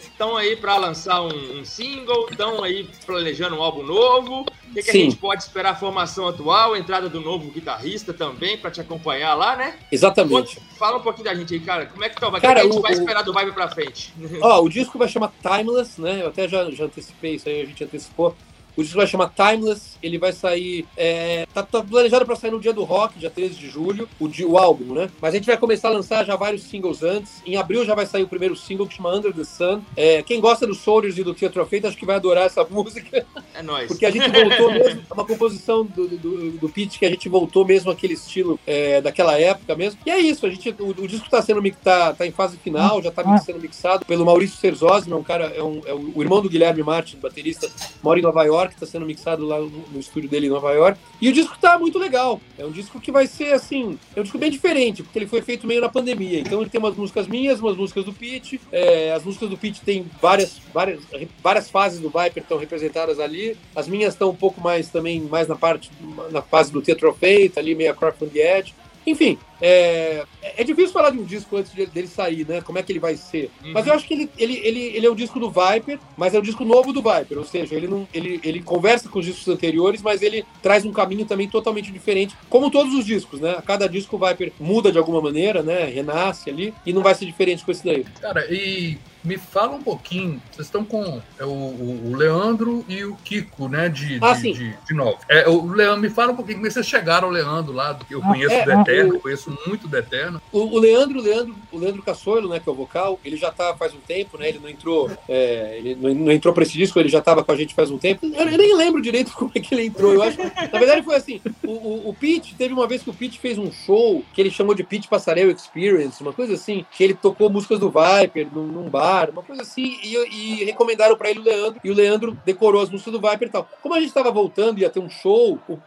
estão 0.01 0.37
aí 0.37 0.55
pra 0.55 0.77
lançar 0.77 1.21
um, 1.21 1.59
um 1.59 1.65
single, 1.65 2.27
estão 2.29 2.63
aí 2.63 2.87
planejando 3.05 3.55
um 3.55 3.61
álbum 3.63 3.83
novo. 3.83 4.41
O 4.69 4.73
que, 4.73 4.83
que 4.83 4.89
a 4.91 4.93
gente 4.93 5.15
pode 5.15 5.41
esperar? 5.41 5.69
A 5.71 5.75
formação 5.75 6.27
atual, 6.27 6.73
a 6.73 6.79
entrada 6.79 7.09
do 7.09 7.19
novo 7.21 7.49
guitarrista 7.51 8.13
também, 8.13 8.57
pra 8.57 8.69
te 8.71 8.79
acompanhar 8.81 9.33
lá, 9.33 9.55
né? 9.55 9.75
Exatamente. 9.91 10.59
Fala 10.77 10.97
um 10.97 11.01
pouquinho 11.01 11.25
da 11.25 11.33
gente 11.35 11.53
aí, 11.53 11.59
cara. 11.59 11.85
Como 11.87 12.03
é 12.03 12.09
que 12.09 12.15
tá? 12.19 12.27
o 12.27 12.31
Viper? 12.31 12.41
Cara, 12.41 12.59
o 12.59 12.61
que 12.61 12.67
a 12.67 12.71
gente 12.71 12.79
o- 12.79 12.81
vai 12.81 12.91
o- 12.91 12.99
esperar 12.99 13.21
do 13.23 13.33
Viper 13.33 13.53
pra 13.53 13.67
frente? 13.69 14.13
Ó, 14.41 14.61
o 14.63 14.69
disco 14.69 14.97
vai 14.99 15.07
chamar 15.07 15.31
Timeless, 15.41 15.99
né? 15.99 16.21
Eu 16.23 16.27
até 16.27 16.47
já, 16.47 16.69
já 16.71 16.85
antecipei 16.85 17.35
isso 17.35 17.49
aí, 17.49 17.61
a 17.61 17.65
gente 17.65 17.83
antecipou. 17.83 18.35
O 18.79 18.83
disco 18.83 18.97
vai 18.97 19.07
chamar 19.07 19.33
Timeless, 19.35 19.97
ele 20.01 20.17
vai 20.17 20.33
sair. 20.33 20.85
é, 20.95 21.45
tá, 21.53 21.63
tá 21.63 21.81
planejado 21.81 22.25
para 22.25 22.35
sair 22.35 22.51
no 22.51 22.59
dia 22.59 22.73
do 22.73 22.83
rock, 22.83 23.17
dia 23.17 23.29
13 23.29 23.55
de 23.55 23.69
julho, 23.69 24.07
o, 24.19 24.27
o 24.27 24.57
álbum, 24.57 24.93
né? 24.93 25.09
Mas 25.21 25.33
a 25.33 25.37
gente 25.37 25.45
vai 25.45 25.57
começar 25.57 25.89
a 25.89 25.91
lançar 25.91 26.25
já 26.25 26.35
vários 26.35 26.63
singles 26.63 27.01
antes. 27.03 27.41
Em 27.45 27.55
abril 27.55 27.85
já 27.85 27.95
vai 27.95 28.05
sair 28.05 28.23
o 28.23 28.27
primeiro 28.27 28.55
single 28.55 28.87
que 28.87 28.95
chama 28.95 29.13
Under 29.15 29.33
the 29.33 29.43
Sun. 29.43 29.81
É, 29.95 30.21
quem 30.23 30.39
gosta 30.39 30.67
do 30.67 30.73
Soldiers 30.75 31.17
e 31.17 31.23
do 31.23 31.33
Theatre 31.33 31.59
of 31.59 31.69
Fate 31.69 31.87
acho 31.87 31.97
que 31.97 32.05
vai 32.05 32.15
adorar 32.15 32.45
essa 32.45 32.63
música. 32.69 33.25
É 33.53 33.61
nóis. 33.61 33.87
Porque 33.87 34.05
a 34.05 34.11
gente 34.11 34.29
voltou 34.29 34.71
mesmo, 34.71 35.01
é 35.09 35.13
uma 35.13 35.25
composição 35.25 35.85
do, 35.85 36.07
do, 36.07 36.51
do 36.51 36.69
Pete 36.69 36.99
que 36.99 37.05
a 37.05 37.09
gente 37.09 37.27
voltou 37.29 37.65
mesmo 37.65 37.91
aquele 37.91 38.13
estilo 38.13 38.59
é, 38.65 39.01
daquela 39.01 39.39
época 39.39 39.75
mesmo. 39.75 39.99
E 40.05 40.11
é 40.11 40.19
isso, 40.19 40.45
a 40.45 40.49
gente, 40.49 40.69
o, 40.79 40.89
o 40.89 41.07
disco 41.07 41.25
está 41.25 41.41
sendo 41.41 41.61
tá, 41.83 42.13
tá 42.13 42.25
em 42.25 42.31
fase 42.31 42.57
final, 42.57 43.01
já 43.01 43.09
está 43.09 43.37
sendo 43.39 43.59
mixado 43.59 44.05
pelo 44.05 44.25
Maurício 44.25 44.57
Serzosma, 44.57 45.17
um 45.17 45.23
cara, 45.23 45.45
é, 45.47 45.61
um, 45.61 45.81
é 45.85 45.93
o 45.93 46.19
o 46.19 46.21
irmão 46.21 46.41
do 46.41 46.49
Guilherme 46.49 46.83
Martin, 46.83 47.17
baterista, 47.17 47.69
mora 48.01 48.19
em 48.19 48.21
Nova 48.21 48.43
York, 48.43 48.68
está 48.75 48.85
sendo 48.85 49.05
mixado 49.05 49.45
lá 49.45 49.59
no, 49.59 49.69
no 49.69 49.99
estúdio 49.99 50.29
dele 50.29 50.47
em 50.47 50.49
Nova 50.49 50.71
York. 50.71 50.99
E 51.21 51.29
o 51.29 51.33
disco 51.33 51.57
tá 51.59 51.77
muito 51.77 51.97
legal. 51.97 52.39
É 52.57 52.65
um 52.65 52.71
disco 52.71 52.99
que 52.99 53.11
vai 53.11 53.27
ser 53.27 53.53
assim, 53.53 53.97
é 54.15 54.19
um 54.19 54.23
disco 54.23 54.37
bem 54.37 54.51
diferente, 54.51 55.03
porque 55.03 55.19
ele 55.19 55.27
foi 55.27 55.41
feito 55.41 55.67
meio 55.67 55.81
na 55.81 55.89
pandemia. 55.89 56.39
Então 56.39 56.61
ele 56.61 56.69
tem 56.69 56.79
umas 56.79 56.95
músicas 56.95 57.27
minhas, 57.27 57.59
umas 57.59 57.75
músicas 57.75 58.05
do 58.05 58.13
Pete. 58.13 58.59
é, 58.71 59.11
as 59.13 59.23
músicas 59.23 59.49
do 59.49 59.57
Pete 59.57 59.81
tem 59.81 60.05
várias, 60.21 60.59
várias, 60.73 61.01
várias 61.41 61.69
fases 61.69 61.99
do 61.99 62.09
Viper 62.09 62.43
estão 62.43 62.57
representadas 62.57 63.19
ali. 63.19 63.57
As 63.75 63.87
minhas 63.87 64.13
estão 64.13 64.29
um 64.29 64.35
pouco 64.35 64.61
mais 64.61 64.89
também 64.89 65.21
mais 65.21 65.47
na 65.47 65.55
parte 65.55 65.91
na 66.31 66.41
fase 66.41 66.71
do 66.71 66.81
Theatre 66.81 67.07
of 67.07 67.19
Fate, 67.19 67.53
ali 67.57 67.75
meio 67.75 67.91
a 67.91 67.93
Craft 67.93 68.21
on 68.23 68.27
the 68.27 68.59
Edge. 68.59 68.73
Enfim, 69.05 69.37
é, 69.61 70.25
é 70.41 70.63
difícil 70.63 70.91
falar 70.91 71.09
de 71.11 71.17
um 71.19 71.23
disco 71.23 71.57
antes 71.57 71.73
de- 71.73 71.85
dele 71.85 72.07
sair, 72.07 72.47
né? 72.47 72.61
Como 72.61 72.77
é 72.77 72.83
que 72.83 72.91
ele 72.91 72.99
vai 72.99 73.15
ser. 73.15 73.49
Uhum. 73.63 73.73
Mas 73.73 73.87
eu 73.87 73.93
acho 73.93 74.07
que 74.07 74.13
ele, 74.13 74.29
ele, 74.37 74.57
ele, 74.63 74.79
ele 74.97 75.05
é 75.05 75.11
um 75.11 75.15
disco 75.15 75.39
do 75.39 75.49
Viper, 75.51 75.99
mas 76.17 76.33
é 76.33 76.39
um 76.39 76.41
disco 76.41 76.63
novo 76.65 76.93
do 76.93 77.01
Viper. 77.01 77.37
Ou 77.37 77.45
seja, 77.45 77.75
ele, 77.75 77.87
não, 77.87 78.07
ele, 78.13 78.39
ele 78.43 78.61
conversa 78.61 79.09
com 79.09 79.19
os 79.19 79.25
discos 79.25 79.47
anteriores, 79.47 80.01
mas 80.01 80.21
ele 80.21 80.45
traz 80.61 80.85
um 80.85 80.91
caminho 80.91 81.25
também 81.25 81.47
totalmente 81.49 81.91
diferente. 81.91 82.35
Como 82.49 82.71
todos 82.71 82.93
os 82.93 83.05
discos, 83.05 83.39
né? 83.39 83.55
A 83.57 83.61
cada 83.61 83.87
disco 83.87 84.15
o 84.15 84.27
Viper 84.27 84.51
muda 84.59 84.91
de 84.91 84.97
alguma 84.97 85.21
maneira, 85.21 85.61
né? 85.61 85.85
Renasce 85.85 86.49
ali, 86.49 86.73
e 86.85 86.93
não 86.93 87.01
vai 87.01 87.15
ser 87.15 87.25
diferente 87.25 87.63
com 87.65 87.71
esse 87.71 87.83
daí. 87.85 88.05
Cara, 88.21 88.45
e 88.51 88.97
me 89.23 89.37
fala 89.37 89.75
um 89.75 89.83
pouquinho. 89.83 90.41
Vocês 90.51 90.67
estão 90.67 90.83
com 90.85 91.21
é, 91.37 91.43
o, 91.43 91.49
o- 91.49 92.11
o 92.11 92.15
Leandro 92.15 92.85
e 92.87 93.03
o 93.03 93.15
Kiko, 93.17 93.67
né? 93.67 93.89
De, 93.89 94.17
Ah, 94.21 94.33
de, 94.33 94.41
sim. 94.41 94.53
de, 94.53 94.73
de 94.87 94.93
novo. 94.93 95.17
É, 95.27 95.47
o 95.49 95.65
Leandro, 95.71 95.99
me 96.01 96.09
fala 96.09 96.31
um 96.31 96.35
pouquinho 96.35 96.57
como 96.57 96.67
é 96.67 96.69
que 96.69 96.73
vocês 96.73 96.87
chegaram 96.87 97.27
ao 97.27 97.33
Leandro 97.33 97.73
lá, 97.73 97.91
do 97.91 98.05
que 98.05 98.15
eu 98.15 98.21
conheço 98.21 98.53
é, 98.55 98.63
do 98.63 98.71
Eterno, 98.71 99.15
o- 99.15 99.19
conheço 99.19 99.48
muito 99.67 99.87
do 99.87 99.97
Eterno. 99.97 100.41
O, 100.51 100.59
o 100.59 100.79
Leandro, 100.79 101.19
o 101.19 101.21
Leandro, 101.21 101.55
o 101.71 101.77
Leandro 101.77 102.01
Cassoilo, 102.03 102.49
né, 102.49 102.59
que 102.59 102.67
é 102.69 102.71
o 102.71 102.75
vocal, 102.75 103.19
ele 103.23 103.37
já 103.37 103.51
tá 103.51 103.75
faz 103.75 103.93
um 103.93 103.99
tempo, 103.99 104.37
né? 104.37 104.49
Ele 104.49 104.59
não 104.59 104.69
entrou, 104.69 105.09
é, 105.27 105.75
ele 105.77 105.95
não, 105.95 106.13
não 106.13 106.31
entrou 106.31 106.53
para 106.53 106.63
esse 106.63 106.73
disco, 106.73 106.99
ele 106.99 107.09
já 107.09 107.21
tava 107.21 107.43
com 107.43 107.51
a 107.51 107.55
gente 107.55 107.73
faz 107.73 107.89
um 107.91 107.97
tempo. 107.97 108.25
Eu, 108.25 108.47
eu 108.49 108.57
nem 108.57 108.75
lembro 108.75 109.01
direito 109.01 109.31
como 109.37 109.51
é 109.55 109.59
que 109.59 109.73
ele 109.73 109.85
entrou. 109.85 110.13
Eu 110.13 110.21
acho, 110.23 110.37
na 110.37 110.79
verdade 110.79 111.03
foi 111.03 111.15
assim. 111.15 111.41
O, 111.63 111.71
o, 111.71 112.09
o 112.09 112.13
Pete 112.13 112.55
teve 112.55 112.73
uma 112.73 112.87
vez 112.87 113.03
que 113.03 113.09
o 113.09 113.13
Pete 113.13 113.39
fez 113.39 113.57
um 113.57 113.71
show 113.71 114.23
que 114.33 114.41
ele 114.41 114.51
chamou 114.51 114.73
de 114.75 114.83
Pete 114.83 115.07
Passarel 115.07 115.51
Experience, 115.51 116.21
uma 116.21 116.33
coisa 116.33 116.53
assim, 116.53 116.85
que 116.91 117.03
ele 117.03 117.13
tocou 117.13 117.49
músicas 117.49 117.79
do 117.79 117.89
Viper 117.91 118.47
num, 118.53 118.65
num 118.67 118.89
bar, 118.89 119.29
uma 119.29 119.43
coisa 119.43 119.61
assim, 119.61 119.97
e, 120.03 120.15
e 120.61 120.63
recomendaram 120.65 121.15
para 121.15 121.29
ele 121.29 121.39
o 121.39 121.43
Leandro, 121.43 121.79
e 121.83 121.91
o 121.91 121.93
Leandro 121.93 122.37
decorou 122.45 122.81
as 122.81 122.89
músicas 122.89 123.13
do 123.13 123.19
Viper 123.21 123.47
e 123.47 123.51
tal. 123.51 123.67
Como 123.81 123.95
a 123.95 123.99
gente 123.99 124.13
tava 124.13 124.31
voltando, 124.31 124.79
ia 124.79 124.89
ter 124.89 124.99
um 124.99 125.09
show, 125.09 125.59
o- 125.67 125.79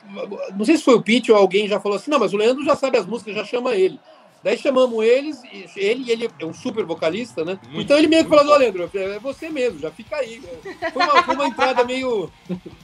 não 0.57 0.65
sei 0.65 0.77
se 0.77 0.83
foi 0.85 0.95
o 0.95 1.03
Pete 1.03 1.31
ou 1.33 1.39
alguém 1.39 1.69
já 1.69 1.81
falou 1.81 1.97
assim, 1.97 2.11
não, 2.11 2.19
mas 2.19 2.33
o 2.33 2.37
Leandro 2.37 2.65
já 2.65 2.77
sabe 2.77 2.99
as 2.99 3.07
músicas, 3.07 3.35
já 3.35 3.45
chama 3.53 3.75
ele. 3.75 3.99
Daí 4.43 4.59
chamamos 4.59 5.05
eles, 5.05 5.41
ele, 5.77 6.11
ele 6.11 6.29
é 6.39 6.45
um 6.45 6.53
super 6.53 6.85
vocalista, 6.85 7.45
né? 7.45 7.61
Muito, 7.65 7.83
então 7.83 7.97
ele 7.97 8.09
meio 8.09 8.25
que 8.25 8.31
falou, 8.31 8.55
"Ô, 8.55 8.59
Leandro, 8.59 8.91
é 8.93 9.19
você 9.21 9.49
mesmo, 9.49 9.79
já 9.79 9.91
fica 9.91 10.17
aí. 10.17 10.43
Foi 10.93 11.03
uma, 11.03 11.23
foi 11.23 11.35
uma 11.37 11.47
entrada 11.47 11.85
meio, 11.85 12.29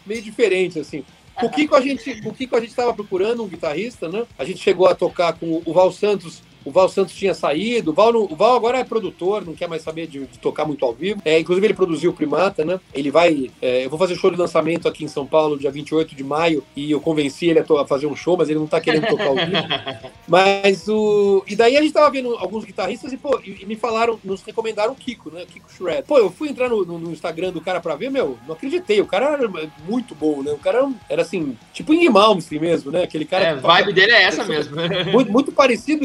meio 0.07 0.23
diferente, 0.23 0.79
assim. 0.79 1.05
O 1.43 1.49
Kiko 1.51 1.75
a 1.75 1.81
gente, 1.81 2.11
o 2.25 2.33
Kiko 2.33 2.57
a 2.57 2.61
gente 2.61 2.71
estava 2.71 2.95
procurando 2.95 3.43
um 3.43 3.49
guitarrista, 3.49 4.09
né? 4.09 4.25
A 4.39 4.45
gente 4.45 4.61
chegou 4.61 4.87
a 4.87 4.95
tocar 4.95 5.33
com 5.33 5.63
o 5.65 5.73
Val 5.73 5.91
Santos. 5.93 6.43
O 6.69 6.73
Val 6.73 6.89
Santos 6.89 7.15
tinha 7.15 7.35
saído. 7.35 7.91
O 7.91 7.95
Val, 7.95 8.13
não- 8.13 8.25
o 8.25 8.37
Val 8.37 8.55
agora 8.57 8.79
é 8.79 8.85
produtor, 8.85 9.45
não 9.45 9.55
quer 9.55 9.69
mais 9.69 9.83
saber 9.83 10.07
de, 10.07 10.21
de 10.27 10.39
tocar 10.39 10.65
muito 10.65 10.85
ao 10.85 10.93
vivo. 10.93 11.21
É, 11.25 11.39
inclusive, 11.39 11.67
ele 11.67 11.75
produziu 11.75 12.11
o 12.11 12.15
Primata, 12.15 12.65
né? 12.65 12.79
Ele 12.95 13.11
vai. 13.11 13.51
é, 13.63 13.85
eu 13.85 13.91
vou 13.91 13.99
fazer 13.99 14.15
show 14.17 14.31
de 14.31 14.37
lançamento 14.37 14.87
aqui 14.89 15.05
em 15.05 15.09
São 15.09 15.27
Paulo, 15.27 15.59
dia 15.59 15.71
28 15.71 16.15
de 16.15 16.23
maio, 16.25 16.63
e 16.77 16.91
eu 16.91 17.01
convenci 17.01 17.47
ele 17.47 17.59
a, 17.61 17.65
a 17.81 17.87
fazer 17.87 18.07
um 18.07 18.15
show, 18.17 18.37
mas 18.37 18.49
ele 18.49 18.59
não 18.59 18.67
tá 18.67 18.81
querendo 18.81 19.07
tocar 19.09 19.27
ao 19.27 19.35
vivo. 19.37 19.49
Mas 20.29 20.87
o. 20.89 21.43
E 21.47 21.57
daí 21.57 21.77
a 21.77 21.81
gente 21.83 21.93
tava 21.95 22.11
vendo 22.11 22.35
alguns 22.37 22.65
guitarristas 22.65 23.13
e, 23.13 23.17
pô, 23.17 23.41
e, 23.45 23.63
e 23.63 23.67
me 23.67 23.77
falaram, 23.77 24.19
nos 24.23 24.43
recomendaram 24.43 24.93
o 24.93 24.97
Kiko, 24.97 25.31
né? 25.31 25.45
Kiko 25.51 25.71
Shred. 25.73 26.03
Pô, 26.07 26.19
eu 26.19 26.31
fui 26.31 26.49
entrar 26.51 26.69
no, 26.69 26.85
no- 26.85 26.99
no 26.99 27.13
Instagram 27.13 27.51
do 27.51 27.61
cara 27.61 27.81
pra 27.81 27.97
ver, 27.97 28.11
meu, 28.11 28.37
não 28.47 28.55
acreditei. 28.55 29.01
O 29.01 29.07
cara 29.07 29.27
era 29.33 29.49
muito 29.89 30.15
bom, 30.15 30.43
né? 30.43 30.53
O 30.53 30.59
cara 30.59 30.87
era 31.09 31.23
assim, 31.23 31.57
tipo 31.73 31.95
Ing 31.95 32.09
Malmsteen 32.11 32.61
mesmo, 32.61 32.91
né? 32.91 33.03
Aquele 33.05 33.25
cara. 33.25 33.45
É, 33.45 33.51
a 33.51 33.55
vibe 33.55 33.93
dele 33.95 34.13
é 34.13 34.23
essa 34.25 34.45
mesmo. 34.47 34.77
muito, 35.13 35.33
muito 35.33 35.53
parecido, 35.53 36.05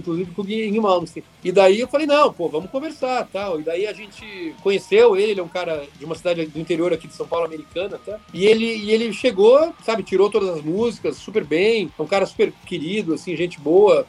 inclusive, 0.00 0.32
com 0.32 0.42
o 0.42 0.50
Ing 0.50 0.80
Malmsteen. 0.80 1.24
E 1.44 1.52
daí 1.52 1.80
eu 1.80 1.88
falei, 1.88 2.06
não, 2.06 2.32
pô, 2.32 2.48
vamos 2.48 2.70
conversar 2.70 3.28
tal. 3.32 3.60
E 3.60 3.62
daí 3.62 3.86
a 3.86 3.92
gente 3.92 4.54
conheceu 4.62 5.16
ele, 5.16 5.32
ele 5.32 5.40
é 5.40 5.42
um 5.42 5.48
cara 5.48 5.86
de 5.98 6.04
uma 6.04 6.14
cidade 6.14 6.46
do 6.46 6.58
interior 6.58 6.92
aqui 6.92 7.06
de 7.06 7.14
São 7.14 7.26
Paulo, 7.26 7.46
americana, 7.46 7.98
tá? 8.04 8.18
E 8.34 8.46
ele, 8.46 8.66
e 8.66 8.90
ele 8.90 9.12
chegou, 9.12 9.72
sabe, 9.84 10.02
tirou 10.02 10.30
todas 10.30 10.48
as 10.48 10.62
músicas 10.62 11.16
super 11.16 11.44
bem, 11.44 11.90
é 11.98 12.02
um 12.02 12.06
cara 12.06 12.26
super 12.26 12.52
querido, 12.66 13.14
assim, 13.14 13.36
gente 13.36 13.60
boa. 13.60 14.06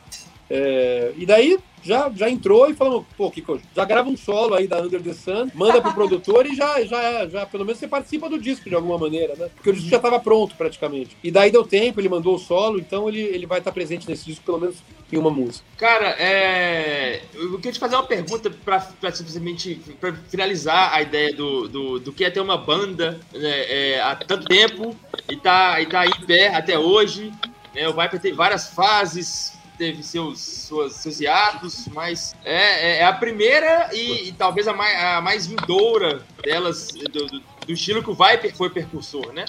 É, 0.50 1.14
e 1.18 1.26
daí 1.26 1.58
já, 1.84 2.12
já 2.16 2.30
entrou 2.30 2.70
e 2.70 2.74
falou, 2.74 3.06
pô, 3.18 3.30
Kiko, 3.32 3.60
já 3.76 3.86
grava 3.86 4.10
um 4.10 4.18
solo 4.18 4.54
aí 4.54 4.68
da 4.68 4.82
Under 4.82 5.02
the 5.02 5.14
Sun, 5.14 5.50
manda 5.54 5.82
pro 5.82 5.94
produtor 5.94 6.46
e 6.46 6.56
já, 6.56 6.84
já, 6.84 7.28
já, 7.28 7.46
pelo 7.46 7.66
menos 7.66 7.80
você 7.80 7.88
participa 7.88 8.30
do 8.30 8.40
disco 8.40 8.70
de 8.70 8.76
alguma 8.76 8.98
maneira, 8.98 9.36
né? 9.36 9.50
Porque 9.56 9.70
o 9.70 9.74
disco 9.74 9.90
já 9.90 9.98
estava 9.98 10.20
pronto 10.20 10.56
praticamente. 10.56 11.18
E 11.24 11.32
daí 11.32 11.52
deu 11.52 11.64
tempo, 11.64 12.00
ele 12.00 12.10
mandou 12.10 12.36
o 12.36 12.40
solo, 12.40 12.80
então 12.80 13.08
ele, 13.08 13.22
ele 13.22 13.46
vai 13.46 13.60
estar 13.60 13.72
presente 13.72 14.08
nesse 14.08 14.26
disco 14.26 14.46
pelo 14.46 14.60
menos 14.60 14.78
em 15.12 15.18
uma 15.18 15.30
música. 15.30 15.66
Cara, 15.78 16.16
é... 16.18 17.22
eu 17.34 17.58
queria 17.58 17.74
te 17.74 17.80
fazer 17.80 17.96
uma 17.96 18.06
pergunta 18.06 18.50
pra 18.50 18.80
simplesmente 19.12 19.82
pra 20.00 20.14
finalizar 20.30 20.94
a 20.94 21.02
ideia 21.02 21.34
do, 21.34 21.68
do, 21.68 22.00
do 22.00 22.14
que 22.14 22.24
é 22.24 22.30
ter 22.30 22.40
uma 22.40 22.58
banda 22.58 23.20
né, 23.34 23.50
é, 23.70 24.02
há 24.02 24.16
tanto 24.16 24.46
tempo 24.46 24.96
e 25.30 25.36
tá, 25.36 25.82
e 25.82 25.86
tá 25.86 26.02
aí 26.02 26.10
em 26.10 26.26
pé 26.26 26.56
até 26.56 26.78
hoje. 26.78 27.32
Né? 27.74 27.88
O 27.88 27.94
Viper 27.94 28.20
teve 28.20 28.36
várias 28.36 28.70
fases, 28.70 29.58
teve 29.82 30.04
seus, 30.04 30.40
suas, 30.40 30.94
seus 30.94 31.20
hiatos, 31.20 31.88
mas 31.88 32.36
é, 32.46 32.54
é- 32.54 32.98
é 33.00 33.04
a 33.04 33.12
primeira 33.14 33.90
e, 33.92 34.28
e 34.28 34.32
talvez 34.32 34.68
a 34.68 34.74
mais, 34.74 35.04
a 35.04 35.22
mais 35.22 35.48
vindoura 35.48 36.24
delas, 36.44 36.90
do, 36.90 37.26
do- 37.26 37.40
do 37.66 37.72
estilo 37.74 38.04
que 38.04 38.12
o 38.12 38.14
Viper 38.14 38.56
foi 38.56 38.70
percursor, 38.70 39.34
né? 39.34 39.44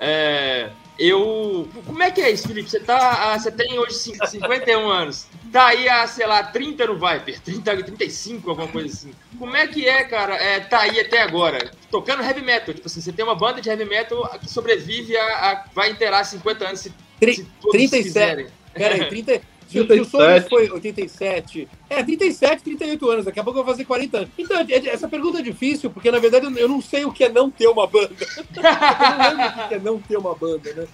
É, 0.00 0.70
eu. 0.98 1.68
Como 1.86 2.02
é 2.02 2.10
que 2.10 2.20
é 2.20 2.30
isso, 2.32 2.48
Felipe? 2.48 2.68
Você, 2.68 2.80
tá, 2.80 3.32
ah, 3.32 3.38
você 3.38 3.50
tem 3.52 3.78
hoje 3.78 3.94
cin- 3.94 4.18
51 4.26 4.88
anos. 4.90 5.28
Tá 5.52 5.66
aí 5.68 5.88
há, 5.88 6.04
sei 6.08 6.26
lá, 6.26 6.42
30 6.42 6.84
no 6.88 6.94
Viper, 6.94 7.40
30, 7.40 7.82
35, 7.84 8.50
alguma 8.50 8.66
coisa 8.68 8.92
assim. 8.92 9.12
Como 9.38 9.56
é 9.56 9.68
que 9.68 9.88
é, 9.88 10.02
cara, 10.02 10.34
é, 10.34 10.58
tá 10.58 10.80
aí 10.80 10.98
até 10.98 11.22
agora? 11.22 11.70
Tocando 11.92 12.24
heavy 12.24 12.42
metal. 12.42 12.74
Tipo 12.74 12.88
assim, 12.88 13.00
você 13.00 13.12
tem 13.12 13.24
uma 13.24 13.36
banda 13.36 13.60
de 13.60 13.68
heavy 13.68 13.84
metal 13.84 14.28
que 14.40 14.50
sobrevive 14.50 15.16
a. 15.16 15.24
a- 15.52 15.64
vai 15.72 15.90
inteirar 15.90 16.24
50 16.24 16.66
anos 16.66 16.80
se, 16.80 16.92
Tri- 17.20 17.36
se 17.36 17.44
todos 17.60 17.70
37. 17.70 18.02
quiserem. 18.04 18.46
Pera 18.74 18.94
aí, 18.96 19.08
30. 19.08 19.40
Se 19.68 19.80
o 19.80 19.86
37. 19.86 19.94
se 19.96 20.00
o 20.00 20.10
Soldiers 20.10 20.48
foi 20.48 20.70
87. 20.70 21.68
É, 21.90 22.02
37, 22.02 22.62
38 22.62 23.10
anos. 23.10 23.24
Daqui 23.24 23.40
a 23.40 23.44
pouco 23.44 23.58
eu 23.58 23.64
vou 23.64 23.72
fazer 23.72 23.84
40 23.84 24.18
anos. 24.18 24.30
Então, 24.38 24.58
é- 24.60 24.88
essa 24.88 25.08
pergunta 25.08 25.38
é 25.38 25.42
difícil, 25.42 25.90
porque 25.90 26.10
na 26.10 26.18
verdade 26.18 26.46
eu 26.58 26.68
não 26.68 26.80
sei 26.80 27.04
o 27.04 27.12
que 27.12 27.24
é 27.24 27.28
não 27.28 27.50
ter 27.50 27.66
uma 27.68 27.86
banda. 27.86 28.10
Eu 28.56 29.32
não 29.32 29.36
lembro 29.36 29.64
o 29.64 29.68
que 29.68 29.74
é 29.74 29.78
não 29.78 29.98
ter 30.00 30.16
uma 30.16 30.34
banda, 30.34 30.72
né? 30.74 30.86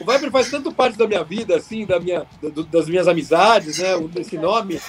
O 0.00 0.04
Viper 0.10 0.30
faz 0.30 0.50
tanto 0.50 0.72
parte 0.72 0.96
da 0.98 1.06
minha 1.06 1.22
vida, 1.24 1.56
assim, 1.56 1.84
da 1.86 1.98
minha, 2.00 2.26
do- 2.42 2.64
das 2.64 2.88
minhas 2.88 3.06
amizades, 3.08 3.78
né? 3.78 3.90
Esse 4.16 4.36
nome. 4.36 4.80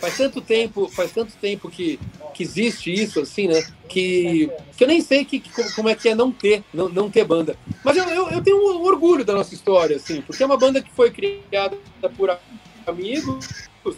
Faz 0.00 0.16
tanto 0.16 0.40
tempo, 0.40 0.88
faz 0.88 1.10
tanto 1.12 1.32
tempo 1.40 1.68
que, 1.70 1.98
que 2.34 2.42
existe 2.42 2.92
isso, 2.92 3.20
assim, 3.20 3.48
né? 3.48 3.62
Que, 3.88 4.50
que 4.76 4.84
eu 4.84 4.88
nem 4.88 5.00
sei 5.00 5.24
que, 5.24 5.40
que- 5.40 5.72
como- 5.74 5.88
é 5.88 5.94
que 5.94 6.08
é 6.08 6.14
não 6.14 6.30
ter, 6.30 6.62
não, 6.72 6.88
não 6.88 7.10
ter 7.10 7.24
banda. 7.24 7.56
Mas 7.84 7.96
eu, 7.96 8.04
eu, 8.04 8.28
eu 8.30 8.42
tenho 8.42 8.56
um 8.58 8.82
orgulho 8.84 9.24
da 9.24 9.32
nossa 9.32 9.54
história, 9.54 9.96
assim, 9.96 10.20
porque 10.20 10.42
é 10.42 10.46
uma 10.46 10.56
banda 10.58 10.82
que 10.82 10.90
foi 10.92 11.10
criada 11.10 11.76
por 12.16 12.36
amigos, 12.86 13.46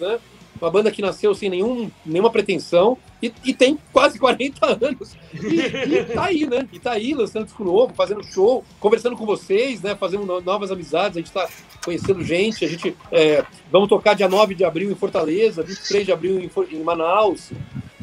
né? 0.00 0.18
Uma 0.60 0.70
banda 0.70 0.90
que 0.90 1.02
nasceu 1.02 1.34
sem 1.34 1.48
nenhum, 1.48 1.90
nenhuma 2.04 2.30
pretensão 2.30 2.98
e, 3.22 3.32
e 3.44 3.54
tem 3.54 3.78
quase 3.92 4.18
40 4.20 4.66
anos. 4.84 5.16
E, 5.34 5.60
e 5.60 6.04
tá 6.04 6.24
aí, 6.24 6.46
né? 6.46 6.68
E 6.72 6.78
tá 6.78 6.92
aí 6.92 7.14
lançando 7.14 7.44
disco 7.44 7.64
novo, 7.64 7.94
fazendo 7.94 8.22
show, 8.24 8.64
conversando 8.80 9.16
com 9.16 9.26
vocês, 9.26 9.82
né? 9.82 9.94
Fazendo 9.94 10.24
novas 10.40 10.70
amizades. 10.70 11.16
A 11.16 11.20
gente 11.20 11.32
tá 11.32 11.48
conhecendo 11.84 12.22
gente. 12.22 12.64
A 12.64 12.68
gente 12.68 12.96
é, 13.12 13.44
vamos 13.70 13.88
tocar 13.88 14.14
dia 14.14 14.28
9 14.28 14.54
de 14.54 14.64
abril 14.64 14.90
em 14.90 14.94
Fortaleza, 14.94 15.62
23 15.62 16.06
de 16.06 16.12
abril 16.12 16.40
em, 16.40 16.50
em 16.76 16.82
Manaus. 16.82 17.50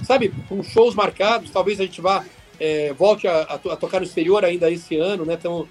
Sabe, 0.03 0.31
com 0.47 0.61
shows 0.61 0.93
marcados, 0.93 1.49
talvez 1.49 1.79
a 1.79 1.83
gente 1.83 1.99
vá 1.99 2.23
é, 2.59 2.93
volte 2.93 3.27
a, 3.27 3.41
a, 3.41 3.57
tocar 3.57 3.99
no 3.99 4.05
exterior 4.05 4.43
ainda 4.45 4.69
esse 4.71 4.95
ano, 4.95 5.25
né? 5.25 5.33
Estamos 5.33 5.67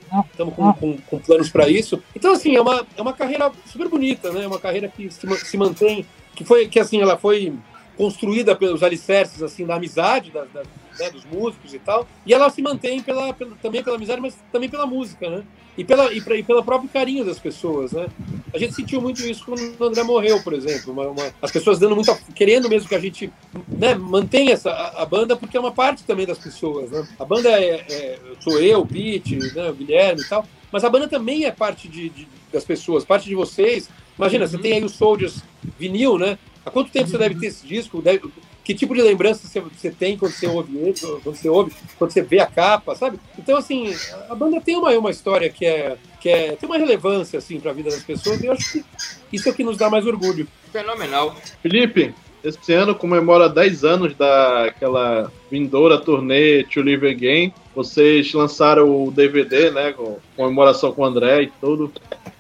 com, 0.55 0.72
com, 0.74 0.99
com, 0.99 1.18
planos 1.18 1.49
para 1.49 1.68
isso. 1.68 2.03
Então, 2.14 2.32
assim, 2.32 2.55
é 2.57 2.61
uma, 2.61 2.87
é 2.97 3.03
uma 3.03 3.12
carreira 3.12 3.51
super 3.66 3.89
bonita, 3.89 4.30
né? 4.32 4.45
É 4.45 4.47
uma 4.47 4.59
carreira 4.59 4.89
que 4.89 5.11
se, 5.11 5.26
se 5.39 5.57
mantém, 5.57 6.05
que 6.35 6.45
foi, 6.45 6.68
que 6.68 6.78
assim, 6.78 7.01
ela 7.01 7.16
foi 7.16 7.53
construída 7.97 8.57
pelos 8.57 8.82
alicerces, 8.82 9.43
assim, 9.43 9.64
da 9.64 9.76
amizade 9.76 10.30
da, 10.30 10.45
da, 10.45 10.62
né, 10.99 11.11
dos 11.11 11.24
músicos 11.24 11.72
e 11.74 11.78
tal, 11.78 12.07
e 12.26 12.35
ela 12.35 12.51
se 12.51 12.61
mantém 12.61 13.01
pela, 13.01 13.32
pela, 13.32 13.57
também 13.62 13.82
pela 13.82 13.97
amizade, 13.97 14.20
mas 14.20 14.37
também 14.53 14.68
pela 14.68 14.87
música, 14.87 15.28
né? 15.30 15.45
E, 15.76 15.82
pela, 15.82 16.12
e, 16.12 16.20
pra, 16.20 16.37
e 16.37 16.43
pelo 16.43 16.62
próprio 16.64 16.89
carinho 16.89 17.24
das 17.24 17.39
pessoas, 17.39 17.93
né? 17.93 18.07
A 18.53 18.59
gente 18.59 18.74
sentiu 18.74 19.01
muito 19.01 19.20
isso 19.22 19.45
quando 19.45 19.76
o 19.76 19.85
André 19.85 20.05
morreu, 20.05 20.41
por 20.41 20.53
exemplo. 20.53 20.93
Uma, 20.93 21.09
uma, 21.09 21.35
as 21.43 21.51
pessoas 21.51 21.80
dando 21.80 21.97
muito. 21.97 22.16
querendo 22.32 22.68
mesmo 22.68 22.89
que 22.89 22.95
a 22.95 23.01
gente 23.01 23.32
né, 23.66 23.93
mantenha 23.93 24.53
essa, 24.53 24.70
a, 24.70 25.03
a, 25.03 25.07
banda, 25.07 25.37
porque 25.37 25.57
é 25.57 25.61
uma 25.61 25.72
parte 25.72 26.05
também 26.05 26.26
das 26.26 26.39
pessoas, 26.39 26.93
né? 26.93 27.09
A 27.18 27.24
banda 27.24 27.49
é, 27.49 27.85
é 27.91 28.18
sou 28.39 28.61
eu, 28.61 28.82
o 28.82 28.87
Pete, 28.87 29.37
né, 29.53 29.68
o 29.68 29.74
Guilherme 29.74 30.22
e 30.22 30.28
tal, 30.28 30.47
mas 30.70 30.85
a 30.85 30.91
banda 30.91 31.09
também 31.09 31.45
é 31.45 31.51
parte 31.51 31.89
de, 31.89 32.09
de 32.09 32.28
das 32.53 32.64
pessoas, 32.64 33.05
parte 33.05 33.28
de 33.28 33.35
vocês. 33.35 33.91
Imagina, 34.19 34.45
uhum. 34.45 34.51
você 34.51 34.59
tem 34.59 34.73
aí 34.75 34.85
o 34.85 34.89
Soldiers 34.89 35.43
vinil, 35.79 36.19
né? 36.19 36.39
Há 36.65 36.71
quanto 36.71 36.91
tempo 36.91 37.09
você 37.09 37.19
deve 37.19 37.35
ter 37.35 37.47
esse 37.47 37.67
disco? 37.67 38.01
Deve, 38.01 38.23
que 38.65 38.75
tipo 38.75 38.95
de 38.95 39.03
lembrança 39.03 39.47
você, 39.47 39.61
você 39.61 39.91
tem 39.91 40.17
quando 40.17 40.33
você 40.33 40.47
ouve 40.47 40.77
ele, 40.79 40.95
quando 41.23 41.37
você 41.37 41.49
ouve, 41.49 41.73
quando 41.99 42.11
você 42.11 42.23
vê 42.23 42.41
a 42.41 42.47
capa, 42.47 42.95
sabe? 42.95 43.21
Então, 43.39 43.59
assim, 43.59 43.95
a 44.29 44.35
banda 44.35 44.61
tem 44.61 44.77
uma, 44.77 44.91
uma 44.93 45.11
história 45.11 45.51
que 45.51 45.67
é, 45.67 45.99
que 46.19 46.31
é 46.31 46.57
tem 46.57 46.67
uma 46.67 46.79
relevância, 46.79 47.39
assim, 47.39 47.61
para 47.61 47.73
a 47.73 47.75
vida 47.75 47.91
das 47.91 48.03
pessoas, 48.03 48.41
e 48.41 48.47
eu 48.47 48.53
acho 48.53 48.73
que 48.73 48.85
isso 49.31 49.49
é 49.49 49.53
o 49.53 49.55
que 49.55 49.62
nos 49.62 49.77
dá 49.77 49.91
mais 49.91 50.07
orgulho. 50.07 50.49
Fenomenal. 50.73 51.37
Felipe, 51.62 52.15
esse 52.45 52.74
ano 52.74 52.95
comemora 52.95 53.49
10 53.49 53.84
anos 53.84 54.14
daquela 54.14 55.32
vindoura 55.51 55.99
turnê 55.99 56.62
To 56.64 56.82
Live 56.82 57.09
Again. 57.09 57.55
Vocês 57.74 58.32
lançaram 58.34 59.07
o 59.07 59.11
DVD, 59.11 59.70
né, 59.70 59.92
com 59.92 60.18
comemoração 60.36 60.92
com 60.92 61.03
o 61.03 61.07
André 61.07 61.45
e 61.45 61.53
tudo. 61.61 61.90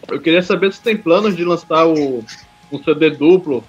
Eu 0.06 0.20
queria 0.20 0.42
saber 0.42 0.72
se 0.72 0.82
tem 0.82 0.94
planos 0.94 1.34
de 1.34 1.42
lançar 1.42 1.86
o, 1.86 2.22
um 2.70 2.84
CD 2.84 3.10
duplo 3.10 3.64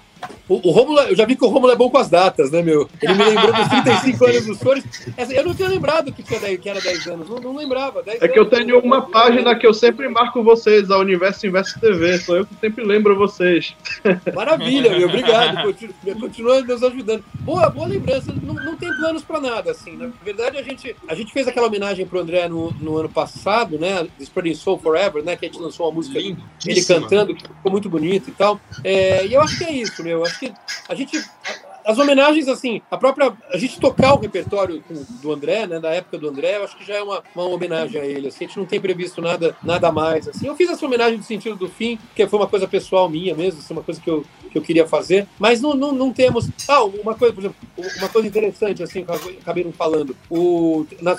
o, 0.48 0.68
o 0.68 0.70
Romulo, 0.70 1.00
eu 1.00 1.16
já 1.16 1.24
vi 1.24 1.36
que 1.36 1.44
o 1.44 1.48
Romulo 1.48 1.72
é 1.72 1.76
bom 1.76 1.90
com 1.90 1.98
as 1.98 2.08
datas, 2.08 2.50
né, 2.50 2.62
meu? 2.62 2.88
Ele 3.02 3.14
me 3.14 3.24
lembrou 3.24 3.52
dos 3.52 3.68
35 3.68 4.24
anos 4.24 4.46
dos 4.46 4.58
Flores. 4.58 4.84
Eu 5.30 5.44
não 5.44 5.54
tinha 5.54 5.68
lembrado 5.68 6.12
que, 6.12 6.22
tinha 6.22 6.38
10, 6.38 6.60
que 6.60 6.68
era 6.68 6.80
10 6.80 7.06
anos, 7.08 7.28
não, 7.28 7.38
não 7.38 7.56
lembrava. 7.56 8.02
10 8.02 8.22
é 8.22 8.28
que 8.28 8.38
eu 8.38 8.46
tenho 8.46 8.78
uma 8.80 9.02
página 9.02 9.54
que 9.54 9.66
eu 9.66 9.74
sempre 9.74 10.08
marco 10.08 10.42
vocês, 10.42 10.90
a 10.90 10.98
Universo 10.98 11.46
Inverso 11.46 11.78
TV. 11.80 12.18
Sou 12.18 12.36
eu 12.36 12.46
que 12.46 12.54
sempre 12.60 12.84
lembro 12.84 13.16
vocês. 13.16 13.74
Maravilha, 14.34 14.90
meu, 14.90 15.08
obrigado. 15.08 15.62
Continua, 15.62 16.20
continua 16.20 16.60
nos 16.62 16.82
ajudando. 16.82 17.24
Boa, 17.40 17.68
boa 17.70 17.86
lembrança. 17.86 18.32
Não, 18.42 18.54
não 18.54 18.76
tem 18.76 18.92
planos 18.96 19.22
para 19.22 19.40
nada, 19.40 19.70
assim. 19.70 19.92
Né? 19.92 20.06
Na 20.06 20.24
verdade, 20.24 20.58
a 20.58 20.62
gente, 20.62 20.94
a 21.08 21.14
gente 21.14 21.32
fez 21.32 21.48
aquela 21.48 21.66
homenagem 21.66 22.06
pro 22.06 22.20
André 22.20 22.48
no, 22.48 22.70
no 22.80 22.96
ano 22.98 23.08
passado, 23.08 23.78
né? 23.78 24.06
Spreading 24.20 24.54
Soul 24.54 24.78
Forever, 24.78 25.22
né? 25.22 25.36
Que 25.36 25.46
a 25.46 25.48
gente 25.48 25.60
lançou 25.60 25.86
uma 25.86 25.94
música 25.94 26.18
ele 26.18 26.84
cantando, 26.84 27.34
que 27.34 27.42
ficou 27.42 27.72
muito 27.72 27.88
bonito 27.88 28.30
e 28.30 28.32
tal. 28.32 28.60
É, 28.82 29.26
e 29.26 29.34
eu 29.34 29.40
acho 29.40 29.58
que 29.58 29.64
é 29.64 29.72
isso, 29.72 30.02
meu. 30.02 30.15
Eu 30.16 30.24
acho 30.24 30.38
que 30.38 30.52
a 30.88 30.94
gente 30.94 31.22
as 31.86 31.98
homenagens, 31.98 32.48
assim, 32.48 32.82
a 32.90 32.96
própria. 32.96 33.32
A 33.52 33.56
gente 33.56 33.78
tocar 33.78 34.14
o 34.14 34.18
repertório 34.18 34.82
do 35.22 35.32
André, 35.32 35.68
né? 35.68 35.78
Da 35.78 35.90
época 35.90 36.18
do 36.18 36.28
André, 36.28 36.56
eu 36.56 36.64
acho 36.64 36.76
que 36.76 36.84
já 36.84 36.96
é 36.96 37.02
uma, 37.02 37.22
uma 37.32 37.44
homenagem 37.44 38.00
a 38.00 38.04
ele. 38.04 38.26
Assim, 38.26 38.44
a 38.44 38.48
gente 38.48 38.58
não 38.58 38.66
tem 38.66 38.80
previsto 38.80 39.22
nada, 39.22 39.56
nada 39.62 39.92
mais. 39.92 40.26
Assim. 40.26 40.48
Eu 40.48 40.56
fiz 40.56 40.68
essa 40.68 40.84
homenagem 40.84 41.16
no 41.16 41.22
sentido 41.22 41.54
do 41.54 41.68
fim, 41.68 41.96
que 42.14 42.26
foi 42.26 42.40
uma 42.40 42.48
coisa 42.48 42.66
pessoal 42.66 43.08
minha 43.08 43.36
mesmo, 43.36 43.60
assim, 43.60 43.72
uma 43.72 43.84
coisa 43.84 44.00
que 44.00 44.10
eu, 44.10 44.24
que 44.50 44.58
eu 44.58 44.62
queria 44.62 44.86
fazer. 44.86 45.28
Mas 45.38 45.60
não, 45.60 45.74
não, 45.74 45.92
não 45.92 46.12
temos. 46.12 46.48
Ah, 46.68 46.82
uma 46.82 47.14
coisa, 47.14 47.32
por 47.32 47.40
exemplo, 47.40 47.56
uma 47.98 48.08
coisa 48.08 48.26
interessante, 48.26 48.82
assim, 48.82 49.04
que 49.04 49.12
acabei 49.40 49.64
não 49.64 49.72
falando. 49.72 50.16
O, 50.30 50.86
na, 51.00 51.16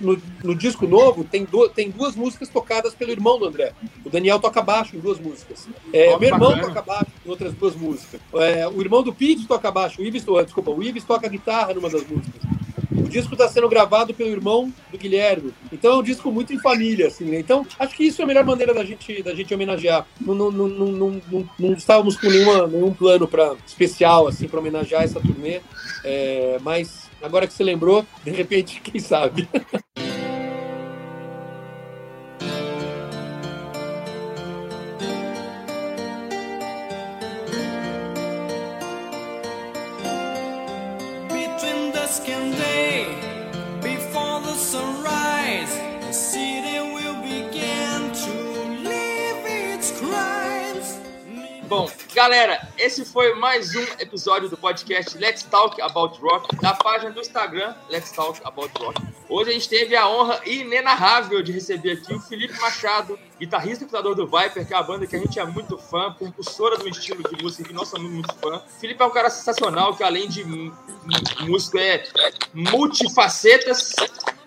no, 0.00 0.22
no, 0.42 0.54
disco 0.54 0.86
novo 0.86 1.24
tem, 1.24 1.44
do, 1.44 1.68
tem 1.68 1.90
duas 1.90 2.16
músicas 2.16 2.48
tocadas 2.48 2.94
pelo 2.94 3.10
irmão 3.10 3.38
do 3.38 3.46
André. 3.46 3.72
O 4.04 4.10
Daniel 4.10 4.38
toca 4.38 4.62
baixo 4.62 4.96
em 4.96 5.00
duas 5.00 5.18
músicas. 5.18 5.68
É, 5.92 6.16
meu 6.18 6.28
irmão 6.28 6.58
toca 6.58 6.82
baixo 6.82 7.10
em 7.24 7.28
outras 7.28 7.52
duas 7.52 7.74
músicas. 7.74 8.20
É, 8.34 8.66
o 8.66 8.80
irmão 8.80 9.02
do 9.02 9.12
Pete 9.12 9.46
toca 9.46 9.70
baixo 9.70 10.00
o 10.00 10.04
Ives, 10.04 10.24
desculpa, 10.24 10.70
o 10.70 10.82
Ives 10.82 11.04
toca 11.04 11.28
guitarra 11.28 11.74
numa 11.74 11.90
das 11.90 12.06
músicas. 12.06 12.59
O 13.04 13.08
disco 13.08 13.32
está 13.32 13.48
sendo 13.48 13.68
gravado 13.68 14.14
pelo 14.14 14.30
irmão 14.30 14.72
do 14.90 14.98
Guilherme. 14.98 15.52
Então 15.72 15.92
é 15.92 15.96
um 15.96 16.02
disco 16.02 16.30
muito 16.30 16.52
em 16.52 16.58
família, 16.58 17.08
assim, 17.08 17.24
né? 17.24 17.38
Então, 17.38 17.66
acho 17.78 17.94
que 17.94 18.04
isso 18.04 18.20
é 18.20 18.24
a 18.24 18.28
melhor 18.28 18.44
maneira 18.44 18.74
da 18.74 18.84
gente, 18.84 19.22
da 19.22 19.34
gente 19.34 19.52
homenagear. 19.54 20.06
Não, 20.20 20.34
não, 20.34 20.50
não, 20.50 20.68
não, 20.68 21.22
não, 21.30 21.50
não 21.58 21.72
estávamos 21.72 22.16
com 22.16 22.28
nenhuma, 22.28 22.66
nenhum 22.66 22.92
plano 22.92 23.26
para 23.26 23.54
especial, 23.66 24.26
assim, 24.26 24.48
para 24.48 24.60
homenagear 24.60 25.02
essa 25.02 25.20
turnê. 25.20 25.60
É, 26.04 26.58
mas 26.62 27.08
agora 27.22 27.46
que 27.46 27.54
você 27.54 27.64
lembrou, 27.64 28.04
de 28.24 28.30
repente, 28.30 28.80
quem 28.80 29.00
sabe? 29.00 29.48
Bom, 51.70 51.88
galera, 52.12 52.68
esse 52.76 53.04
foi 53.04 53.32
mais 53.36 53.76
um 53.76 53.82
episódio 54.00 54.48
do 54.48 54.56
podcast 54.56 55.16
Let's 55.16 55.44
Talk 55.44 55.80
About 55.80 56.20
Rock, 56.20 56.56
da 56.56 56.74
página 56.74 57.12
do 57.12 57.20
Instagram 57.20 57.76
Let's 57.88 58.10
Talk 58.10 58.40
About 58.42 58.72
Rock. 58.82 59.00
Hoje 59.28 59.50
a 59.50 59.52
gente 59.52 59.68
teve 59.68 59.94
a 59.94 60.08
honra 60.08 60.40
inenarrável 60.44 61.40
de 61.44 61.52
receber 61.52 61.92
aqui 61.92 62.12
o 62.12 62.18
Felipe 62.18 62.58
Machado, 62.58 63.16
guitarrista 63.38 63.84
e 63.84 63.86
fundador 63.86 64.16
do 64.16 64.26
Viper, 64.26 64.66
que 64.66 64.74
é 64.74 64.76
uma 64.76 64.82
banda 64.82 65.06
que 65.06 65.14
a 65.14 65.18
gente 65.20 65.38
é 65.38 65.44
muito 65.44 65.78
fã, 65.78 66.12
percussora 66.12 66.76
do 66.76 66.88
estilo 66.88 67.22
de 67.22 67.40
música 67.40 67.62
que 67.62 67.72
nós 67.72 67.86
somos 67.86 68.10
muito 68.10 68.34
fã. 68.34 68.60
Felipe 68.80 69.00
é 69.00 69.06
um 69.06 69.10
cara 69.10 69.30
sensacional, 69.30 69.94
que 69.94 70.02
além 70.02 70.28
de 70.28 70.42
músico 70.42 71.78
é 71.78 72.02
multifacetas. 72.52 73.94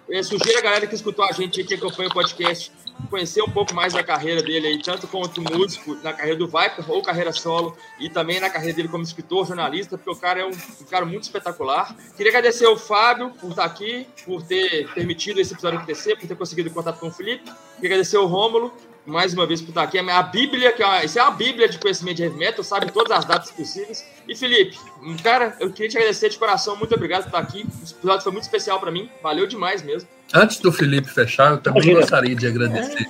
Eu 0.10 0.22
sugiro 0.26 0.58
a 0.58 0.62
galera 0.62 0.86
que 0.86 0.94
escutou 0.94 1.24
a 1.24 1.32
gente 1.32 1.62
aqui, 1.62 1.70
que 1.70 1.76
acompanha 1.76 2.10
o 2.10 2.14
podcast, 2.14 2.70
conhecer 3.10 3.42
um 3.42 3.50
pouco 3.50 3.74
mais 3.74 3.94
da 3.94 4.04
carreira 4.04 4.42
dele 4.42 4.68
aí, 4.68 4.82
tanto 4.82 5.08
como 5.08 5.30
músico 5.56 5.96
na 6.04 6.14
carreira 6.14 6.38
do 6.38 6.48
Viper 6.48 6.90
ou 6.90 7.02
carreira 7.02 7.32
solo, 7.32 7.78
e 8.00 8.10
também 8.10 8.40
na 8.40 8.50
carreira 8.50 8.76
dele 8.76 8.88
como 8.88 9.04
escritor, 9.04 9.46
jornalista, 9.46 9.98
porque 9.98 10.10
o 10.10 10.16
cara 10.16 10.42
é 10.42 10.46
um, 10.46 10.52
um 10.52 10.86
cara 10.90 11.06
muito 11.06 11.24
espetacular. 11.24 11.96
Queria 12.16 12.32
agradecer 12.32 12.66
ao 12.66 12.78
Fábio 12.78 13.32
por 13.32 13.52
estar 13.52 13.66
aqui, 13.66 14.08
por 14.26 14.42
ter 14.42 14.92
permitido 14.94 15.40
esse 15.40 15.54
episódio 15.54 15.78
acontecer, 15.78 16.16
por 16.18 16.28
ter 16.28 16.36
conseguido 16.36 16.70
contato 16.72 17.00
com 17.00 17.08
o 17.08 17.12
Felipe. 17.12 17.44
Queria 17.76 17.90
agradecer 17.90 18.18
ao 18.18 18.26
Rômulo, 18.26 18.74
mais 19.06 19.34
uma 19.34 19.46
vez 19.46 19.62
por 19.62 19.70
estar 19.70 19.84
aqui. 19.84 19.98
A 20.00 20.24
Bíblia, 20.24 20.72
que 20.72 20.82
é 20.82 20.86
uma, 20.86 21.04
isso 21.04 21.20
é 21.20 21.24
uma 21.24 21.32
Bíblia 21.32 21.68
de 21.68 21.78
conhecimento 21.78 22.18
de 22.18 22.24
heavy 22.24 22.38
metal, 22.38 22.64
sabe 22.64 22.92
todas 22.92 23.12
as 23.18 23.26
datas 23.26 23.52
possíveis. 23.52 24.06
E 24.28 24.36
Felipe, 24.36 24.78
cara, 25.22 25.56
eu 25.60 25.72
queria 25.72 25.90
te 25.90 25.98
agradecer 25.98 26.30
de 26.30 26.38
coração, 26.38 26.76
muito 26.76 26.96
obrigado 26.96 27.24
por 27.24 27.28
estar 27.28 27.40
aqui. 27.40 27.66
Esse 27.84 27.94
episódio 27.94 28.24
foi 28.24 28.32
muito 28.32 28.44
especial 28.44 28.80
para 28.80 28.92
mim, 28.92 29.10
valeu 29.22 29.46
demais 29.46 29.82
mesmo. 29.82 30.08
Antes 30.34 30.58
do 30.58 30.72
Felipe 30.72 31.10
fechar, 31.10 31.52
eu 31.52 31.58
também 31.58 31.94
gostaria 31.94 32.36
de 32.36 32.48
agradecer. 32.48 33.08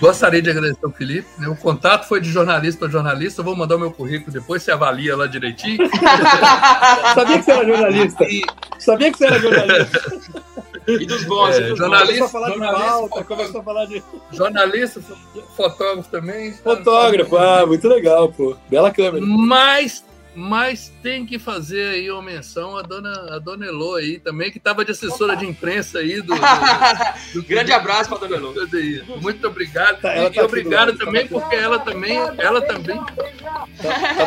Gostaria 0.00 0.42
de 0.42 0.50
agradecer 0.50 0.84
ao 0.84 0.90
Felipe. 0.92 1.28
Né? 1.38 1.48
O 1.48 1.56
contato 1.56 2.08
foi 2.08 2.20
de 2.20 2.30
jornalista 2.30 2.80
para 2.80 2.88
jornalista. 2.88 3.40
Eu 3.40 3.44
vou 3.44 3.56
mandar 3.56 3.76
o 3.76 3.78
meu 3.78 3.92
currículo 3.92 4.32
depois, 4.32 4.62
você 4.62 4.72
avalia 4.72 5.16
lá 5.16 5.26
direitinho. 5.26 5.88
Sabia 7.14 7.38
que 7.38 7.44
você 7.44 7.52
era 7.52 7.66
jornalista. 7.66 8.24
E... 8.24 8.42
Sabia 8.78 9.12
que 9.12 9.18
você 9.18 9.26
era 9.26 9.38
jornalista. 9.38 10.42
E 10.86 11.04
dos 11.04 11.24
bons. 11.24 11.56
É, 11.56 11.74
jornalista, 11.74 12.28
falar 12.28 12.48
jornalista, 12.48 12.84
de 12.84 13.24
pauta, 13.24 13.58
a 13.58 13.62
falar 13.62 13.84
de. 13.86 14.02
Jornalista, 14.32 15.00
fotógrafo 15.56 16.08
também. 16.10 16.52
Fotógrafo, 16.52 17.36
ah, 17.36 17.66
muito 17.66 17.88
legal, 17.88 18.32
pô. 18.32 18.56
Bela 18.68 18.90
câmera. 18.90 19.24
Mas 19.26 20.04
mas 20.36 20.92
tem 21.02 21.24
que 21.24 21.38
fazer 21.38 21.94
aí 21.94 22.10
uma 22.10 22.20
menção 22.20 22.76
à 22.76 22.82
dona, 22.82 23.34
a 23.34 23.38
dona 23.38 23.64
Elô 23.64 23.94
aí 23.94 24.18
também, 24.18 24.50
que 24.50 24.58
estava 24.58 24.84
de 24.84 24.90
assessora 24.90 25.32
Opa. 25.32 25.40
de 25.40 25.46
imprensa 25.46 26.00
aí 26.00 26.20
do. 26.20 26.34
do, 26.34 26.34
do 27.40 27.42
Grande 27.42 27.72
abraço 27.72 28.10
para 28.10 28.28
dona 28.28 28.36
Elô. 28.36 28.54
Muito 29.22 29.46
obrigado. 29.46 29.98
Tá, 30.02 30.14
e 30.14 30.30
tá 30.30 30.44
obrigado 30.44 30.96
também, 30.98 31.26
porque 31.26 31.56
ela 31.56 31.78
também. 31.78 32.18
Ela 32.36 32.60
também. 32.60 32.98
Tá, 32.98 33.66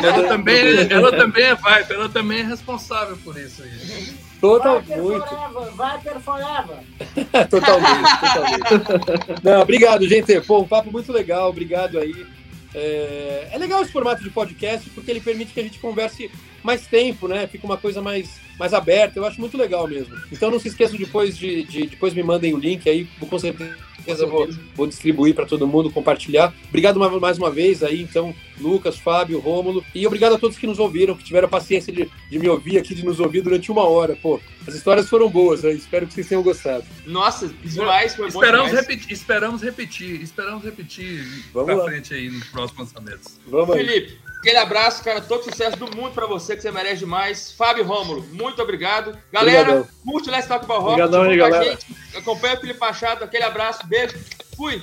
ela, 0.02 0.28
também 0.28 0.92
ela 0.92 1.16
também 1.16 1.44
é 1.44 1.54
vibe, 1.54 1.92
ela 1.92 2.08
também 2.08 2.40
é 2.40 2.44
responsável 2.44 3.16
por 3.18 3.38
isso 3.38 3.62
aí. 3.62 4.19
Total, 4.40 4.82
muito. 4.82 5.24
Viper 5.72 6.20
forever. 6.20 6.78
totalmente, 7.50 8.20
totalmente. 8.20 9.44
Não, 9.44 9.60
obrigado, 9.60 10.08
gente. 10.08 10.40
Pô, 10.42 10.60
um 10.60 10.68
papo 10.68 10.90
muito 10.90 11.12
legal. 11.12 11.50
Obrigado 11.50 11.98
aí 11.98 12.26
É, 12.74 13.48
é 13.52 13.58
legal 13.58 13.82
esse 13.82 13.92
formato 13.92 14.22
de 14.22 14.30
podcast 14.30 14.88
porque 14.90 15.10
ele 15.10 15.20
permite 15.20 15.52
que 15.52 15.60
a 15.60 15.62
gente 15.62 15.78
converse 15.78 16.30
mais 16.62 16.86
tempo, 16.86 17.28
né? 17.28 17.46
Fica 17.46 17.66
uma 17.66 17.76
coisa 17.76 18.00
mais, 18.00 18.40
mais 18.58 18.72
aberta. 18.72 19.18
Eu 19.18 19.26
acho 19.26 19.40
muito 19.40 19.58
legal 19.58 19.86
mesmo. 19.86 20.16
Então 20.32 20.50
não 20.50 20.60
se 20.60 20.68
esqueçam 20.68 20.98
depois 20.98 21.36
de, 21.36 21.64
de 21.64 21.86
depois 21.86 22.14
me 22.14 22.22
mandem 22.22 22.54
o 22.54 22.58
link 22.58 22.88
aí, 22.88 23.06
com 23.28 23.38
certeza 23.38 23.89
certeza 24.16 24.26
vou, 24.26 24.48
vou 24.74 24.86
distribuir 24.86 25.34
para 25.34 25.46
todo 25.46 25.66
mundo, 25.66 25.90
compartilhar. 25.90 26.52
Obrigado 26.68 26.98
mais 27.20 27.38
uma 27.38 27.50
vez 27.50 27.82
aí, 27.82 28.02
então, 28.02 28.34
Lucas, 28.58 28.98
Fábio, 28.98 29.38
Rômulo. 29.38 29.84
E 29.94 30.06
obrigado 30.06 30.34
a 30.34 30.38
todos 30.38 30.58
que 30.58 30.66
nos 30.66 30.78
ouviram, 30.78 31.14
que 31.14 31.24
tiveram 31.24 31.46
a 31.46 31.50
paciência 31.50 31.92
de, 31.92 32.08
de 32.30 32.38
me 32.38 32.48
ouvir 32.48 32.78
aqui, 32.78 32.94
de 32.94 33.04
nos 33.04 33.20
ouvir 33.20 33.40
durante 33.40 33.70
uma 33.70 33.84
hora. 33.84 34.16
Pô, 34.16 34.40
as 34.66 34.74
histórias 34.74 35.08
foram 35.08 35.28
boas, 35.28 35.62
né? 35.62 35.72
espero 35.72 36.06
que 36.06 36.14
vocês 36.14 36.28
tenham 36.28 36.42
gostado. 36.42 36.84
Nossa, 37.06 37.48
demais, 37.64 38.14
foi 38.14 38.28
esperamos 38.28 38.70
bom. 38.70 38.76
Repetir, 38.76 39.12
esperamos 39.12 39.62
repetir, 39.62 40.22
esperamos 40.22 40.64
repetir 40.64 41.24
Vamos 41.52 41.66
pra 41.66 41.76
lá. 41.76 41.84
frente 41.84 42.14
aí 42.14 42.30
nos 42.30 42.44
próximos 42.48 42.92
lançamentos. 42.92 43.38
Vamos 43.46 43.76
aí. 43.76 44.18
Aquele 44.40 44.56
abraço, 44.56 45.04
cara, 45.04 45.20
todo 45.20 45.44
sucesso 45.44 45.76
do 45.76 45.94
mundo 45.94 46.14
pra 46.14 46.24
você, 46.26 46.56
que 46.56 46.62
você 46.62 46.72
merece 46.72 47.00
demais. 47.00 47.52
Fábio 47.52 47.84
Rômulo, 47.84 48.22
muito 48.32 48.62
obrigado. 48.62 49.16
Galera, 49.30 49.60
Obrigadão. 49.60 49.88
curte 50.02 50.30
Let's 50.30 50.46
Talk 50.48 50.64
About 50.64 50.80
Rock. 50.80 51.02
Obrigadão 51.02 51.22
aí, 51.24 51.36
galera. 51.36 51.78
Acompanha 52.16 52.54
o 52.54 52.60
Felipe 52.60 52.80
Machado, 52.80 53.22
aquele 53.22 53.44
abraço, 53.44 53.86
beijo. 53.86 54.18
Fui! 54.56 54.82